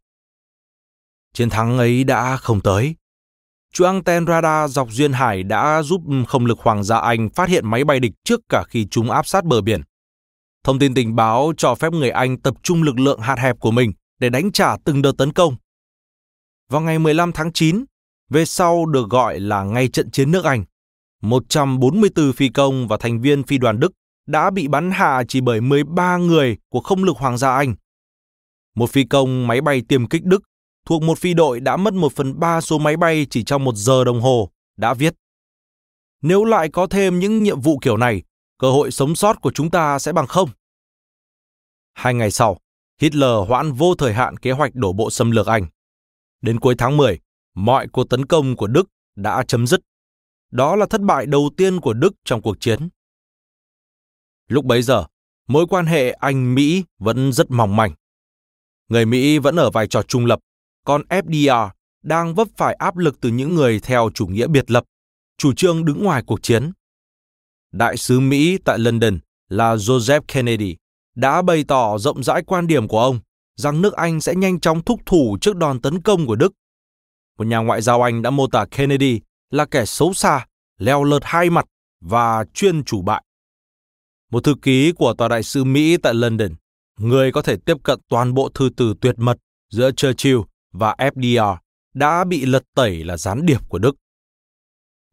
Chiến 1.33 1.51
thắng 1.51 1.79
ấy 1.79 2.05
đã 2.05 2.37
không 2.37 2.61
tới, 2.61 2.95
Chuỗi 3.73 3.87
anten 3.87 4.27
radar 4.27 4.73
dọc 4.73 4.91
duyên 4.91 5.13
hải 5.13 5.43
đã 5.43 5.83
giúp 5.83 6.03
không 6.29 6.47
lực 6.47 6.59
Hoàng 6.59 6.85
gia 6.85 6.99
Anh 6.99 7.29
phát 7.31 7.49
hiện 7.49 7.71
máy 7.71 7.85
bay 7.85 8.01
địch 8.01 8.13
trước 8.25 8.41
cả 8.49 8.65
khi 8.69 8.87
chúng 8.91 9.11
áp 9.11 9.27
sát 9.27 9.45
bờ 9.45 9.61
biển. 9.61 9.81
Thông 10.65 10.79
tin 10.79 10.95
tình 10.95 11.17
báo 11.17 11.53
cho 11.57 11.75
phép 11.75 11.93
người 11.93 12.11
Anh 12.11 12.39
tập 12.39 12.55
trung 12.63 12.83
lực 12.83 12.99
lượng 12.99 13.21
hạt 13.21 13.39
hẹp 13.39 13.61
của 13.61 13.71
mình 13.71 13.93
để 14.19 14.31
đánh 14.31 14.53
trả 14.53 14.77
từng 14.85 15.03
đợt 15.03 15.13
tấn 15.19 15.33
công. 15.33 15.57
Vào 16.71 16.81
ngày 16.81 16.99
15 16.99 17.33
tháng 17.33 17.53
9, 17.53 17.85
về 18.31 18.45
sau 18.45 18.87
được 18.87 19.11
gọi 19.11 19.41
là 19.41 19.63
ngay 19.63 19.89
trận 19.89 20.11
chiến 20.11 20.31
nước 20.31 20.45
Anh, 20.45 20.65
144 21.23 22.33
phi 22.33 22.49
công 22.49 22.89
và 22.89 22.97
thành 22.97 23.21
viên 23.21 23.43
phi 23.43 23.59
đoàn 23.59 23.81
Đức 23.81 23.93
đã 24.27 24.51
bị 24.51 24.69
bắn 24.69 24.91
hạ 24.91 25.23
chỉ 25.29 25.41
bởi 25.41 25.61
13 25.61 26.17
người 26.17 26.57
của 26.69 26.81
không 26.81 27.05
lực 27.05 27.17
Hoàng 27.17 27.39
gia 27.39 27.55
Anh. 27.55 27.75
Một 28.75 28.91
phi 28.91 29.05
công 29.05 29.47
máy 29.47 29.61
bay 29.61 29.83
tiêm 29.89 30.09
kích 30.09 30.25
Đức 30.25 30.43
thuộc 30.85 31.03
một 31.03 31.19
phi 31.19 31.35
đội 31.35 31.61
đã 31.61 31.77
mất 31.77 31.95
một 31.95 32.13
phần 32.13 32.41
ba 32.41 32.61
số 32.61 32.79
máy 32.79 32.97
bay 32.97 33.27
chỉ 33.31 33.45
trong 33.45 33.65
một 33.65 33.75
giờ 33.77 34.05
đồng 34.05 34.21
hồ, 34.21 34.51
đã 34.77 34.95
viết. 34.95 35.15
Nếu 36.23 36.45
lại 36.45 36.69
có 36.69 36.87
thêm 36.87 37.19
những 37.19 37.43
nhiệm 37.43 37.61
vụ 37.61 37.79
kiểu 37.79 37.97
này, 37.97 38.23
cơ 38.59 38.71
hội 38.71 38.91
sống 38.91 39.15
sót 39.15 39.41
của 39.41 39.53
chúng 39.53 39.71
ta 39.71 39.99
sẽ 39.99 40.13
bằng 40.13 40.27
không. 40.27 40.51
Hai 41.95 42.15
ngày 42.15 42.31
sau, 42.31 42.59
Hitler 43.01 43.49
hoãn 43.49 43.73
vô 43.73 43.95
thời 43.95 44.15
hạn 44.15 44.37
kế 44.37 44.51
hoạch 44.53 44.75
đổ 44.75 44.93
bộ 44.93 45.11
xâm 45.11 45.31
lược 45.31 45.47
Anh. 45.47 45.67
Đến 46.41 46.61
cuối 46.61 46.75
tháng 46.79 46.97
10, 46.97 47.19
mọi 47.55 47.89
cuộc 47.89 48.05
tấn 48.05 48.27
công 48.27 48.57
của 48.57 48.67
Đức 48.67 48.91
đã 49.17 49.43
chấm 49.49 49.67
dứt. 49.67 49.81
Đó 50.51 50.77
là 50.77 50.87
thất 50.87 51.01
bại 51.01 51.27
đầu 51.27 51.51
tiên 51.57 51.81
của 51.81 51.93
Đức 51.93 52.13
trong 52.25 52.43
cuộc 52.43 52.61
chiến. 52.61 52.89
Lúc 54.49 54.65
bấy 54.65 54.83
giờ, 54.83 55.05
mối 55.49 55.67
quan 55.67 55.87
hệ 55.87 56.11
Anh-Mỹ 56.11 56.85
vẫn 56.99 57.33
rất 57.33 57.51
mỏng 57.51 57.77
manh. 57.77 57.93
Người 58.89 59.07
Mỹ 59.07 59.39
vẫn 59.39 59.57
ở 59.57 59.71
vai 59.71 59.87
trò 59.87 60.03
trung 60.03 60.27
lập, 60.27 60.41
con 60.91 61.03
FDR 61.09 61.71
đang 62.03 62.35
vấp 62.35 62.49
phải 62.57 62.75
áp 62.75 62.97
lực 62.97 63.21
từ 63.21 63.29
những 63.29 63.55
người 63.55 63.81
theo 63.81 64.11
chủ 64.15 64.27
nghĩa 64.27 64.47
biệt 64.47 64.71
lập, 64.71 64.85
chủ 65.39 65.53
trương 65.53 65.85
đứng 65.85 66.05
ngoài 66.05 66.23
cuộc 66.27 66.43
chiến. 66.43 66.73
Đại 67.73 67.97
sứ 67.97 68.21
Mỹ 68.21 68.59
tại 68.65 68.79
London 68.79 69.19
là 69.49 69.75
Joseph 69.75 70.21
Kennedy 70.29 70.77
đã 71.15 71.43
bày 71.43 71.65
tỏ 71.69 71.99
rộng 71.99 72.23
rãi 72.23 72.43
quan 72.43 72.67
điểm 72.67 72.89
của 72.89 73.01
ông 73.01 73.21
rằng 73.57 73.83
nước 73.83 73.93
Anh 73.93 74.21
sẽ 74.21 74.35
nhanh 74.35 74.61
chóng 74.61 74.83
thúc 74.83 75.01
thủ 75.07 75.39
trước 75.41 75.57
đòn 75.57 75.81
tấn 75.81 76.03
công 76.03 76.27
của 76.27 76.37
Đức. 76.37 76.53
Một 77.39 77.47
nhà 77.47 77.59
ngoại 77.59 77.83
giao 77.83 78.03
Anh 78.03 78.23
đã 78.23 78.31
mô 78.31 78.47
tả 78.47 78.65
Kennedy 78.71 79.21
là 79.51 79.65
kẻ 79.65 79.85
xấu 79.85 80.13
xa, 80.13 80.47
leo 80.79 81.05
lợt 81.05 81.21
hai 81.23 81.51
mặt 81.51 81.67
và 82.01 82.45
chuyên 82.55 82.85
chủ 82.85 83.03
bại. 83.03 83.23
Một 84.31 84.45
thư 84.45 84.55
ký 84.63 84.93
của 84.93 85.15
tòa 85.15 85.29
đại 85.29 85.43
sứ 85.43 85.65
Mỹ 85.65 85.97
tại 85.97 86.15
London, 86.15 86.55
người 86.99 87.33
có 87.33 87.43
thể 87.43 87.57
tiếp 87.57 87.77
cận 87.83 88.01
toàn 88.09 88.35
bộ 88.35 88.49
thư 88.55 88.71
từ 88.77 88.95
tuyệt 89.01 89.15
mật 89.19 89.39
giữa 89.71 89.91
Churchill 89.91 90.39
và 90.73 90.95
FDR 90.99 91.57
đã 91.95 92.25
bị 92.25 92.47
lật 92.47 92.63
tẩy 92.75 93.05
là 93.05 93.17
gián 93.17 93.47
điệp 93.47 93.69
của 93.69 93.79
Đức. 93.79 93.97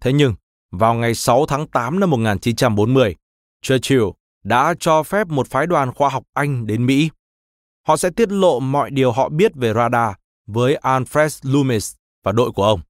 Thế 0.02 0.14
nhưng, 0.14 0.34
vào 0.72 0.94
ngày 0.94 1.16
6 1.16 1.46
tháng 1.46 1.68
8 1.68 2.00
năm 2.00 2.10
1940, 2.10 3.16
Churchill 3.62 4.04
đã 4.44 4.74
cho 4.80 5.04
phép 5.04 5.28
một 5.28 5.48
phái 5.48 5.68
đoàn 5.68 5.94
khoa 5.94 6.10
học 6.10 6.24
Anh 6.34 6.68
đến 6.68 6.86
Mỹ. 6.86 7.10
họ 7.88 7.98
sẽ 7.98 8.10
tiết 8.10 8.32
lộ 8.32 8.60
mọi 8.60 8.92
điều 8.92 9.12
họ 9.12 9.30
biết 9.30 9.52
về 9.56 9.74
radar 9.74 10.16
với 10.48 10.80
Alfred 10.82 11.54
Loomis 11.54 11.96
và 12.24 12.32
đội 12.32 12.52
của 12.52 12.64
ông. 12.64 12.82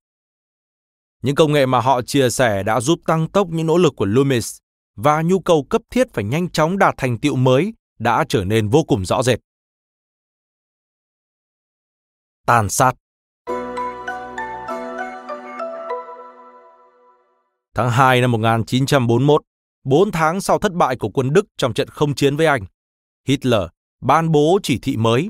Những 1.22 1.36
công 1.36 1.52
nghệ 1.52 1.66
mà 1.66 1.80
họ 1.80 2.02
chia 2.02 2.30
sẻ 2.30 2.64
đã 2.64 2.80
giúp 2.80 3.00
tăng 3.06 3.28
tốc 3.28 3.48
những 3.50 3.68
nỗ 3.68 3.78
lực 3.78 3.94
của 3.96 4.06
Loomis 4.06 4.58
và 4.96 5.22
nhu 5.22 5.40
cầu 5.40 5.64
cấp 5.64 5.82
thiết 5.90 6.14
phải 6.14 6.24
nhanh 6.24 6.50
chóng 6.50 6.78
đạt 6.78 6.94
thành 6.98 7.18
tựu 7.18 7.36
mới 7.36 7.74
đã 8.00 8.26
trở 8.30 8.44
nên 8.44 8.70
vô 8.70 8.84
cùng 8.84 9.06
rõ 9.06 9.24
rệt. 9.24 9.40
Tàn 12.48 12.70
sát 12.70 12.96
Tháng 17.76 17.92
2 17.92 18.22
năm 18.22 18.32
1941, 18.32 19.42
4 19.84 20.12
tháng 20.12 20.42
sau 20.42 20.60
thất 20.60 20.74
bại 20.74 20.96
của 20.96 21.10
quân 21.10 21.34
Đức 21.34 21.46
trong 21.58 21.74
trận 21.74 21.88
không 21.88 22.16
chiến 22.16 22.38
với 22.38 22.46
Anh, 22.46 22.66
Hitler 23.28 23.62
ban 24.02 24.32
bố 24.32 24.60
chỉ 24.64 24.80
thị 24.82 24.98
mới. 24.98 25.30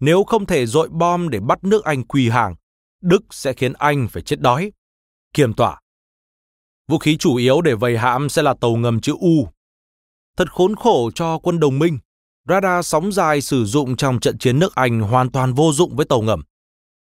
Nếu 0.00 0.24
không 0.24 0.46
thể 0.46 0.66
dội 0.66 0.88
bom 0.88 1.28
để 1.28 1.40
bắt 1.40 1.64
nước 1.64 1.84
Anh 1.84 2.02
quỳ 2.02 2.28
hàng, 2.28 2.54
Đức 3.00 3.20
sẽ 3.30 3.52
khiến 3.52 3.72
Anh 3.72 4.08
phải 4.08 4.22
chết 4.22 4.40
đói. 4.40 4.72
Kiềm 5.34 5.54
tỏa. 5.54 5.80
Vũ 6.88 6.98
khí 6.98 7.16
chủ 7.16 7.36
yếu 7.36 7.60
để 7.60 7.74
vây 7.74 7.98
hãm 7.98 8.28
sẽ 8.28 8.42
là 8.42 8.54
tàu 8.60 8.76
ngầm 8.76 9.00
chữ 9.00 9.14
U. 9.20 9.48
Thật 10.36 10.52
khốn 10.52 10.76
khổ 10.76 11.10
cho 11.14 11.38
quân 11.38 11.60
đồng 11.60 11.78
minh. 11.78 11.98
Radar 12.48 12.86
sóng 12.86 13.12
dài 13.12 13.40
sử 13.40 13.64
dụng 13.64 13.96
trong 13.96 14.20
trận 14.20 14.38
chiến 14.38 14.58
nước 14.58 14.74
Anh 14.74 15.00
hoàn 15.00 15.30
toàn 15.30 15.54
vô 15.54 15.72
dụng 15.72 15.96
với 15.96 16.06
tàu 16.06 16.22
ngầm. 16.22 16.42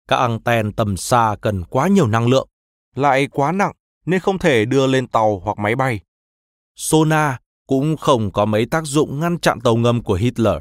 Các 0.07 0.15
anten 0.15 0.73
tầm 0.73 0.97
xa 0.97 1.35
cần 1.41 1.63
quá 1.63 1.87
nhiều 1.87 2.07
năng 2.07 2.27
lượng, 2.27 2.47
lại 2.95 3.27
quá 3.31 3.51
nặng 3.51 3.71
nên 4.05 4.19
không 4.19 4.39
thể 4.39 4.65
đưa 4.65 4.87
lên 4.87 5.07
tàu 5.07 5.39
hoặc 5.39 5.57
máy 5.57 5.75
bay. 5.75 5.99
Sonar 6.75 7.35
cũng 7.67 7.97
không 7.97 8.31
có 8.31 8.45
mấy 8.45 8.65
tác 8.65 8.85
dụng 8.85 9.19
ngăn 9.19 9.39
chặn 9.39 9.61
tàu 9.61 9.75
ngầm 9.75 10.03
của 10.03 10.13
Hitler. 10.13 10.55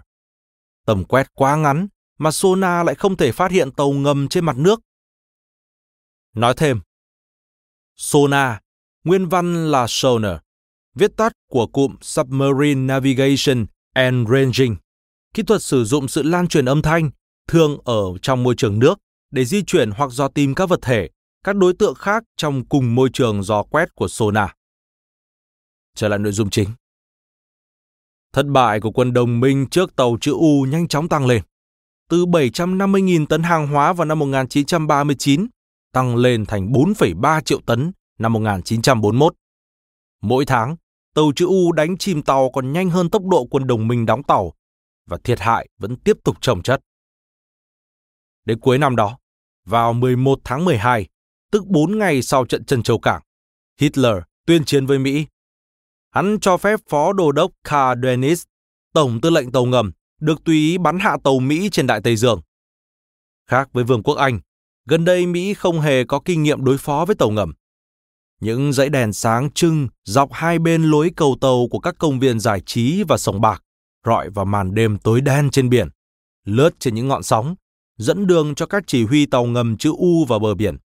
Tầm 0.87 1.05
quét 1.05 1.35
quá 1.35 1.57
ngắn 1.57 1.89
mà 2.19 2.31
sonar 2.31 2.87
lại 2.87 2.95
không 2.95 3.17
thể 3.17 3.33
phát 3.33 3.51
hiện 3.51 3.73
tàu 3.73 3.93
ngầm 3.93 4.29
trên 4.29 4.45
mặt 4.45 4.57
nước. 4.57 4.81
Nói 6.35 6.55
thêm, 6.57 6.81
sonar, 7.97 8.57
nguyên 9.05 9.29
văn 9.29 9.71
là 9.71 9.87
sonar, 9.89 10.37
viết 10.95 11.17
tắt 11.17 11.33
của 11.51 11.67
cụm 11.67 11.97
Submarine 12.01 12.81
Navigation 12.81 13.67
and 13.99 14.29
Ranging, 14.29 14.77
kỹ 15.35 15.43
thuật 15.43 15.63
sử 15.63 15.85
dụng 15.85 16.09
sự 16.09 16.23
lan 16.23 16.49
truyền 16.49 16.65
âm 16.65 16.83
thanh 16.83 17.11
thường 17.49 17.79
ở 17.85 18.03
trong 18.23 18.43
môi 18.43 18.55
trường 18.55 18.79
nước 18.79 18.99
để 19.31 19.45
di 19.45 19.63
chuyển 19.63 19.91
hoặc 19.91 20.11
dò 20.11 20.29
tìm 20.29 20.55
các 20.55 20.69
vật 20.69 20.79
thể, 20.83 21.09
các 21.45 21.57
đối 21.57 21.75
tượng 21.75 21.95
khác 21.95 22.25
trong 22.37 22.65
cùng 22.69 22.95
môi 22.95 23.09
trường 23.13 23.43
dò 23.43 23.63
quét 23.63 23.95
của 23.95 24.09
sonar. 24.09 24.51
Trở 25.95 26.09
lại 26.09 26.19
nội 26.19 26.33
dung 26.33 26.51
chính. 26.51 26.69
Thất 28.33 28.47
bại 28.47 28.81
của 28.81 28.91
quân 28.91 29.13
đồng 29.13 29.41
minh 29.41 29.67
trước 29.71 29.97
tàu 29.97 30.17
chữ 30.21 30.33
U 30.33 30.67
nhanh 30.71 30.89
chóng 30.89 31.09
tăng 31.09 31.27
lên. 31.27 31.43
Từ 32.09 32.27
750.000 32.27 33.27
tấn 33.27 33.43
hàng 33.43 33.67
hóa 33.67 33.93
vào 33.93 34.05
năm 34.05 34.19
1939 34.19 35.47
tăng 35.93 36.17
lên 36.17 36.47
thành 36.47 36.73
4,3 36.73 37.41
triệu 37.41 37.61
tấn 37.67 37.93
năm 38.19 38.33
1941. 38.33 39.35
Mỗi 40.23 40.47
tháng, 40.47 40.77
tàu 41.19 41.33
chữ 41.37 41.47
U 41.47 41.73
đánh 41.73 41.97
chìm 41.99 42.23
tàu 42.23 42.51
còn 42.51 42.73
nhanh 42.73 42.91
hơn 42.91 43.11
tốc 43.11 43.23
độ 43.27 43.47
quân 43.51 43.67
đồng 43.67 43.89
minh 43.89 44.07
đóng 44.07 44.23
tàu 44.23 44.53
và 45.07 45.19
thiệt 45.25 45.41
hại 45.41 45.69
vẫn 45.79 45.97
tiếp 45.97 46.17
tục 46.25 46.37
trồng 46.41 46.63
chất. 46.63 46.81
Đến 48.45 48.61
cuối 48.61 48.79
năm 48.79 48.97
đó, 48.97 49.19
vào 49.65 49.93
11 49.93 50.41
tháng 50.45 50.65
12, 50.65 51.07
tức 51.53 51.67
4 51.67 51.99
ngày 51.99 52.23
sau 52.23 52.45
trận 52.45 52.65
Trân 52.65 52.83
Châu 52.83 52.99
Cảng, 52.99 53.23
Hitler 53.81 54.17
tuyên 54.47 54.65
chiến 54.65 54.87
với 54.87 54.99
Mỹ 54.99 55.27
Hắn 56.11 56.39
cho 56.41 56.57
phép 56.57 56.81
Phó 56.89 57.13
Đô 57.13 57.33
đốc 57.33 57.53
Karl 57.65 58.05
Dennis, 58.05 58.43
Tổng 58.95 59.21
tư 59.21 59.31
lệnh 59.31 59.53
tàu 59.53 59.65
ngầm, 59.65 59.93
được 60.21 60.45
tùy 60.45 60.57
ý 60.57 60.79
bắn 60.79 60.99
hạ 60.99 61.17
tàu 61.25 61.39
Mỹ 61.39 61.69
trên 61.73 61.87
Đại 61.87 62.01
Tây 62.05 62.17
Dương. 62.17 62.41
Khác 63.47 63.69
với 63.73 63.85
Vương 63.85 64.03
quốc 64.03 64.15
Anh, 64.15 64.41
gần 64.87 65.05
đây 65.05 65.27
Mỹ 65.27 65.55
không 65.55 65.81
hề 65.81 66.05
có 66.05 66.21
kinh 66.25 66.43
nghiệm 66.43 66.65
đối 66.65 66.79
phó 66.79 67.05
với 67.05 67.17
tàu 67.17 67.31
ngầm. 67.31 67.53
Những 68.41 68.73
dãy 68.73 68.89
đèn 68.89 69.13
sáng 69.13 69.51
trưng 69.51 69.89
dọc 70.05 70.33
hai 70.33 70.59
bên 70.59 70.83
lối 70.83 71.11
cầu 71.17 71.37
tàu 71.41 71.67
của 71.71 71.79
các 71.79 71.95
công 71.99 72.19
viên 72.21 72.41
giải 72.41 72.61
trí 72.67 73.03
và 73.03 73.19
sông 73.19 73.41
bạc 73.41 73.63
rọi 74.07 74.31
vào 74.31 74.45
màn 74.45 74.75
đêm 74.75 74.99
tối 74.99 75.21
đen 75.21 75.51
trên 75.51 75.69
biển, 75.69 75.89
lướt 76.45 76.71
trên 76.79 76.95
những 76.95 77.09
ngọn 77.09 77.23
sóng, 77.23 77.55
dẫn 77.99 78.27
đường 78.27 78.55
cho 78.55 78.67
các 78.67 78.85
chỉ 78.87 79.05
huy 79.05 79.27
tàu 79.27 79.45
ngầm 79.45 79.77
chữ 79.77 79.93
U 79.99 80.25
vào 80.25 80.39
bờ 80.39 80.55
biển. 80.55 80.77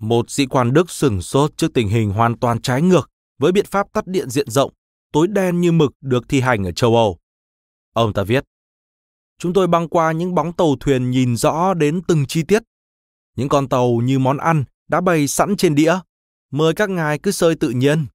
Một 0.00 0.30
sĩ 0.30 0.46
quan 0.46 0.72
Đức 0.72 0.90
sừng 0.90 1.22
sốt 1.22 1.56
trước 1.56 1.74
tình 1.74 1.88
hình 1.88 2.10
hoàn 2.10 2.38
toàn 2.38 2.60
trái 2.62 2.82
ngược 2.82 3.10
với 3.38 3.52
biện 3.52 3.66
pháp 3.70 3.86
tắt 3.92 4.06
điện 4.06 4.30
diện 4.30 4.50
rộng, 4.50 4.72
tối 5.12 5.26
đen 5.28 5.60
như 5.60 5.72
mực 5.72 5.92
được 6.00 6.28
thi 6.28 6.40
hành 6.40 6.64
ở 6.66 6.72
châu 6.72 6.96
Âu. 6.96 7.18
Ông 7.92 8.12
ta 8.12 8.22
viết, 8.22 8.44
Chúng 9.38 9.52
tôi 9.52 9.66
băng 9.66 9.88
qua 9.88 10.12
những 10.12 10.34
bóng 10.34 10.52
tàu 10.52 10.76
thuyền 10.80 11.10
nhìn 11.10 11.36
rõ 11.36 11.74
đến 11.74 12.02
từng 12.08 12.26
chi 12.26 12.42
tiết. 12.42 12.62
Những 13.36 13.48
con 13.48 13.68
tàu 13.68 14.00
như 14.04 14.18
món 14.18 14.36
ăn 14.36 14.64
đã 14.88 15.00
bày 15.00 15.28
sẵn 15.28 15.56
trên 15.56 15.74
đĩa. 15.74 15.94
Mời 16.54 16.74
các 16.74 16.90
ngài 16.90 17.18
cứ 17.18 17.30
sơi 17.30 17.54
tự 17.60 17.70
nhiên. 17.70 18.06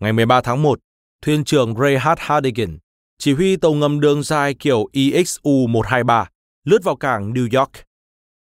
Ngày 0.00 0.12
13 0.12 0.40
tháng 0.40 0.62
1, 0.62 0.80
thuyền 1.22 1.44
trưởng 1.44 1.74
Ray 1.78 1.98
H. 1.98 2.08
Hardigan, 2.18 2.78
chỉ 3.18 3.32
huy 3.32 3.56
tàu 3.56 3.74
ngầm 3.74 4.00
đường 4.00 4.22
dài 4.22 4.54
kiểu 4.54 4.86
EXU-123, 4.92 6.26
lướt 6.64 6.84
vào 6.84 6.96
cảng 6.96 7.32
New 7.32 7.58
York. 7.60 7.72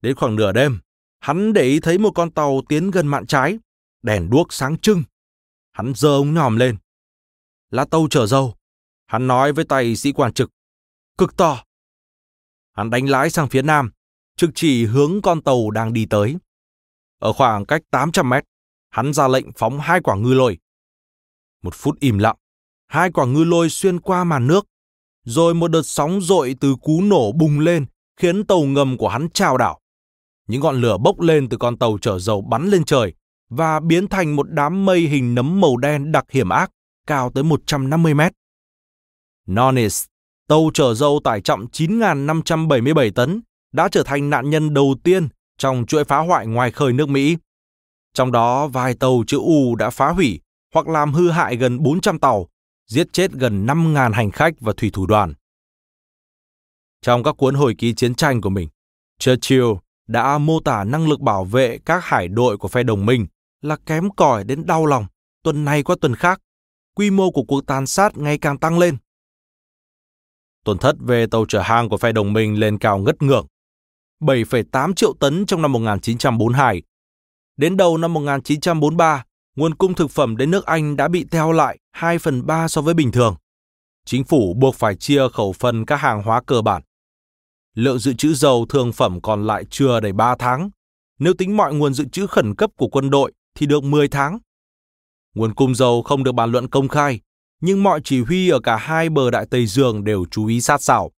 Đến 0.02 0.16
khoảng 0.16 0.36
nửa 0.36 0.52
đêm, 0.52 0.80
hắn 1.20 1.54
để 1.54 1.64
ý 1.64 1.80
thấy 1.80 1.98
một 1.98 2.12
con 2.16 2.32
tàu 2.32 2.62
tiến 2.70 2.92
gần 2.92 3.08
mạn 3.08 3.26
trái 3.26 3.60
đèn 4.04 4.30
đuốc 4.30 4.54
sáng 4.54 4.78
trưng. 4.78 5.04
Hắn 5.72 5.94
giơ 5.96 6.10
ống 6.10 6.34
nhòm 6.34 6.56
lên. 6.56 6.78
Là 7.70 7.86
tàu 7.86 8.08
chở 8.10 8.26
dầu. 8.26 8.56
Hắn 9.06 9.28
nói 9.28 9.54
với 9.54 9.66
tay 9.66 9.96
sĩ 9.96 10.12
quan 10.12 10.34
trực. 10.34 10.50
Cực 11.18 11.38
to. 11.38 11.64
Hắn 12.74 12.90
đánh 12.90 13.10
lái 13.10 13.30
sang 13.30 13.50
phía 13.50 13.62
nam, 13.62 13.92
trực 14.36 14.50
chỉ 14.56 14.86
hướng 14.86 15.22
con 15.22 15.42
tàu 15.42 15.72
đang 15.72 15.94
đi 15.94 16.06
tới. 16.06 16.36
Ở 17.22 17.34
khoảng 17.34 17.66
cách 17.66 17.82
800 17.92 18.30
mét, 18.30 18.44
hắn 18.90 19.14
ra 19.14 19.28
lệnh 19.28 19.46
phóng 19.58 19.80
hai 19.80 20.02
quả 20.02 20.16
ngư 20.16 20.34
lôi. 20.34 20.58
Một 21.64 21.76
phút 21.76 22.00
im 22.00 22.18
lặng, 22.18 22.36
hai 22.88 23.12
quả 23.12 23.26
ngư 23.26 23.44
lôi 23.44 23.70
xuyên 23.70 24.00
qua 24.00 24.24
màn 24.24 24.48
nước, 24.48 24.66
rồi 25.26 25.54
một 25.54 25.68
đợt 25.68 25.82
sóng 25.84 26.22
dội 26.22 26.56
từ 26.60 26.76
cú 26.82 27.02
nổ 27.02 27.32
bùng 27.32 27.60
lên 27.60 27.86
khiến 28.18 28.46
tàu 28.46 28.62
ngầm 28.62 28.98
của 28.98 29.08
hắn 29.08 29.30
trao 29.30 29.58
đảo. 29.58 29.80
Những 30.48 30.62
ngọn 30.62 30.82
lửa 30.82 30.98
bốc 30.98 31.20
lên 31.20 31.50
từ 31.50 31.58
con 31.58 31.78
tàu 31.78 31.98
chở 32.02 32.20
dầu 32.20 32.42
bắn 32.42 32.70
lên 32.70 32.84
trời, 32.84 33.14
và 33.50 33.80
biến 33.80 34.08
thành 34.08 34.36
một 34.36 34.50
đám 34.50 34.86
mây 34.86 35.00
hình 35.00 35.36
nấm 35.36 35.62
màu 35.62 35.78
đen 35.78 36.12
đặc 36.12 36.26
hiểm 36.32 36.50
ác, 36.50 36.72
cao 37.08 37.32
tới 37.34 37.44
150 37.44 38.14
mét. 38.14 38.32
Nonis, 39.48 40.06
tàu 40.48 40.70
chở 40.74 40.94
dầu 40.94 41.22
tải 41.24 41.42
trọng 41.42 41.66
9.577 41.66 43.12
tấn, 43.12 43.42
đã 43.72 43.88
trở 43.92 44.04
thành 44.04 44.30
nạn 44.30 44.50
nhân 44.50 44.74
đầu 44.74 44.96
tiên 45.04 45.28
trong 45.62 45.86
chuỗi 45.86 46.04
phá 46.04 46.18
hoại 46.18 46.48
ngoài 46.48 46.72
khơi 46.72 46.94
nước 46.94 47.10
Mỹ. 47.10 47.38
Trong 48.14 48.32
đó, 48.32 48.68
vài 48.68 48.94
tàu 48.94 49.24
chữ 49.28 49.38
U 49.38 49.76
đã 49.76 49.90
phá 49.90 50.10
hủy 50.10 50.40
hoặc 50.74 50.88
làm 50.88 51.14
hư 51.14 51.30
hại 51.30 51.56
gần 51.56 51.84
400 51.84 52.20
tàu, 52.20 52.48
giết 52.88 53.14
chết 53.14 53.32
gần 53.32 53.66
5.000 53.66 54.14
hành 54.14 54.32
khách 54.32 54.54
và 54.60 54.74
thủy 54.78 54.90
thủ 54.94 55.06
đoàn. 55.06 55.34
Trong 57.02 57.24
các 57.24 57.36
cuốn 57.38 57.56
hồi 57.56 57.76
ký 57.78 57.94
chiến 57.94 58.16
tranh 58.16 58.42
của 58.42 58.50
mình, 58.50 58.70
Churchill 59.20 59.66
đã 60.08 60.38
mô 60.38 60.60
tả 60.60 60.84
năng 60.84 61.10
lực 61.10 61.20
bảo 61.20 61.46
vệ 61.46 61.80
các 61.86 62.04
hải 62.06 62.28
đội 62.28 62.58
của 62.58 62.68
phe 62.68 62.84
đồng 62.84 63.06
minh 63.06 63.28
là 63.62 63.76
kém 63.86 64.10
cỏi 64.18 64.44
đến 64.44 64.66
đau 64.66 64.86
lòng, 64.86 65.06
tuần 65.44 65.66
này 65.66 65.84
qua 65.84 65.96
tuần 66.02 66.16
khác, 66.16 66.42
quy 66.96 67.10
mô 67.10 67.32
của 67.32 67.44
cuộc 67.44 67.66
tàn 67.66 67.88
sát 67.88 68.18
ngày 68.18 68.38
càng 68.38 68.58
tăng 68.58 68.80
lên. 68.80 68.98
Tổn 70.64 70.78
thất 70.78 70.96
về 71.00 71.28
tàu 71.28 71.46
chở 71.46 71.62
hàng 71.62 71.90
của 71.90 71.98
phe 71.98 72.12
đồng 72.12 72.34
minh 72.34 72.60
lên 72.60 72.78
cao 72.78 72.98
ngất 72.98 73.22
ngưỡng. 73.22 73.46
7,8 74.22 74.94
triệu 74.94 75.14
tấn 75.14 75.46
trong 75.46 75.62
năm 75.62 75.72
1942. 75.72 76.82
Đến 77.58 77.78
đầu 77.78 77.98
năm 77.98 78.14
1943, 78.14 79.24
nguồn 79.56 79.76
cung 79.76 79.94
thực 79.94 80.12
phẩm 80.12 80.38
đến 80.38 80.52
nước 80.52 80.66
Anh 80.66 80.96
đã 80.96 81.08
bị 81.08 81.26
theo 81.32 81.52
lại 81.52 81.80
2 81.92 82.20
phần 82.20 82.46
3 82.46 82.68
so 82.68 82.82
với 82.82 82.94
bình 82.94 83.12
thường. 83.12 83.36
Chính 84.06 84.24
phủ 84.24 84.54
buộc 84.54 84.76
phải 84.76 84.96
chia 84.96 85.22
khẩu 85.34 85.54
phần 85.54 85.86
các 85.86 85.96
hàng 85.96 86.24
hóa 86.24 86.42
cơ 86.46 86.62
bản. 86.62 86.82
Lượng 87.76 88.00
dự 88.00 88.14
trữ 88.14 88.34
dầu 88.34 88.66
thương 88.70 88.94
phẩm 88.94 89.22
còn 89.22 89.48
lại 89.48 89.66
chưa 89.70 90.00
đầy 90.00 90.14
3 90.14 90.36
tháng. 90.40 90.70
Nếu 91.20 91.34
tính 91.34 91.58
mọi 91.58 91.74
nguồn 91.74 91.94
dự 91.94 92.06
trữ 92.06 92.28
khẩn 92.28 92.56
cấp 92.56 92.72
của 92.78 92.88
quân 92.88 93.10
đội 93.10 93.32
thì 93.56 93.66
được 93.66 93.84
10 93.84 94.08
tháng. 94.08 94.40
Nguồn 95.36 95.54
cung 95.56 95.76
dầu 95.76 96.02
không 96.04 96.24
được 96.24 96.32
bàn 96.32 96.52
luận 96.52 96.68
công 96.68 96.88
khai, 96.88 97.20
nhưng 97.62 97.84
mọi 97.84 98.02
chỉ 98.04 98.22
huy 98.22 98.50
ở 98.50 98.60
cả 98.60 98.76
hai 98.78 99.10
bờ 99.10 99.32
Đại 99.32 99.46
Tây 99.46 99.66
Dương 99.66 100.04
đều 100.04 100.26
chú 100.32 100.46
ý 100.46 100.62
sát 100.62 100.82
sao. 100.82 101.12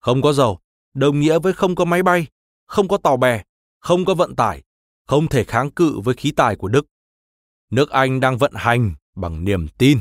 Không 0.00 0.22
có 0.22 0.32
dầu, 0.32 0.58
đồng 0.98 1.20
nghĩa 1.20 1.38
với 1.38 1.52
không 1.52 1.74
có 1.74 1.84
máy 1.84 2.02
bay, 2.02 2.26
không 2.66 2.88
có 2.88 2.96
tàu 2.96 3.16
bè, 3.16 3.42
không 3.80 4.04
có 4.04 4.14
vận 4.14 4.36
tải, 4.36 4.62
không 5.06 5.28
thể 5.28 5.44
kháng 5.44 5.70
cự 5.70 6.00
với 6.00 6.14
khí 6.14 6.32
tài 6.36 6.56
của 6.56 6.68
Đức. 6.68 6.86
Nước 7.70 7.90
Anh 7.90 8.20
đang 8.20 8.38
vận 8.38 8.52
hành 8.54 8.94
bằng 9.16 9.44
niềm 9.44 9.68
tin. 9.78 9.98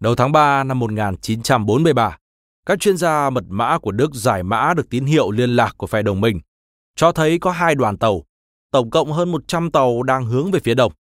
Đầu 0.00 0.14
tháng 0.14 0.32
3 0.32 0.64
năm 0.64 0.78
1943, 0.78 2.18
các 2.66 2.80
chuyên 2.80 2.96
gia 2.96 3.30
mật 3.30 3.44
mã 3.48 3.78
của 3.78 3.92
Đức 3.92 4.14
giải 4.14 4.42
mã 4.42 4.74
được 4.74 4.90
tín 4.90 5.04
hiệu 5.04 5.30
liên 5.30 5.50
lạc 5.50 5.74
của 5.76 5.86
phe 5.86 6.02
đồng 6.02 6.20
minh, 6.20 6.40
cho 6.96 7.12
thấy 7.12 7.38
có 7.38 7.50
hai 7.50 7.74
đoàn 7.74 7.98
tàu 7.98 8.24
tổng 8.74 8.90
cộng 8.90 9.12
hơn 9.12 9.32
100 9.32 9.70
tàu 9.70 10.02
đang 10.02 10.26
hướng 10.26 10.50
về 10.50 10.60
phía 10.64 10.74
đông. 10.74 10.92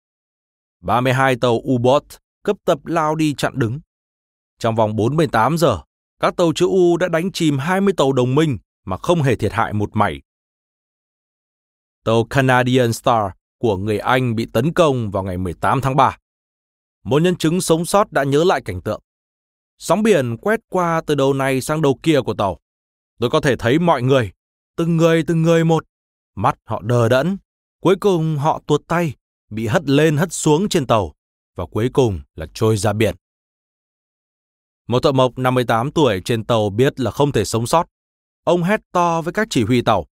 32 0.82 1.36
tàu 1.36 1.62
U-boat 1.64 2.02
cấp 2.44 2.58
tập 2.66 2.86
lao 2.86 3.16
đi 3.16 3.34
chặn 3.34 3.54
đứng. 3.56 3.80
Trong 4.60 4.76
vòng 4.76 4.95
48 4.95 5.58
giờ, 5.58 5.80
các 6.24 6.36
tàu 6.38 6.54
chữ 6.56 6.66
U 6.66 6.98
đã 6.98 7.08
đánh 7.08 7.32
chìm 7.32 7.58
20 7.58 7.94
tàu 7.98 8.14
đồng 8.14 8.36
minh 8.36 8.58
mà 8.86 8.98
không 8.98 9.22
hề 9.22 9.36
thiệt 9.36 9.54
hại 9.54 9.74
một 9.74 9.90
mảy. 9.94 10.22
Tàu 12.04 12.24
Canadian 12.24 12.94
Star 12.94 13.32
của 13.58 13.78
người 13.78 14.00
Anh 14.00 14.36
bị 14.36 14.45
tấn 14.54 14.74
công 14.74 15.12
vào 15.12 15.24
ngày 15.24 15.38
18 15.38 15.82
tháng 15.82 15.95
3. 15.95 16.18
Một 17.04 17.22
nhân 17.22 17.36
chứng 17.36 17.62
sống 17.62 17.86
sót 17.86 18.12
đã 18.12 18.24
nhớ 18.24 18.44
lại 18.44 18.62
cảnh 18.66 18.82
tượng. 18.82 19.02
Sóng 19.78 20.04
biển 20.04 20.38
quét 20.38 20.60
qua 20.70 21.02
từ 21.06 21.16
đầu 21.16 21.34
này 21.34 21.62
sang 21.62 21.82
đầu 21.82 22.00
kia 22.04 22.22
của 22.22 22.34
tàu. 22.34 22.60
Tôi 23.20 23.30
có 23.30 23.41
thể 23.41 23.56
thấy 23.56 23.80
mọi 23.80 24.02
người, 24.02 24.32
từng 24.76 24.98
người 24.98 25.24
từng 25.28 25.41
người 25.41 25.64
một, 25.64 25.86
mắt 26.36 26.56
họ 26.66 26.82
đờ 26.82 27.10
đẫn. 27.10 27.38
Cuối 27.82 27.95
cùng 27.95 28.38
họ 28.38 28.62
tuột 28.68 28.82
tay, 28.88 29.14
bị 29.50 29.68
hất 29.68 29.90
lên 29.90 30.18
hất 30.18 30.34
xuống 30.34 30.70
trên 30.70 30.88
tàu, 30.88 31.14
và 31.56 31.66
cuối 31.66 31.90
cùng 31.94 32.22
là 32.36 32.45
trôi 32.54 32.78
ra 32.78 32.94
biển. 32.94 33.16
Một 34.88 35.00
thợ 35.04 35.12
mộc 35.12 35.38
58 35.38 35.92
tuổi 35.92 36.22
trên 36.26 36.44
tàu 36.44 36.70
biết 36.70 37.00
là 37.00 37.12
không 37.12 37.32
thể 37.32 37.46
sống 37.46 37.68
sót. 37.68 37.88
Ông 38.44 38.64
hét 38.64 38.82
to 38.92 39.22
với 39.22 39.34
các 39.34 39.48
chỉ 39.50 39.64
huy 39.64 39.82
tàu. 39.82 40.06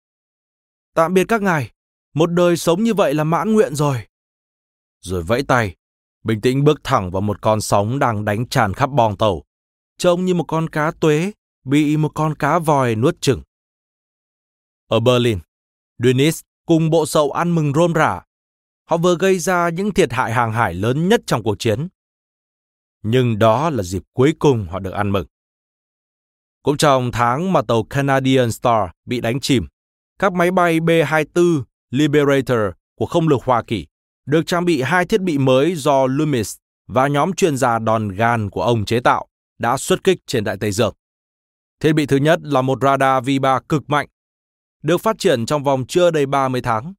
Tạm 0.95 1.15
biệt 1.15 1.25
các 1.29 1.43
ngài, 1.43 1.71
một 2.15 2.27
đời 2.27 2.57
sống 2.57 2.83
như 2.83 2.95
vậy 2.95 3.15
là 3.15 3.25
mãn 3.25 3.53
nguyện 3.53 3.75
rồi. 3.75 4.07
Rồi 5.01 5.23
vẫy 5.23 5.43
tay, 5.43 5.77
bình 6.25 6.41
tĩnh 6.41 6.65
bước 6.65 6.81
thẳng 6.85 7.11
vào 7.11 7.21
một 7.21 7.43
con 7.43 7.61
sóng 7.61 7.99
đang 7.99 8.25
đánh 8.25 8.49
tràn 8.49 8.75
khắp 8.75 8.91
bong 8.91 9.17
tàu. 9.17 9.43
Trông 9.99 10.25
như 10.25 10.35
một 10.35 10.45
con 10.49 10.69
cá 10.69 10.91
tuế 11.01 11.33
bị 11.65 11.97
một 11.97 12.11
con 12.15 12.35
cá 12.35 12.59
vòi 12.59 12.95
nuốt 12.95 13.21
chửng. 13.21 13.43
Ở 14.89 15.01
Berlin, 15.01 15.39
Dunis 15.99 16.41
cùng 16.67 16.91
bộ 16.91 17.07
sậu 17.07 17.31
ăn 17.31 17.55
mừng 17.55 17.73
rôm 17.75 17.93
rả. 17.95 18.23
Họ 18.85 18.97
vừa 18.97 19.17
gây 19.17 19.39
ra 19.39 19.69
những 19.69 19.95
thiệt 19.95 20.13
hại 20.13 20.33
hàng 20.33 20.53
hải 20.53 20.75
lớn 20.75 21.09
nhất 21.09 21.21
trong 21.27 21.43
cuộc 21.43 21.59
chiến. 21.59 21.89
Nhưng 23.11 23.39
đó 23.39 23.71
là 23.71 23.83
dịp 23.83 24.03
cuối 24.13 24.35
cùng 24.39 24.67
họ 24.71 24.79
được 24.79 24.91
ăn 24.91 25.13
mừng. 25.13 25.27
Cũng 26.63 26.77
trong 26.77 27.13
tháng 27.13 27.53
mà 27.53 27.63
tàu 27.63 27.83
Canadian 27.83 28.53
Star 28.53 28.91
bị 29.05 29.21
đánh 29.21 29.41
chìm, 29.41 29.67
các 30.19 30.33
máy 30.33 30.51
bay 30.51 30.81
B-24 30.81 31.63
Liberator 31.91 32.59
của 32.99 33.07
không 33.07 33.29
lực 33.29 33.43
Hoa 33.45 33.63
Kỳ 33.63 33.87
được 34.27 34.47
trang 34.47 34.65
bị 34.65 34.83
hai 34.83 35.05
thiết 35.05 35.21
bị 35.21 35.39
mới 35.39 35.75
do 35.75 36.07
Loomis 36.07 36.57
và 36.87 37.07
nhóm 37.07 37.33
chuyên 37.33 37.57
gia 37.57 37.79
đòn 37.79 38.09
gan 38.09 38.51
của 38.51 38.63
ông 38.63 38.85
chế 38.85 39.01
tạo 39.01 39.27
đã 39.59 39.77
xuất 39.77 40.05
kích 40.05 40.19
trên 40.27 40.45
Đại 40.45 40.57
Tây 40.61 40.73
Dương. 40.73 40.95
Thiết 41.81 41.93
bị 41.93 42.07
thứ 42.07 42.17
nhất 42.17 42.39
là 42.43 42.63
một 42.63 42.79
radar 42.83 43.25
V3 43.25 43.61
cực 43.69 43.91
mạnh, 43.91 44.09
được 44.83 44.99
phát 44.99 45.19
triển 45.19 45.47
trong 45.47 45.65
vòng 45.65 45.87
chưa 45.87 46.11
đầy 46.11 46.27
30 46.27 46.61
tháng. 46.61 46.95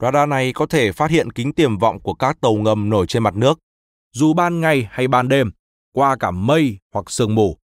Radar 0.00 0.28
này 0.28 0.52
có 0.52 0.66
thể 0.66 0.92
phát 0.92 1.10
hiện 1.10 1.30
kính 1.30 1.52
tiềm 1.52 1.78
vọng 1.78 2.00
của 2.00 2.14
các 2.14 2.40
tàu 2.40 2.54
ngầm 2.54 2.90
nổi 2.90 3.06
trên 3.06 3.22
mặt 3.22 3.36
nước, 3.36 3.58
dù 4.14 4.34
ban 4.34 4.60
ngày 4.60 4.88
hay 4.90 5.08
ban 5.08 5.28
đêm, 5.28 5.50
qua 5.92 6.16
cả 6.20 6.30
mây 6.30 6.78
hoặc 6.92 7.10
sương 7.10 7.34
mù. 7.34 7.58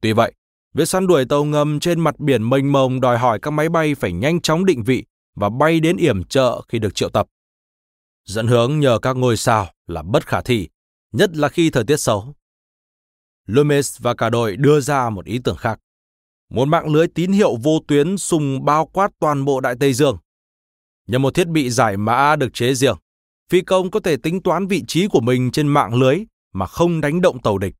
Tuy 0.00 0.12
vậy, 0.12 0.32
việc 0.74 0.88
săn 0.88 1.06
đuổi 1.06 1.24
tàu 1.24 1.44
ngầm 1.44 1.80
trên 1.80 2.00
mặt 2.00 2.18
biển 2.18 2.50
mênh 2.50 2.72
mông 2.72 3.00
đòi 3.00 3.18
hỏi 3.18 3.38
các 3.42 3.50
máy 3.50 3.68
bay 3.68 3.94
phải 3.94 4.12
nhanh 4.12 4.40
chóng 4.40 4.64
định 4.64 4.82
vị 4.82 5.04
và 5.34 5.48
bay 5.48 5.80
đến 5.80 5.96
yểm 5.96 6.24
trợ 6.24 6.62
khi 6.68 6.78
được 6.78 6.94
triệu 6.94 7.08
tập. 7.08 7.26
Dẫn 8.24 8.46
hướng 8.46 8.80
nhờ 8.80 8.98
các 9.02 9.16
ngôi 9.16 9.36
sao 9.36 9.72
là 9.86 10.02
bất 10.02 10.26
khả 10.26 10.42
thi, 10.42 10.68
nhất 11.12 11.36
là 11.36 11.48
khi 11.48 11.70
thời 11.70 11.84
tiết 11.84 11.96
xấu. 11.96 12.34
Loomis 13.46 14.00
và 14.00 14.14
cả 14.14 14.30
đội 14.30 14.56
đưa 14.56 14.80
ra 14.80 15.10
một 15.10 15.24
ý 15.24 15.38
tưởng 15.44 15.56
khác. 15.56 15.80
Một 16.50 16.68
mạng 16.68 16.88
lưới 16.88 17.08
tín 17.08 17.32
hiệu 17.32 17.56
vô 17.56 17.78
tuyến 17.88 18.18
sùng 18.18 18.64
bao 18.64 18.86
quát 18.86 19.10
toàn 19.18 19.44
bộ 19.44 19.60
Đại 19.60 19.74
Tây 19.80 19.92
Dương. 19.92 20.18
Nhờ 21.06 21.18
một 21.18 21.34
thiết 21.34 21.48
bị 21.48 21.70
giải 21.70 21.96
mã 21.96 22.36
được 22.36 22.54
chế 22.54 22.74
riêng, 22.74 22.96
phi 23.52 23.60
công 23.60 23.90
có 23.90 24.00
thể 24.00 24.16
tính 24.16 24.42
toán 24.42 24.66
vị 24.66 24.82
trí 24.88 25.08
của 25.08 25.20
mình 25.20 25.50
trên 25.50 25.68
mạng 25.68 25.94
lưới 25.94 26.24
mà 26.52 26.66
không 26.66 27.00
đánh 27.00 27.20
động 27.20 27.42
tàu 27.42 27.58
địch. 27.58 27.74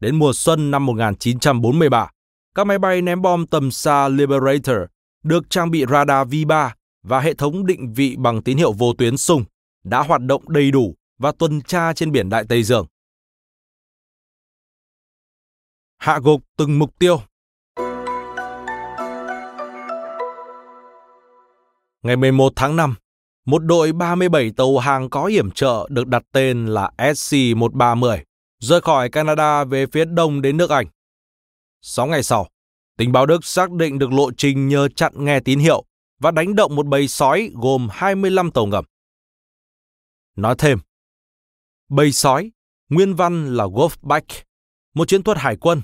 Đến 0.00 0.16
mùa 0.16 0.32
xuân 0.32 0.70
năm 0.70 0.86
1943, 0.86 2.10
các 2.54 2.66
máy 2.66 2.78
bay 2.78 3.02
ném 3.02 3.22
bom 3.22 3.46
tầm 3.46 3.70
xa 3.70 4.08
Liberator 4.08 4.76
được 5.22 5.50
trang 5.50 5.70
bị 5.70 5.84
radar 5.90 6.28
V3 6.28 6.70
và 7.02 7.20
hệ 7.20 7.34
thống 7.34 7.66
định 7.66 7.92
vị 7.94 8.16
bằng 8.18 8.42
tín 8.42 8.56
hiệu 8.56 8.72
vô 8.72 8.92
tuyến 8.98 9.16
sung 9.16 9.44
đã 9.84 10.02
hoạt 10.02 10.20
động 10.20 10.48
đầy 10.48 10.70
đủ 10.70 10.94
và 11.18 11.32
tuần 11.32 11.62
tra 11.62 11.92
trên 11.92 12.12
biển 12.12 12.28
Đại 12.28 12.44
Tây 12.48 12.62
Dương. 12.62 12.86
Hạ 15.98 16.18
gục 16.22 16.42
từng 16.56 16.78
mục 16.78 16.98
tiêu 16.98 17.20
Ngày 22.02 22.16
11 22.16 22.52
tháng 22.56 22.76
5, 22.76 22.94
một 23.46 23.58
đội 23.64 23.92
37 23.92 24.50
tàu 24.50 24.78
hàng 24.78 25.10
có 25.10 25.26
hiểm 25.26 25.50
trợ 25.50 25.86
được 25.90 26.06
đặt 26.06 26.22
tên 26.32 26.66
là 26.66 26.90
SC-1310 26.98 28.18
rời 28.58 28.80
khỏi 28.80 29.08
Canada 29.08 29.64
về 29.64 29.86
phía 29.86 30.04
đông 30.04 30.42
đến 30.42 30.56
nước 30.56 30.70
Anh. 30.70 30.86
6 31.82 32.06
ngày 32.06 32.22
sau, 32.22 32.48
tình 32.98 33.12
báo 33.12 33.26
Đức 33.26 33.44
xác 33.44 33.70
định 33.70 33.98
được 33.98 34.12
lộ 34.12 34.30
trình 34.32 34.68
nhờ 34.68 34.88
chặn 34.88 35.12
nghe 35.16 35.40
tín 35.40 35.58
hiệu 35.58 35.84
và 36.18 36.30
đánh 36.30 36.54
động 36.54 36.76
một 36.76 36.86
bầy 36.86 37.08
sói 37.08 37.50
gồm 37.54 37.88
25 37.90 38.50
tàu 38.50 38.66
ngầm. 38.66 38.84
Nói 40.36 40.54
thêm, 40.58 40.78
bầy 41.88 42.12
sói, 42.12 42.50
nguyên 42.88 43.14
văn 43.14 43.56
là 43.56 43.64
Wolfpack, 43.64 44.42
một 44.94 45.08
chiến 45.08 45.22
thuật 45.22 45.38
hải 45.38 45.56
quân. 45.56 45.82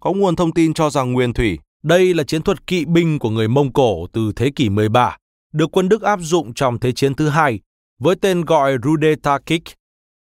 Có 0.00 0.12
nguồn 0.12 0.36
thông 0.36 0.52
tin 0.52 0.74
cho 0.74 0.90
rằng 0.90 1.12
nguyên 1.12 1.32
thủy, 1.32 1.58
đây 1.82 2.14
là 2.14 2.24
chiến 2.24 2.42
thuật 2.42 2.66
kỵ 2.66 2.84
binh 2.84 3.18
của 3.18 3.30
người 3.30 3.48
Mông 3.48 3.72
Cổ 3.72 4.06
từ 4.12 4.32
thế 4.36 4.50
kỷ 4.56 4.68
13, 4.68 5.16
được 5.54 5.70
quân 5.72 5.88
Đức 5.88 6.02
áp 6.02 6.18
dụng 6.22 6.54
trong 6.54 6.80
Thế 6.80 6.92
chiến 6.92 7.14
thứ 7.14 7.28
hai 7.28 7.60
với 7.98 8.16
tên 8.20 8.44
gọi 8.44 8.76
Rudetakik, 8.82 9.62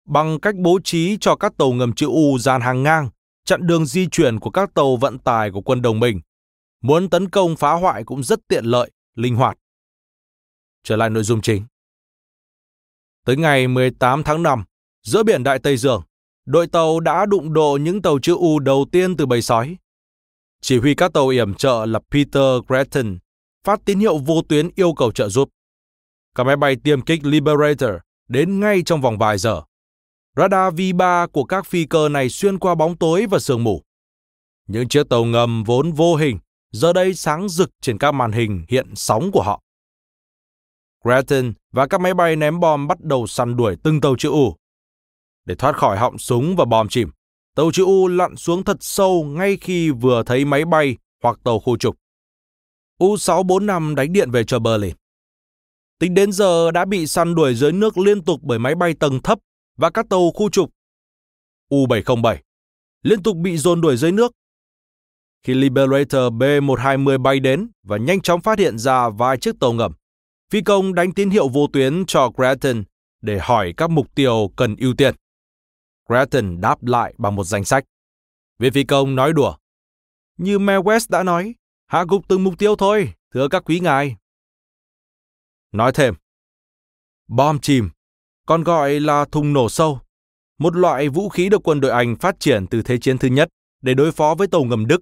bằng 0.06 0.40
cách 0.40 0.55
bố 0.56 0.78
trí 0.84 1.16
cho 1.20 1.36
các 1.36 1.52
tàu 1.59 1.72
ngầm 1.72 1.92
chữ 1.92 2.06
U 2.06 2.38
dàn 2.38 2.60
hàng 2.60 2.82
ngang, 2.82 3.10
chặn 3.44 3.66
đường 3.66 3.86
di 3.86 4.06
chuyển 4.09 4.40
của 4.40 4.51
các 4.51 4.74
tàu 4.74 4.97
vận 4.97 5.18
tải 5.18 5.51
của 5.51 5.60
quân 5.60 5.82
đồng 5.82 6.01
minh. 6.01 6.20
Muốn 6.82 7.10
tấn 7.10 7.30
công 7.30 7.56
phá 7.56 7.72
hoại 7.72 8.05
cũng 8.05 8.22
rất 8.22 8.38
tiện 8.48 8.64
lợi, 8.64 8.90
linh 9.14 9.36
hoạt. 9.36 9.59
Trở 10.84 10.97
lại 10.97 11.10
nội 11.10 11.22
dung 11.22 11.40
chính. 11.40 11.64
Tới 13.26 13.36
ngày 13.36 13.68
18 13.68 14.22
tháng 14.22 14.42
5, 14.42 14.64
giữa 15.02 15.22
biển 15.22 15.42
Đại 15.42 15.59
Tây 15.59 15.76
Dương, 15.76 16.02
đội 16.47 16.66
tàu 16.66 17.01
đã 17.01 17.26
đụng 17.26 17.52
độ 17.52 17.78
những 17.82 18.02
tàu 18.02 18.18
chữ 18.18 18.34
U 18.34 18.59
đầu 18.59 18.86
tiên 18.92 19.16
từ 19.16 19.26
bầy 19.26 19.42
sói. 19.42 19.76
Chỉ 20.60 20.78
huy 20.78 20.94
các 20.94 21.12
tàu 21.12 21.28
yểm 21.28 21.55
trợ 21.55 21.86
là 21.86 22.01
Peter 22.10 22.60
Gretton 22.68 23.18
phát 23.65 23.81
tín 23.85 23.99
hiệu 23.99 24.19
vô 24.19 24.43
tuyến 24.49 24.70
yêu 24.74 24.93
cầu 24.93 25.12
trợ 25.12 25.28
giúp. 25.28 25.49
Các 26.35 26.45
máy 26.45 26.57
bay 26.57 26.77
tiêm 26.77 27.01
kích 27.01 27.24
Liberator 27.24 27.91
đến 28.28 28.61
ngay 28.61 28.82
trong 28.87 29.01
vòng 29.01 29.19
vài 29.19 29.39
giờ. 29.39 29.62
Radar 30.37 30.74
V3 30.74 31.28
của 31.28 31.45
các 31.45 31.66
phi 31.66 31.85
cơ 31.85 32.09
này 32.09 32.28
xuyên 32.28 32.59
qua 32.59 32.74
bóng 32.74 32.97
tối 32.97 33.27
và 33.31 33.39
sương 33.39 33.65
mù. 33.65 33.82
Những 34.69 34.89
chiếc 34.89 35.09
tàu 35.09 35.24
ngầm 35.24 35.65
vốn 35.65 35.93
vô 35.93 36.16
hình 36.16 36.39
giờ 36.73 36.93
đây 36.93 37.15
sáng 37.15 37.49
rực 37.49 37.70
trên 37.81 37.99
các 37.99 38.12
màn 38.12 38.32
hình 38.32 38.65
hiện 38.69 38.87
sóng 38.95 39.31
của 39.32 39.43
họ. 39.43 39.62
Gretton 41.05 41.53
và 41.73 41.87
các 41.87 42.01
máy 42.01 42.15
bay 42.15 42.37
ném 42.37 42.61
bom 42.61 42.87
bắt 42.87 43.01
đầu 43.01 43.27
săn 43.27 43.57
đuổi 43.57 43.77
từng 43.82 44.01
tàu 44.01 44.16
chữ 44.16 44.31
U. 44.31 44.57
Để 45.45 45.55
thoát 45.55 45.77
khỏi 45.77 45.99
họng 45.99 46.19
súng 46.19 46.57
và 46.57 46.65
bom 46.65 46.89
chìm, 46.89 47.11
tàu 47.55 47.70
chữ 47.73 47.85
U 47.85 48.09
lặn 48.09 48.37
xuống 48.37 48.65
thật 48.65 48.77
sâu 48.81 49.24
ngay 49.24 49.57
khi 49.61 49.91
vừa 49.91 50.23
thấy 50.23 50.45
máy 50.45 50.65
bay 50.65 50.97
hoặc 51.23 51.39
tàu 51.45 51.59
khu 51.59 51.77
trục. 51.77 51.97
U-645 53.01 53.94
đánh 53.94 54.12
điện 54.12 54.31
về 54.31 54.44
cho 54.44 54.59
Berlin. 54.59 54.94
Tính 55.98 56.14
đến 56.14 56.32
giờ 56.32 56.70
đã 56.70 56.85
bị 56.85 57.06
săn 57.06 57.35
đuổi 57.35 57.55
dưới 57.55 57.72
nước 57.72 57.98
liên 57.98 58.24
tục 58.24 58.40
bởi 58.43 58.59
máy 58.59 58.74
bay 58.74 58.94
tầng 58.94 59.20
thấp 59.22 59.39
và 59.77 59.90
các 59.90 60.06
tàu 60.10 60.31
khu 60.35 60.51
trục. 60.51 60.70
U-707 61.70 62.36
liên 63.02 63.22
tục 63.22 63.36
bị 63.36 63.56
dồn 63.56 63.81
đuổi 63.81 63.97
dưới 63.97 64.12
nước. 64.12 64.32
Khi 65.43 65.55
Liberator 65.55 66.32
B-120 66.32 67.22
bay 67.22 67.40
đến 67.40 67.70
và 67.82 67.97
nhanh 67.97 68.20
chóng 68.20 68.40
phát 68.40 68.59
hiện 68.59 68.78
ra 68.78 69.09
vài 69.09 69.36
chiếc 69.36 69.60
tàu 69.60 69.72
ngầm, 69.72 69.93
phi 70.51 70.60
công 70.60 70.94
đánh 70.94 71.12
tín 71.12 71.31
hiệu 71.31 71.48
vô 71.48 71.66
tuyến 71.72 72.05
cho 72.06 72.31
Grattan 72.36 72.85
để 73.20 73.39
hỏi 73.39 73.74
các 73.77 73.90
mục 73.90 74.14
tiêu 74.14 74.52
cần 74.56 74.77
ưu 74.77 74.94
tiên. 74.94 75.14
Grattan 76.09 76.60
đáp 76.60 76.85
lại 76.85 77.14
bằng 77.18 77.36
một 77.36 77.44
danh 77.44 77.64
sách. 77.64 77.85
Viên 78.59 78.72
phi 78.72 78.85
công 78.85 79.14
nói 79.14 79.32
đùa. 79.32 79.56
Như 80.36 80.59
Mel 80.59 80.81
West 80.81 81.06
đã 81.09 81.22
nói, 81.22 81.55
hạ 81.91 82.05
gục 82.09 82.29
từng 82.29 82.45
mục 82.45 82.59
tiêu 82.59 82.77
thôi, 82.77 83.12
thưa 83.35 83.49
các 83.49 83.62
quý 83.65 83.81
ngài. 83.81 84.17
Nói 85.73 85.93
thêm, 85.95 86.15
bom 87.29 87.59
chìm, 87.59 87.91
còn 88.47 88.65
gọi 88.65 89.01
là 89.01 89.25
thùng 89.33 89.53
nổ 89.53 89.69
sâu, 89.69 90.01
một 90.59 90.77
loại 90.77 91.09
vũ 91.09 91.29
khí 91.29 91.49
được 91.49 91.69
quân 91.69 91.81
đội 91.81 91.91
Anh 91.91 92.17
phát 92.17 92.41
triển 92.41 92.67
từ 92.67 92.83
Thế 92.83 92.99
chiến 92.99 93.19
thứ 93.19 93.29
nhất 93.29 93.49
để 93.83 93.95
đối 93.95 94.12
phó 94.12 94.35
với 94.35 94.49
tàu 94.49 94.65
ngầm 94.65 94.87
Đức. 94.87 95.01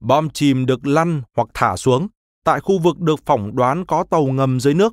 Bom 0.00 0.30
chìm 0.30 0.66
được 0.66 0.86
lăn 0.86 1.22
hoặc 1.36 1.48
thả 1.54 1.76
xuống 1.76 2.08
tại 2.44 2.60
khu 2.60 2.78
vực 2.78 2.98
được 2.98 3.20
phỏng 3.26 3.56
đoán 3.56 3.86
có 3.86 4.04
tàu 4.10 4.26
ngầm 4.26 4.60
dưới 4.60 4.74
nước. 4.74 4.92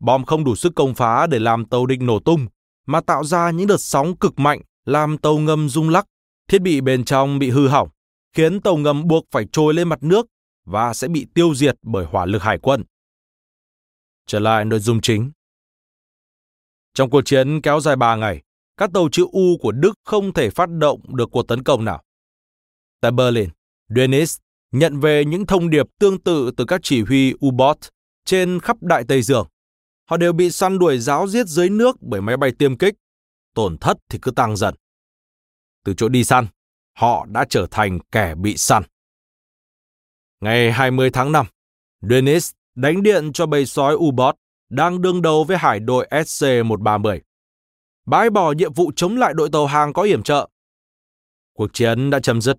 Bom 0.00 0.24
không 0.24 0.44
đủ 0.44 0.56
sức 0.56 0.72
công 0.76 0.94
phá 0.94 1.26
để 1.26 1.38
làm 1.38 1.64
tàu 1.64 1.86
địch 1.86 2.00
nổ 2.00 2.18
tung, 2.18 2.46
mà 2.86 3.00
tạo 3.00 3.24
ra 3.24 3.50
những 3.50 3.66
đợt 3.66 3.80
sóng 3.80 4.16
cực 4.16 4.38
mạnh 4.38 4.60
làm 4.84 5.18
tàu 5.18 5.38
ngầm 5.38 5.68
rung 5.68 5.88
lắc, 5.88 6.06
thiết 6.48 6.62
bị 6.62 6.80
bên 6.80 7.04
trong 7.04 7.38
bị 7.38 7.50
hư 7.50 7.68
hỏng 7.68 7.88
khiến 8.32 8.60
tàu 8.60 8.76
ngầm 8.76 9.08
buộc 9.08 9.24
phải 9.30 9.46
trôi 9.52 9.74
lên 9.74 9.88
mặt 9.88 10.02
nước 10.02 10.26
và 10.64 10.94
sẽ 10.94 11.08
bị 11.08 11.26
tiêu 11.34 11.54
diệt 11.54 11.76
bởi 11.82 12.04
hỏa 12.04 12.26
lực 12.26 12.42
hải 12.42 12.58
quân. 12.58 12.84
Trở 14.26 14.38
lại 14.38 14.64
nội 14.64 14.78
dung 14.78 15.00
chính. 15.00 15.30
Trong 16.94 17.10
cuộc 17.10 17.22
chiến 17.22 17.60
kéo 17.60 17.80
dài 17.80 17.96
3 17.96 18.16
ngày, 18.16 18.42
các 18.76 18.90
tàu 18.94 19.08
chữ 19.12 19.26
U 19.32 19.56
của 19.60 19.72
Đức 19.72 19.92
không 20.04 20.32
thể 20.32 20.50
phát 20.50 20.70
động 20.70 21.16
được 21.16 21.28
cuộc 21.32 21.42
tấn 21.48 21.62
công 21.62 21.84
nào. 21.84 22.02
Tại 23.00 23.10
Berlin, 23.10 23.48
Dönitz 23.88 24.38
nhận 24.72 25.00
về 25.00 25.24
những 25.24 25.46
thông 25.46 25.70
điệp 25.70 25.86
tương 25.98 26.20
tự 26.20 26.50
từ 26.56 26.64
các 26.64 26.80
chỉ 26.82 27.02
huy 27.02 27.32
U-boat 27.32 27.76
trên 28.24 28.60
khắp 28.60 28.82
Đại 28.82 29.04
Tây 29.08 29.22
Dương. 29.22 29.46
Họ 30.10 30.16
đều 30.16 30.32
bị 30.32 30.50
săn 30.50 30.78
đuổi 30.78 30.98
giáo 30.98 31.28
giết 31.28 31.46
dưới 31.46 31.68
nước 31.68 31.96
bởi 32.00 32.20
máy 32.20 32.36
bay 32.36 32.52
tiêm 32.58 32.78
kích. 32.78 32.94
Tổn 33.54 33.78
thất 33.78 33.96
thì 34.08 34.18
cứ 34.22 34.30
tăng 34.30 34.56
dần. 34.56 34.74
Từ 35.84 35.94
chỗ 35.96 36.08
đi 36.08 36.24
săn, 36.24 36.46
họ 37.00 37.26
đã 37.26 37.44
trở 37.50 37.66
thành 37.70 37.98
kẻ 38.12 38.34
bị 38.34 38.56
săn. 38.56 38.82
Ngày 40.40 40.72
20 40.72 41.10
tháng 41.10 41.32
5, 41.32 41.46
dennis 42.10 42.52
đánh 42.74 43.02
điện 43.02 43.32
cho 43.32 43.46
bầy 43.46 43.66
sói 43.66 43.94
U-boat 43.94 44.34
đang 44.68 45.02
đương 45.02 45.22
đầu 45.22 45.44
với 45.44 45.58
hải 45.58 45.80
đội 45.80 46.08
SC-130. 46.10 47.20
Bãi 48.06 48.30
bỏ 48.30 48.52
nhiệm 48.52 48.72
vụ 48.72 48.92
chống 48.96 49.16
lại 49.16 49.34
đội 49.34 49.50
tàu 49.50 49.66
hàng 49.66 49.92
có 49.92 50.02
yểm 50.02 50.22
trợ. 50.22 50.48
Cuộc 51.52 51.72
chiến 51.72 52.10
đã 52.10 52.20
chấm 52.20 52.40
dứt. 52.40 52.56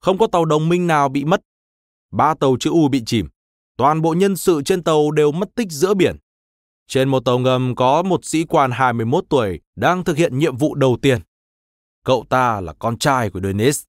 Không 0.00 0.18
có 0.18 0.26
tàu 0.26 0.44
đồng 0.44 0.68
minh 0.68 0.86
nào 0.86 1.08
bị 1.08 1.24
mất. 1.24 1.40
Ba 2.10 2.34
tàu 2.34 2.56
chữ 2.60 2.70
U 2.70 2.88
bị 2.88 3.02
chìm. 3.06 3.28
Toàn 3.76 4.02
bộ 4.02 4.14
nhân 4.14 4.36
sự 4.36 4.62
trên 4.64 4.82
tàu 4.82 5.10
đều 5.10 5.32
mất 5.32 5.54
tích 5.54 5.70
giữa 5.70 5.94
biển. 5.94 6.16
Trên 6.88 7.08
một 7.08 7.24
tàu 7.24 7.38
ngầm 7.38 7.74
có 7.74 8.02
một 8.02 8.24
sĩ 8.24 8.44
quan 8.44 8.70
21 8.70 9.24
tuổi 9.28 9.60
đang 9.76 10.04
thực 10.04 10.16
hiện 10.16 10.38
nhiệm 10.38 10.56
vụ 10.56 10.74
đầu 10.74 10.98
tiên. 11.02 11.20
Cậu 12.04 12.24
ta 12.28 12.60
là 12.60 12.72
con 12.78 12.98
trai 12.98 13.30
của 13.30 13.40
Dennis. 13.40 13.84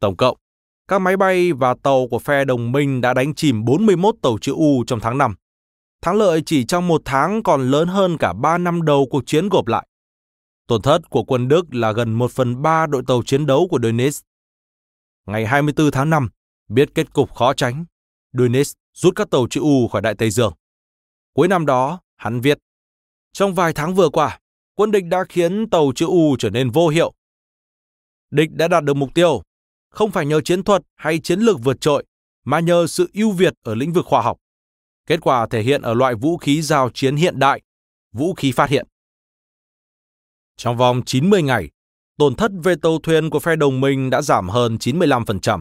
Tổng 0.00 0.16
cộng, 0.16 0.36
các 0.88 0.98
máy 0.98 1.16
bay 1.16 1.52
và 1.52 1.74
tàu 1.82 2.08
của 2.10 2.18
phe 2.18 2.44
đồng 2.44 2.72
minh 2.72 3.00
đã 3.00 3.14
đánh 3.14 3.34
chìm 3.34 3.64
41 3.64 4.14
tàu 4.22 4.38
chữ 4.40 4.52
U 4.52 4.84
trong 4.86 5.00
tháng 5.00 5.18
5. 5.18 5.34
Thắng 6.02 6.16
lợi 6.16 6.42
chỉ 6.46 6.64
trong 6.64 6.88
một 6.88 7.02
tháng 7.04 7.42
còn 7.42 7.70
lớn 7.70 7.88
hơn 7.88 8.16
cả 8.18 8.32
3 8.32 8.58
năm 8.58 8.82
đầu 8.82 9.06
cuộc 9.10 9.22
chiến 9.26 9.48
gộp 9.48 9.66
lại. 9.66 9.86
Tổn 10.66 10.82
thất 10.82 11.10
của 11.10 11.24
quân 11.24 11.48
Đức 11.48 11.74
là 11.74 11.92
gần 11.92 12.12
1 12.12 12.30
phần 12.30 12.62
3 12.62 12.86
đội 12.86 13.02
tàu 13.06 13.22
chiến 13.22 13.46
đấu 13.46 13.68
của 13.70 13.78
Dönitz. 13.78 14.22
Ngày 15.26 15.46
24 15.46 15.90
tháng 15.90 16.10
5, 16.10 16.28
biết 16.68 16.94
kết 16.94 17.12
cục 17.12 17.34
khó 17.34 17.54
tránh, 17.54 17.84
Dönitz 18.32 18.74
rút 18.94 19.16
các 19.16 19.30
tàu 19.30 19.46
chữ 19.50 19.60
U 19.60 19.88
khỏi 19.88 20.02
Đại 20.02 20.14
Tây 20.14 20.30
Dương. 20.30 20.52
Cuối 21.32 21.48
năm 21.48 21.66
đó, 21.66 22.00
hắn 22.16 22.40
viết, 22.40 22.58
Trong 23.32 23.54
vài 23.54 23.72
tháng 23.72 23.94
vừa 23.94 24.08
qua, 24.08 24.38
quân 24.74 24.90
địch 24.90 25.04
đã 25.04 25.24
khiến 25.28 25.70
tàu 25.70 25.92
chữ 25.94 26.06
U 26.06 26.36
trở 26.38 26.50
nên 26.50 26.70
vô 26.70 26.88
hiệu. 26.88 27.12
Địch 28.30 28.50
đã 28.52 28.68
đạt 28.68 28.84
được 28.84 28.94
mục 28.94 29.14
tiêu, 29.14 29.42
không 29.90 30.10
phải 30.10 30.26
nhờ 30.26 30.40
chiến 30.40 30.62
thuật 30.62 30.82
hay 30.94 31.18
chiến 31.18 31.40
lược 31.40 31.56
vượt 31.62 31.80
trội, 31.80 32.04
mà 32.44 32.60
nhờ 32.60 32.86
sự 32.86 33.10
ưu 33.14 33.30
việt 33.30 33.54
ở 33.62 33.74
lĩnh 33.74 33.92
vực 33.92 34.06
khoa 34.06 34.22
học. 34.22 34.38
Kết 35.06 35.20
quả 35.20 35.46
thể 35.50 35.62
hiện 35.62 35.82
ở 35.82 35.94
loại 35.94 36.14
vũ 36.14 36.36
khí 36.36 36.62
giao 36.62 36.90
chiến 36.90 37.16
hiện 37.16 37.38
đại, 37.38 37.62
vũ 38.12 38.34
khí 38.34 38.52
phát 38.52 38.70
hiện. 38.70 38.86
Trong 40.56 40.76
vòng 40.76 41.02
90 41.06 41.42
ngày, 41.42 41.70
tổn 42.18 42.34
thất 42.34 42.50
về 42.62 42.74
tàu 42.82 42.98
thuyền 43.02 43.30
của 43.30 43.40
phe 43.40 43.56
đồng 43.56 43.80
minh 43.80 44.10
đã 44.10 44.22
giảm 44.22 44.48
hơn 44.48 44.76
95%. 44.76 45.60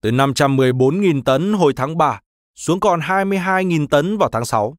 Từ 0.00 0.10
514.000 0.10 1.22
tấn 1.22 1.52
hồi 1.52 1.72
tháng 1.76 1.98
3 1.98 2.20
xuống 2.54 2.80
còn 2.80 3.00
22.000 3.00 3.86
tấn 3.86 4.18
vào 4.18 4.28
tháng 4.32 4.44
6. 4.44 4.76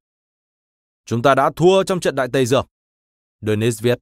Chúng 1.06 1.22
ta 1.22 1.36
đã 1.36 1.52
thua 1.56 1.84
trong 1.84 2.00
trận 2.00 2.16
Đại 2.16 2.28
Tây 2.34 2.46
Dương. 2.46 2.66
Dennis 3.42 3.82
viết. 3.82 4.00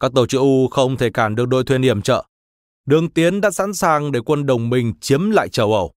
Các 0.00 0.12
tàu 0.14 0.26
chữ 0.26 0.38
U 0.38 0.68
không 0.68 0.96
thể 0.96 1.10
cản 1.10 1.34
được 1.34 1.48
đội 1.48 1.64
thuyền 1.64 1.82
hiểm 1.82 2.02
trợ. 2.02 2.24
Đường 2.86 3.10
tiến 3.10 3.40
đã 3.40 3.50
sẵn 3.50 3.74
sàng 3.74 4.12
để 4.12 4.20
quân 4.20 4.46
đồng 4.46 4.70
minh 4.70 4.92
chiếm 5.00 5.30
lại 5.30 5.48
châu 5.48 5.72
Âu. 5.72 5.92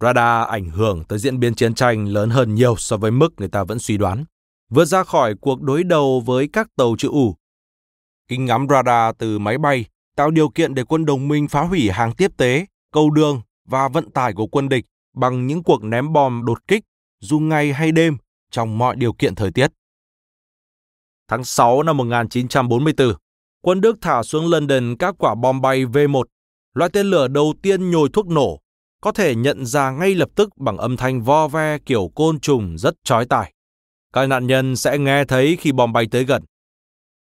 Radar 0.00 0.48
ảnh 0.48 0.70
hưởng 0.70 1.04
tới 1.08 1.18
diễn 1.18 1.40
biến 1.40 1.54
chiến 1.54 1.74
tranh 1.74 2.08
lớn 2.08 2.30
hơn 2.30 2.54
nhiều 2.54 2.76
so 2.76 2.96
với 2.96 3.10
mức 3.10 3.28
người 3.36 3.48
ta 3.48 3.64
vẫn 3.64 3.78
suy 3.78 3.96
đoán, 3.96 4.24
vượt 4.70 4.84
ra 4.84 5.04
khỏi 5.04 5.34
cuộc 5.40 5.62
đối 5.62 5.84
đầu 5.84 6.22
với 6.26 6.48
các 6.52 6.68
tàu 6.76 6.94
chữ 6.98 7.08
U. 7.08 7.36
Kính 8.28 8.44
ngắm 8.44 8.66
radar 8.70 9.14
từ 9.18 9.38
máy 9.38 9.58
bay 9.58 9.84
tạo 10.16 10.30
điều 10.30 10.48
kiện 10.48 10.74
để 10.74 10.84
quân 10.84 11.04
đồng 11.04 11.28
minh 11.28 11.48
phá 11.48 11.62
hủy 11.62 11.90
hàng 11.90 12.14
tiếp 12.14 12.30
tế, 12.36 12.66
cầu 12.92 13.10
đường 13.10 13.42
và 13.68 13.88
vận 13.88 14.10
tải 14.10 14.32
của 14.32 14.46
quân 14.46 14.68
địch 14.68 14.86
bằng 15.14 15.46
những 15.46 15.62
cuộc 15.62 15.82
ném 15.84 16.12
bom 16.12 16.44
đột 16.44 16.58
kích 16.68 16.84
dù 17.20 17.38
ngày 17.38 17.72
hay 17.72 17.92
đêm 17.92 18.16
trong 18.50 18.78
mọi 18.78 18.96
điều 18.96 19.12
kiện 19.12 19.34
thời 19.34 19.50
tiết. 19.52 19.72
Tháng 21.32 21.44
6 21.44 21.82
năm 21.82 21.96
1944, 21.96 23.14
quân 23.62 23.80
Đức 23.80 23.96
thả 24.00 24.22
xuống 24.22 24.50
London 24.50 24.96
các 24.98 25.14
quả 25.18 25.34
bom 25.34 25.60
bay 25.60 25.84
V1, 25.84 26.22
loại 26.74 26.90
tên 26.92 27.06
lửa 27.06 27.28
đầu 27.28 27.54
tiên 27.62 27.90
nhồi 27.90 28.08
thuốc 28.12 28.26
nổ, 28.26 28.60
có 29.00 29.12
thể 29.12 29.34
nhận 29.34 29.66
ra 29.66 29.90
ngay 29.90 30.14
lập 30.14 30.28
tức 30.34 30.56
bằng 30.56 30.78
âm 30.78 30.96
thanh 30.96 31.22
vo 31.22 31.48
ve 31.48 31.78
kiểu 31.78 32.10
côn 32.14 32.40
trùng 32.40 32.78
rất 32.78 32.94
chói 33.04 33.26
tai. 33.26 33.52
Các 34.12 34.26
nạn 34.26 34.46
nhân 34.46 34.76
sẽ 34.76 34.98
nghe 34.98 35.24
thấy 35.24 35.56
khi 35.60 35.72
bom 35.72 35.92
bay 35.92 36.06
tới 36.10 36.24
gần. 36.24 36.44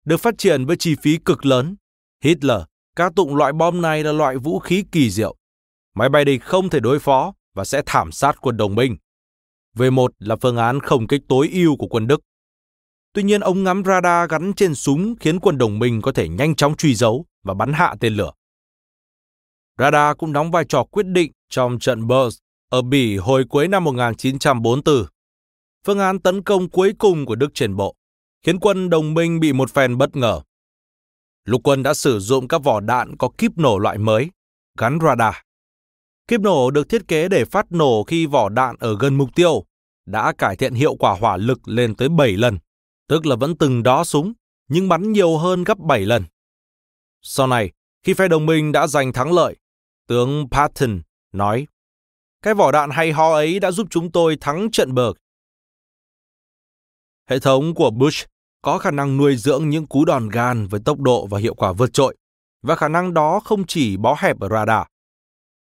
Được 0.05 0.21
phát 0.21 0.35
triển 0.39 0.67
với 0.67 0.77
chi 0.77 0.95
phí 1.03 1.19
cực 1.25 1.47
lớn, 1.47 1.77
Hitler 2.25 2.61
ca 2.97 3.11
tụng 3.17 3.37
loại 3.37 3.53
bom 3.53 3.83
này 3.83 4.05
là 4.05 4.13
loại 4.13 4.37
vũ 4.37 4.59
khí 4.59 4.85
kỳ 4.93 5.11
diệu. 5.11 5.37
Máy 5.95 6.09
bay 6.09 6.25
địch 6.25 6.43
không 6.43 6.71
thể 6.71 6.81
đối 6.81 6.99
phó 6.99 7.33
và 7.55 7.65
sẽ 7.65 7.83
thảm 7.87 8.13
sát 8.13 8.37
quân 8.41 8.57
đồng 8.57 8.75
minh. 8.75 8.97
V1 9.77 10.09
là 10.19 10.37
phương 10.37 10.57
án 10.57 10.81
không 10.81 11.07
kích 11.07 11.23
tối 11.29 11.51
ưu 11.53 11.77
của 11.77 11.87
quân 11.87 12.07
Đức. 12.07 12.21
Tuy 13.13 13.23
nhiên 13.23 13.41
ống 13.41 13.65
ngắm 13.65 13.83
radar 13.85 14.31
gắn 14.31 14.53
trên 14.57 14.75
súng 14.75 15.15
khiến 15.21 15.41
quân 15.41 15.59
đồng 15.59 15.79
minh 15.79 16.03
có 16.03 16.13
thể 16.13 16.29
nhanh 16.29 16.55
chóng 16.55 16.77
truy 16.77 16.95
dấu 16.95 17.25
và 17.45 17.55
bắn 17.55 17.73
hạ 17.73 17.95
tên 18.01 18.15
lửa. 18.15 18.33
Radar 19.79 20.17
cũng 20.17 20.33
đóng 20.33 20.51
vai 20.51 20.65
trò 20.69 20.85
quyết 20.85 21.07
định 21.07 21.33
trong 21.49 21.79
trận 21.79 22.07
Burst 22.07 22.39
ở 22.71 22.83
Bỉ 22.83 23.17
hồi 23.17 23.45
cuối 23.49 23.69
năm 23.69 23.85
1944. 23.85 25.07
Phương 25.87 25.99
án 25.99 26.19
tấn 26.19 26.43
công 26.43 26.71
cuối 26.71 26.93
cùng 26.99 27.27
của 27.27 27.35
Đức 27.35 27.51
trên 27.55 27.77
bộ 27.77 27.95
khiến 28.43 28.59
quân 28.61 28.91
đồng 28.91 29.15
minh 29.15 29.41
bị 29.41 29.53
một 29.53 29.71
phen 29.71 29.99
bất 29.99 30.17
ngờ. 30.17 30.41
Lục 31.45 31.61
quân 31.65 31.83
đã 31.83 31.95
sử 31.95 32.19
dụng 32.19 32.49
các 32.49 32.63
vỏ 32.63 32.81
đạn 32.81 33.17
có 33.17 33.31
kíp 33.39 33.59
nổ 33.59 33.79
loại 33.79 33.99
mới, 33.99 34.31
gắn 34.79 34.99
radar. 35.03 35.35
Kíp 36.29 36.41
nổ 36.41 36.71
được 36.71 36.89
thiết 36.89 37.09
kế 37.09 37.29
để 37.29 37.45
phát 37.45 37.73
nổ 37.73 38.05
khi 38.05 38.27
vỏ 38.27 38.49
đạn 38.49 38.77
ở 38.79 38.97
gần 39.01 39.15
mục 39.15 39.31
tiêu, 39.35 39.65
đã 40.07 40.33
cải 40.39 40.57
thiện 40.57 40.75
hiệu 40.75 40.95
quả 40.95 41.17
hỏa 41.21 41.37
lực 41.37 41.69
lên 41.69 41.95
tới 41.95 42.09
7 42.09 42.33
lần, 42.37 42.59
tức 43.11 43.27
là 43.27 43.37
vẫn 43.37 43.57
từng 43.57 43.83
đó 43.83 44.05
súng, 44.05 44.33
nhưng 44.69 44.89
bắn 44.89 45.13
nhiều 45.13 45.39
hơn 45.39 45.65
gấp 45.65 45.79
7 45.79 46.01
lần. 46.01 46.25
Sau 47.23 47.47
này, 47.47 47.71
khi 48.03 48.15
phe 48.15 48.29
đồng 48.29 48.47
minh 48.47 48.73
đã 48.73 48.87
giành 48.87 49.13
thắng 49.13 49.33
lợi, 49.33 49.57
tướng 50.07 50.49
Patton 50.51 51.01
nói, 51.33 51.67
cái 52.43 52.55
vỏ 52.55 52.73
đạn 52.73 52.91
hay 52.91 53.13
ho 53.13 53.33
ấy 53.33 53.61
đã 53.61 53.71
giúp 53.71 53.87
chúng 53.91 54.13
tôi 54.13 54.37
thắng 54.41 54.71
trận 54.73 54.95
bờ. 54.95 55.13
Hệ 57.31 57.39
thống 57.39 57.75
của 57.75 57.91
Bush 57.91 58.29
có 58.63 58.79
khả 58.79 58.91
năng 58.91 59.17
nuôi 59.17 59.37
dưỡng 59.37 59.69
những 59.69 59.87
cú 59.87 60.05
đòn 60.05 60.29
gan 60.29 60.67
với 60.67 60.81
tốc 60.85 61.01
độ 61.01 61.27
và 61.27 61.39
hiệu 61.39 61.55
quả 61.55 61.73
vượt 61.73 61.93
trội, 61.93 62.17
và 62.63 62.77
khả 62.77 62.89
năng 62.89 63.15
đó 63.15 63.41
không 63.41 63.67
chỉ 63.67 63.97
bó 63.97 64.17
hẹp 64.19 64.41
ở 64.41 64.49
radar. 64.49 64.87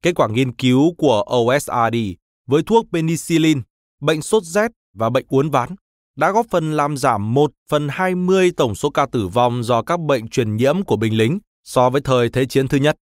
Kết 0.02 0.16
quả 0.16 0.28
nghiên 0.28 0.56
cứu 0.56 0.96
của 0.98 1.26
OSRD 1.38 1.98
với 2.46 2.64
thuốc 2.64 2.86
penicillin, 2.94 3.62
bệnh 4.02 4.22
sốt 4.22 4.44
rét 4.44 4.72
và 4.94 5.10
bệnh 5.10 5.26
uốn 5.30 5.50
ván 5.50 5.76
đã 6.16 6.32
góp 6.32 6.46
phần 6.50 6.72
làm 6.72 6.98
giảm 6.98 7.34
1 7.34 7.52
phần 7.70 7.88
20 7.90 8.52
tổng 8.58 8.76
số 8.76 8.90
ca 8.90 9.06
tử 9.06 9.28
vong 9.28 9.64
do 9.64 9.82
các 9.82 10.00
bệnh 10.00 10.28
truyền 10.28 10.56
nhiễm 10.58 10.84
của 10.84 10.96
binh 10.96 11.18
lính 11.18 11.40
so 11.64 11.90
với 11.90 12.02
thời 12.02 12.30
Thế 12.30 12.46
chiến 12.46 12.68
thứ 12.68 12.78
nhất. 12.78 12.98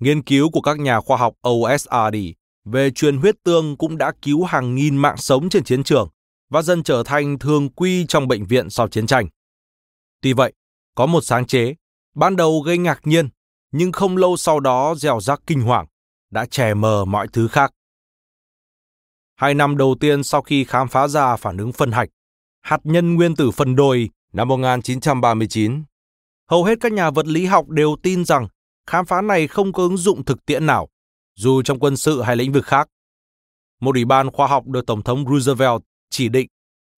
Nghiên 0.00 0.22
cứu 0.22 0.50
của 0.50 0.60
các 0.60 0.80
nhà 0.80 1.00
khoa 1.00 1.16
học 1.16 1.34
OSRD 1.48 2.16
về 2.64 2.90
truyền 2.90 3.16
huyết 3.16 3.34
tương 3.44 3.76
cũng 3.76 3.98
đã 3.98 4.12
cứu 4.22 4.44
hàng 4.44 4.74
nghìn 4.74 4.96
mạng 4.96 5.16
sống 5.16 5.48
trên 5.48 5.64
chiến 5.64 5.84
trường 5.84 6.08
và 6.50 6.62
dần 6.62 6.82
trở 6.82 7.02
thành 7.02 7.38
thường 7.38 7.68
quy 7.68 8.06
trong 8.06 8.28
bệnh 8.28 8.44
viện 8.44 8.70
sau 8.70 8.88
chiến 8.88 9.06
tranh. 9.06 9.28
Tuy 10.20 10.32
vậy, 10.32 10.52
có 10.94 11.06
một 11.06 11.20
sáng 11.20 11.46
chế, 11.46 11.74
ban 12.14 12.36
đầu 12.36 12.60
gây 12.60 12.78
ngạc 12.78 13.00
nhiên, 13.04 13.28
nhưng 13.72 13.92
không 13.92 14.16
lâu 14.16 14.36
sau 14.36 14.60
đó 14.60 14.94
gieo 14.94 15.20
rắc 15.20 15.40
kinh 15.46 15.60
hoàng, 15.60 15.86
đã 16.30 16.46
chè 16.46 16.74
mờ 16.74 17.04
mọi 17.04 17.28
thứ 17.28 17.48
khác. 17.48 17.72
Hai 19.42 19.54
năm 19.54 19.76
đầu 19.76 19.96
tiên 20.00 20.24
sau 20.24 20.42
khi 20.42 20.64
khám 20.64 20.88
phá 20.88 21.08
ra 21.08 21.36
phản 21.36 21.56
ứng 21.56 21.72
phân 21.72 21.92
hạch, 21.92 22.08
hạt 22.60 22.78
nhân 22.84 23.14
nguyên 23.14 23.36
tử 23.36 23.50
phân 23.50 23.76
đôi 23.76 24.10
năm 24.32 24.48
1939, 24.48 25.82
hầu 26.50 26.64
hết 26.64 26.78
các 26.80 26.92
nhà 26.92 27.10
vật 27.10 27.26
lý 27.26 27.46
học 27.46 27.68
đều 27.68 27.96
tin 28.02 28.24
rằng 28.24 28.48
khám 28.86 29.06
phá 29.06 29.22
này 29.22 29.46
không 29.46 29.72
có 29.72 29.82
ứng 29.82 29.96
dụng 29.96 30.24
thực 30.24 30.46
tiễn 30.46 30.66
nào, 30.66 30.88
dù 31.36 31.62
trong 31.62 31.78
quân 31.78 31.96
sự 31.96 32.22
hay 32.22 32.36
lĩnh 32.36 32.52
vực 32.52 32.66
khác. 32.66 32.88
Một 33.80 33.94
ủy 33.94 34.04
ban 34.04 34.30
khoa 34.30 34.46
học 34.46 34.66
được 34.66 34.86
Tổng 34.86 35.02
thống 35.02 35.24
Roosevelt 35.28 35.82
chỉ 36.10 36.28
định 36.28 36.48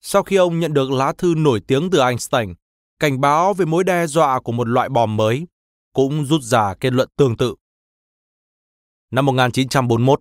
sau 0.01 0.23
khi 0.23 0.37
ông 0.37 0.61
nhận 0.61 0.75
được 0.75 0.91
lá 0.91 1.13
thư 1.19 1.35
nổi 1.37 1.61
tiếng 1.67 1.91
từ 1.91 2.01
Einstein 2.01 2.55
cảnh 2.99 3.21
báo 3.21 3.55
về 3.55 3.65
mối 3.65 3.85
đe 3.85 4.07
dọa 4.07 4.41
của 4.41 4.53
một 4.53 4.69
loại 4.69 4.89
bom 4.89 5.17
mới, 5.17 5.47
cũng 5.93 6.25
rút 6.25 6.43
ra 6.43 6.75
kết 6.81 6.93
luận 6.93 7.09
tương 7.17 7.37
tự. 7.37 7.55
Năm 9.11 9.27
1941, 9.27 10.21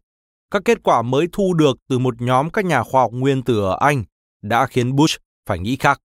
các 0.54 0.62
kết 0.66 0.84
quả 0.84 1.02
mới 1.02 1.28
thu 1.32 1.54
được 1.54 1.78
từ 1.90 2.00
một 2.00 2.22
nhóm 2.22 2.50
các 2.50 2.66
nhà 2.66 2.84
khoa 2.84 3.02
học 3.02 3.12
nguyên 3.14 3.44
tử 3.44 3.64
ở 3.64 3.78
Anh 3.80 4.04
đã 4.42 4.68
khiến 4.68 4.96
Bush 4.96 5.22
phải 5.46 5.60
nghĩ 5.60 5.76
khác. 5.76 6.02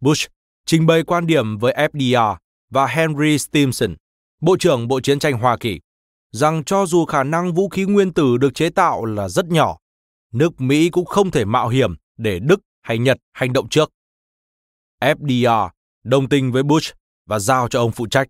Bush 0.00 0.30
trình 0.66 0.86
bày 0.86 1.02
quan 1.02 1.26
điểm 1.26 1.58
với 1.58 1.88
FDR 1.92 2.36
và 2.70 2.86
Henry 2.86 3.38
Stimson, 3.38 3.94
Bộ 4.40 4.56
trưởng 4.56 4.88
Bộ 4.88 5.00
Chiến 5.00 5.18
tranh 5.18 5.34
Hoa 5.34 5.56
Kỳ, 5.60 5.80
rằng 6.32 6.64
cho 6.64 6.86
dù 6.86 7.04
khả 7.04 7.24
năng 7.24 7.54
vũ 7.54 7.68
khí 7.68 7.84
nguyên 7.84 8.12
tử 8.12 8.36
được 8.36 8.54
chế 8.54 8.70
tạo 8.70 9.04
là 9.04 9.28
rất 9.28 9.46
nhỏ, 9.46 9.78
nước 10.32 10.60
Mỹ 10.60 10.88
cũng 10.88 11.04
không 11.04 11.30
thể 11.30 11.44
mạo 11.44 11.68
hiểm 11.68 11.94
để 12.16 12.38
Đức 12.38 12.60
hay 12.82 12.98
Nhật 12.98 13.18
hành 13.32 13.52
động 13.52 13.68
trước. 13.68 13.90
FDR 15.00 15.68
đồng 16.04 16.28
tình 16.28 16.52
với 16.52 16.62
Bush 16.62 16.94
và 17.26 17.38
giao 17.38 17.68
cho 17.68 17.80
ông 17.80 17.92
phụ 17.92 18.06
trách. 18.06 18.28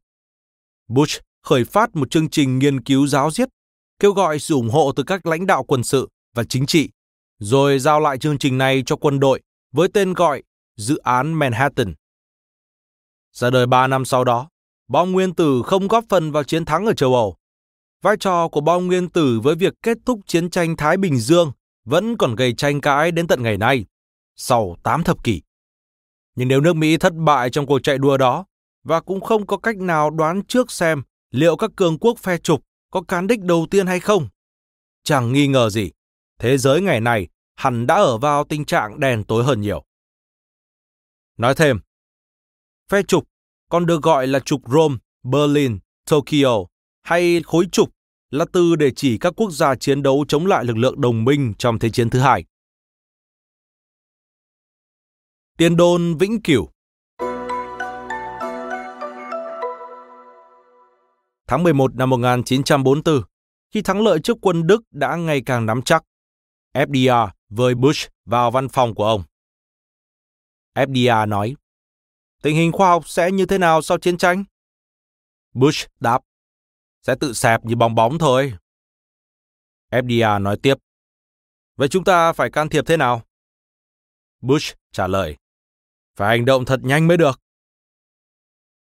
Bush 0.89 1.21
khởi 1.43 1.65
phát 1.65 1.97
một 1.97 2.11
chương 2.11 2.31
trình 2.31 2.59
nghiên 2.59 2.81
cứu 2.81 3.07
giáo 3.07 3.31
diết, 3.31 3.49
kêu 4.03 4.13
gọi 4.13 4.39
sự 4.39 4.55
ủng 4.55 4.71
hộ 4.71 4.93
từ 4.93 5.03
các 5.03 5.27
lãnh 5.27 5.47
đạo 5.47 5.65
quân 5.65 5.85
sự 5.85 6.09
và 6.35 6.45
chính 6.45 6.67
trị, 6.67 6.91
rồi 7.39 7.79
giao 7.79 8.01
lại 8.01 8.19
chương 8.19 8.39
trình 8.39 8.59
này 8.59 8.83
cho 8.87 8.97
quân 8.97 9.21
đội 9.21 9.41
với 9.73 9.89
tên 9.89 10.13
gọi 10.13 10.43
Dự 10.77 10.97
án 10.97 11.35
Manhattan. 11.35 11.95
Ra 13.33 13.51
đời 13.51 13.67
3 13.67 13.87
năm 13.87 14.05
sau 14.05 14.25
đó, 14.25 14.49
bom 14.89 15.13
nguyên 15.13 15.35
tử 15.35 15.63
không 15.67 15.89
góp 15.89 16.05
phần 16.09 16.33
vào 16.33 16.45
chiến 16.45 16.65
thắng 16.65 16.87
ở 16.87 16.93
châu 16.93 17.15
Âu. 17.15 17.37
Vai 18.03 18.17
trò 18.21 18.49
của 18.49 18.61
bom 18.61 18.87
nguyên 18.87 19.09
tử 19.09 19.41
với 19.43 19.55
việc 19.55 19.75
kết 19.83 19.99
thúc 20.05 20.21
chiến 20.27 20.51
tranh 20.51 20.77
Thái 20.77 20.97
Bình 20.97 21.19
Dương 21.19 21.53
vẫn 21.85 22.17
còn 22.17 22.35
gây 22.35 22.53
tranh 22.53 22.81
cãi 22.81 23.11
đến 23.11 23.27
tận 23.27 23.43
ngày 23.43 23.57
nay, 23.57 23.85
sau 24.37 24.77
8 24.83 25.05
thập 25.05 25.25
kỷ. 25.25 25.43
Nhưng 26.37 26.49
nếu 26.49 26.61
nước 26.61 26.77
Mỹ 26.77 26.97
thất 26.97 27.13
bại 27.15 27.51
trong 27.51 27.67
cuộc 27.67 27.79
chạy 27.79 27.99
đua 27.99 28.17
đó, 28.17 28.45
và 28.85 29.01
cũng 29.01 29.21
không 29.21 29.47
có 29.47 29.57
cách 29.57 29.77
nào 29.77 30.11
đoán 30.11 30.43
trước 30.49 30.73
xem 30.73 31.03
liệu 31.31 31.57
các 31.57 31.71
cường 31.77 31.99
quốc 31.99 32.19
phe 32.19 32.39
trục 32.39 32.65
có 32.93 33.03
cán 33.09 33.27
đích 33.27 33.41
đầu 33.41 33.67
tiên 33.71 33.87
hay 33.87 34.01
không. 34.01 34.29
Chẳng 35.05 35.33
nghi 35.33 35.47
ngờ 35.47 35.71
gì, 35.71 35.91
thế 36.39 36.59
giới 36.59 36.81
ngày 36.81 37.01
này 37.01 37.29
hẳn 37.55 37.87
đã 37.87 37.95
ở 37.95 38.19
vào 38.19 38.45
tình 38.45 38.65
trạng 38.65 39.01
đèn 39.01 39.25
tối 39.25 39.45
hơn 39.45 39.61
nhiều. 39.61 39.85
Nói 41.37 41.55
thêm, 41.55 41.81
phe 42.89 43.03
trục 43.03 43.29
còn 43.69 43.87
được 43.87 44.03
gọi 44.03 44.27
là 44.27 44.41
trục 44.41 44.61
Rome, 44.71 44.97
Berlin, 45.23 45.79
Tokyo 46.11 46.65
hay 47.03 47.43
khối 47.45 47.67
trục 47.73 47.95
là 48.31 48.45
từ 48.53 48.77
để 48.77 48.91
chỉ 48.97 49.19
các 49.19 49.33
quốc 49.37 49.51
gia 49.51 49.75
chiến 49.75 50.03
đấu 50.03 50.25
chống 50.29 50.47
lại 50.47 50.65
lực 50.65 50.77
lượng 50.77 51.01
đồng 51.01 51.25
minh 51.25 51.55
trong 51.59 51.79
Thế 51.79 51.91
chiến 51.91 52.11
thứ 52.11 52.21
hai. 52.21 52.45
Tiền 55.57 55.77
đồn 55.77 56.19
vĩnh 56.19 56.43
cửu 56.43 56.71
Tháng 61.53 61.63
11 61.63 61.95
năm 61.95 62.11
1944, 62.11 63.23
khi 63.71 63.83
thắng 63.83 64.03
lợi 64.03 64.19
trước 64.25 64.37
quân 64.43 64.67
Đức 64.67 64.83
đã 64.91 65.17
ngày 65.17 65.43
càng 65.47 65.67
nắm 65.67 65.83
chắc, 65.83 66.05
FDR 66.75 67.29
với 67.49 67.75
Bush 67.75 68.11
vào 68.25 68.51
văn 68.51 68.69
phòng 68.69 68.95
của 68.95 69.05
ông. 69.05 69.23
FDR 70.75 71.29
nói, 71.29 71.55
tình 72.43 72.57
hình 72.57 72.73
khoa 72.73 72.89
học 72.89 73.09
sẽ 73.09 73.31
như 73.31 73.47
thế 73.47 73.59
nào 73.59 73.83
sau 73.83 73.99
chiến 73.99 74.17
tranh? 74.19 74.45
Bush 75.53 75.91
đáp, 76.01 76.23
sẽ 77.03 77.15
tự 77.21 77.33
xẹp 77.33 77.65
như 77.65 77.77
bong 77.77 77.95
bóng 77.95 78.19
thôi. 78.19 78.55
FDR 79.91 80.43
nói 80.43 80.59
tiếp, 80.63 80.75
vậy 81.77 81.89
chúng 81.89 82.05
ta 82.05 82.33
phải 82.33 82.51
can 82.51 82.69
thiệp 82.69 82.85
thế 82.87 82.97
nào? 82.97 83.23
Bush 84.41 84.77
trả 84.93 85.07
lời, 85.07 85.37
phải 86.17 86.29
hành 86.29 86.45
động 86.45 86.65
thật 86.65 86.81
nhanh 86.83 87.09
mới 87.09 87.17
được. 87.17 87.41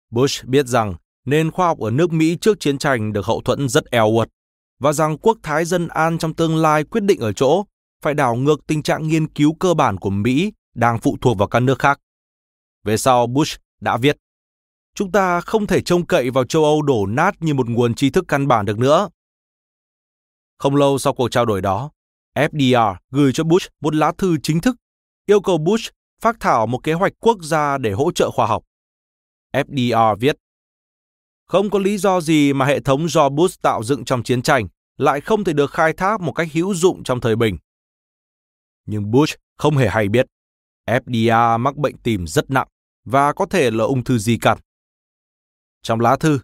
Bush 0.09 0.45
biết 0.45 0.67
rằng 0.67 0.95
nên 1.25 1.51
khoa 1.51 1.67
học 1.67 1.79
ở 1.79 1.91
nước 1.91 2.13
Mỹ 2.13 2.37
trước 2.41 2.59
chiến 2.59 2.77
tranh 2.77 3.13
được 3.13 3.25
hậu 3.25 3.41
thuẫn 3.41 3.69
rất 3.69 3.85
eo 3.85 4.07
uột 4.07 4.29
và 4.79 4.93
rằng 4.93 5.17
quốc 5.17 5.37
thái 5.43 5.65
dân 5.65 5.87
an 5.87 6.17
trong 6.17 6.33
tương 6.33 6.57
lai 6.57 6.83
quyết 6.83 7.03
định 7.03 7.19
ở 7.19 7.33
chỗ 7.33 7.63
phải 8.01 8.13
đảo 8.13 8.35
ngược 8.35 8.67
tình 8.67 8.83
trạng 8.83 9.07
nghiên 9.07 9.27
cứu 9.27 9.53
cơ 9.59 9.73
bản 9.73 9.97
của 9.97 10.09
Mỹ 10.09 10.53
đang 10.75 10.99
phụ 10.99 11.17
thuộc 11.21 11.37
vào 11.37 11.47
các 11.47 11.59
nước 11.59 11.79
khác. 11.79 11.99
Về 12.83 12.97
sau 12.97 13.27
Bush 13.27 13.61
đã 13.81 13.97
viết, 13.97 14.17
chúng 14.95 15.11
ta 15.11 15.41
không 15.41 15.67
thể 15.67 15.81
trông 15.81 16.05
cậy 16.05 16.29
vào 16.29 16.43
châu 16.43 16.63
Âu 16.63 16.81
đổ 16.81 17.05
nát 17.05 17.35
như 17.39 17.53
một 17.53 17.69
nguồn 17.69 17.95
tri 17.95 18.09
thức 18.09 18.25
căn 18.27 18.47
bản 18.47 18.65
được 18.65 18.79
nữa. 18.79 19.09
Không 20.57 20.75
lâu 20.75 20.97
sau 20.97 21.13
cuộc 21.13 21.29
trao 21.29 21.45
đổi 21.45 21.61
đó, 21.61 21.91
FDR 22.35 22.95
gửi 23.11 23.31
cho 23.33 23.43
Bush 23.43 23.71
một 23.81 23.95
lá 23.95 24.11
thư 24.17 24.37
chính 24.43 24.59
thức 24.59 24.75
yêu 25.25 25.41
cầu 25.41 25.57
Bush 25.57 25.93
phát 26.21 26.35
thảo 26.39 26.67
một 26.67 26.79
kế 26.83 26.93
hoạch 26.93 27.13
quốc 27.19 27.37
gia 27.41 27.77
để 27.77 27.91
hỗ 27.91 28.11
trợ 28.11 28.31
khoa 28.31 28.45
học. 28.45 28.63
FDR 29.53 30.15
viết, 30.15 30.37
không 31.45 31.69
có 31.69 31.79
lý 31.79 31.97
do 31.97 32.21
gì 32.21 32.53
mà 32.53 32.65
hệ 32.65 32.79
thống 32.79 33.09
do 33.09 33.29
Bush 33.29 33.61
tạo 33.61 33.83
dựng 33.83 34.05
trong 34.05 34.23
chiến 34.23 34.41
tranh 34.41 34.67
lại 34.97 35.21
không 35.21 35.43
thể 35.43 35.53
được 35.53 35.71
khai 35.71 35.93
thác 35.93 36.21
một 36.21 36.31
cách 36.31 36.47
hữu 36.53 36.73
dụng 36.73 37.03
trong 37.03 37.21
thời 37.21 37.35
bình. 37.35 37.57
Nhưng 38.85 39.11
Bush 39.11 39.39
không 39.57 39.77
hề 39.77 39.89
hay 39.89 40.09
biết, 40.09 40.25
FDA 40.87 41.59
mắc 41.59 41.75
bệnh 41.75 41.97
tim 41.97 42.27
rất 42.27 42.49
nặng 42.49 42.67
và 43.05 43.33
có 43.33 43.45
thể 43.45 43.71
là 43.71 43.83
ung 43.83 44.03
thư 44.03 44.17
di 44.17 44.37
căn. 44.37 44.57
Trong 45.81 45.99
lá 45.99 46.15
thư, 46.15 46.39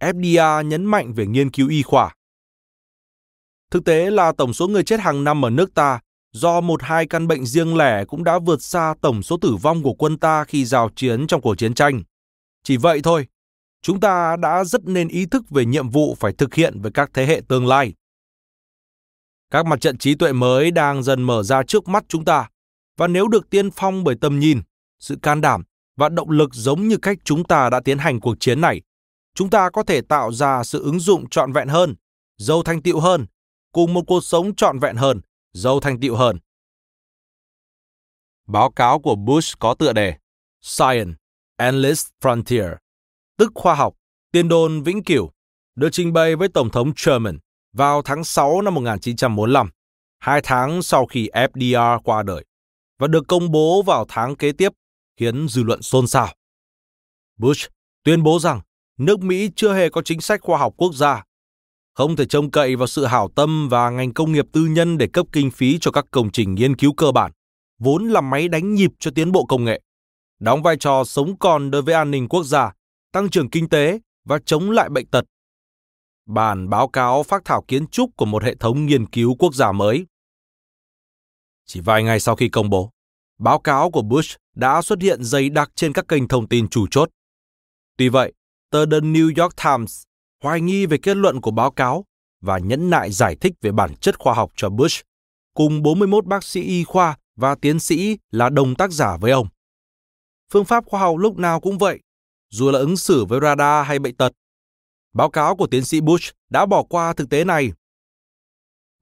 FDA 0.00 0.62
nhấn 0.62 0.84
mạnh 0.84 1.12
về 1.12 1.26
nghiên 1.26 1.50
cứu 1.50 1.68
y 1.68 1.82
khoa. 1.82 2.14
Thực 3.70 3.84
tế 3.84 4.10
là 4.10 4.32
tổng 4.32 4.52
số 4.52 4.68
người 4.68 4.84
chết 4.84 5.00
hàng 5.00 5.24
năm 5.24 5.44
ở 5.44 5.50
nước 5.50 5.74
ta 5.74 6.00
do 6.32 6.60
một 6.60 6.82
hai 6.82 7.06
căn 7.06 7.28
bệnh 7.28 7.46
riêng 7.46 7.76
lẻ 7.76 8.04
cũng 8.04 8.24
đã 8.24 8.38
vượt 8.38 8.62
xa 8.62 8.94
tổng 9.00 9.22
số 9.22 9.36
tử 9.40 9.56
vong 9.62 9.82
của 9.82 9.92
quân 9.92 10.18
ta 10.18 10.44
khi 10.44 10.64
giao 10.64 10.90
chiến 10.96 11.26
trong 11.26 11.40
cuộc 11.40 11.54
chiến 11.54 11.74
tranh. 11.74 12.02
Chỉ 12.64 12.76
vậy 12.76 13.00
thôi, 13.02 13.26
chúng 13.82 14.00
ta 14.00 14.36
đã 14.36 14.64
rất 14.64 14.84
nên 14.84 15.08
ý 15.08 15.26
thức 15.26 15.50
về 15.50 15.64
nhiệm 15.64 15.90
vụ 15.90 16.16
phải 16.20 16.32
thực 16.32 16.54
hiện 16.54 16.80
với 16.80 16.92
các 16.92 17.10
thế 17.14 17.26
hệ 17.26 17.42
tương 17.48 17.66
lai. 17.66 17.94
Các 19.50 19.66
mặt 19.66 19.80
trận 19.80 19.98
trí 19.98 20.14
tuệ 20.14 20.32
mới 20.32 20.70
đang 20.70 21.02
dần 21.02 21.22
mở 21.22 21.42
ra 21.42 21.62
trước 21.62 21.88
mắt 21.88 22.04
chúng 22.08 22.24
ta, 22.24 22.48
và 22.96 23.06
nếu 23.06 23.28
được 23.28 23.50
tiên 23.50 23.70
phong 23.70 24.04
bởi 24.04 24.14
tầm 24.20 24.38
nhìn, 24.38 24.60
sự 24.98 25.16
can 25.22 25.40
đảm 25.40 25.64
và 25.96 26.08
động 26.08 26.30
lực 26.30 26.54
giống 26.54 26.88
như 26.88 26.96
cách 26.96 27.18
chúng 27.24 27.44
ta 27.44 27.70
đã 27.70 27.80
tiến 27.80 27.98
hành 27.98 28.20
cuộc 28.20 28.36
chiến 28.40 28.60
này, 28.60 28.82
chúng 29.34 29.50
ta 29.50 29.70
có 29.70 29.82
thể 29.82 30.00
tạo 30.00 30.32
ra 30.32 30.64
sự 30.64 30.82
ứng 30.82 31.00
dụng 31.00 31.28
trọn 31.28 31.52
vẹn 31.52 31.68
hơn, 31.68 31.94
giàu 32.38 32.62
thành 32.62 32.82
tựu 32.82 33.00
hơn, 33.00 33.26
cùng 33.72 33.94
một 33.94 34.02
cuộc 34.06 34.24
sống 34.24 34.54
trọn 34.54 34.78
vẹn 34.78 34.96
hơn, 34.96 35.20
giàu 35.52 35.80
thành 35.80 36.00
tựu 36.00 36.16
hơn. 36.16 36.38
Báo 38.46 38.70
cáo 38.70 39.00
của 39.00 39.14
Bush 39.14 39.58
có 39.58 39.74
tựa 39.74 39.92
đề 39.92 40.14
Science, 40.62 41.12
Endless 41.56 42.06
Frontier 42.20 42.76
tức 43.40 43.52
khoa 43.54 43.74
học, 43.74 43.94
tiên 44.32 44.48
đồn 44.48 44.82
vĩnh 44.82 45.04
cửu, 45.04 45.30
được 45.76 45.88
trình 45.92 46.12
bày 46.12 46.36
với 46.36 46.48
Tổng 46.48 46.70
thống 46.70 46.92
Truman 46.96 47.38
vào 47.72 48.02
tháng 48.02 48.24
6 48.24 48.62
năm 48.62 48.74
1945, 48.74 49.70
hai 50.18 50.40
tháng 50.44 50.82
sau 50.82 51.06
khi 51.06 51.28
FDR 51.32 51.98
qua 52.04 52.22
đời, 52.22 52.44
và 52.98 53.06
được 53.06 53.24
công 53.28 53.50
bố 53.50 53.82
vào 53.82 54.04
tháng 54.08 54.36
kế 54.36 54.52
tiếp, 54.52 54.72
khiến 55.16 55.48
dư 55.48 55.62
luận 55.62 55.82
xôn 55.82 56.06
xao. 56.06 56.28
Bush 57.38 57.70
tuyên 58.04 58.22
bố 58.22 58.38
rằng 58.38 58.60
nước 58.98 59.20
Mỹ 59.20 59.50
chưa 59.56 59.74
hề 59.74 59.88
có 59.88 60.02
chính 60.02 60.20
sách 60.20 60.40
khoa 60.42 60.58
học 60.58 60.74
quốc 60.76 60.94
gia, 60.94 61.24
không 61.94 62.16
thể 62.16 62.24
trông 62.24 62.50
cậy 62.50 62.76
vào 62.76 62.86
sự 62.86 63.04
hảo 63.04 63.30
tâm 63.36 63.68
và 63.68 63.90
ngành 63.90 64.14
công 64.14 64.32
nghiệp 64.32 64.46
tư 64.52 64.66
nhân 64.66 64.98
để 64.98 65.06
cấp 65.06 65.26
kinh 65.32 65.50
phí 65.50 65.78
cho 65.80 65.90
các 65.90 66.04
công 66.10 66.30
trình 66.30 66.54
nghiên 66.54 66.76
cứu 66.76 66.92
cơ 66.92 67.12
bản, 67.12 67.32
vốn 67.78 68.08
là 68.08 68.20
máy 68.20 68.48
đánh 68.48 68.74
nhịp 68.74 68.90
cho 68.98 69.10
tiến 69.14 69.32
bộ 69.32 69.44
công 69.44 69.64
nghệ, 69.64 69.80
đóng 70.40 70.62
vai 70.62 70.76
trò 70.76 71.04
sống 71.04 71.38
còn 71.38 71.70
đối 71.70 71.82
với 71.82 71.94
an 71.94 72.10
ninh 72.10 72.28
quốc 72.28 72.44
gia 72.44 72.72
tăng 73.12 73.30
trưởng 73.30 73.50
kinh 73.50 73.68
tế 73.68 74.00
và 74.24 74.38
chống 74.46 74.70
lại 74.70 74.88
bệnh 74.88 75.06
tật. 75.06 75.24
Bản 76.26 76.68
báo 76.68 76.88
cáo 76.88 77.22
phát 77.22 77.42
thảo 77.44 77.64
kiến 77.68 77.86
trúc 77.86 78.16
của 78.16 78.26
một 78.26 78.44
hệ 78.44 78.54
thống 78.54 78.86
nghiên 78.86 79.06
cứu 79.06 79.36
quốc 79.38 79.54
gia 79.54 79.72
mới. 79.72 80.06
Chỉ 81.66 81.80
vài 81.80 82.02
ngày 82.02 82.20
sau 82.20 82.36
khi 82.36 82.48
công 82.48 82.70
bố, 82.70 82.90
báo 83.38 83.58
cáo 83.58 83.90
của 83.90 84.02
Bush 84.02 84.36
đã 84.54 84.82
xuất 84.82 85.00
hiện 85.02 85.24
dày 85.24 85.48
đặc 85.48 85.70
trên 85.74 85.92
các 85.92 86.08
kênh 86.08 86.28
thông 86.28 86.48
tin 86.48 86.68
chủ 86.68 86.86
chốt. 86.90 87.10
Tuy 87.96 88.08
vậy, 88.08 88.32
tờ 88.70 88.86
The 88.86 88.98
New 88.98 89.42
York 89.42 89.56
Times 89.64 90.02
hoài 90.42 90.60
nghi 90.60 90.86
về 90.86 90.98
kết 90.98 91.16
luận 91.16 91.40
của 91.40 91.50
báo 91.50 91.70
cáo 91.70 92.04
và 92.40 92.58
nhẫn 92.58 92.90
nại 92.90 93.10
giải 93.10 93.36
thích 93.36 93.52
về 93.60 93.72
bản 93.72 93.94
chất 93.96 94.18
khoa 94.18 94.34
học 94.34 94.52
cho 94.56 94.70
Bush, 94.70 95.04
cùng 95.54 95.82
41 95.82 96.26
bác 96.26 96.44
sĩ 96.44 96.62
y 96.62 96.84
khoa 96.84 97.16
và 97.36 97.54
tiến 97.54 97.80
sĩ 97.80 98.18
là 98.30 98.48
đồng 98.48 98.74
tác 98.74 98.90
giả 98.90 99.16
với 99.16 99.32
ông. 99.32 99.48
Phương 100.52 100.64
pháp 100.64 100.84
khoa 100.86 101.00
học 101.00 101.16
lúc 101.16 101.38
nào 101.38 101.60
cũng 101.60 101.78
vậy, 101.78 102.00
dù 102.50 102.70
là 102.70 102.78
ứng 102.78 102.96
xử 102.96 103.24
với 103.24 103.40
radar 103.42 103.86
hay 103.86 103.98
bệnh 103.98 104.14
tật. 104.14 104.32
Báo 105.12 105.30
cáo 105.30 105.56
của 105.56 105.66
tiến 105.66 105.84
sĩ 105.84 106.00
Bush 106.00 106.34
đã 106.50 106.66
bỏ 106.66 106.82
qua 106.82 107.12
thực 107.12 107.30
tế 107.30 107.44
này. 107.44 107.72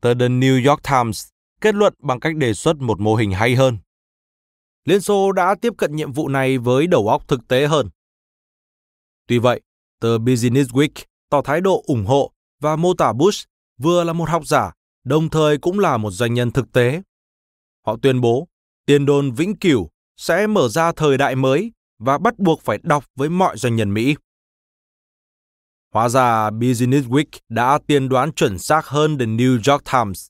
Tờ 0.00 0.14
The 0.14 0.28
New 0.28 0.68
York 0.68 0.82
Times 0.82 1.28
kết 1.60 1.74
luận 1.74 1.94
bằng 1.98 2.20
cách 2.20 2.36
đề 2.36 2.54
xuất 2.54 2.76
một 2.76 3.00
mô 3.00 3.14
hình 3.14 3.32
hay 3.32 3.54
hơn. 3.54 3.78
Liên 4.84 5.00
Xô 5.00 5.32
đã 5.32 5.54
tiếp 5.60 5.72
cận 5.78 5.96
nhiệm 5.96 6.12
vụ 6.12 6.28
này 6.28 6.58
với 6.58 6.86
đầu 6.86 7.08
óc 7.08 7.28
thực 7.28 7.48
tế 7.48 7.66
hơn. 7.66 7.88
Tuy 9.26 9.38
vậy, 9.38 9.60
tờ 10.00 10.18
Business 10.18 10.70
Week 10.70 11.04
tỏ 11.30 11.42
thái 11.42 11.60
độ 11.60 11.82
ủng 11.86 12.04
hộ 12.06 12.32
và 12.60 12.76
mô 12.76 12.94
tả 12.94 13.12
Bush 13.12 13.48
vừa 13.78 14.04
là 14.04 14.12
một 14.12 14.28
học 14.28 14.46
giả, 14.46 14.72
đồng 15.04 15.30
thời 15.30 15.58
cũng 15.58 15.78
là 15.78 15.96
một 15.96 16.10
doanh 16.10 16.34
nhân 16.34 16.50
thực 16.50 16.72
tế. 16.72 17.02
Họ 17.86 17.96
tuyên 18.02 18.20
bố 18.20 18.48
tiền 18.86 19.06
đồn 19.06 19.32
vĩnh 19.32 19.56
cửu 19.56 19.88
sẽ 20.16 20.46
mở 20.46 20.68
ra 20.68 20.92
thời 20.92 21.18
đại 21.18 21.36
mới 21.36 21.72
và 21.98 22.18
bắt 22.18 22.38
buộc 22.38 22.62
phải 22.62 22.78
đọc 22.82 23.04
với 23.16 23.28
mọi 23.28 23.58
doanh 23.58 23.76
nhân 23.76 23.94
Mỹ. 23.94 24.16
Hóa 25.94 26.08
ra 26.08 26.50
Business 26.50 27.08
Week 27.08 27.38
đã 27.48 27.78
tiên 27.86 28.08
đoán 28.08 28.32
chuẩn 28.32 28.58
xác 28.58 28.86
hơn 28.86 29.18
The 29.18 29.26
New 29.26 29.72
York 29.72 29.84
Times. 29.92 30.28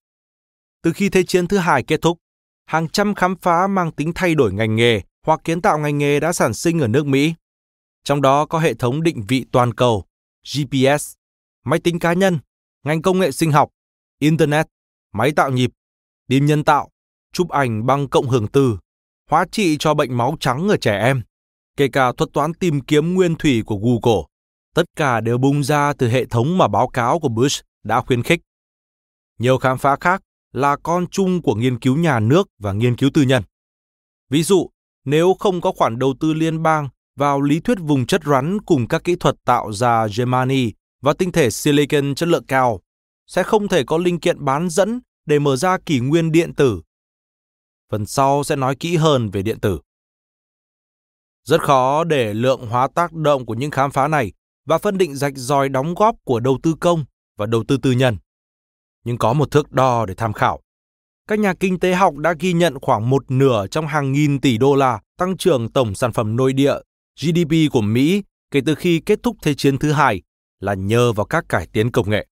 Từ 0.82 0.93
khi 0.93 1.09
Thế 1.09 1.23
chiến 1.23 1.47
thứ 1.47 1.59
hai 1.59 1.82
kết 1.82 2.03
thúc, 2.03 2.19
hàng 2.66 2.89
trăm 2.89 3.15
khám 3.15 3.36
phá 3.36 3.66
mang 3.66 3.93
tính 3.93 4.12
thay 4.15 4.35
đổi 4.35 4.53
ngành 4.53 4.77
nghề 4.77 5.01
hoặc 5.27 5.40
kiến 5.45 5.62
tạo 5.62 5.78
ngành 5.78 5.99
nghề 5.99 6.20
đã 6.20 6.32
sản 6.32 6.55
sinh 6.55 6.81
ở 6.81 6.89
nước 6.89 7.07
Mỹ. 7.07 7.35
Trong 8.05 8.23
đó 8.23 8.47
có 8.47 8.59
hệ 8.59 8.74
thống 8.74 9.03
định 9.03 9.24
vị 9.28 9.45
toàn 9.53 9.74
cầu, 9.74 10.05
GPS, 10.55 11.15
máy 11.65 11.78
tính 11.78 11.99
cá 11.99 12.12
nhân, 12.12 12.39
ngành 12.85 13.03
công 13.03 13.19
nghệ 13.19 13.31
sinh 13.31 13.53
học, 13.53 13.70
Internet, 14.19 14.66
máy 15.12 15.32
tạo 15.36 15.51
nhịp, 15.51 15.70
tim 16.28 16.47
nhân 16.47 16.65
tạo, 16.65 16.89
chụp 17.32 17.49
ảnh 17.49 17.86
bằng 17.86 18.09
cộng 18.09 18.28
hưởng 18.28 18.47
từ, 18.49 18.78
hóa 19.31 19.47
trị 19.53 19.77
cho 19.78 19.95
bệnh 19.95 20.16
máu 20.16 20.36
trắng 20.40 20.69
ở 20.69 20.77
trẻ 20.77 20.99
em, 20.99 21.23
kể 21.78 21.88
cả 21.88 22.12
thuật 22.12 22.30
toán 22.32 22.55
tìm 22.55 22.80
kiếm 22.80 23.14
nguyên 23.14 23.34
thủy 23.36 23.62
của 23.66 23.76
Google, 23.76 24.22
tất 24.74 24.84
cả 24.96 25.20
đều 25.20 25.38
bung 25.38 25.64
ra 25.64 25.92
từ 25.92 26.09
hệ 26.09 26.24
thống 26.24 26.59
mà 26.59 26.68
báo 26.68 26.88
cáo 26.88 27.18
của 27.18 27.28
Bush 27.28 27.64
đã 27.84 28.00
khuyến 28.00 28.22
khích. 28.22 28.40
Nhiều 29.38 29.59
khám 29.59 29.78
phá 29.78 29.96
khác 30.00 30.22
là 30.52 30.76
con 30.76 31.06
chung 31.06 31.42
của 31.42 31.55
nghiên 31.55 31.78
cứu 31.78 31.96
nhà 31.96 32.20
nước 32.20 32.48
và 32.59 32.72
nghiên 32.72 32.96
cứu 32.96 33.10
tư 33.14 33.22
nhân. 33.22 33.42
Ví 34.30 34.42
dụ, 34.42 34.70
nếu 35.05 35.34
không 35.38 35.60
có 35.60 35.72
khoản 35.72 35.98
đầu 35.98 36.14
tư 36.20 36.32
liên 36.32 36.62
bang 36.62 36.88
vào 37.16 37.40
lý 37.40 37.60
thuyết 37.60 37.78
vùng 37.80 38.06
chất 38.06 38.20
rắn 38.24 38.59
cùng 38.66 38.88
các 38.88 39.05
kỹ 39.05 39.16
thuật 39.16 39.34
tạo 39.44 39.72
ra 39.72 40.06
germani 40.16 40.72
và 41.00 41.12
tinh 41.12 41.32
thể 41.32 41.50
silicon 41.50 42.14
chất 42.14 42.28
lượng 42.28 42.46
cao, 42.48 42.80
sẽ 43.26 43.42
không 43.42 43.68
thể 43.68 43.84
có 43.84 43.98
linh 43.98 44.20
kiện 44.20 44.44
bán 44.44 44.70
dẫn 44.70 45.00
để 45.26 45.38
mở 45.38 45.56
ra 45.56 45.78
kỷ 45.86 46.00
nguyên 46.00 46.32
điện 46.32 46.55
tử. 46.55 46.82
Phần 47.90 48.06
sau 48.06 48.44
sẽ 48.44 48.56
nói 48.56 48.76
kỹ 48.76 48.96
hơn 48.96 49.30
về 49.30 49.42
điện 49.42 49.60
tử. 49.60 49.80
Rất 51.48 51.62
khó 51.62 52.04
để 52.04 52.34
lượng 52.34 52.66
hóa 52.66 52.88
tác 52.94 53.12
động 53.12 53.46
của 53.46 53.54
những 53.54 53.70
khám 53.70 53.90
phá 53.90 54.08
này 54.08 54.32
và 54.66 54.78
phân 54.78 54.98
định 54.98 55.14
rạch 55.14 55.32
ròi 55.36 55.68
đóng 55.68 55.94
góp 55.94 56.16
của 56.24 56.40
đầu 56.40 56.58
tư 56.62 56.74
công 56.80 57.04
và 57.36 57.46
đầu 57.46 57.64
tư 57.68 57.76
tư 57.82 57.92
nhân. 57.92 58.16
Nhưng 59.04 59.18
có 59.18 59.32
một 59.32 59.50
thước 59.50 59.72
đo 59.72 60.06
để 60.06 60.14
tham 60.14 60.32
khảo. 60.32 60.60
Các 61.28 61.38
nhà 61.38 61.54
kinh 61.60 61.78
tế 61.78 61.94
học 61.94 62.16
đã 62.16 62.34
ghi 62.40 62.52
nhận 62.52 62.78
khoảng 62.82 63.10
một 63.10 63.30
nửa 63.30 63.66
trong 63.66 63.86
hàng 63.86 64.12
nghìn 64.12 64.40
tỷ 64.40 64.58
đô 64.58 64.74
la 64.74 65.00
tăng 65.16 65.36
trưởng 65.36 65.72
tổng 65.72 65.94
sản 65.94 66.12
phẩm 66.12 66.36
nội 66.36 66.52
địa 66.52 66.74
GDP 67.20 67.72
của 67.72 67.80
Mỹ 67.80 68.22
kể 68.50 68.60
từ 68.66 68.74
khi 68.74 69.00
kết 69.06 69.22
thúc 69.22 69.36
Thế 69.42 69.54
chiến 69.54 69.78
thứ 69.78 69.92
hai 69.92 70.22
là 70.60 70.74
nhờ 70.74 71.12
vào 71.12 71.26
các 71.26 71.44
cải 71.48 71.66
tiến 71.72 71.90
công 71.90 72.10
nghệ. 72.10 72.26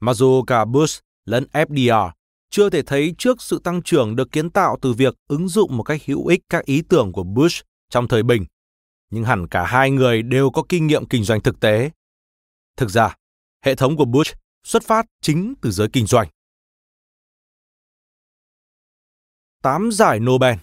Mặc 0.00 0.14
dù 0.14 0.42
cả 0.42 0.64
Bush 0.64 1.00
lẫn 1.24 1.46
FDR 1.52 2.10
chưa 2.52 2.70
thể 2.70 2.82
thấy 2.82 3.14
trước 3.18 3.42
sự 3.42 3.60
tăng 3.64 3.82
trưởng 3.82 4.16
được 4.16 4.32
kiến 4.32 4.50
tạo 4.50 4.78
từ 4.82 4.92
việc 4.92 5.14
ứng 5.28 5.48
dụng 5.48 5.76
một 5.76 5.82
cách 5.82 6.00
hữu 6.06 6.26
ích 6.26 6.40
các 6.48 6.64
ý 6.64 6.82
tưởng 6.88 7.12
của 7.12 7.22
Bush 7.22 7.64
trong 7.90 8.08
thời 8.08 8.22
bình, 8.22 8.44
nhưng 9.10 9.24
hẳn 9.24 9.48
cả 9.48 9.64
hai 9.66 9.90
người 9.90 10.22
đều 10.22 10.50
có 10.50 10.62
kinh 10.68 10.86
nghiệm 10.86 11.06
kinh 11.06 11.24
doanh 11.24 11.40
thực 11.40 11.60
tế. 11.60 11.90
Thực 12.76 12.90
ra, 12.90 13.16
hệ 13.64 13.74
thống 13.74 13.96
của 13.96 14.04
Bush 14.04 14.36
xuất 14.64 14.82
phát 14.82 15.06
chính 15.20 15.54
từ 15.60 15.70
giới 15.70 15.88
kinh 15.92 16.06
doanh. 16.06 16.28
8 19.62 19.90
giải 19.92 20.20
Nobel 20.20 20.54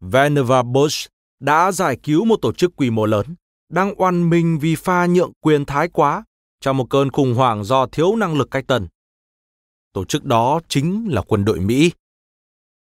Vannevar 0.00 0.66
Bush 0.66 1.08
đã 1.40 1.72
giải 1.72 1.98
cứu 2.02 2.24
một 2.24 2.36
tổ 2.42 2.52
chức 2.52 2.76
quy 2.76 2.90
mô 2.90 3.06
lớn, 3.06 3.26
đang 3.68 4.00
oan 4.00 4.30
mình 4.30 4.58
vì 4.58 4.76
pha 4.76 5.06
nhượng 5.06 5.32
quyền 5.40 5.64
thái 5.64 5.88
quá 5.88 6.24
trong 6.66 6.76
một 6.76 6.90
cơn 6.90 7.10
khủng 7.10 7.34
hoảng 7.34 7.64
do 7.64 7.86
thiếu 7.86 8.16
năng 8.16 8.34
lực 8.34 8.50
cách 8.50 8.64
tân. 8.66 8.88
Tổ 9.92 10.04
chức 10.04 10.24
đó 10.24 10.60
chính 10.68 11.06
là 11.10 11.22
quân 11.22 11.44
đội 11.44 11.60
Mỹ. 11.60 11.90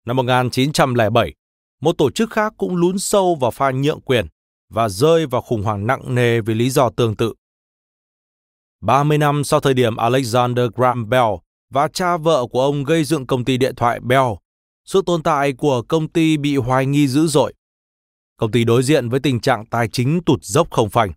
Năm 0.06 0.16
1907, 0.16 1.34
một 1.80 1.98
tổ 1.98 2.10
chức 2.10 2.30
khác 2.30 2.54
cũng 2.56 2.76
lún 2.76 2.98
sâu 2.98 3.34
vào 3.34 3.50
pha 3.50 3.70
nhượng 3.70 4.00
quyền 4.00 4.26
và 4.68 4.88
rơi 4.88 5.26
vào 5.26 5.42
khủng 5.42 5.62
hoảng 5.62 5.86
nặng 5.86 6.14
nề 6.14 6.40
vì 6.40 6.54
lý 6.54 6.70
do 6.70 6.90
tương 6.90 7.16
tự. 7.16 7.34
30 8.80 9.18
năm 9.18 9.44
sau 9.44 9.60
thời 9.60 9.74
điểm 9.74 9.96
Alexander 9.96 10.66
Graham 10.74 11.08
Bell 11.08 11.34
và 11.70 11.88
cha 11.88 12.16
vợ 12.16 12.46
của 12.46 12.60
ông 12.60 12.84
gây 12.84 13.04
dựng 13.04 13.26
công 13.26 13.44
ty 13.44 13.56
điện 13.56 13.74
thoại 13.74 14.00
Bell, 14.00 14.28
sự 14.84 15.02
tồn 15.06 15.22
tại 15.22 15.52
của 15.52 15.82
công 15.82 16.08
ty 16.08 16.36
bị 16.36 16.56
hoài 16.56 16.86
nghi 16.86 17.08
dữ 17.08 17.26
dội. 17.26 17.54
Công 18.36 18.50
ty 18.50 18.64
đối 18.64 18.82
diện 18.82 19.08
với 19.08 19.20
tình 19.20 19.40
trạng 19.40 19.66
tài 19.66 19.88
chính 19.88 20.20
tụt 20.26 20.42
dốc 20.42 20.70
không 20.70 20.90
phanh. 20.90 21.12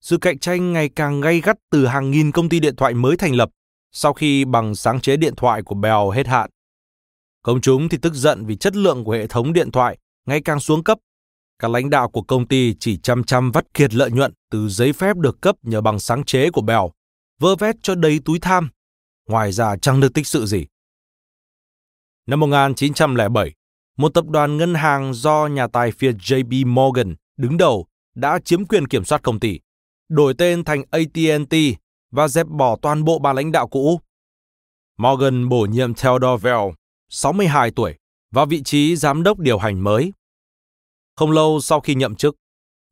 Sự 0.00 0.18
cạnh 0.18 0.38
tranh 0.38 0.72
ngày 0.72 0.88
càng 0.96 1.20
gay 1.20 1.40
gắt 1.40 1.56
từ 1.70 1.86
hàng 1.86 2.10
nghìn 2.10 2.32
công 2.32 2.48
ty 2.48 2.60
điện 2.60 2.76
thoại 2.76 2.94
mới 2.94 3.16
thành 3.16 3.34
lập 3.34 3.50
sau 3.92 4.12
khi 4.12 4.44
bằng 4.44 4.74
sáng 4.74 5.00
chế 5.00 5.16
điện 5.16 5.34
thoại 5.36 5.62
của 5.62 5.74
Bell 5.74 6.14
hết 6.14 6.26
hạn. 6.26 6.50
Công 7.42 7.60
chúng 7.60 7.88
thì 7.88 7.98
tức 8.02 8.14
giận 8.14 8.46
vì 8.46 8.56
chất 8.56 8.76
lượng 8.76 9.04
của 9.04 9.12
hệ 9.12 9.26
thống 9.26 9.52
điện 9.52 9.70
thoại 9.70 9.98
ngày 10.26 10.40
càng 10.44 10.60
xuống 10.60 10.84
cấp. 10.84 10.98
Các 11.58 11.70
lãnh 11.70 11.90
đạo 11.90 12.08
của 12.08 12.22
công 12.22 12.48
ty 12.48 12.74
chỉ 12.80 12.96
chăm 12.96 13.24
chăm 13.24 13.52
vắt 13.52 13.74
kiệt 13.74 13.94
lợi 13.94 14.10
nhuận 14.10 14.32
từ 14.50 14.68
giấy 14.68 14.92
phép 14.92 15.16
được 15.16 15.40
cấp 15.40 15.56
nhờ 15.62 15.80
bằng 15.80 15.98
sáng 15.98 16.24
chế 16.24 16.50
của 16.50 16.60
Bell, 16.60 16.82
vơ 17.40 17.56
vét 17.56 17.76
cho 17.82 17.94
đầy 17.94 18.20
túi 18.24 18.38
tham. 18.38 18.70
Ngoài 19.28 19.52
ra 19.52 19.76
chẳng 19.76 20.00
được 20.00 20.14
tích 20.14 20.26
sự 20.26 20.46
gì. 20.46 20.66
Năm 22.26 22.40
1907, 22.40 23.54
một 23.96 24.14
tập 24.14 24.24
đoàn 24.28 24.56
ngân 24.56 24.74
hàng 24.74 25.14
do 25.14 25.46
nhà 25.46 25.66
tài 25.66 25.92
phiệt 25.92 26.14
JP 26.14 26.66
Morgan 26.66 27.14
đứng 27.36 27.56
đầu 27.56 27.86
đã 28.14 28.38
chiếm 28.44 28.64
quyền 28.64 28.88
kiểm 28.88 29.04
soát 29.04 29.22
công 29.22 29.40
ty, 29.40 29.60
đổi 30.10 30.34
tên 30.38 30.64
thành 30.64 30.82
AT&T 30.90 31.54
và 32.10 32.28
dẹp 32.28 32.46
bỏ 32.46 32.76
toàn 32.82 33.04
bộ 33.04 33.18
ba 33.18 33.32
lãnh 33.32 33.52
đạo 33.52 33.68
cũ. 33.68 34.00
Morgan 34.98 35.48
bổ 35.48 35.66
nhiệm 35.70 35.94
Theodore 35.94 36.42
Vell, 36.42 36.70
62 37.08 37.70
tuổi, 37.70 37.94
vào 38.30 38.46
vị 38.46 38.62
trí 38.62 38.96
giám 38.96 39.22
đốc 39.22 39.38
điều 39.38 39.58
hành 39.58 39.84
mới. 39.84 40.12
Không 41.16 41.30
lâu 41.30 41.60
sau 41.60 41.80
khi 41.80 41.94
nhậm 41.94 42.14
chức, 42.14 42.36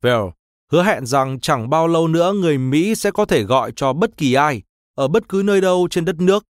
Vell 0.01 0.23
hứa 0.71 0.83
hẹn 0.83 1.05
rằng 1.05 1.39
chẳng 1.39 1.69
bao 1.69 1.87
lâu 1.87 2.07
nữa 2.07 2.33
người 2.33 2.57
Mỹ 2.57 2.95
sẽ 2.95 3.11
có 3.11 3.25
thể 3.25 3.43
gọi 3.43 3.71
cho 3.75 3.93
bất 3.93 4.17
kỳ 4.17 4.33
ai 4.33 4.61
ở 4.95 5.07
bất 5.07 5.29
cứ 5.29 5.41
nơi 5.45 5.61
đâu 5.61 5.87
trên 5.91 6.05
đất 6.05 6.15
nước, 6.19 6.45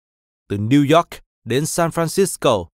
từ 0.50 0.58
New 0.58 0.96
York 0.96 1.08
đến 1.46 1.66
San 1.66 1.90
Francisco. 1.90 2.66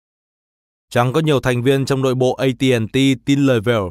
Chẳng 0.90 1.14
có 1.14 1.20
nhiều 1.20 1.40
thành 1.40 1.64
viên 1.64 1.86
trong 1.86 2.02
nội 2.02 2.16
bộ 2.16 2.34
AT&T 2.34 2.98
tin 3.26 3.40
lời 3.40 3.62
Vell. 3.62 3.84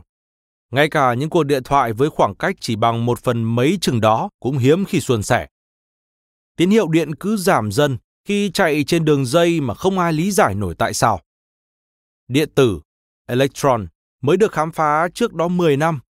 Ngay 0.73 0.89
cả 0.89 1.15
những 1.15 1.31
cuộc 1.31 1.45
điện 1.45 1.63
thoại 1.63 1.93
với 1.93 2.11
khoảng 2.11 2.35
cách 2.35 2.57
chỉ 2.61 2.77
bằng 2.77 3.07
một 3.07 3.19
phần 3.19 3.45
mấy 3.45 3.79
chừng 3.81 4.01
đó 4.01 4.31
cũng 4.41 4.59
hiếm 4.59 4.85
khi 4.85 5.01
suôn 5.01 5.23
sẻ. 5.23 5.49
Tín 6.57 6.71
hiệu 6.71 6.89
điện 6.89 7.15
cứ 7.15 7.37
giảm 7.37 7.73
dần 7.73 7.99
khi 8.25 8.51
chạy 8.51 8.85
trên 8.87 9.05
đường 9.05 9.27
dây 9.27 9.61
mà 9.61 9.75
không 9.75 9.99
ai 9.99 10.13
lý 10.13 10.31
giải 10.31 10.55
nổi 10.55 10.75
tại 10.79 10.95
sao. 10.95 11.21
Điện 12.29 12.49
tử, 12.55 12.81
electron, 13.27 13.87
mới 14.23 14.37
được 14.37 14.53
khám 14.53 14.73
phá 14.73 15.09
trước 15.15 15.35
đó 15.35 15.49
10 15.49 15.77
năm, 15.77 16.01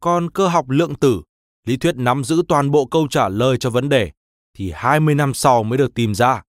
còn 0.00 0.30
cơ 0.30 0.48
học 0.48 0.70
lượng 0.70 0.94
tử, 0.94 1.22
lý 1.66 1.76
thuyết 1.76 1.96
nắm 1.96 2.24
giữ 2.24 2.42
toàn 2.48 2.70
bộ 2.70 2.86
câu 2.86 3.08
trả 3.10 3.28
lời 3.28 3.56
cho 3.60 3.70
vấn 3.70 3.88
đề, 3.88 4.10
thì 4.54 4.72
20 4.74 5.14
năm 5.14 5.34
sau 5.34 5.62
mới 5.62 5.78
được 5.78 5.94
tìm 5.94 6.14
ra. 6.14 6.42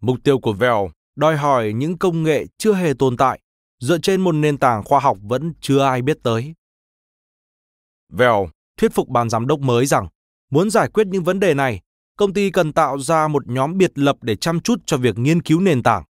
Mục 0.00 0.18
tiêu 0.24 0.38
của 0.38 0.52
Bell 0.52 0.86
đòi 1.16 1.36
hỏi 1.36 1.72
những 1.72 1.98
công 1.98 2.22
nghệ 2.22 2.46
chưa 2.58 2.74
hề 2.74 2.92
tồn 2.98 3.16
tại, 3.16 3.40
dựa 3.78 3.98
trên 3.98 4.20
một 4.20 4.32
nền 4.32 4.58
tảng 4.58 4.82
khoa 4.84 5.00
học 5.00 5.18
vẫn 5.22 5.52
chưa 5.60 5.78
ai 5.78 6.02
biết 6.02 6.18
tới. 6.22 6.54
Vèo 8.12 8.48
thuyết 8.76 8.92
phục 8.94 9.08
ban 9.08 9.30
giám 9.30 9.46
đốc 9.46 9.60
mới 9.60 9.86
rằng 9.86 10.08
muốn 10.50 10.70
giải 10.70 10.88
quyết 10.88 11.06
những 11.06 11.24
vấn 11.24 11.40
đề 11.40 11.54
này, 11.54 11.80
công 12.16 12.32
ty 12.32 12.50
cần 12.50 12.72
tạo 12.72 12.98
ra 12.98 13.28
một 13.28 13.46
nhóm 13.46 13.78
biệt 13.78 13.98
lập 13.98 14.16
để 14.22 14.36
chăm 14.36 14.60
chút 14.60 14.82
cho 14.86 14.96
việc 14.96 15.18
nghiên 15.18 15.42
cứu 15.42 15.60
nền 15.60 15.82
tảng. 15.82 16.04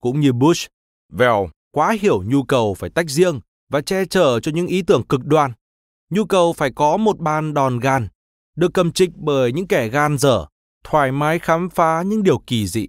Cũng 0.00 0.20
như 0.20 0.32
Bush, 0.32 0.70
Vèo 1.12 1.50
quá 1.70 1.96
hiểu 2.00 2.22
nhu 2.22 2.42
cầu 2.42 2.74
phải 2.74 2.90
tách 2.90 3.10
riêng 3.10 3.40
và 3.70 3.80
che 3.80 4.04
chở 4.04 4.40
cho 4.40 4.52
những 4.54 4.66
ý 4.66 4.82
tưởng 4.82 5.02
cực 5.06 5.24
đoan. 5.24 5.52
Nhu 6.10 6.24
cầu 6.24 6.52
phải 6.52 6.70
có 6.74 6.96
một 6.96 7.18
ban 7.18 7.54
đòn 7.54 7.78
gan, 7.78 8.08
được 8.56 8.74
cầm 8.74 8.92
trịch 8.92 9.10
bởi 9.14 9.52
những 9.52 9.66
kẻ 9.66 9.88
gan 9.88 10.18
dở, 10.18 10.46
thoải 10.84 11.12
mái 11.12 11.38
khám 11.38 11.70
phá 11.70 12.02
những 12.06 12.22
điều 12.22 12.38
kỳ 12.38 12.66
dị. 12.66 12.88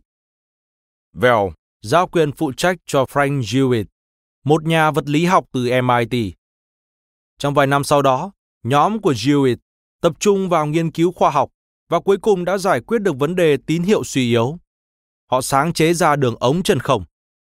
Vèo 1.13 1.53
giao 1.81 2.07
quyền 2.07 2.31
phụ 2.31 2.51
trách 2.53 2.77
cho 2.85 3.03
Frank 3.03 3.41
Jewett, 3.41 3.85
một 4.43 4.63
nhà 4.63 4.91
vật 4.91 5.09
lý 5.09 5.25
học 5.25 5.45
từ 5.51 5.69
MIT. 5.81 6.33
Trong 7.37 7.53
vài 7.53 7.67
năm 7.67 7.83
sau 7.83 8.01
đó, 8.01 8.31
nhóm 8.63 8.99
của 8.99 9.11
Jewett 9.11 9.57
tập 10.01 10.13
trung 10.19 10.49
vào 10.49 10.65
nghiên 10.65 10.91
cứu 10.91 11.11
khoa 11.11 11.29
học 11.29 11.49
và 11.89 11.99
cuối 11.99 12.17
cùng 12.17 12.45
đã 12.45 12.57
giải 12.57 12.81
quyết 12.81 13.01
được 13.01 13.19
vấn 13.19 13.35
đề 13.35 13.57
tín 13.57 13.83
hiệu 13.83 14.03
suy 14.03 14.29
yếu. 14.29 14.57
Họ 15.31 15.41
sáng 15.41 15.73
chế 15.73 15.93
ra 15.93 16.15
đường 16.15 16.35
ống 16.39 16.63
chân 16.63 16.79
không, 16.79 17.03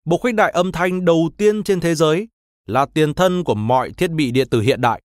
bộ 0.05 0.17
khuếch 0.17 0.35
đại 0.35 0.51
âm 0.51 0.71
thanh 0.71 1.05
đầu 1.05 1.29
tiên 1.37 1.63
trên 1.63 1.79
thế 1.79 1.95
giới, 1.95 2.27
là 2.65 2.85
tiền 2.85 3.13
thân 3.13 3.43
của 3.43 3.55
mọi 3.55 3.91
thiết 3.91 4.11
bị 4.11 4.31
điện 4.31 4.49
tử 4.49 4.61
hiện 4.61 4.81
đại. 4.81 5.01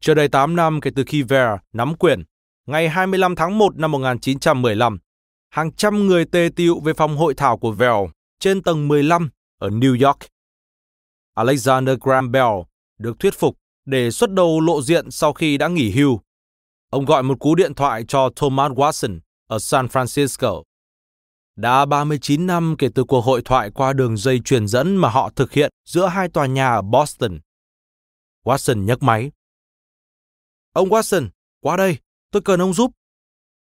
Chưa 0.00 0.14
đầy 0.14 0.28
8 0.28 0.56
năm 0.56 0.80
kể 0.80 0.90
từ 0.96 1.04
khi 1.06 1.22
Ver 1.22 1.48
nắm 1.72 1.94
quyền, 1.94 2.22
ngày 2.66 2.88
25 2.88 3.36
tháng 3.36 3.58
1 3.58 3.76
năm 3.76 3.90
1915, 3.90 4.98
hàng 5.50 5.72
trăm 5.72 6.06
người 6.06 6.24
tề 6.24 6.48
tiệu 6.56 6.80
về 6.80 6.92
phòng 6.92 7.16
hội 7.16 7.34
thảo 7.34 7.58
của 7.58 7.72
Bell 7.72 8.04
trên 8.40 8.62
tầng 8.62 8.88
15 8.88 9.30
ở 9.58 9.68
New 9.68 10.06
York. 10.06 10.18
Alexander 11.34 11.98
Graham 12.00 12.32
Bell 12.32 12.52
được 12.98 13.18
thuyết 13.18 13.34
phục 13.34 13.58
để 13.84 14.10
xuất 14.10 14.30
đầu 14.30 14.60
lộ 14.60 14.82
diện 14.82 15.10
sau 15.10 15.32
khi 15.32 15.58
đã 15.58 15.68
nghỉ 15.68 15.90
hưu. 15.90 16.20
Ông 16.90 17.04
gọi 17.04 17.22
một 17.22 17.40
cú 17.40 17.54
điện 17.54 17.74
thoại 17.74 18.04
cho 18.08 18.30
Thomas 18.36 18.72
Watson 18.72 19.20
ở 19.46 19.58
San 19.58 19.86
Francisco. 19.86 20.62
Đã 21.56 21.84
39 21.84 22.46
năm 22.46 22.74
kể 22.78 22.88
từ 22.94 23.04
cuộc 23.04 23.20
hội 23.20 23.42
thoại 23.44 23.70
qua 23.70 23.92
đường 23.92 24.16
dây 24.16 24.40
truyền 24.44 24.68
dẫn 24.68 24.96
mà 24.96 25.08
họ 25.08 25.30
thực 25.36 25.52
hiện 25.52 25.70
giữa 25.84 26.06
hai 26.06 26.28
tòa 26.28 26.46
nhà 26.46 26.74
ở 26.74 26.82
Boston. 26.82 27.38
Watson 28.44 28.84
nhấc 28.84 29.02
máy. 29.02 29.30
Ông 30.72 30.88
Watson, 30.88 31.28
qua 31.60 31.76
đây, 31.76 31.98
tôi 32.30 32.42
cần 32.42 32.60
ông 32.60 32.74
giúp. 32.74 32.90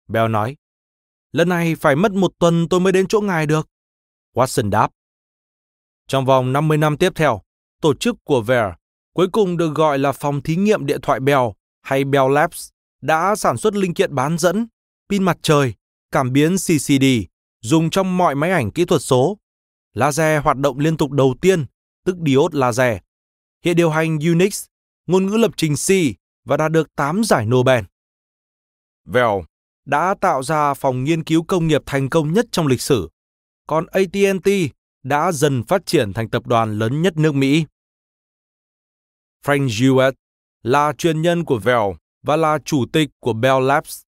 Bell 0.08 0.28
nói. 0.28 0.56
Lần 1.32 1.48
này 1.48 1.74
phải 1.74 1.96
mất 1.96 2.12
một 2.12 2.32
tuần 2.38 2.68
tôi 2.68 2.80
mới 2.80 2.92
đến 2.92 3.06
chỗ 3.08 3.20
ngài 3.20 3.46
được. 3.46 3.68
Watson 4.34 4.70
đáp. 4.70 4.90
Trong 6.06 6.24
vòng 6.24 6.52
50 6.52 6.78
năm 6.78 6.96
tiếp 6.96 7.12
theo, 7.14 7.42
tổ 7.80 7.94
chức 7.94 8.16
của 8.24 8.40
Ver, 8.40 8.64
cuối 9.14 9.28
cùng 9.32 9.56
được 9.56 9.74
gọi 9.74 9.98
là 9.98 10.12
phòng 10.12 10.42
thí 10.42 10.56
nghiệm 10.56 10.86
điện 10.86 11.00
thoại 11.00 11.20
Bell 11.20 11.42
hay 11.82 12.04
Bell 12.04 12.32
Labs, 12.32 12.68
đã 13.00 13.36
sản 13.36 13.56
xuất 13.56 13.74
linh 13.74 13.94
kiện 13.94 14.14
bán 14.14 14.38
dẫn, 14.38 14.66
pin 15.08 15.22
mặt 15.22 15.38
trời, 15.42 15.74
cảm 16.10 16.32
biến 16.32 16.56
CCD, 16.56 17.04
dùng 17.60 17.90
trong 17.90 18.16
mọi 18.16 18.34
máy 18.34 18.50
ảnh 18.50 18.70
kỹ 18.70 18.84
thuật 18.84 19.02
số. 19.02 19.38
laser 19.94 20.42
hoạt 20.42 20.56
động 20.56 20.78
liên 20.78 20.96
tục 20.96 21.10
đầu 21.10 21.34
tiên, 21.40 21.66
tức 22.04 22.16
diode 22.26 22.58
laser, 22.58 22.98
hệ 23.64 23.74
điều 23.74 23.90
hành 23.90 24.18
Unix, 24.18 24.64
ngôn 25.06 25.26
ngữ 25.26 25.36
lập 25.36 25.50
trình 25.56 25.74
C 25.74 25.88
và 26.44 26.56
đạt 26.56 26.72
được 26.72 26.94
8 26.96 27.24
giải 27.24 27.46
Nobel. 27.46 27.84
Bell 29.04 29.40
đã 29.84 30.14
tạo 30.20 30.42
ra 30.42 30.74
phòng 30.74 31.04
nghiên 31.04 31.24
cứu 31.24 31.42
công 31.42 31.66
nghiệp 31.66 31.82
thành 31.86 32.10
công 32.10 32.32
nhất 32.32 32.46
trong 32.52 32.66
lịch 32.66 32.80
sử, 32.80 33.10
còn 33.66 33.86
AT&T 33.86 34.48
đã 35.02 35.32
dần 35.32 35.62
phát 35.62 35.86
triển 35.86 36.12
thành 36.12 36.30
tập 36.30 36.46
đoàn 36.46 36.78
lớn 36.78 37.02
nhất 37.02 37.16
nước 37.16 37.34
Mỹ. 37.34 37.64
Frank 39.44 39.66
Jewett 39.66 40.12
là 40.62 40.92
truyền 40.92 41.22
nhân 41.22 41.44
của 41.44 41.60
Bell 41.64 41.90
và 42.22 42.36
là 42.36 42.58
chủ 42.64 42.84
tịch 42.92 43.08
của 43.20 43.32
Bell 43.32 43.66
Labs. 43.66 44.02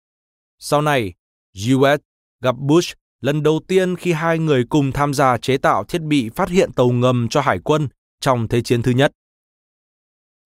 Sau 0.59 0.83
này, 0.83 1.15
Jewett 1.55 1.99
gặp 2.41 2.57
Bush 2.59 2.97
lần 3.21 3.43
đầu 3.43 3.61
tiên 3.69 3.97
khi 3.97 4.13
hai 4.13 4.39
người 4.39 4.65
cùng 4.69 4.93
tham 4.93 5.15
gia 5.15 5.39
chế 5.39 5.57
tạo 5.57 5.85
thiết 5.85 6.03
bị 6.03 6.31
phát 6.37 6.49
hiện 6.49 6.73
tàu 6.73 6.89
ngầm 6.91 7.29
cho 7.31 7.41
hải 7.41 7.59
quân 7.65 7.89
trong 8.21 8.49
Thế 8.49 8.63
chiến 8.63 8.83
thứ 8.83 8.91
nhất. 8.91 9.13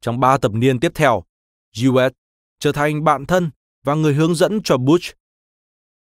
Trong 0.01 0.21
ba 0.21 0.39
thập 0.39 0.53
niên 0.53 0.81
tiếp 0.81 0.93
theo, 0.95 1.25
Jewett 1.75 2.11
trở 2.59 2.73
thành 2.73 3.05
bạn 3.05 3.27
thân 3.27 3.51
và 3.85 3.95
người 3.95 4.15
hướng 4.15 4.35
dẫn 4.35 4.63
cho 4.65 4.77
Bush. 4.77 5.15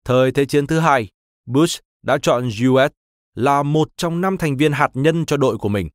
Thời 0.05 0.31
Thế 0.31 0.45
chiến 0.45 0.67
thứ 0.67 0.79
hai, 0.79 1.09
Bush 1.45 1.83
đã 2.01 2.17
chọn 2.21 2.47
Jewett 2.47 2.89
là 3.35 3.63
một 3.63 3.89
trong 3.97 4.21
năm 4.21 4.37
thành 4.37 4.57
viên 4.57 4.71
hạt 4.71 4.91
nhân 4.93 5.25
cho 5.25 5.37
đội 5.37 5.57
của 5.57 5.69
mình. 5.69 5.89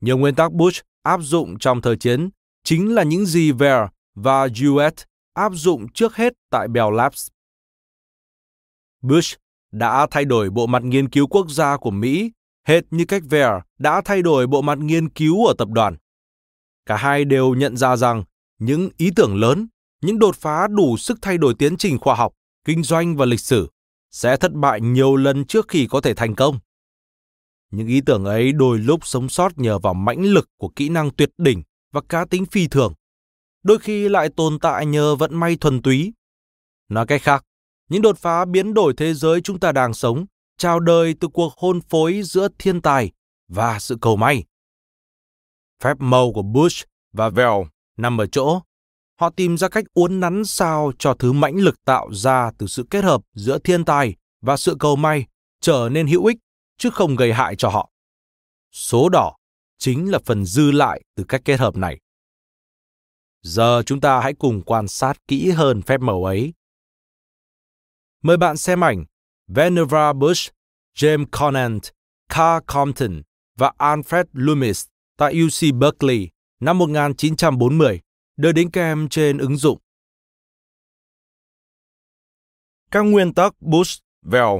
Nhiều 0.00 0.18
nguyên 0.18 0.34
tắc 0.34 0.52
Bush 0.52 0.84
áp 1.02 1.20
dụng 1.22 1.58
trong 1.58 1.82
thời 1.82 1.96
chiến 1.96 2.30
chính 2.64 2.94
là 2.94 3.02
những 3.02 3.26
gì 3.26 3.52
Ver 3.52 3.88
và 4.14 4.46
Jewett 4.46 5.04
áp 5.34 5.52
dụng 5.54 5.86
trước 5.92 6.16
hết 6.16 6.32
tại 6.50 6.68
Bell 6.68 6.96
Labs. 6.96 7.28
Bush 9.02 9.38
đã 9.72 10.06
thay 10.10 10.24
đổi 10.24 10.50
bộ 10.50 10.66
mặt 10.66 10.82
nghiên 10.82 11.08
cứu 11.08 11.26
quốc 11.26 11.50
gia 11.50 11.76
của 11.76 11.90
Mỹ 11.90 12.30
hệt 12.66 12.84
như 12.90 13.04
cách 13.04 13.22
Ver 13.30 13.50
đã 13.78 14.02
thay 14.04 14.22
đổi 14.22 14.46
bộ 14.46 14.62
mặt 14.62 14.78
nghiên 14.78 15.08
cứu 15.08 15.46
ở 15.46 15.54
tập 15.58 15.68
đoàn. 15.68 15.96
Cả 16.86 16.96
hai 16.96 17.24
đều 17.24 17.54
nhận 17.54 17.76
ra 17.76 17.96
rằng 17.96 18.24
những 18.58 18.90
ý 18.96 19.10
tưởng 19.16 19.36
lớn, 19.36 19.68
những 20.00 20.18
đột 20.18 20.36
phá 20.36 20.66
đủ 20.66 20.96
sức 20.96 21.18
thay 21.22 21.38
đổi 21.38 21.54
tiến 21.54 21.76
trình 21.76 21.98
khoa 21.98 22.14
học, 22.14 22.32
kinh 22.64 22.82
doanh 22.82 23.16
và 23.16 23.26
lịch 23.26 23.40
sử 23.40 23.68
sẽ 24.10 24.36
thất 24.36 24.52
bại 24.52 24.80
nhiều 24.80 25.16
lần 25.16 25.44
trước 25.44 25.68
khi 25.68 25.86
có 25.90 26.00
thể 26.00 26.14
thành 26.14 26.34
công. 26.34 26.58
Những 27.70 27.88
ý 27.88 28.00
tưởng 28.00 28.24
ấy 28.24 28.52
đôi 28.52 28.78
lúc 28.78 29.06
sống 29.06 29.28
sót 29.28 29.58
nhờ 29.58 29.78
vào 29.78 29.94
mãnh 29.94 30.22
lực 30.22 30.48
của 30.56 30.68
kỹ 30.76 30.88
năng 30.88 31.10
tuyệt 31.10 31.30
đỉnh 31.38 31.62
và 31.92 32.00
cá 32.08 32.24
tính 32.24 32.44
phi 32.46 32.68
thường, 32.68 32.92
đôi 33.62 33.78
khi 33.78 34.08
lại 34.08 34.28
tồn 34.36 34.58
tại 34.58 34.86
nhờ 34.86 35.16
vận 35.16 35.34
may 35.34 35.56
thuần 35.56 35.82
túy. 35.82 36.12
Nói 36.88 37.06
cách 37.06 37.22
khác, 37.22 37.44
những 37.88 38.02
đột 38.02 38.18
phá 38.18 38.44
biến 38.44 38.74
đổi 38.74 38.94
thế 38.96 39.14
giới 39.14 39.40
chúng 39.40 39.60
ta 39.60 39.72
đang 39.72 39.94
sống 39.94 40.26
chào 40.58 40.80
đời 40.80 41.14
từ 41.20 41.28
cuộc 41.28 41.52
hôn 41.56 41.80
phối 41.80 42.22
giữa 42.22 42.48
thiên 42.58 42.82
tài 42.82 43.10
và 43.48 43.78
sự 43.78 43.98
cầu 44.00 44.16
may. 44.16 44.44
Phép 45.82 45.96
màu 46.00 46.32
của 46.32 46.42
Bush 46.42 46.86
và 47.12 47.28
Vell 47.28 47.62
nằm 47.96 48.20
ở 48.20 48.26
chỗ 48.26 48.60
họ 49.20 49.30
tìm 49.30 49.56
ra 49.56 49.68
cách 49.68 49.84
uốn 49.94 50.20
nắn 50.20 50.44
sao 50.44 50.92
cho 50.98 51.14
thứ 51.14 51.32
mãnh 51.32 51.56
lực 51.56 51.84
tạo 51.84 52.08
ra 52.12 52.50
từ 52.58 52.66
sự 52.66 52.86
kết 52.90 53.04
hợp 53.04 53.20
giữa 53.34 53.58
thiên 53.58 53.84
tài 53.84 54.14
và 54.40 54.56
sự 54.56 54.76
cầu 54.78 54.96
may 54.96 55.26
trở 55.60 55.88
nên 55.92 56.06
hữu 56.06 56.26
ích 56.26 56.36
chứ 56.78 56.90
không 56.90 57.16
gây 57.16 57.32
hại 57.32 57.56
cho 57.56 57.68
họ. 57.68 57.90
Số 58.72 59.08
đỏ 59.08 59.36
chính 59.78 60.10
là 60.10 60.18
phần 60.24 60.44
dư 60.44 60.70
lại 60.70 61.02
từ 61.14 61.24
cách 61.28 61.42
kết 61.44 61.60
hợp 61.60 61.76
này. 61.76 62.00
Giờ 63.42 63.82
chúng 63.86 64.00
ta 64.00 64.20
hãy 64.20 64.34
cùng 64.34 64.62
quan 64.62 64.88
sát 64.88 65.28
kỹ 65.28 65.50
hơn 65.50 65.82
phép 65.82 66.00
màu 66.00 66.24
ấy. 66.24 66.54
Mời 68.22 68.36
bạn 68.36 68.56
xem 68.56 68.84
ảnh 68.84 69.04
Vannevar 69.46 70.16
Bush, 70.16 70.52
James 70.94 71.26
Conant, 71.30 71.82
Carl 72.28 72.64
Compton 72.66 73.22
và 73.56 73.72
Alfred 73.78 74.24
Loomis 74.32 74.86
tại 75.16 75.34
UC 75.44 75.74
Berkeley 75.74 76.28
năm 76.60 76.78
1940 76.78 78.00
đưa 78.36 78.52
đến 78.52 78.70
kèm 78.70 79.08
trên 79.08 79.38
ứng 79.38 79.56
dụng. 79.56 79.78
Các 82.90 83.00
nguyên 83.00 83.34
tắc 83.34 83.60
Bush, 83.60 84.02
Vell 84.22 84.58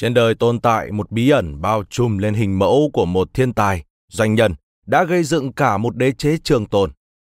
Trên 0.00 0.14
đời 0.14 0.34
tồn 0.34 0.60
tại 0.60 0.92
một 0.92 1.10
bí 1.10 1.30
ẩn 1.30 1.60
bao 1.60 1.84
trùm 1.90 2.18
lên 2.18 2.34
hình 2.34 2.58
mẫu 2.58 2.90
của 2.92 3.06
một 3.06 3.34
thiên 3.34 3.52
tài, 3.52 3.84
doanh 4.08 4.34
nhân 4.34 4.54
đã 4.86 5.04
gây 5.04 5.24
dựng 5.24 5.52
cả 5.52 5.78
một 5.78 5.96
đế 5.96 6.12
chế 6.12 6.36
trường 6.44 6.66
tồn, 6.66 6.90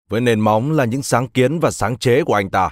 với 0.09 0.21
nền 0.21 0.41
móng 0.41 0.73
là 0.73 0.85
những 0.85 1.03
sáng 1.03 1.29
kiến 1.29 1.59
và 1.59 1.71
sáng 1.71 1.99
chế 1.99 2.25
của 2.25 2.35
anh 2.35 2.51
ta. 2.51 2.71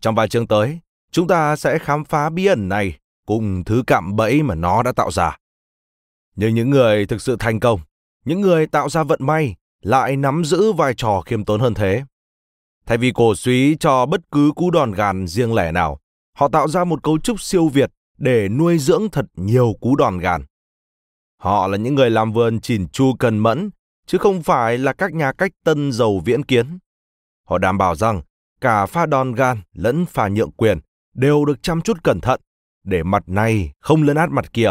Trong 0.00 0.14
vài 0.14 0.28
chương 0.28 0.46
tới, 0.46 0.78
chúng 1.10 1.28
ta 1.28 1.56
sẽ 1.56 1.78
khám 1.78 2.04
phá 2.04 2.30
bí 2.30 2.46
ẩn 2.46 2.68
này 2.68 2.98
cùng 3.26 3.64
thứ 3.64 3.82
cạm 3.86 4.16
bẫy 4.16 4.42
mà 4.42 4.54
nó 4.54 4.82
đã 4.82 4.92
tạo 4.92 5.10
ra. 5.10 5.36
Nhưng 6.36 6.54
những 6.54 6.70
người 6.70 7.06
thực 7.06 7.22
sự 7.22 7.36
thành 7.38 7.60
công, 7.60 7.80
những 8.24 8.40
người 8.40 8.66
tạo 8.66 8.88
ra 8.88 9.02
vận 9.02 9.26
may 9.26 9.54
lại 9.82 10.16
nắm 10.16 10.44
giữ 10.44 10.72
vai 10.72 10.94
trò 10.94 11.22
khiêm 11.26 11.44
tốn 11.44 11.60
hơn 11.60 11.74
thế. 11.74 12.02
Thay 12.86 12.98
vì 12.98 13.12
cổ 13.14 13.34
suý 13.34 13.76
cho 13.80 14.06
bất 14.06 14.20
cứ 14.30 14.52
cú 14.56 14.70
đòn 14.70 14.92
gàn 14.92 15.26
riêng 15.26 15.54
lẻ 15.54 15.72
nào, 15.72 16.00
họ 16.34 16.48
tạo 16.48 16.68
ra 16.68 16.84
một 16.84 17.02
cấu 17.02 17.18
trúc 17.18 17.40
siêu 17.40 17.68
việt 17.68 17.92
để 18.20 18.48
nuôi 18.48 18.78
dưỡng 18.78 19.10
thật 19.12 19.26
nhiều 19.34 19.74
cú 19.80 19.96
đòn 19.96 20.18
gàn. 20.18 20.44
Họ 21.36 21.66
là 21.66 21.76
những 21.76 21.94
người 21.94 22.10
làm 22.10 22.32
vườn 22.32 22.60
chỉn 22.60 22.88
chu 22.88 23.12
cần 23.18 23.38
mẫn, 23.38 23.70
chứ 24.06 24.18
không 24.18 24.42
phải 24.42 24.78
là 24.78 24.92
các 24.92 25.12
nhà 25.12 25.32
cách 25.32 25.50
tân 25.64 25.92
giàu 25.92 26.18
viễn 26.24 26.44
kiến. 26.44 26.78
Họ 27.44 27.58
đảm 27.58 27.78
bảo 27.78 27.94
rằng 27.94 28.22
cả 28.60 28.86
pha 28.86 29.06
đòn 29.06 29.32
gan 29.32 29.60
lẫn 29.72 30.06
pha 30.06 30.28
nhượng 30.28 30.52
quyền 30.52 30.80
đều 31.14 31.44
được 31.44 31.62
chăm 31.62 31.80
chút 31.80 31.96
cẩn 32.04 32.20
thận 32.20 32.40
để 32.84 33.02
mặt 33.02 33.22
này 33.26 33.72
không 33.80 34.02
lấn 34.02 34.16
át 34.16 34.30
mặt 34.30 34.52
kia 34.52 34.70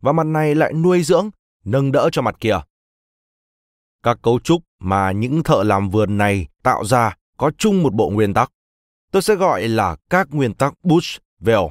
và 0.00 0.12
mặt 0.12 0.26
này 0.26 0.54
lại 0.54 0.72
nuôi 0.72 1.02
dưỡng, 1.02 1.30
nâng 1.64 1.92
đỡ 1.92 2.08
cho 2.12 2.22
mặt 2.22 2.36
kia. 2.40 2.60
Các 4.02 4.18
cấu 4.22 4.40
trúc 4.40 4.62
mà 4.78 5.12
những 5.12 5.42
thợ 5.42 5.62
làm 5.62 5.90
vườn 5.90 6.18
này 6.18 6.46
tạo 6.62 6.84
ra 6.84 7.16
có 7.36 7.50
chung 7.58 7.82
một 7.82 7.94
bộ 7.94 8.10
nguyên 8.10 8.34
tắc. 8.34 8.52
Tôi 9.10 9.22
sẽ 9.22 9.34
gọi 9.34 9.68
là 9.68 9.96
các 10.10 10.28
nguyên 10.30 10.54
tắc 10.54 10.74
Bush-Vell. 10.82 11.68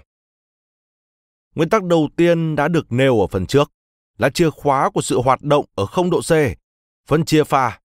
Nguyên 1.57 1.69
tắc 1.69 1.83
đầu 1.83 2.09
tiên 2.15 2.55
đã 2.55 2.67
được 2.67 2.91
nêu 2.91 3.21
ở 3.21 3.27
phần 3.27 3.45
trước 3.45 3.71
là 4.17 4.29
chìa 4.29 4.49
khóa 4.49 4.89
của 4.89 5.01
sự 5.01 5.21
hoạt 5.21 5.41
động 5.41 5.65
ở 5.75 5.85
không 5.85 6.09
độ 6.09 6.21
C, 6.21 6.31
phân 7.07 7.25
chia 7.25 7.43
pha. 7.43 7.79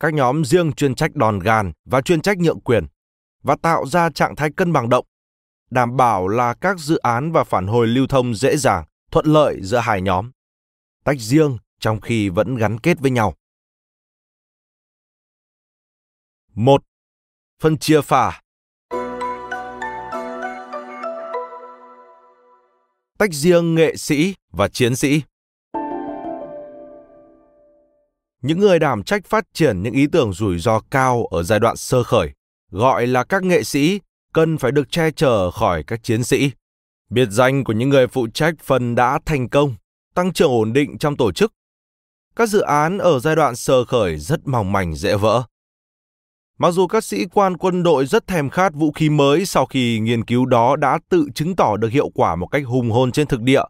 Các 0.00 0.14
nhóm 0.14 0.44
riêng 0.44 0.72
chuyên 0.72 0.94
trách 0.94 1.14
đòn 1.14 1.38
gàn 1.38 1.72
và 1.84 2.00
chuyên 2.00 2.20
trách 2.20 2.38
nhượng 2.38 2.60
quyền 2.60 2.86
và 3.42 3.56
tạo 3.62 3.86
ra 3.86 4.10
trạng 4.10 4.36
thái 4.36 4.50
cân 4.56 4.72
bằng 4.72 4.88
động, 4.88 5.06
đảm 5.70 5.96
bảo 5.96 6.28
là 6.28 6.54
các 6.54 6.78
dự 6.78 6.96
án 6.96 7.32
và 7.32 7.44
phản 7.44 7.66
hồi 7.66 7.86
lưu 7.86 8.06
thông 8.06 8.34
dễ 8.34 8.56
dàng, 8.56 8.84
thuận 9.10 9.26
lợi 9.26 9.58
giữa 9.62 9.78
hai 9.78 10.02
nhóm. 10.02 10.30
Tách 11.04 11.18
riêng 11.18 11.58
trong 11.78 12.00
khi 12.00 12.28
vẫn 12.28 12.56
gắn 12.56 12.80
kết 12.80 13.00
với 13.00 13.10
nhau. 13.10 13.34
1. 16.54 16.82
Phân 17.60 17.78
chia 17.78 18.00
pha 18.00 18.42
Tách 23.20 23.34
riêng 23.34 23.74
nghệ 23.74 23.96
sĩ 23.96 24.34
và 24.52 24.68
chiến 24.68 24.96
sĩ 24.96 25.22
Những 28.42 28.58
người 28.60 28.78
đảm 28.78 29.02
trách 29.02 29.26
phát 29.26 29.44
triển 29.54 29.82
những 29.82 29.94
ý 29.94 30.06
tưởng 30.12 30.32
rủi 30.32 30.58
ro 30.58 30.80
cao 30.90 31.26
ở 31.26 31.42
giai 31.42 31.60
đoạn 31.60 31.76
sơ 31.76 32.02
khởi, 32.02 32.30
gọi 32.70 33.06
là 33.06 33.24
các 33.24 33.42
nghệ 33.42 33.62
sĩ, 33.62 34.00
cần 34.32 34.58
phải 34.58 34.72
được 34.72 34.90
che 34.90 35.10
chở 35.10 35.50
khỏi 35.50 35.82
các 35.82 36.02
chiến 36.02 36.24
sĩ. 36.24 36.50
Biệt 37.10 37.28
danh 37.30 37.64
của 37.64 37.72
những 37.72 37.88
người 37.88 38.06
phụ 38.06 38.28
trách 38.34 38.54
phần 38.64 38.94
đã 38.94 39.18
thành 39.26 39.48
công, 39.48 39.74
tăng 40.14 40.32
trưởng 40.32 40.50
ổn 40.50 40.72
định 40.72 40.98
trong 40.98 41.16
tổ 41.16 41.32
chức. 41.32 41.52
Các 42.36 42.48
dự 42.48 42.60
án 42.60 42.98
ở 42.98 43.18
giai 43.18 43.36
đoạn 43.36 43.56
sơ 43.56 43.84
khởi 43.84 44.18
rất 44.18 44.46
mỏng 44.46 44.72
mảnh 44.72 44.94
dễ 44.94 45.16
vỡ. 45.16 45.42
Mặc 46.60 46.70
dù 46.70 46.86
các 46.86 47.04
sĩ 47.04 47.26
quan 47.26 47.56
quân 47.56 47.82
đội 47.82 48.06
rất 48.06 48.26
thèm 48.26 48.50
khát 48.50 48.74
vũ 48.74 48.92
khí 48.92 49.08
mới 49.10 49.46
sau 49.46 49.66
khi 49.66 49.98
nghiên 50.00 50.24
cứu 50.24 50.46
đó 50.46 50.76
đã 50.76 50.98
tự 51.08 51.26
chứng 51.34 51.56
tỏ 51.56 51.76
được 51.76 51.88
hiệu 51.88 52.08
quả 52.08 52.36
một 52.36 52.46
cách 52.46 52.62
hùng 52.66 52.90
hồn 52.90 53.12
trên 53.12 53.26
thực 53.26 53.40
địa, 53.40 53.62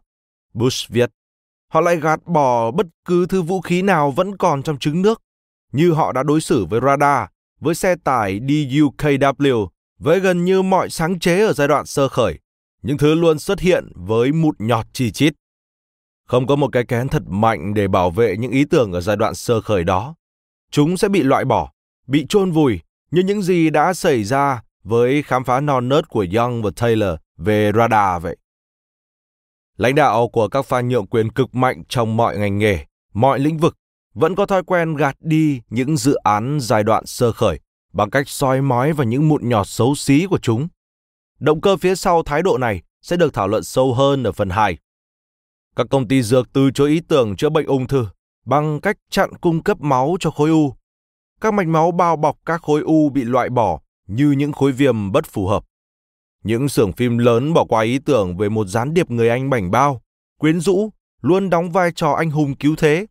Bush 0.53 0.89
viết, 0.89 1.09
họ 1.69 1.81
lại 1.81 1.95
gạt 1.95 2.19
bỏ 2.25 2.71
bất 2.71 2.87
cứ 3.05 3.25
thứ 3.25 3.41
vũ 3.41 3.61
khí 3.61 3.81
nào 3.81 4.11
vẫn 4.11 4.37
còn 4.37 4.63
trong 4.63 4.79
trứng 4.79 5.01
nước, 5.01 5.21
như 5.71 5.91
họ 5.91 6.11
đã 6.11 6.23
đối 6.23 6.41
xử 6.41 6.65
với 6.65 6.81
radar, 6.81 7.27
với 7.59 7.75
xe 7.75 7.95
tải 8.03 8.39
DUKW, 8.39 9.67
với 9.99 10.19
gần 10.19 10.45
như 10.45 10.61
mọi 10.61 10.89
sáng 10.89 11.19
chế 11.19 11.45
ở 11.45 11.53
giai 11.53 11.67
đoạn 11.67 11.85
sơ 11.85 12.07
khởi, 12.07 12.39
những 12.81 12.97
thứ 12.97 13.15
luôn 13.15 13.39
xuất 13.39 13.59
hiện 13.59 13.91
với 13.95 14.31
mụn 14.31 14.55
nhọt 14.59 14.85
chi 14.93 15.11
chít. 15.11 15.33
Không 16.27 16.47
có 16.47 16.55
một 16.55 16.69
cái 16.71 16.83
kén 16.85 17.07
thật 17.07 17.23
mạnh 17.27 17.73
để 17.73 17.87
bảo 17.87 18.11
vệ 18.11 18.37
những 18.37 18.51
ý 18.51 18.65
tưởng 18.65 18.91
ở 18.91 19.01
giai 19.01 19.15
đoạn 19.15 19.35
sơ 19.35 19.61
khởi 19.61 19.83
đó. 19.83 20.15
Chúng 20.71 20.97
sẽ 20.97 21.09
bị 21.09 21.23
loại 21.23 21.45
bỏ 21.45 21.71
bị 22.07 22.25
chôn 22.29 22.51
vùi 22.51 22.79
như 23.11 23.21
những 23.21 23.41
gì 23.41 23.69
đã 23.69 23.93
xảy 23.93 24.23
ra 24.23 24.61
với 24.83 25.23
khám 25.23 25.43
phá 25.43 25.61
non 25.61 25.89
nớt 25.89 26.09
của 26.09 26.25
Young 26.37 26.61
và 26.61 26.71
Taylor 26.75 27.15
về 27.37 27.71
radar 27.75 28.23
vậy. 28.23 28.37
Lãnh 29.77 29.95
đạo 29.95 30.27
của 30.27 30.47
các 30.47 30.65
pha 30.65 30.81
nhượng 30.81 31.07
quyền 31.07 31.31
cực 31.31 31.55
mạnh 31.55 31.83
trong 31.89 32.17
mọi 32.17 32.37
ngành 32.37 32.57
nghề, 32.57 32.85
mọi 33.13 33.39
lĩnh 33.39 33.57
vực 33.57 33.77
vẫn 34.13 34.35
có 34.35 34.45
thói 34.45 34.63
quen 34.63 34.95
gạt 34.95 35.15
đi 35.19 35.61
những 35.69 35.97
dự 35.97 36.15
án 36.15 36.57
giai 36.61 36.83
đoạn 36.83 37.05
sơ 37.05 37.31
khởi 37.31 37.59
bằng 37.93 38.09
cách 38.09 38.29
soi 38.29 38.61
mói 38.61 38.93
vào 38.93 39.07
những 39.07 39.27
mụn 39.27 39.49
nhọt 39.49 39.67
xấu 39.67 39.95
xí 39.95 40.25
của 40.29 40.39
chúng. 40.41 40.67
Động 41.39 41.61
cơ 41.61 41.77
phía 41.77 41.95
sau 41.95 42.23
thái 42.23 42.41
độ 42.41 42.57
này 42.57 42.81
sẽ 43.01 43.17
được 43.17 43.33
thảo 43.33 43.47
luận 43.47 43.63
sâu 43.63 43.93
hơn 43.93 44.23
ở 44.23 44.31
phần 44.31 44.49
2. 44.49 44.77
Các 45.75 45.87
công 45.89 46.07
ty 46.07 46.23
dược 46.23 46.53
từ 46.53 46.71
chối 46.71 46.89
ý 46.89 47.01
tưởng 47.07 47.35
chữa 47.35 47.49
bệnh 47.49 47.65
ung 47.65 47.87
thư 47.87 48.07
bằng 48.45 48.81
cách 48.81 48.97
chặn 49.09 49.29
cung 49.41 49.63
cấp 49.63 49.81
máu 49.81 50.15
cho 50.19 50.31
khối 50.31 50.49
u. 50.49 50.75
Các 51.41 51.53
mạch 51.53 51.67
máu 51.67 51.91
bao 51.91 52.15
bọc 52.15 52.37
các 52.45 52.61
khối 52.61 52.81
u 52.81 53.09
bị 53.09 53.23
loại 53.23 53.49
bỏ 53.49 53.79
như 54.07 54.31
những 54.31 54.51
khối 54.51 54.71
viêm 54.71 55.11
bất 55.11 55.25
phù 55.25 55.47
hợp. 55.47 55.63
Những 56.43 56.69
xưởng 56.69 56.93
phim 56.93 57.17
lớn 57.17 57.53
bỏ 57.53 57.65
qua 57.65 57.83
ý 57.83 57.99
tưởng 57.99 58.37
về 58.37 58.49
một 58.49 58.67
gián 58.67 58.93
điệp 58.93 59.11
người 59.11 59.29
Anh 59.29 59.49
bảnh 59.49 59.71
bao, 59.71 60.01
quyến 60.37 60.59
rũ, 60.59 60.89
luôn 61.21 61.49
đóng 61.49 61.71
vai 61.71 61.91
trò 61.95 62.11
anh 62.11 62.31
hùng 62.31 62.55
cứu 62.55 62.75
thế. 62.77 63.05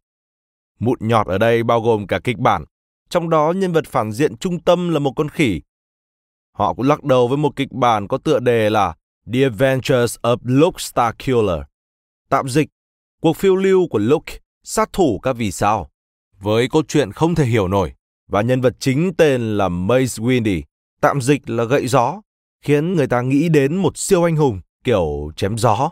Mụn 0.78 0.98
nhọt 1.00 1.26
ở 1.26 1.38
đây 1.38 1.62
bao 1.62 1.80
gồm 1.80 2.06
cả 2.06 2.20
kịch 2.24 2.38
bản, 2.38 2.64
trong 3.08 3.30
đó 3.30 3.52
nhân 3.56 3.72
vật 3.72 3.84
phản 3.86 4.12
diện 4.12 4.36
trung 4.36 4.60
tâm 4.60 4.88
là 4.88 4.98
một 4.98 5.12
con 5.16 5.28
khỉ. 5.28 5.60
Họ 6.52 6.74
cũng 6.74 6.86
lắc 6.86 7.04
đầu 7.04 7.28
với 7.28 7.36
một 7.36 7.56
kịch 7.56 7.72
bản 7.72 8.08
có 8.08 8.18
tựa 8.18 8.38
đề 8.38 8.70
là 8.70 8.94
The 9.32 9.42
Adventures 9.42 10.16
of 10.22 10.36
Luke 10.42 10.78
Starkiller. 10.78 11.60
Tạm 12.28 12.48
dịch, 12.48 12.68
cuộc 13.20 13.36
phiêu 13.36 13.56
lưu 13.56 13.88
của 13.90 13.98
Luke, 13.98 14.34
sát 14.62 14.92
thủ 14.92 15.18
các 15.22 15.32
vì 15.32 15.52
sao, 15.52 15.90
với 16.40 16.68
cốt 16.68 16.88
truyện 16.88 17.12
không 17.12 17.34
thể 17.34 17.44
hiểu 17.44 17.68
nổi 17.68 17.92
và 18.30 18.42
nhân 18.42 18.60
vật 18.60 18.76
chính 18.78 19.12
tên 19.18 19.56
là 19.56 19.68
Mace 19.68 20.04
Windy, 20.04 20.62
tạm 21.00 21.20
dịch 21.20 21.50
là 21.50 21.64
gậy 21.64 21.86
gió, 21.86 22.20
khiến 22.62 22.96
người 22.96 23.06
ta 23.06 23.20
nghĩ 23.20 23.48
đến 23.48 23.76
một 23.76 23.96
siêu 23.96 24.24
anh 24.24 24.36
hùng 24.36 24.60
kiểu 24.84 25.32
chém 25.36 25.58
gió. 25.58 25.90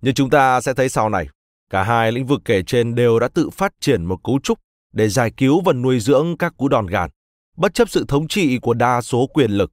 Như 0.00 0.12
chúng 0.12 0.30
ta 0.30 0.60
sẽ 0.60 0.74
thấy 0.74 0.88
sau 0.88 1.08
này, 1.08 1.28
cả 1.70 1.82
hai 1.82 2.12
lĩnh 2.12 2.26
vực 2.26 2.40
kể 2.44 2.62
trên 2.62 2.94
đều 2.94 3.18
đã 3.18 3.28
tự 3.28 3.50
phát 3.50 3.72
triển 3.80 4.04
một 4.04 4.20
cấu 4.24 4.38
trúc 4.42 4.58
để 4.92 5.08
giải 5.08 5.30
cứu 5.36 5.60
và 5.60 5.72
nuôi 5.72 6.00
dưỡng 6.00 6.36
các 6.38 6.56
cú 6.56 6.68
đòn 6.68 6.86
gàn, 6.86 7.10
bất 7.56 7.74
chấp 7.74 7.88
sự 7.90 8.04
thống 8.08 8.28
trị 8.28 8.58
của 8.58 8.74
đa 8.74 9.00
số 9.00 9.26
quyền 9.26 9.50
lực. 9.50 9.72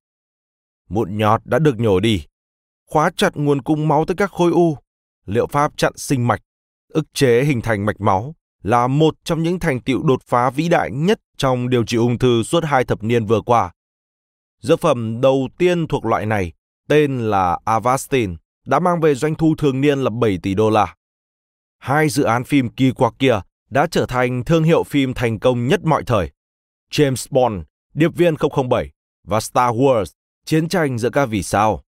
Mụn 0.89 1.17
nhọt 1.17 1.41
đã 1.45 1.59
được 1.59 1.79
nhổ 1.79 1.99
đi, 1.99 2.25
khóa 2.85 3.11
chặt 3.17 3.37
nguồn 3.37 3.61
cung 3.61 3.87
máu 3.87 4.05
tới 4.05 4.15
các 4.15 4.31
khối 4.31 4.51
u, 4.51 4.77
liệu 5.25 5.47
pháp 5.47 5.77
chặn 5.77 5.93
sinh 5.95 6.27
mạch, 6.27 6.41
ức 6.89 7.13
chế 7.13 7.43
hình 7.43 7.61
thành 7.61 7.85
mạch 7.85 8.01
máu 8.01 8.35
là 8.65 8.87
một 8.87 9.15
trong 9.23 9.43
những 9.43 9.59
thành 9.59 9.81
tiệu 9.81 10.03
đột 10.03 10.23
phá 10.25 10.49
vĩ 10.49 10.69
đại 10.69 10.91
nhất 10.91 11.19
trong 11.37 11.69
điều 11.69 11.85
trị 11.85 11.97
ung 11.97 12.19
thư 12.19 12.43
suốt 12.43 12.63
hai 12.63 12.83
thập 12.83 13.03
niên 13.03 13.25
vừa 13.25 13.41
qua. 13.41 13.71
Dược 14.61 14.79
phẩm 14.79 15.21
đầu 15.21 15.49
tiên 15.57 15.87
thuộc 15.87 16.05
loại 16.05 16.25
này, 16.25 16.53
tên 16.87 17.19
là 17.19 17.59
Avastin, 17.65 18.35
đã 18.65 18.79
mang 18.79 19.01
về 19.01 19.15
doanh 19.15 19.35
thu 19.35 19.55
thường 19.57 19.81
niên 19.81 19.99
là 19.99 20.09
7 20.09 20.39
tỷ 20.43 20.53
đô 20.53 20.69
la. 20.69 20.95
Hai 21.79 22.09
dự 22.09 22.23
án 22.23 22.43
phim 22.43 22.69
kỳ 22.69 22.91
quặc 22.91 23.13
kia 23.19 23.39
đã 23.69 23.87
trở 23.91 24.05
thành 24.05 24.43
thương 24.43 24.63
hiệu 24.63 24.83
phim 24.83 25.13
thành 25.13 25.39
công 25.39 25.67
nhất 25.67 25.79
mọi 25.83 26.03
thời. 26.03 26.31
James 26.91 27.27
Bond, 27.29 27.63
Điệp 27.93 28.15
viên 28.15 28.35
007 28.69 28.91
và 29.23 29.39
Star 29.39 29.75
Wars, 29.75 30.05
chiến 30.45 30.69
tranh 30.69 30.97
giữa 30.97 31.09
các 31.09 31.25
vì 31.25 31.43
sao. 31.43 31.83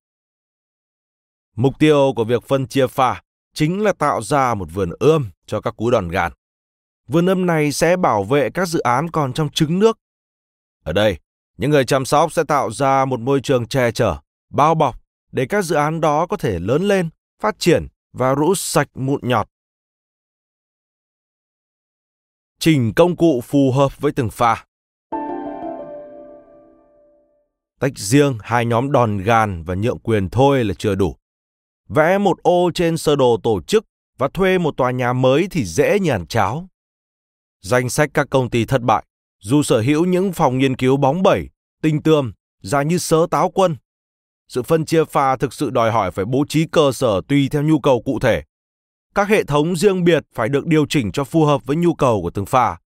Mục 1.56 1.74
tiêu 1.80 2.14
của 2.16 2.24
việc 2.24 2.44
phân 2.44 2.68
chia 2.68 2.88
pha 2.88 3.22
chính 3.54 3.84
là 3.84 3.94
tạo 3.94 4.22
ra 4.22 4.54
một 4.54 4.68
vườn 4.74 4.90
ươm 5.00 5.30
cho 5.46 5.62
các 5.62 5.78
cú 5.78 5.92
đòn 5.92 6.10
gàn. 6.10 6.32
Vườn 7.08 7.26
ươm 7.26 7.46
này 7.46 7.72
sẽ 7.72 7.98
bảo 7.98 8.24
vệ 8.24 8.50
các 8.50 8.68
dự 8.68 8.80
án 8.80 9.10
còn 9.12 9.34
trong 9.34 9.50
trứng 9.50 9.80
nước. 9.80 10.00
Ở 10.84 10.94
đây, 10.94 11.18
những 11.58 11.72
người 11.72 11.86
chăm 11.86 12.06
sóc 12.06 12.34
sẽ 12.34 12.44
tạo 12.44 12.72
ra 12.72 13.06
một 13.06 13.20
môi 13.20 13.42
trường 13.42 13.68
che 13.68 13.92
chở, 13.92 14.18
bao 14.50 14.76
bọc 14.76 15.02
để 15.32 15.46
các 15.46 15.62
dự 15.62 15.76
án 15.76 16.02
đó 16.02 16.28
có 16.28 16.38
thể 16.38 16.60
lớn 16.60 16.82
lên, 16.82 17.10
phát 17.42 17.60
triển 17.60 17.88
và 18.14 18.36
rũ 18.36 18.56
sạch 18.56 18.88
mụn 18.96 19.20
nhọt. 19.24 19.48
Chỉnh 22.60 22.94
công 22.96 23.16
cụ 23.16 23.42
phù 23.42 23.72
hợp 23.72 24.00
với 24.00 24.12
từng 24.12 24.30
pha. 24.30 24.66
Tách 27.80 27.98
riêng 27.98 28.38
hai 28.42 28.66
nhóm 28.66 28.92
đòn 28.92 29.18
gàn 29.18 29.64
và 29.64 29.76
nhượng 29.76 30.00
quyền 30.00 30.30
thôi 30.30 30.64
là 30.64 30.74
chưa 30.74 30.96
đủ. 30.96 31.16
Vẽ 31.90 32.18
một 32.18 32.38
ô 32.44 32.72
trên 32.74 32.98
sơ 32.98 33.16
đồ 33.16 33.38
tổ 33.44 33.62
chức 33.62 33.86
và 34.18 34.28
thuê 34.28 34.58
một 34.58 34.78
tòa 34.78 34.92
nhà 34.92 35.14
mới 35.14 35.48
thì 35.52 35.66
dễ 35.66 36.00
như 36.00 36.12
ăn 36.12 36.28
cháo. 36.28 36.68
Danh 37.68 37.90
sách 37.90 38.10
các 38.14 38.28
công 38.30 38.50
ty 38.50 38.66
thất 38.66 38.82
bại, 38.82 39.06
dù 39.42 39.64
sở 39.64 39.82
hữu 39.82 40.06
những 40.06 40.34
phòng 40.34 40.58
nghiên 40.58 40.76
cứu 40.76 40.98
bóng 40.98 41.24
bẩy, 41.24 41.50
tinh 41.82 42.04
tươm, 42.04 42.34
dài 42.62 42.86
như 42.86 42.98
sớ 42.98 43.28
táo 43.32 43.50
quân. 43.50 43.76
Sự 44.48 44.64
phân 44.64 44.86
chia 44.86 45.06
pha 45.06 45.36
thực 45.36 45.54
sự 45.54 45.70
đòi 45.70 45.92
hỏi 45.92 46.12
phải 46.12 46.26
bố 46.26 46.46
trí 46.50 46.66
cơ 46.72 46.92
sở 46.92 47.22
tùy 47.28 47.50
theo 47.52 47.64
nhu 47.64 47.80
cầu 47.80 48.02
cụ 48.06 48.20
thể. 48.20 48.44
Các 49.16 49.28
hệ 49.28 49.44
thống 49.44 49.76
riêng 49.76 50.04
biệt 50.04 50.24
phải 50.34 50.50
được 50.50 50.66
điều 50.66 50.86
chỉnh 50.90 51.12
cho 51.12 51.24
phù 51.24 51.46
hợp 51.46 51.66
với 51.66 51.76
nhu 51.76 51.94
cầu 51.94 52.22
của 52.22 52.30
từng 52.30 52.46
pha. 52.46 52.78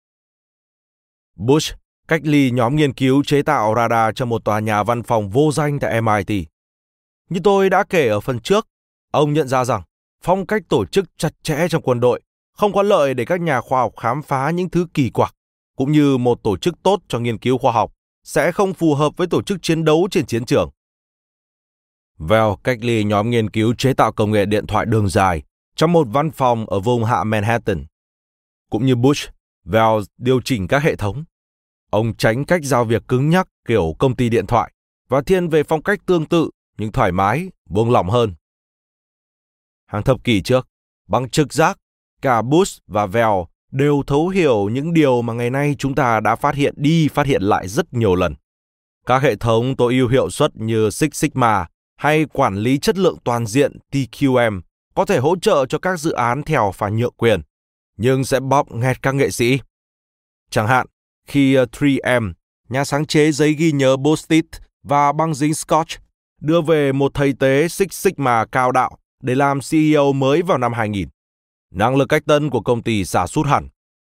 Bush 1.36 1.76
cách 2.08 2.22
ly 2.24 2.52
nhóm 2.52 2.76
nghiên 2.76 2.94
cứu 2.94 3.24
chế 3.24 3.42
tạo 3.42 3.74
radar 3.76 4.16
cho 4.16 4.26
một 4.26 4.46
tòa 4.46 4.60
nhà 4.60 4.84
văn 4.84 5.04
phòng 5.04 5.30
vô 5.30 5.52
danh 5.52 5.80
tại 5.80 6.02
MIT. 6.02 6.48
Như 7.30 7.40
tôi 7.44 7.70
đã 7.70 7.84
kể 7.84 8.08
ở 8.08 8.20
phần 8.20 8.40
trước, 8.40 8.68
ông 9.12 9.34
nhận 9.34 9.48
ra 9.48 9.66
rằng 9.66 9.82
phong 10.24 10.46
cách 10.46 10.62
tổ 10.70 10.86
chức 10.86 11.06
chặt 11.18 11.44
chẽ 11.44 11.68
trong 11.70 11.82
quân 11.82 12.00
đội 12.00 12.22
không 12.62 12.74
có 12.74 12.84
lợi 12.84 13.14
để 13.14 13.26
các 13.26 13.42
nhà 13.42 13.62
khoa 13.62 13.82
học 13.82 13.94
khám 13.98 14.22
phá 14.22 14.52
những 14.52 14.70
thứ 14.70 14.88
kỳ 14.94 15.10
quặc, 15.10 15.36
cũng 15.76 15.92
như 15.92 16.18
một 16.18 16.44
tổ 16.44 16.58
chức 16.58 16.84
tốt 16.84 17.02
cho 17.08 17.20
nghiên 17.20 17.38
cứu 17.38 17.58
khoa 17.58 17.72
học 17.72 17.94
sẽ 18.24 18.52
không 18.52 18.74
phù 18.74 18.96
hợp 18.96 19.18
với 19.18 19.28
tổ 19.28 19.42
chức 19.42 19.62
chiến 19.62 19.86
đấu 19.86 20.08
trên 20.12 20.26
chiến 20.26 20.46
trường. 20.46 20.70
Vel 22.18 22.54
cách 22.64 22.78
ly 22.82 23.04
nhóm 23.04 23.30
nghiên 23.30 23.50
cứu 23.50 23.74
chế 23.78 23.94
tạo 23.94 24.12
công 24.12 24.32
nghệ 24.32 24.46
điện 24.46 24.68
thoại 24.68 24.86
đường 24.86 25.10
dài 25.10 25.44
trong 25.76 25.92
một 25.92 26.08
văn 26.12 26.32
phòng 26.32 26.70
ở 26.70 26.80
vùng 26.80 27.04
hạ 27.04 27.24
Manhattan. 27.24 27.86
Cũng 28.70 28.86
như 28.86 28.96
Bush, 28.96 29.30
Vel 29.64 30.02
điều 30.18 30.42
chỉnh 30.42 30.68
các 30.68 30.84
hệ 30.84 30.96
thống. 30.96 31.24
Ông 31.90 32.14
tránh 32.18 32.46
cách 32.46 32.62
giao 32.64 32.86
việc 32.86 33.08
cứng 33.08 33.30
nhắc 33.30 33.48
kiểu 33.68 33.96
công 34.00 34.16
ty 34.16 34.30
điện 34.30 34.48
thoại 34.48 34.72
và 35.10 35.22
thiên 35.22 35.50
về 35.50 35.64
phong 35.64 35.84
cách 35.84 36.00
tương 36.06 36.26
tự 36.26 36.50
nhưng 36.78 36.92
thoải 36.92 37.12
mái, 37.12 37.50
buông 37.70 37.92
lỏng 37.92 38.10
hơn. 38.10 38.34
Hàng 39.86 40.04
thập 40.04 40.24
kỷ 40.24 40.42
trước, 40.42 40.68
bằng 41.08 41.30
trực 41.30 41.54
giác, 41.54 41.78
cả 42.22 42.42
Bush 42.42 42.82
và 42.88 43.06
Vell 43.06 43.32
đều 43.72 44.04
thấu 44.08 44.28
hiểu 44.28 44.70
những 44.70 44.94
điều 44.94 45.22
mà 45.22 45.34
ngày 45.34 45.50
nay 45.50 45.76
chúng 45.78 45.96
ta 45.96 46.20
đã 46.20 46.36
phát 46.36 46.56
hiện 46.56 46.74
đi 46.78 47.08
phát 47.08 47.26
hiện 47.26 47.42
lại 47.42 47.68
rất 47.68 47.94
nhiều 47.94 48.16
lần. 48.16 48.36
Các 49.06 49.22
hệ 49.22 49.36
thống 49.36 49.76
tối 49.76 49.94
ưu 49.94 50.08
hiệu 50.08 50.30
suất 50.30 50.56
như 50.56 50.90
Six 50.90 51.10
Sigma 51.14 51.66
hay 51.98 52.26
quản 52.26 52.56
lý 52.56 52.78
chất 52.78 52.98
lượng 52.98 53.18
toàn 53.24 53.46
diện 53.46 53.78
TQM 53.92 54.62
có 54.96 55.06
thể 55.06 55.18
hỗ 55.18 55.36
trợ 55.42 55.66
cho 55.66 55.80
các 55.80 56.00
dự 56.00 56.12
án 56.12 56.44
theo 56.44 56.72
và 56.78 56.90
nhượng 56.90 57.14
quyền, 57.18 57.42
nhưng 57.98 58.24
sẽ 58.24 58.40
bóp 58.40 58.72
nghẹt 58.72 59.02
các 59.02 59.16
nghệ 59.16 59.32
sĩ. 59.32 59.60
Chẳng 60.50 60.68
hạn, 60.68 60.88
khi 61.28 61.56
3M, 61.56 62.34
nhà 62.70 62.84
sáng 62.84 63.06
chế 63.06 63.32
giấy 63.32 63.54
ghi 63.54 63.72
nhớ 63.72 63.96
Post-it 64.06 64.46
và 64.84 65.12
băng 65.12 65.34
dính 65.34 65.54
Scotch, 65.54 65.92
đưa 66.42 66.62
về 66.62 66.92
một 66.92 67.14
thầy 67.14 67.34
tế 67.40 67.68
Six 67.68 67.88
Sigma 67.92 68.46
cao 68.46 68.72
đạo 68.72 68.98
để 69.24 69.36
làm 69.36 69.60
CEO 69.72 70.14
mới 70.14 70.42
vào 70.42 70.58
năm 70.58 70.74
2000. 70.74 71.08
Năng 71.72 71.96
lực 71.96 72.10
cách 72.10 72.24
tân 72.26 72.50
của 72.50 72.62
công 72.62 72.84
ty 72.84 73.06
xa 73.06 73.28
sút 73.28 73.48
hẳn, 73.48 73.70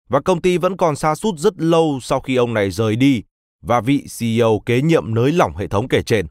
và 0.09 0.21
công 0.21 0.41
ty 0.41 0.57
vẫn 0.57 0.77
còn 0.77 0.95
xa 0.95 1.15
sút 1.15 1.39
rất 1.39 1.53
lâu 1.57 1.99
sau 2.01 2.19
khi 2.19 2.35
ông 2.35 2.53
này 2.53 2.71
rời 2.71 2.95
đi 2.95 3.23
và 3.61 3.81
vị 3.81 4.05
CEO 4.19 4.59
kế 4.65 4.81
nhiệm 4.81 5.13
nới 5.13 5.31
lỏng 5.31 5.55
hệ 5.55 5.67
thống 5.67 5.87
kể 5.87 6.01
trên. 6.01 6.27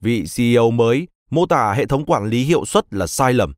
Vị 0.00 0.24
CEO 0.36 0.70
mới 0.70 1.08
mô 1.30 1.46
tả 1.46 1.72
hệ 1.72 1.86
thống 1.86 2.04
quản 2.04 2.26
lý 2.26 2.44
hiệu 2.44 2.64
suất 2.64 2.94
là 2.94 3.06
sai 3.06 3.32
lầm. 3.32 3.54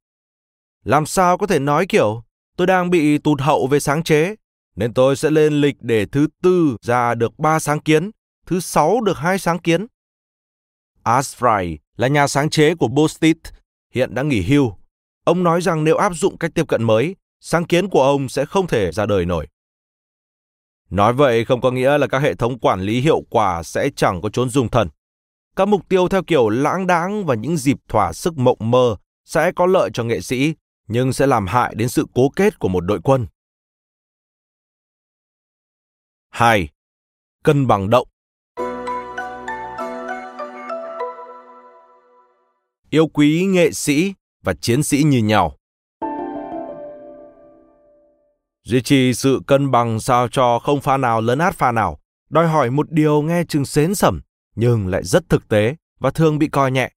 Làm 0.84 1.06
sao 1.06 1.38
có 1.38 1.46
thể 1.46 1.58
nói 1.58 1.86
kiểu 1.86 2.22
tôi 2.56 2.66
đang 2.66 2.90
bị 2.90 3.18
tụt 3.18 3.40
hậu 3.40 3.66
về 3.66 3.80
sáng 3.80 4.02
chế, 4.02 4.34
nên 4.76 4.94
tôi 4.94 5.16
sẽ 5.16 5.30
lên 5.30 5.60
lịch 5.60 5.76
để 5.80 6.06
thứ 6.06 6.26
tư 6.42 6.76
ra 6.82 7.14
được 7.14 7.38
3 7.38 7.58
sáng 7.58 7.80
kiến, 7.80 8.10
thứ 8.46 8.60
sáu 8.60 9.00
được 9.00 9.18
hai 9.18 9.38
sáng 9.38 9.58
kiến. 9.58 9.86
Asfry 11.04 11.76
là 11.96 12.08
nhà 12.08 12.26
sáng 12.26 12.50
chế 12.50 12.74
của 12.74 12.88
Post-it, 12.88 13.34
hiện 13.94 14.14
đã 14.14 14.22
nghỉ 14.22 14.42
hưu. 14.42 14.72
Ông 15.24 15.42
nói 15.42 15.60
rằng 15.60 15.84
nếu 15.84 15.96
áp 15.96 16.12
dụng 16.14 16.38
cách 16.38 16.50
tiếp 16.54 16.68
cận 16.68 16.82
mới, 16.82 17.16
sáng 17.40 17.64
kiến 17.64 17.88
của 17.88 18.02
ông 18.02 18.28
sẽ 18.28 18.44
không 18.44 18.66
thể 18.66 18.92
ra 18.92 19.06
đời 19.06 19.26
nổi. 19.26 19.48
Nói 20.90 21.12
vậy 21.12 21.44
không 21.44 21.60
có 21.60 21.70
nghĩa 21.70 21.98
là 21.98 22.06
các 22.06 22.18
hệ 22.18 22.34
thống 22.34 22.58
quản 22.58 22.80
lý 22.80 23.00
hiệu 23.00 23.22
quả 23.30 23.62
sẽ 23.62 23.90
chẳng 23.96 24.20
có 24.20 24.28
chốn 24.28 24.50
dùng 24.50 24.68
thần. 24.68 24.88
Các 25.56 25.68
mục 25.68 25.88
tiêu 25.88 26.08
theo 26.08 26.22
kiểu 26.22 26.48
lãng 26.48 26.86
đáng 26.86 27.24
và 27.24 27.34
những 27.34 27.56
dịp 27.56 27.76
thỏa 27.88 28.12
sức 28.12 28.38
mộng 28.38 28.58
mơ 28.60 28.96
sẽ 29.24 29.52
có 29.52 29.66
lợi 29.66 29.90
cho 29.92 30.04
nghệ 30.04 30.20
sĩ, 30.20 30.54
nhưng 30.88 31.12
sẽ 31.12 31.26
làm 31.26 31.46
hại 31.46 31.74
đến 31.76 31.88
sự 31.88 32.06
cố 32.14 32.28
kết 32.36 32.58
của 32.58 32.68
một 32.68 32.80
đội 32.80 33.00
quân. 33.04 33.26
2. 36.30 36.68
Cân 37.44 37.66
bằng 37.66 37.90
động 37.90 38.08
Yêu 42.90 43.06
quý 43.06 43.44
nghệ 43.44 43.70
sĩ 43.72 44.14
và 44.42 44.54
chiến 44.54 44.82
sĩ 44.82 45.02
như 45.02 45.18
nhau. 45.18 45.56
Duy 48.64 48.82
trì 48.82 49.14
sự 49.14 49.40
cân 49.46 49.70
bằng 49.70 50.00
sao 50.00 50.28
cho 50.28 50.58
không 50.58 50.80
pha 50.80 50.96
nào 50.96 51.20
lớn 51.20 51.38
át 51.38 51.54
pha 51.54 51.72
nào, 51.72 51.98
đòi 52.30 52.48
hỏi 52.48 52.70
một 52.70 52.90
điều 52.90 53.22
nghe 53.22 53.44
chừng 53.48 53.64
xến 53.64 53.94
sẩm, 53.94 54.20
nhưng 54.54 54.86
lại 54.86 55.04
rất 55.04 55.28
thực 55.28 55.48
tế 55.48 55.76
và 56.00 56.10
thường 56.10 56.38
bị 56.38 56.48
coi 56.48 56.70
nhẹ. 56.70 56.90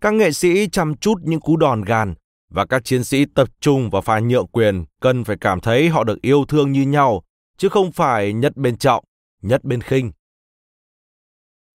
Các 0.00 0.14
nghệ 0.14 0.32
sĩ 0.32 0.68
chăm 0.68 0.96
chút 0.96 1.14
những 1.22 1.40
cú 1.40 1.56
đòn 1.56 1.82
gàn 1.82 2.14
và 2.50 2.66
các 2.66 2.84
chiến 2.84 3.04
sĩ 3.04 3.24
tập 3.34 3.48
trung 3.60 3.90
vào 3.90 4.02
pha 4.02 4.20
nhượng 4.20 4.46
quyền 4.46 4.84
cần 5.00 5.24
phải 5.24 5.36
cảm 5.40 5.60
thấy 5.60 5.88
họ 5.88 6.04
được 6.04 6.22
yêu 6.22 6.44
thương 6.48 6.72
như 6.72 6.82
nhau, 6.82 7.22
chứ 7.56 7.68
không 7.68 7.92
phải 7.92 8.32
nhất 8.32 8.56
bên 8.56 8.78
trọng, 8.78 9.04
nhất 9.42 9.64
bên 9.64 9.80
khinh. 9.80 10.12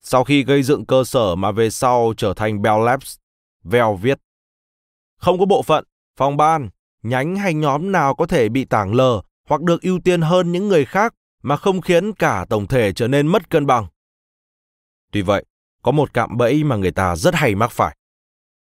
Sau 0.02 0.24
khi 0.24 0.44
gây 0.44 0.64
dựng 0.64 0.86
cơ 0.86 1.04
sở 1.04 1.36
mà 1.36 1.52
về 1.52 1.70
sau 1.70 2.14
trở 2.18 2.34
thành 2.34 2.62
Bell 2.62 2.86
Labs, 2.86 3.16
Vell 3.64 3.96
viết. 4.02 4.20
Không 5.22 5.40
có 5.40 5.46
bộ 5.46 5.62
phận, 5.62 5.86
phòng 6.18 6.38
ban, 6.38 6.70
nhánh 7.04 7.36
hay 7.36 7.54
nhóm 7.54 7.92
nào 7.92 8.16
có 8.16 8.28
thể 8.28 8.50
bị 8.50 8.66
tảng 8.66 8.94
lờ 8.94 9.22
hoặc 9.48 9.62
được 9.62 9.82
ưu 9.82 10.00
tiên 10.00 10.22
hơn 10.22 10.52
những 10.52 10.68
người 10.68 10.86
khác 10.86 11.14
mà 11.44 11.58
không 11.58 11.82
khiến 11.82 12.14
cả 12.14 12.46
tổng 12.50 12.68
thể 12.68 12.94
trở 12.94 13.08
nên 13.08 13.28
mất 13.28 13.50
cân 13.50 13.66
bằng. 13.66 13.88
Tuy 15.12 15.22
vậy, 15.22 15.46
có 15.82 15.92
một 15.92 16.14
cạm 16.14 16.38
bẫy 16.38 16.64
mà 16.64 16.76
người 16.76 16.92
ta 16.92 17.16
rất 17.16 17.36
hay 17.36 17.56
mắc 17.56 17.72
phải. 17.72 17.98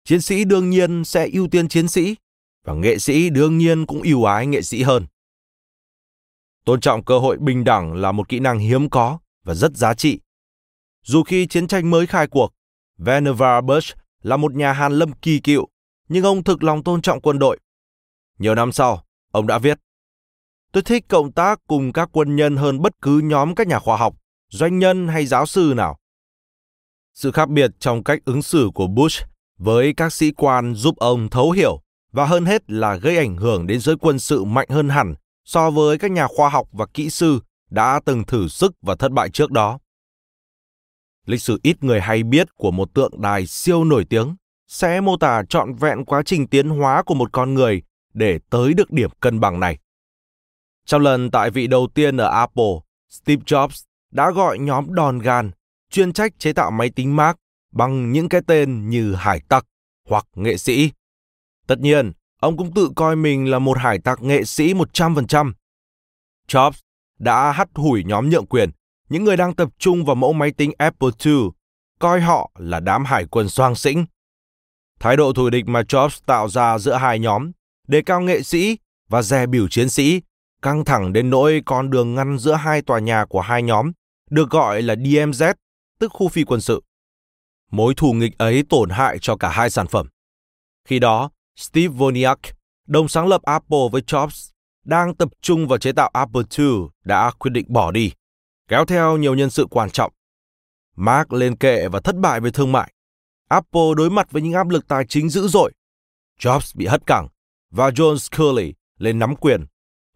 Chiến 0.03 0.21
sĩ 0.21 0.43
đương 0.43 0.69
nhiên 0.69 1.05
sẽ 1.05 1.29
ưu 1.33 1.47
tiên 1.47 1.67
chiến 1.67 1.87
sĩ 1.87 2.15
và 2.63 2.73
nghệ 2.73 2.97
sĩ 2.97 3.29
đương 3.29 3.57
nhiên 3.57 3.85
cũng 3.85 4.01
ưu 4.01 4.23
ái 4.23 4.47
nghệ 4.47 4.61
sĩ 4.61 4.83
hơn. 4.83 5.05
Tôn 6.65 6.79
trọng 6.79 7.03
cơ 7.03 7.19
hội 7.19 7.37
bình 7.37 7.63
đẳng 7.63 7.93
là 7.93 8.11
một 8.11 8.29
kỹ 8.29 8.39
năng 8.39 8.59
hiếm 8.59 8.89
có 8.89 9.19
và 9.43 9.53
rất 9.53 9.77
giá 9.77 9.93
trị. 9.93 10.19
Dù 11.03 11.23
khi 11.23 11.47
chiến 11.47 11.67
tranh 11.67 11.89
mới 11.89 12.07
khai 12.07 12.27
cuộc, 12.27 12.53
Vannevar 12.97 13.63
Bush 13.63 13.97
là 14.21 14.37
một 14.37 14.53
nhà 14.53 14.73
hàn 14.73 14.93
lâm 14.93 15.11
kỳ 15.11 15.39
cựu, 15.39 15.67
nhưng 16.09 16.23
ông 16.23 16.43
thực 16.43 16.63
lòng 16.63 16.83
tôn 16.83 17.01
trọng 17.01 17.21
quân 17.21 17.39
đội. 17.39 17.59
Nhiều 18.39 18.55
năm 18.55 18.71
sau, 18.71 19.03
ông 19.31 19.47
đã 19.47 19.57
viết 19.57 19.79
Tôi 20.71 20.83
thích 20.83 21.05
cộng 21.07 21.31
tác 21.31 21.59
cùng 21.67 21.93
các 21.93 22.09
quân 22.11 22.35
nhân 22.35 22.57
hơn 22.57 22.81
bất 22.81 23.01
cứ 23.01 23.21
nhóm 23.23 23.55
các 23.55 23.67
nhà 23.67 23.79
khoa 23.79 23.97
học, 23.97 24.15
doanh 24.49 24.79
nhân 24.79 25.07
hay 25.07 25.25
giáo 25.25 25.45
sư 25.45 25.73
nào. 25.75 25.99
Sự 27.13 27.31
khác 27.31 27.49
biệt 27.49 27.71
trong 27.79 28.03
cách 28.03 28.19
ứng 28.25 28.41
xử 28.41 28.69
của 28.73 28.87
Bush 28.87 29.25
với 29.57 29.93
các 29.93 30.13
sĩ 30.13 30.31
quan 30.31 30.75
giúp 30.75 30.97
ông 30.97 31.29
thấu 31.29 31.51
hiểu 31.51 31.81
và 32.11 32.25
hơn 32.25 32.45
hết 32.45 32.71
là 32.71 32.95
gây 32.95 33.17
ảnh 33.17 33.37
hưởng 33.37 33.67
đến 33.67 33.79
giới 33.79 33.95
quân 33.97 34.19
sự 34.19 34.43
mạnh 34.43 34.67
hơn 34.69 34.89
hẳn 34.89 35.15
so 35.45 35.71
với 35.71 35.97
các 35.97 36.11
nhà 36.11 36.27
khoa 36.27 36.49
học 36.49 36.67
và 36.71 36.85
kỹ 36.93 37.09
sư 37.09 37.39
đã 37.69 37.99
từng 38.05 38.23
thử 38.23 38.47
sức 38.47 38.75
và 38.81 38.95
thất 38.95 39.11
bại 39.11 39.29
trước 39.29 39.51
đó. 39.51 39.79
Lịch 41.25 41.41
sử 41.41 41.59
ít 41.63 41.83
người 41.83 42.01
hay 42.01 42.23
biết 42.23 42.55
của 42.55 42.71
một 42.71 42.93
tượng 42.93 43.21
đài 43.21 43.47
siêu 43.47 43.83
nổi 43.83 44.05
tiếng 44.09 44.35
sẽ 44.69 45.01
mô 45.01 45.17
tả 45.17 45.43
trọn 45.49 45.73
vẹn 45.73 46.05
quá 46.05 46.21
trình 46.25 46.47
tiến 46.47 46.69
hóa 46.69 47.03
của 47.03 47.13
một 47.13 47.31
con 47.31 47.53
người 47.53 47.81
để 48.13 48.39
tới 48.49 48.73
được 48.73 48.91
điểm 48.91 49.09
cân 49.19 49.39
bằng 49.39 49.59
này. 49.59 49.77
Trong 50.85 51.01
lần 51.01 51.31
tại 51.31 51.51
vị 51.51 51.67
đầu 51.67 51.87
tiên 51.93 52.17
ở 52.17 52.29
Apple, 52.39 52.73
Steve 53.09 53.43
Jobs 53.45 53.83
đã 54.11 54.31
gọi 54.31 54.59
nhóm 54.59 54.93
đòn 54.93 55.19
gan 55.19 55.51
chuyên 55.91 56.13
trách 56.13 56.39
chế 56.39 56.53
tạo 56.53 56.71
máy 56.71 56.89
tính 56.89 57.15
Mac 57.15 57.37
bằng 57.71 58.11
những 58.11 58.29
cái 58.29 58.41
tên 58.47 58.89
như 58.89 59.15
hải 59.15 59.39
tặc 59.49 59.65
hoặc 60.07 60.25
nghệ 60.35 60.57
sĩ. 60.57 60.91
Tất 61.67 61.79
nhiên, 61.79 62.11
ông 62.39 62.57
cũng 62.57 62.73
tự 62.73 62.89
coi 62.95 63.15
mình 63.15 63.49
là 63.51 63.59
một 63.59 63.77
hải 63.77 63.99
tặc 63.99 64.21
nghệ 64.21 64.43
sĩ 64.43 64.73
100%. 64.73 65.51
Jobs 66.47 66.79
đã 67.19 67.51
hắt 67.51 67.69
hủi 67.75 68.03
nhóm 68.03 68.29
nhượng 68.29 68.45
quyền, 68.45 68.69
những 69.09 69.23
người 69.23 69.37
đang 69.37 69.55
tập 69.55 69.69
trung 69.77 70.05
vào 70.05 70.15
mẫu 70.15 70.33
máy 70.33 70.51
tính 70.51 70.71
Apple 70.77 71.09
II, 71.25 71.33
coi 71.99 72.21
họ 72.21 72.51
là 72.55 72.79
đám 72.79 73.05
hải 73.05 73.25
quân 73.25 73.49
soang 73.49 73.75
xĩnh. 73.75 74.05
Thái 74.99 75.17
độ 75.17 75.33
thù 75.33 75.49
địch 75.49 75.67
mà 75.67 75.81
Jobs 75.81 76.19
tạo 76.25 76.49
ra 76.49 76.77
giữa 76.77 76.93
hai 76.93 77.19
nhóm, 77.19 77.51
đề 77.87 78.01
cao 78.01 78.21
nghệ 78.21 78.43
sĩ 78.43 78.77
và 79.09 79.21
dè 79.21 79.45
biểu 79.45 79.67
chiến 79.67 79.89
sĩ, 79.89 80.21
căng 80.61 80.85
thẳng 80.85 81.13
đến 81.13 81.29
nỗi 81.29 81.61
con 81.65 81.89
đường 81.89 82.15
ngăn 82.15 82.37
giữa 82.37 82.53
hai 82.53 82.81
tòa 82.81 82.99
nhà 82.99 83.25
của 83.25 83.41
hai 83.41 83.63
nhóm, 83.63 83.91
được 84.29 84.49
gọi 84.49 84.81
là 84.81 84.95
DMZ, 84.95 85.53
tức 85.99 86.11
khu 86.11 86.27
phi 86.29 86.43
quân 86.43 86.61
sự. 86.61 86.83
Mối 87.71 87.93
thù 87.97 88.13
nghịch 88.13 88.37
ấy 88.37 88.63
tổn 88.69 88.89
hại 88.89 89.17
cho 89.21 89.35
cả 89.35 89.49
hai 89.49 89.69
sản 89.69 89.87
phẩm. 89.87 90.07
Khi 90.85 90.99
đó, 90.99 91.29
Steve 91.55 91.95
Wozniak, 91.95 92.35
đồng 92.87 93.07
sáng 93.07 93.27
lập 93.27 93.41
Apple 93.43 93.87
với 93.91 94.01
Jobs, 94.01 94.51
đang 94.85 95.15
tập 95.15 95.29
trung 95.41 95.67
vào 95.67 95.79
chế 95.79 95.91
tạo 95.91 96.09
Apple 96.13 96.41
II 96.57 96.71
đã 97.03 97.31
quyết 97.31 97.51
định 97.51 97.65
bỏ 97.69 97.91
đi, 97.91 98.11
kéo 98.67 98.85
theo 98.85 99.17
nhiều 99.17 99.35
nhân 99.35 99.49
sự 99.49 99.67
quan 99.69 99.89
trọng. 99.89 100.11
Mark 100.95 101.33
lên 101.33 101.55
kệ 101.55 101.87
và 101.87 101.99
thất 101.99 102.15
bại 102.15 102.39
về 102.39 102.51
thương 102.51 102.71
mại. 102.71 102.93
Apple 103.49 103.93
đối 103.97 104.09
mặt 104.09 104.31
với 104.31 104.41
những 104.41 104.53
áp 104.53 104.69
lực 104.69 104.87
tài 104.87 105.05
chính 105.05 105.29
dữ 105.29 105.47
dội. 105.47 105.71
Jobs 106.39 106.71
bị 106.75 106.85
hất 106.85 107.05
cẳng 107.05 107.27
và 107.71 107.89
John 107.89 108.17
Sculley 108.17 108.73
lên 108.97 109.19
nắm 109.19 109.35
quyền. 109.35 109.65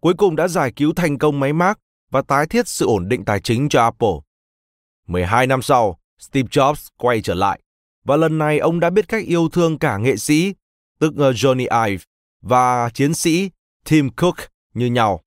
Cuối 0.00 0.14
cùng 0.18 0.36
đã 0.36 0.48
giải 0.48 0.72
cứu 0.76 0.92
thành 0.96 1.18
công 1.18 1.40
máy 1.40 1.52
Mac 1.52 1.78
và 2.10 2.22
tái 2.22 2.46
thiết 2.46 2.68
sự 2.68 2.86
ổn 2.86 3.08
định 3.08 3.24
tài 3.24 3.40
chính 3.40 3.68
cho 3.68 3.82
Apple. 3.82 4.14
12 5.06 5.46
năm 5.46 5.62
sau, 5.62 5.98
Steve 6.18 6.48
Jobs 6.48 6.88
quay 6.96 7.22
trở 7.22 7.34
lại 7.34 7.60
và 8.04 8.16
lần 8.16 8.38
này 8.38 8.58
ông 8.58 8.80
đã 8.80 8.90
biết 8.90 9.08
cách 9.08 9.24
yêu 9.24 9.48
thương 9.48 9.78
cả 9.78 9.98
nghệ 9.98 10.16
sĩ, 10.16 10.54
tức 10.98 11.12
ờ, 11.16 11.32
Johnny 11.32 11.86
Ive, 11.88 12.04
và 12.42 12.90
chiến 12.94 13.14
sĩ 13.14 13.50
Tim 13.84 14.10
Cook 14.10 14.36
như 14.74 14.86
nhau. 14.86 15.20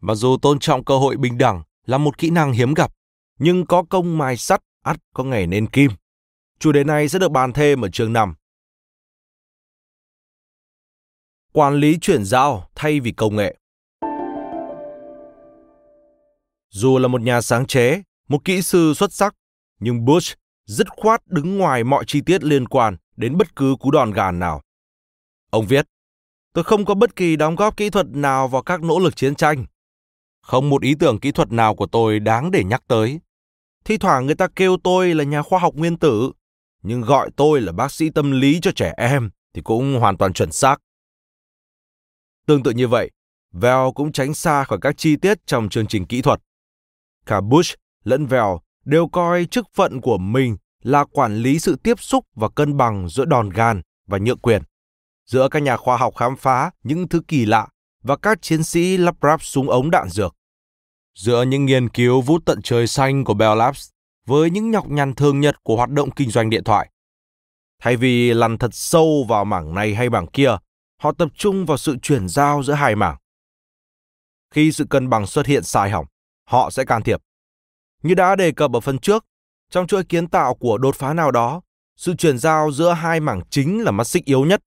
Mặc 0.00 0.14
dù 0.14 0.36
tôn 0.42 0.58
trọng 0.58 0.84
cơ 0.84 0.98
hội 0.98 1.16
bình 1.16 1.38
đẳng 1.38 1.62
là 1.86 1.98
một 1.98 2.18
kỹ 2.18 2.30
năng 2.30 2.52
hiếm 2.52 2.74
gặp, 2.74 2.92
nhưng 3.38 3.66
có 3.66 3.84
công 3.90 4.18
mài 4.18 4.36
sắt 4.36 4.62
ắt 4.82 4.96
có 5.14 5.24
ngày 5.24 5.46
nên 5.46 5.66
kim. 5.66 5.90
Chủ 6.58 6.72
đề 6.72 6.84
này 6.84 7.08
sẽ 7.08 7.18
được 7.18 7.28
bàn 7.28 7.52
thêm 7.52 7.84
ở 7.84 7.88
chương 7.88 8.12
5. 8.12 8.34
Quản 11.52 11.74
lý 11.74 11.98
chuyển 12.00 12.24
giao 12.24 12.70
thay 12.74 13.00
vì 13.00 13.12
công 13.12 13.36
nghệ 13.36 13.56
Dù 16.70 16.98
là 16.98 17.08
một 17.08 17.20
nhà 17.20 17.40
sáng 17.40 17.66
chế, 17.66 18.02
một 18.28 18.44
kỹ 18.44 18.62
sư 18.62 18.94
xuất 18.94 19.12
sắc, 19.12 19.34
nhưng 19.80 20.04
Bush 20.04 20.34
dứt 20.66 20.86
khoát 20.90 21.26
đứng 21.26 21.58
ngoài 21.58 21.84
mọi 21.84 22.04
chi 22.06 22.20
tiết 22.20 22.44
liên 22.44 22.68
quan 22.68 22.96
đến 23.16 23.36
bất 23.38 23.56
cứ 23.56 23.76
cú 23.80 23.90
đòn 23.90 24.10
gàn 24.10 24.38
nào. 24.38 24.62
Ông 25.50 25.66
viết, 25.66 25.86
tôi 26.52 26.64
không 26.64 26.84
có 26.84 26.94
bất 26.94 27.16
kỳ 27.16 27.36
đóng 27.36 27.56
góp 27.56 27.76
kỹ 27.76 27.90
thuật 27.90 28.06
nào 28.08 28.48
vào 28.48 28.62
các 28.62 28.82
nỗ 28.82 28.98
lực 28.98 29.16
chiến 29.16 29.34
tranh. 29.34 29.66
Không 30.42 30.70
một 30.70 30.82
ý 30.82 30.94
tưởng 30.94 31.20
kỹ 31.20 31.32
thuật 31.32 31.52
nào 31.52 31.74
của 31.74 31.86
tôi 31.86 32.20
đáng 32.20 32.50
để 32.50 32.64
nhắc 32.64 32.82
tới. 32.88 33.20
Thi 33.84 33.98
thoảng 33.98 34.26
người 34.26 34.34
ta 34.34 34.48
kêu 34.56 34.76
tôi 34.84 35.14
là 35.14 35.24
nhà 35.24 35.42
khoa 35.42 35.58
học 35.58 35.74
nguyên 35.74 35.98
tử, 35.98 36.32
nhưng 36.82 37.00
gọi 37.00 37.30
tôi 37.36 37.60
là 37.60 37.72
bác 37.72 37.92
sĩ 37.92 38.10
tâm 38.10 38.30
lý 38.30 38.60
cho 38.60 38.70
trẻ 38.72 38.94
em 38.96 39.30
thì 39.54 39.62
cũng 39.62 40.00
hoàn 40.00 40.16
toàn 40.16 40.32
chuẩn 40.32 40.52
xác. 40.52 40.76
Tương 42.46 42.62
tự 42.62 42.70
như 42.70 42.88
vậy, 42.88 43.10
Vell 43.52 43.90
cũng 43.94 44.12
tránh 44.12 44.34
xa 44.34 44.64
khỏi 44.64 44.78
các 44.82 44.94
chi 44.98 45.16
tiết 45.16 45.46
trong 45.46 45.68
chương 45.68 45.86
trình 45.86 46.06
kỹ 46.06 46.22
thuật. 46.22 46.40
Cả 47.26 47.40
Bush 47.40 47.74
lẫn 48.04 48.26
Vell 48.26 48.48
đều 48.84 49.08
coi 49.08 49.46
chức 49.46 49.66
phận 49.74 50.00
của 50.00 50.18
mình 50.18 50.56
là 50.82 51.04
quản 51.04 51.36
lý 51.36 51.58
sự 51.58 51.76
tiếp 51.82 52.00
xúc 52.00 52.26
và 52.34 52.48
cân 52.48 52.76
bằng 52.76 53.08
giữa 53.08 53.24
đòn 53.24 53.50
gan 53.50 53.82
và 54.06 54.18
nhượng 54.18 54.38
quyền, 54.38 54.62
giữa 55.26 55.48
các 55.48 55.62
nhà 55.62 55.76
khoa 55.76 55.96
học 55.96 56.14
khám 56.16 56.36
phá 56.36 56.70
những 56.82 57.08
thứ 57.08 57.20
kỳ 57.28 57.46
lạ 57.46 57.68
và 58.02 58.16
các 58.16 58.42
chiến 58.42 58.62
sĩ 58.62 58.96
lắp 58.96 59.14
ráp 59.22 59.42
súng 59.42 59.70
ống 59.70 59.90
đạn 59.90 60.08
dược, 60.08 60.34
giữa 61.14 61.42
những 61.42 61.64
nghiên 61.64 61.88
cứu 61.88 62.20
vút 62.20 62.42
tận 62.46 62.62
trời 62.62 62.86
xanh 62.86 63.24
của 63.24 63.34
Bell 63.34 63.58
Labs 63.58 63.88
với 64.26 64.50
những 64.50 64.70
nhọc 64.70 64.88
nhằn 64.88 65.14
thường 65.14 65.40
nhật 65.40 65.62
của 65.62 65.76
hoạt 65.76 65.90
động 65.90 66.10
kinh 66.10 66.30
doanh 66.30 66.50
điện 66.50 66.64
thoại. 66.64 66.90
Thay 67.82 67.96
vì 67.96 68.34
lăn 68.34 68.58
thật 68.58 68.70
sâu 68.72 69.24
vào 69.28 69.44
mảng 69.44 69.74
này 69.74 69.94
hay 69.94 70.10
mảng 70.10 70.26
kia, 70.26 70.56
họ 71.00 71.12
tập 71.12 71.28
trung 71.34 71.66
vào 71.66 71.76
sự 71.76 71.96
chuyển 72.02 72.28
giao 72.28 72.62
giữa 72.62 72.72
hai 72.72 72.96
mảng. 72.96 73.16
Khi 74.50 74.72
sự 74.72 74.86
cân 74.90 75.10
bằng 75.10 75.26
xuất 75.26 75.46
hiện 75.46 75.62
sai 75.62 75.90
hỏng, 75.90 76.06
họ 76.44 76.70
sẽ 76.70 76.84
can 76.84 77.02
thiệp. 77.02 77.20
Như 78.02 78.14
đã 78.14 78.36
đề 78.36 78.52
cập 78.52 78.72
ở 78.72 78.80
phần 78.80 78.98
trước, 78.98 79.24
trong 79.70 79.86
chuỗi 79.86 80.04
kiến 80.04 80.28
tạo 80.28 80.54
của 80.54 80.78
đột 80.78 80.94
phá 80.94 81.12
nào 81.12 81.30
đó, 81.30 81.60
sự 81.96 82.16
chuyển 82.16 82.38
giao 82.38 82.72
giữa 82.72 82.92
hai 82.92 83.20
mảng 83.20 83.40
chính 83.50 83.84
là 83.84 83.90
mắt 83.90 84.04
xích 84.04 84.24
yếu 84.24 84.44
nhất. 84.44 84.62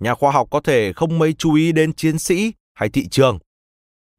Nhà 0.00 0.14
khoa 0.14 0.32
học 0.32 0.48
có 0.50 0.60
thể 0.60 0.92
không 0.92 1.18
mấy 1.18 1.32
chú 1.32 1.54
ý 1.54 1.72
đến 1.72 1.92
chiến 1.92 2.18
sĩ 2.18 2.52
hay 2.74 2.88
thị 2.88 3.08
trường. 3.08 3.38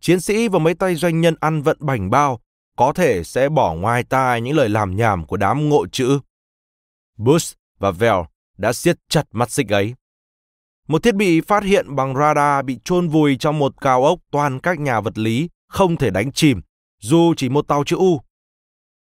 Chiến 0.02 0.20
sĩ 0.20 0.48
và 0.48 0.60
mấy 0.60 0.74
tay 0.74 0.96
doanh 0.96 1.22
nhân 1.22 1.36
ăn 1.40 1.62
vận 1.62 1.78
bảnh 1.80 2.10
bao 2.10 2.40
có 2.78 2.94
thể 2.94 3.24
sẽ 3.24 3.50
bỏ 3.50 3.74
ngoài 3.74 4.04
tai 4.04 4.42
những 4.42 4.58
lời 4.58 4.70
làm 4.70 4.96
nhảm 4.96 5.26
của 5.26 5.38
đám 5.38 5.70
ngộ 5.70 5.88
chữ. 5.88 6.20
Bush 7.18 7.58
và 7.80 7.92
Vell 7.92 8.20
đã 8.58 8.74
siết 8.74 8.98
chặt 9.10 9.24
mắt 9.32 9.52
xích 9.52 9.70
ấy. 9.70 9.94
Một 10.88 11.04
thiết 11.04 11.16
bị 11.16 11.42
phát 11.42 11.64
hiện 11.64 11.96
bằng 11.96 12.16
radar 12.16 12.66
bị 12.66 12.80
chôn 12.84 13.08
vùi 13.08 13.38
trong 13.40 13.60
một 13.60 13.82
cao 13.82 14.04
ốc 14.04 14.20
toàn 14.32 14.60
các 14.60 14.80
nhà 14.80 15.02
vật 15.02 15.18
lý 15.18 15.50
không 15.70 15.98
thể 15.98 16.10
đánh 16.10 16.32
chìm, 16.32 16.62
dù 17.02 17.34
chỉ 17.38 17.50
một 17.50 17.68
tàu 17.68 17.84
chữ 17.84 17.98
U. 17.98 18.22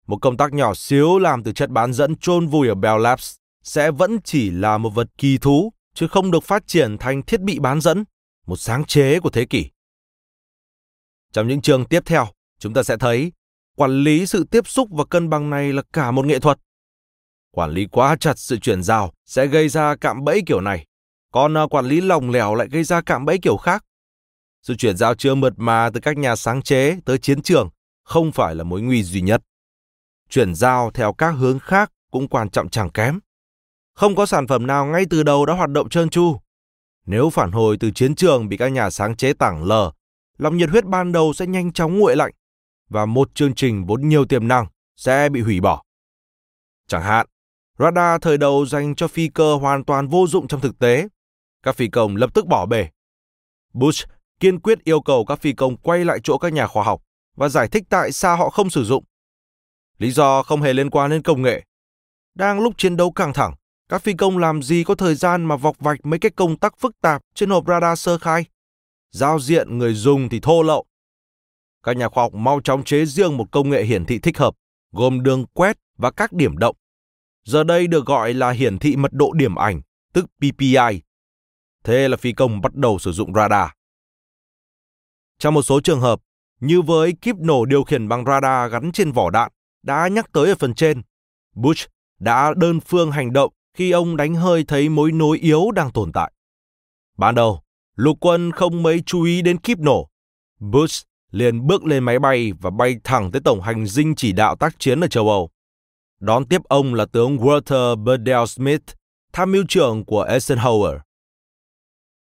Một 0.07 0.19
công 0.23 0.37
tác 0.37 0.53
nhỏ 0.53 0.75
xíu 0.75 1.19
làm 1.19 1.43
từ 1.43 1.53
chất 1.53 1.71
bán 1.71 1.93
dẫn 1.93 2.17
chôn 2.17 2.47
vùi 2.47 2.69
ở 2.69 2.75
Bell 2.75 3.03
Labs 3.03 3.37
sẽ 3.63 3.91
vẫn 3.91 4.19
chỉ 4.25 4.51
là 4.51 4.79
một 4.79 4.91
vật 4.91 5.09
kỳ 5.19 5.39
thú, 5.39 5.73
chứ 5.95 6.09
không 6.09 6.31
được 6.31 6.45
phát 6.45 6.67
triển 6.67 6.99
thành 6.99 7.23
thiết 7.23 7.41
bị 7.41 7.59
bán 7.59 7.81
dẫn, 7.81 8.05
một 8.47 8.57
sáng 8.57 8.85
chế 8.85 9.21
của 9.21 9.31
thế 9.31 9.45
kỷ. 9.45 9.71
Trong 11.33 11.49
những 11.49 11.61
chương 11.61 11.85
tiếp 11.85 12.03
theo, 12.07 12.27
chúng 12.59 12.75
ta 12.75 12.83
sẽ 12.83 12.97
thấy 12.97 13.33
quản 13.77 13.91
lý 13.91 14.27
sự 14.27 14.45
tiếp 14.51 14.69
xúc 14.69 14.89
và 14.91 15.05
cân 15.05 15.31
bằng 15.31 15.51
này 15.51 15.73
là 15.73 15.83
cả 15.93 16.11
một 16.11 16.27
nghệ 16.27 16.39
thuật. 16.39 16.59
Quản 17.51 17.71
lý 17.71 17.87
quá 17.87 18.17
chặt 18.21 18.39
sự 18.39 18.59
chuyển 18.59 18.83
giao 18.83 19.13
sẽ 19.25 19.47
gây 19.47 19.69
ra 19.69 19.97
cạm 19.97 20.25
bẫy 20.25 20.43
kiểu 20.47 20.61
này, 20.61 20.87
còn 21.33 21.57
à, 21.57 21.67
quản 21.71 21.87
lý 21.87 22.01
lỏng 22.01 22.31
lẻo 22.31 22.55
lại 22.55 22.69
gây 22.71 22.85
ra 22.85 23.01
cạm 23.01 23.25
bẫy 23.25 23.39
kiểu 23.39 23.57
khác. 23.57 23.85
Sự 24.63 24.75
chuyển 24.75 24.97
giao 24.97 25.15
chưa 25.15 25.35
mượt 25.35 25.53
mà 25.57 25.91
từ 25.95 26.01
các 26.01 26.17
nhà 26.17 26.37
sáng 26.37 26.63
chế 26.63 26.97
tới 27.05 27.19
chiến 27.19 27.43
trường 27.43 27.71
không 28.03 28.33
phải 28.33 28.55
là 28.55 28.65
mối 28.65 28.83
nguy 28.83 29.03
duy 29.03 29.21
nhất. 29.21 29.43
Chuyển 30.31 30.55
giao 30.55 30.91
theo 30.91 31.13
các 31.13 31.31
hướng 31.31 31.59
khác 31.59 31.93
cũng 32.11 32.29
quan 32.29 32.51
trọng 32.51 32.69
chẳng 32.69 32.91
kém. 32.91 33.19
Không 33.95 34.17
có 34.17 34.27
sản 34.27 34.47
phẩm 34.47 34.67
nào 34.67 34.87
ngay 34.87 35.05
từ 35.11 35.23
đầu 35.23 35.47
đã 35.47 35.55
hoạt 35.55 35.71
động 35.71 35.89
trơn 35.89 36.09
tru. 36.09 36.37
Nếu 37.07 37.31
phản 37.31 37.53
hồi 37.53 37.77
từ 37.81 37.91
chiến 37.91 38.15
trường 38.15 38.49
bị 38.49 38.57
các 38.57 38.69
nhà 38.69 38.91
sáng 38.91 39.17
chế 39.17 39.33
tảng 39.33 39.65
lờ, 39.65 39.91
lòng 40.39 40.57
nhiệt 40.57 40.71
huyết 40.71 40.85
ban 40.85 41.13
đầu 41.13 41.33
sẽ 41.33 41.47
nhanh 41.47 41.73
chóng 41.73 41.99
nguội 41.99 42.17
lạnh 42.17 42.33
và 42.89 43.07
một 43.07 43.35
chương 43.35 43.55
trình 43.55 43.87
vốn 43.87 44.09
nhiều 44.09 44.25
tiềm 44.25 44.49
năng 44.49 44.67
sẽ 44.97 45.29
bị 45.29 45.41
hủy 45.41 45.61
bỏ. 45.61 45.83
Chẳng 46.89 47.03
hạn, 47.03 47.27
radar 47.79 48.21
thời 48.23 48.39
đầu 48.39 48.67
dành 48.67 48.95
cho 48.95 49.09
phi 49.09 49.29
cơ 49.29 49.57
hoàn 49.57 49.85
toàn 49.85 50.09
vô 50.09 50.27
dụng 50.27 50.49
trong 50.49 50.61
thực 50.61 50.79
tế. 50.79 51.09
Các 51.63 51.77
phi 51.77 51.89
công 51.89 52.17
lập 52.17 52.31
tức 52.35 52.47
bỏ 52.47 52.67
bể. 52.67 52.89
Bush 53.73 54.09
kiên 54.41 54.61
quyết 54.61 54.85
yêu 54.85 55.01
cầu 55.01 55.25
các 55.25 55.41
phi 55.41 55.53
công 55.53 55.77
quay 55.77 56.05
lại 56.05 56.19
chỗ 56.23 56.39
các 56.39 56.53
nhà 56.53 56.67
khoa 56.67 56.85
học 56.85 57.03
và 57.37 57.49
giải 57.49 57.69
thích 57.69 57.85
tại 57.91 58.13
sao 58.13 58.37
họ 58.37 58.51
không 58.51 58.71
sử 58.71 58.85
dụng. 58.85 59.05
Lý 59.99 60.11
do 60.11 60.43
không 60.43 60.63
hề 60.63 60.73
liên 60.73 60.91
quan 60.91 61.11
đến 61.11 61.23
công 61.23 61.43
nghệ. 61.43 61.65
Đang 62.35 62.61
lúc 62.61 62.75
chiến 62.79 62.97
đấu 62.97 63.13
căng 63.13 63.33
thẳng, 63.33 63.55
các 63.89 64.03
phi 64.03 64.13
công 64.13 64.39
làm 64.39 64.63
gì 64.63 64.85
có 64.85 64.95
thời 64.95 65.15
gian 65.15 65.45
mà 65.45 65.57
vọc 65.57 65.79
vạch 65.79 66.07
mấy 66.07 66.19
cái 66.19 66.31
công 66.31 66.59
tắc 66.59 66.79
phức 66.79 67.01
tạp 67.01 67.23
trên 67.35 67.51
hộp 67.51 67.65
radar 67.67 67.99
sơ 67.99 68.19
khai. 68.19 68.45
Giao 69.11 69.41
diện 69.41 69.79
người 69.79 69.95
dùng 69.95 70.29
thì 70.29 70.41
thô 70.41 70.63
lậu. 70.63 70.85
Các 71.87 71.97
nhà 71.97 72.09
khoa 72.09 72.25
học 72.25 72.35
mau 72.35 72.61
chóng 72.61 72.85
chế 72.85 73.05
riêng 73.05 73.37
một 73.37 73.51
công 73.51 73.71
nghệ 73.71 73.85
hiển 73.85 74.05
thị 74.05 74.19
thích 74.19 74.39
hợp, 74.39 74.55
gồm 74.93 75.23
đường 75.23 75.47
quét 75.47 75.77
và 75.97 76.11
các 76.11 76.33
điểm 76.33 76.59
động. 76.59 76.77
Giờ 77.45 77.65
đây 77.65 77.87
được 77.87 78.07
gọi 78.07 78.35
là 78.35 78.51
hiển 78.51 78.79
thị 78.79 78.97
mật 78.97 79.13
độ 79.13 79.33
điểm 79.33 79.55
ảnh, 79.55 79.83
tức 80.13 80.27
PPI. 80.39 81.03
Thế 81.85 82.09
là 82.09 82.17
phi 82.17 82.33
công 82.33 82.61
bắt 82.61 82.75
đầu 82.75 82.99
sử 82.99 83.13
dụng 83.13 83.35
radar. 83.35 83.71
Trong 85.39 85.55
một 85.55 85.63
số 85.63 85.81
trường 85.81 86.01
hợp, 86.01 86.21
như 86.61 86.83
với 86.83 87.13
kíp 87.13 87.37
nổ 87.37 87.65
điều 87.65 87.85
khiển 87.85 88.09
bằng 88.09 88.25
radar 88.25 88.73
gắn 88.73 88.93
trên 88.93 89.13
vỏ 89.13 89.31
đạn 89.31 89.53
đã 89.83 90.09
nhắc 90.09 90.33
tới 90.33 90.49
ở 90.49 90.55
phần 90.55 90.75
trên, 90.75 91.03
Bush 91.55 91.91
đã 92.19 92.55
đơn 92.57 92.81
phương 92.81 93.11
hành 93.11 93.33
động 93.33 93.53
khi 93.75 93.91
ông 93.91 94.17
đánh 94.17 94.35
hơi 94.35 94.65
thấy 94.65 94.89
mối 94.89 95.13
nối 95.13 95.39
yếu 95.39 95.71
đang 95.71 95.93
tồn 95.93 96.13
tại. 96.13 96.33
Ban 97.17 97.35
đầu, 97.35 97.63
lục 97.95 98.17
quân 98.21 98.53
không 98.53 98.83
mấy 98.83 99.03
chú 99.07 99.23
ý 99.23 99.43
đến 99.43 99.59
kíp 99.59 99.79
nổ. 99.79 100.11
Bush 100.59 101.07
liền 101.37 101.67
bước 101.67 101.85
lên 101.85 102.05
máy 102.05 102.19
bay 102.19 102.53
và 102.61 102.71
bay 102.71 102.97
thẳng 103.05 103.31
tới 103.31 103.41
tổng 103.45 103.61
hành 103.61 103.87
dinh 103.87 104.15
chỉ 104.15 104.33
đạo 104.33 104.57
tác 104.57 104.79
chiến 104.79 105.01
ở 105.01 105.09
châu 105.09 105.29
Âu. 105.29 105.51
Đón 106.21 106.49
tiếp 106.49 106.61
ông 106.65 106.95
là 106.95 107.07
tướng 107.07 107.37
Walter 107.37 108.05
Burdell 108.05 108.47
Smith, 108.47 108.83
tham 109.33 109.53
mưu 109.53 109.65
trưởng 109.69 110.05
của 110.05 110.27
Eisenhower. 110.31 110.99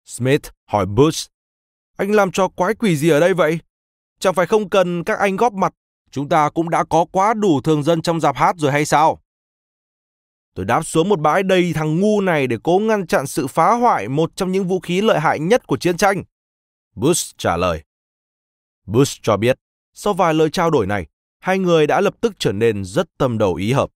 Smith 0.04 0.42
hỏi 0.66 0.86
Bush, 0.86 1.30
anh 1.96 2.10
làm 2.10 2.32
cho 2.32 2.48
quái 2.48 2.74
quỷ 2.74 2.96
gì 2.96 3.10
ở 3.10 3.20
đây 3.20 3.34
vậy? 3.34 3.58
Chẳng 4.18 4.34
phải 4.34 4.46
không 4.46 4.70
cần 4.70 5.04
các 5.04 5.18
anh 5.18 5.36
góp 5.36 5.52
mặt, 5.52 5.72
chúng 6.10 6.28
ta 6.28 6.50
cũng 6.50 6.70
đã 6.70 6.84
có 6.84 7.04
quá 7.12 7.34
đủ 7.34 7.60
thường 7.60 7.82
dân 7.82 8.02
trong 8.02 8.20
dạp 8.20 8.36
hát 8.36 8.56
rồi 8.58 8.72
hay 8.72 8.84
sao? 8.84 9.20
Tôi 10.54 10.66
đáp 10.66 10.82
xuống 10.82 11.08
một 11.08 11.20
bãi 11.20 11.42
đầy 11.42 11.72
thằng 11.72 12.00
ngu 12.00 12.20
này 12.20 12.46
để 12.46 12.56
cố 12.62 12.78
ngăn 12.78 13.06
chặn 13.06 13.26
sự 13.26 13.46
phá 13.46 13.72
hoại 13.72 14.08
một 14.08 14.36
trong 14.36 14.52
những 14.52 14.68
vũ 14.68 14.80
khí 14.80 15.00
lợi 15.00 15.20
hại 15.20 15.38
nhất 15.38 15.66
của 15.66 15.76
chiến 15.76 15.96
tranh. 15.96 16.22
Bush 16.94 17.38
trả 17.38 17.56
lời. 17.56 17.82
Bush 18.92 19.22
cho 19.22 19.36
biết, 19.36 19.58
sau 19.94 20.14
vài 20.14 20.34
lời 20.34 20.50
trao 20.50 20.70
đổi 20.70 20.86
này, 20.86 21.06
hai 21.40 21.58
người 21.58 21.86
đã 21.86 22.00
lập 22.00 22.14
tức 22.20 22.32
trở 22.38 22.52
nên 22.52 22.84
rất 22.84 23.06
tâm 23.18 23.38
đầu 23.38 23.54
ý 23.54 23.72
hợp. 23.72 23.90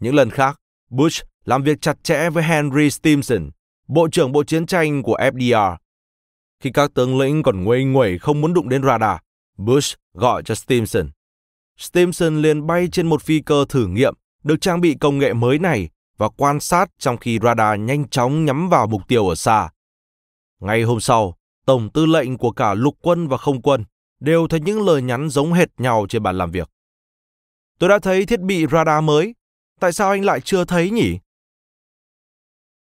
Những 0.00 0.14
lần 0.14 0.30
khác, 0.30 0.60
Bush 0.90 1.24
làm 1.44 1.62
việc 1.62 1.80
chặt 1.80 2.04
chẽ 2.04 2.30
với 2.30 2.42
Henry 2.44 2.90
Stimson, 2.90 3.50
Bộ 3.88 4.08
trưởng 4.12 4.32
Bộ 4.32 4.44
Chiến 4.44 4.66
tranh 4.66 5.02
của 5.02 5.16
FDR. 5.16 5.76
Khi 6.60 6.70
các 6.74 6.90
tướng 6.94 7.18
lĩnh 7.18 7.42
còn 7.42 7.64
nguây 7.64 7.84
nguẩy 7.84 8.18
không 8.18 8.40
muốn 8.40 8.54
đụng 8.54 8.68
đến 8.68 8.82
radar, 8.82 9.18
Bush 9.56 9.98
gọi 10.14 10.42
cho 10.42 10.54
Stimson. 10.54 11.10
Stimson 11.78 12.42
liền 12.42 12.66
bay 12.66 12.88
trên 12.92 13.06
một 13.06 13.22
phi 13.22 13.40
cơ 13.40 13.64
thử 13.68 13.86
nghiệm 13.86 14.14
được 14.42 14.60
trang 14.60 14.80
bị 14.80 14.96
công 15.00 15.18
nghệ 15.18 15.32
mới 15.32 15.58
này 15.58 15.88
và 16.16 16.28
quan 16.28 16.60
sát 16.60 16.90
trong 16.98 17.16
khi 17.16 17.38
radar 17.42 17.80
nhanh 17.80 18.08
chóng 18.08 18.44
nhắm 18.44 18.68
vào 18.68 18.86
mục 18.86 19.08
tiêu 19.08 19.28
ở 19.28 19.34
xa. 19.34 19.70
Ngay 20.60 20.82
hôm 20.82 21.00
sau, 21.00 21.36
tổng 21.66 21.90
tư 21.94 22.06
lệnh 22.06 22.38
của 22.38 22.50
cả 22.50 22.74
lục 22.74 22.96
quân 23.02 23.28
và 23.28 23.36
không 23.36 23.62
quân 23.62 23.84
đều 24.20 24.48
thấy 24.48 24.60
những 24.60 24.86
lời 24.86 25.02
nhắn 25.02 25.28
giống 25.28 25.52
hệt 25.52 25.68
nhau 25.78 26.06
trên 26.08 26.22
bàn 26.22 26.38
làm 26.38 26.50
việc. 26.50 26.70
Tôi 27.78 27.88
đã 27.88 27.98
thấy 27.98 28.26
thiết 28.26 28.40
bị 28.40 28.66
radar 28.72 29.04
mới, 29.04 29.34
tại 29.80 29.92
sao 29.92 30.10
anh 30.10 30.24
lại 30.24 30.40
chưa 30.40 30.64
thấy 30.64 30.90
nhỉ? 30.90 31.18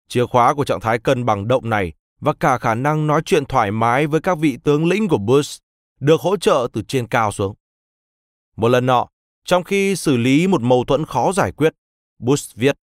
Chìa 0.08 0.26
khóa 0.26 0.54
của 0.54 0.66
trạng 0.66 0.80
thái 0.80 1.00
cân 1.00 1.26
bằng 1.26 1.48
động 1.48 1.70
này 1.70 1.94
và 2.20 2.34
cả 2.34 2.58
khả 2.58 2.76
năng 2.76 3.08
nói 3.08 3.22
chuyện 3.26 3.46
thoải 3.46 3.72
mái 3.72 4.08
với 4.08 4.22
các 4.22 4.38
vị 4.38 4.58
tướng 4.64 4.86
lĩnh 4.86 5.08
của 5.08 5.18
Bush 5.18 5.64
được 6.00 6.22
hỗ 6.22 6.38
trợ 6.38 6.68
từ 6.74 6.82
trên 6.82 7.08
cao 7.08 7.32
xuống. 7.32 7.56
Một 8.56 8.68
lần 8.68 8.86
nọ, 8.86 9.08
trong 9.46 9.64
khi 9.64 9.96
xử 9.96 10.18
lý 10.18 10.48
một 10.48 10.62
mâu 10.62 10.84
thuẫn 10.86 11.06
khó 11.06 11.32
giải 11.32 11.52
quyết, 11.52 11.74
Bush 12.20 12.56
viết 12.56 12.76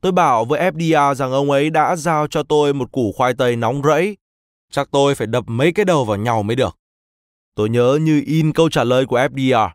Tôi 0.00 0.12
bảo 0.12 0.44
với 0.44 0.70
FDR 0.70 1.14
rằng 1.14 1.32
ông 1.32 1.50
ấy 1.50 1.70
đã 1.70 1.96
giao 1.96 2.26
cho 2.26 2.42
tôi 2.42 2.74
một 2.74 2.92
củ 2.92 3.12
khoai 3.16 3.34
tây 3.34 3.56
nóng 3.56 3.82
rẫy. 3.82 4.16
Chắc 4.70 4.88
tôi 4.90 5.14
phải 5.14 5.26
đập 5.26 5.44
mấy 5.46 5.72
cái 5.72 5.84
đầu 5.84 6.04
vào 6.04 6.16
nhau 6.16 6.42
mới 6.42 6.56
được. 6.56 6.78
Tôi 7.54 7.70
nhớ 7.70 7.98
như 8.02 8.22
in 8.26 8.52
câu 8.52 8.70
trả 8.70 8.84
lời 8.84 9.06
của 9.06 9.18
FDR. 9.18 9.70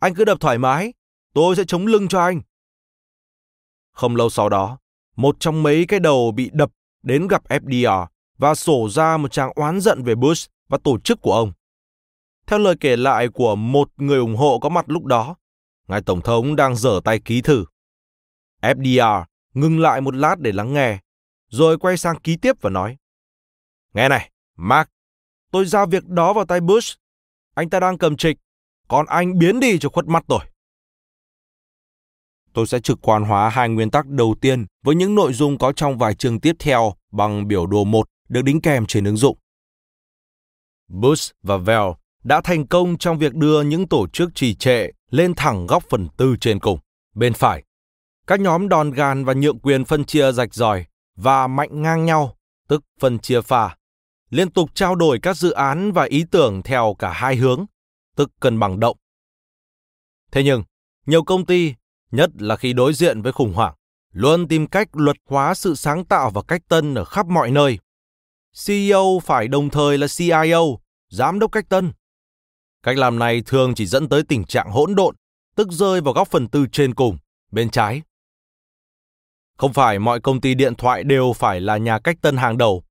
Anh 0.00 0.14
cứ 0.14 0.24
đập 0.24 0.40
thoải 0.40 0.58
mái, 0.58 0.92
tôi 1.34 1.56
sẽ 1.56 1.64
chống 1.64 1.86
lưng 1.86 2.08
cho 2.08 2.20
anh. 2.20 2.40
Không 3.92 4.16
lâu 4.16 4.30
sau 4.30 4.48
đó, 4.48 4.78
một 5.16 5.36
trong 5.40 5.62
mấy 5.62 5.84
cái 5.88 6.00
đầu 6.00 6.32
bị 6.32 6.50
đập 6.52 6.70
đến 7.02 7.28
gặp 7.28 7.48
FDR 7.48 8.06
và 8.38 8.54
sổ 8.54 8.88
ra 8.90 9.16
một 9.16 9.32
trang 9.32 9.50
oán 9.54 9.80
giận 9.80 10.02
về 10.02 10.14
Bush 10.14 10.50
và 10.68 10.78
tổ 10.84 10.98
chức 10.98 11.20
của 11.20 11.32
ông. 11.32 11.52
Theo 12.46 12.58
lời 12.58 12.74
kể 12.80 12.96
lại 12.96 13.28
của 13.28 13.56
một 13.56 13.90
người 13.96 14.18
ủng 14.18 14.36
hộ 14.36 14.58
có 14.58 14.68
mặt 14.68 14.84
lúc 14.88 15.04
đó, 15.04 15.36
ngài 15.88 16.02
Tổng 16.02 16.20
thống 16.20 16.56
đang 16.56 16.76
dở 16.76 17.00
tay 17.04 17.18
ký 17.18 17.42
thử. 17.42 17.64
FDR 18.62 19.24
ngừng 19.54 19.80
lại 19.80 20.00
một 20.00 20.14
lát 20.14 20.38
để 20.38 20.52
lắng 20.52 20.72
nghe, 20.72 20.98
rồi 21.48 21.78
quay 21.78 21.96
sang 21.96 22.20
ký 22.20 22.36
tiếp 22.36 22.56
và 22.60 22.70
nói. 22.70 22.96
Nghe 23.94 24.08
này, 24.08 24.30
Mark, 24.56 24.88
tôi 25.50 25.66
giao 25.66 25.86
việc 25.86 26.04
đó 26.04 26.32
vào 26.32 26.44
tay 26.44 26.60
Bush. 26.60 26.98
Anh 27.54 27.70
ta 27.70 27.80
đang 27.80 27.98
cầm 27.98 28.16
trịch, 28.16 28.36
còn 28.88 29.06
anh 29.06 29.38
biến 29.38 29.60
đi 29.60 29.78
cho 29.78 29.88
khuất 29.88 30.06
mắt 30.06 30.24
rồi. 30.28 30.40
Tôi 32.52 32.66
sẽ 32.66 32.80
trực 32.80 32.98
quan 33.02 33.22
hóa 33.22 33.48
hai 33.48 33.68
nguyên 33.68 33.90
tắc 33.90 34.06
đầu 34.06 34.34
tiên 34.40 34.66
với 34.84 34.94
những 34.94 35.14
nội 35.14 35.32
dung 35.32 35.58
có 35.58 35.72
trong 35.72 35.98
vài 35.98 36.14
chương 36.14 36.40
tiếp 36.40 36.56
theo 36.58 36.94
bằng 37.12 37.48
biểu 37.48 37.66
đồ 37.66 37.84
1 37.84 38.08
được 38.28 38.42
đính 38.42 38.60
kèm 38.60 38.86
trên 38.86 39.04
ứng 39.04 39.16
dụng. 39.16 39.38
Bush 40.88 41.34
và 41.42 41.56
Vell 41.56 41.86
đã 42.24 42.40
thành 42.44 42.66
công 42.66 42.98
trong 42.98 43.18
việc 43.18 43.34
đưa 43.34 43.62
những 43.62 43.88
tổ 43.88 44.06
chức 44.08 44.34
trì 44.34 44.54
trệ 44.54 44.86
lên 45.10 45.34
thẳng 45.34 45.66
góc 45.66 45.84
phần 45.90 46.08
tư 46.16 46.36
trên 46.40 46.60
cùng, 46.60 46.78
bên 47.14 47.34
phải. 47.34 47.64
Các 48.26 48.40
nhóm 48.40 48.68
đòn 48.68 48.90
gàn 48.90 49.24
và 49.24 49.32
nhượng 49.32 49.58
quyền 49.58 49.84
phân 49.84 50.04
chia 50.04 50.32
rạch 50.32 50.54
ròi 50.54 50.84
và 51.16 51.46
mạnh 51.46 51.82
ngang 51.82 52.04
nhau, 52.04 52.36
tức 52.68 52.84
phân 53.00 53.18
chia 53.18 53.40
pha, 53.40 53.76
liên 54.30 54.50
tục 54.50 54.70
trao 54.74 54.94
đổi 54.94 55.18
các 55.22 55.36
dự 55.36 55.50
án 55.50 55.92
và 55.92 56.04
ý 56.04 56.24
tưởng 56.30 56.62
theo 56.62 56.96
cả 56.98 57.12
hai 57.12 57.36
hướng, 57.36 57.64
tức 58.16 58.30
cân 58.40 58.58
bằng 58.58 58.80
động. 58.80 58.96
Thế 60.32 60.42
nhưng, 60.42 60.62
nhiều 61.06 61.22
công 61.22 61.46
ty, 61.46 61.74
nhất 62.10 62.30
là 62.38 62.56
khi 62.56 62.72
đối 62.72 62.94
diện 62.94 63.22
với 63.22 63.32
khủng 63.32 63.52
hoảng, 63.52 63.74
luôn 64.12 64.48
tìm 64.48 64.66
cách 64.66 64.88
luật 64.92 65.16
hóa 65.28 65.54
sự 65.54 65.74
sáng 65.74 66.04
tạo 66.04 66.30
và 66.30 66.42
cách 66.48 66.62
tân 66.68 66.94
ở 66.94 67.04
khắp 67.04 67.26
mọi 67.26 67.50
nơi. 67.50 67.78
CEO 68.66 69.20
phải 69.24 69.48
đồng 69.48 69.70
thời 69.70 69.98
là 69.98 70.06
CIO, 70.16 70.62
giám 71.08 71.38
đốc 71.38 71.52
cách 71.52 71.68
tân. 71.68 71.92
Cách 72.82 72.96
làm 72.96 73.18
này 73.18 73.42
thường 73.46 73.74
chỉ 73.74 73.86
dẫn 73.86 74.08
tới 74.08 74.22
tình 74.28 74.44
trạng 74.44 74.70
hỗn 74.70 74.94
độn, 74.94 75.14
tức 75.56 75.68
rơi 75.70 76.00
vào 76.00 76.14
góc 76.14 76.28
phần 76.28 76.48
tư 76.48 76.66
trên 76.72 76.94
cùng, 76.94 77.18
bên 77.50 77.70
trái. 77.70 78.02
Không 79.56 79.72
phải 79.72 79.98
mọi 79.98 80.20
công 80.20 80.40
ty 80.40 80.54
điện 80.54 80.74
thoại 80.74 81.04
đều 81.04 81.32
phải 81.32 81.60
là 81.60 81.76
nhà 81.76 81.98
cách 81.98 82.16
tân 82.22 82.36
hàng 82.36 82.58
đầu. 82.58 82.82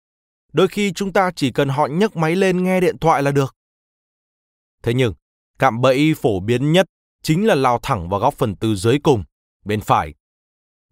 Đôi 0.57 0.67
khi 0.67 0.91
chúng 0.91 1.13
ta 1.13 1.31
chỉ 1.35 1.51
cần 1.51 1.69
họ 1.69 1.87
nhấc 1.87 2.15
máy 2.15 2.35
lên 2.35 2.63
nghe 2.63 2.79
điện 2.79 2.97
thoại 2.97 3.23
là 3.23 3.31
được. 3.31 3.55
Thế 4.83 4.93
nhưng, 4.93 5.13
cạm 5.59 5.81
bẫy 5.81 6.13
phổ 6.21 6.39
biến 6.39 6.71
nhất 6.71 6.85
chính 7.23 7.47
là 7.47 7.55
lao 7.55 7.79
thẳng 7.83 8.09
vào 8.09 8.19
góc 8.19 8.33
phần 8.33 8.55
tư 8.55 8.75
dưới 8.75 8.99
cùng, 9.03 9.23
bên 9.65 9.81
phải. 9.81 10.13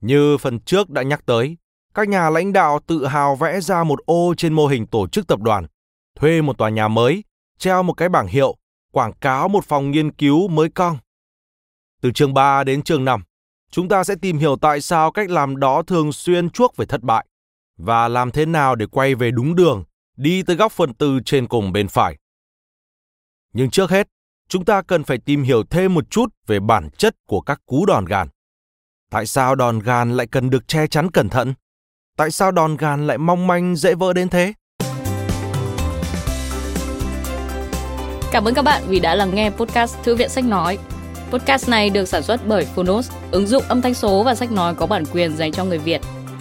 Như 0.02 0.38
phần 0.38 0.60
trước 0.60 0.90
đã 0.90 1.02
nhắc 1.02 1.26
tới, 1.26 1.58
các 1.94 2.10
nhà 2.10 2.30
lãnh 2.30 2.54
đạo 2.54 2.80
tự 2.88 3.06
hào 3.06 3.36
vẽ 3.36 3.62
ra 3.62 3.84
một 3.84 4.00
ô 4.06 4.34
trên 4.38 4.54
mô 4.54 4.68
hình 4.68 4.88
tổ 4.88 5.08
chức 5.08 5.28
tập 5.28 5.40
đoàn, 5.42 5.66
thuê 6.16 6.42
một 6.42 6.58
tòa 6.58 6.70
nhà 6.70 6.88
mới, 6.88 7.24
treo 7.58 7.84
một 7.84 7.94
cái 7.94 8.10
bảng 8.10 8.28
hiệu, 8.28 8.56
quảng 8.92 9.14
cáo 9.14 9.48
một 9.48 9.66
phòng 9.66 9.92
nghiên 9.92 10.12
cứu 10.12 10.48
mới 10.48 10.70
cong. 10.70 10.98
Từ 12.02 12.12
chương 12.12 12.34
3 12.34 12.64
đến 12.64 12.82
chương 12.82 13.06
5, 13.06 13.24
chúng 13.72 13.90
ta 13.90 14.04
sẽ 14.04 14.16
tìm 14.22 14.38
hiểu 14.38 14.56
tại 14.62 14.82
sao 14.82 15.12
cách 15.12 15.30
làm 15.30 15.60
đó 15.60 15.84
thường 15.84 16.12
xuyên 16.12 16.50
chuốc 16.50 16.78
về 16.78 16.86
thất 16.86 17.02
bại 17.02 17.26
và 17.78 18.08
làm 18.08 18.32
thế 18.32 18.46
nào 18.46 18.76
để 18.76 18.86
quay 18.86 19.16
về 19.16 19.32
đúng 19.32 19.56
đường, 19.56 19.84
đi 20.18 20.44
tới 20.44 20.56
góc 20.56 20.72
phần 20.72 20.94
tư 20.94 21.20
trên 21.26 21.48
cùng 21.48 21.72
bên 21.72 21.88
phải. 21.88 22.18
Nhưng 23.54 23.70
trước 23.70 23.90
hết, 23.90 24.08
chúng 24.50 24.66
ta 24.66 24.82
cần 24.82 25.04
phải 25.04 25.18
tìm 25.18 25.44
hiểu 25.44 25.64
thêm 25.70 25.94
một 25.94 26.10
chút 26.10 26.34
về 26.48 26.60
bản 26.60 26.90
chất 26.98 27.16
của 27.28 27.42
các 27.42 27.62
cú 27.66 27.86
đòn 27.86 28.06
gàn. 28.06 28.28
Tại 29.12 29.26
sao 29.26 29.56
đòn 29.56 29.80
gàn 29.80 30.18
lại 30.18 30.28
cần 30.28 30.50
được 30.50 30.68
che 30.68 30.88
chắn 30.88 31.12
cẩn 31.12 31.30
thận? 31.30 31.54
Tại 32.18 32.32
sao 32.32 32.52
đòn 32.52 32.78
gàn 32.78 33.08
lại 33.08 33.18
mong 33.18 33.48
manh 33.48 33.76
dễ 33.76 33.96
vỡ 33.96 34.14
đến 34.14 34.30
thế? 34.30 34.54
Cảm 38.32 38.46
ơn 38.46 38.54
các 38.54 38.62
bạn 38.62 38.84
vì 38.88 39.00
đã 39.00 39.16
lắng 39.16 39.36
nghe 39.36 39.50
podcast 39.50 39.98
Thư 40.04 40.16
viện 40.16 40.30
Sách 40.30 40.46
Nói. 40.46 40.78
Podcast 41.32 41.70
này 41.70 41.90
được 41.90 42.06
sản 42.06 42.24
xuất 42.24 42.48
bởi 42.48 42.66
Phonos, 42.66 43.12
ứng 43.32 43.48
dụng 43.48 43.64
âm 43.64 43.82
thanh 43.82 43.94
số 43.94 44.24
và 44.24 44.36
sách 44.36 44.52
nói 44.52 44.76
có 44.76 44.88
bản 44.88 45.04
quyền 45.06 45.38
dành 45.38 45.52
cho 45.52 45.66
người 45.66 45.78
Việt. 45.78 46.02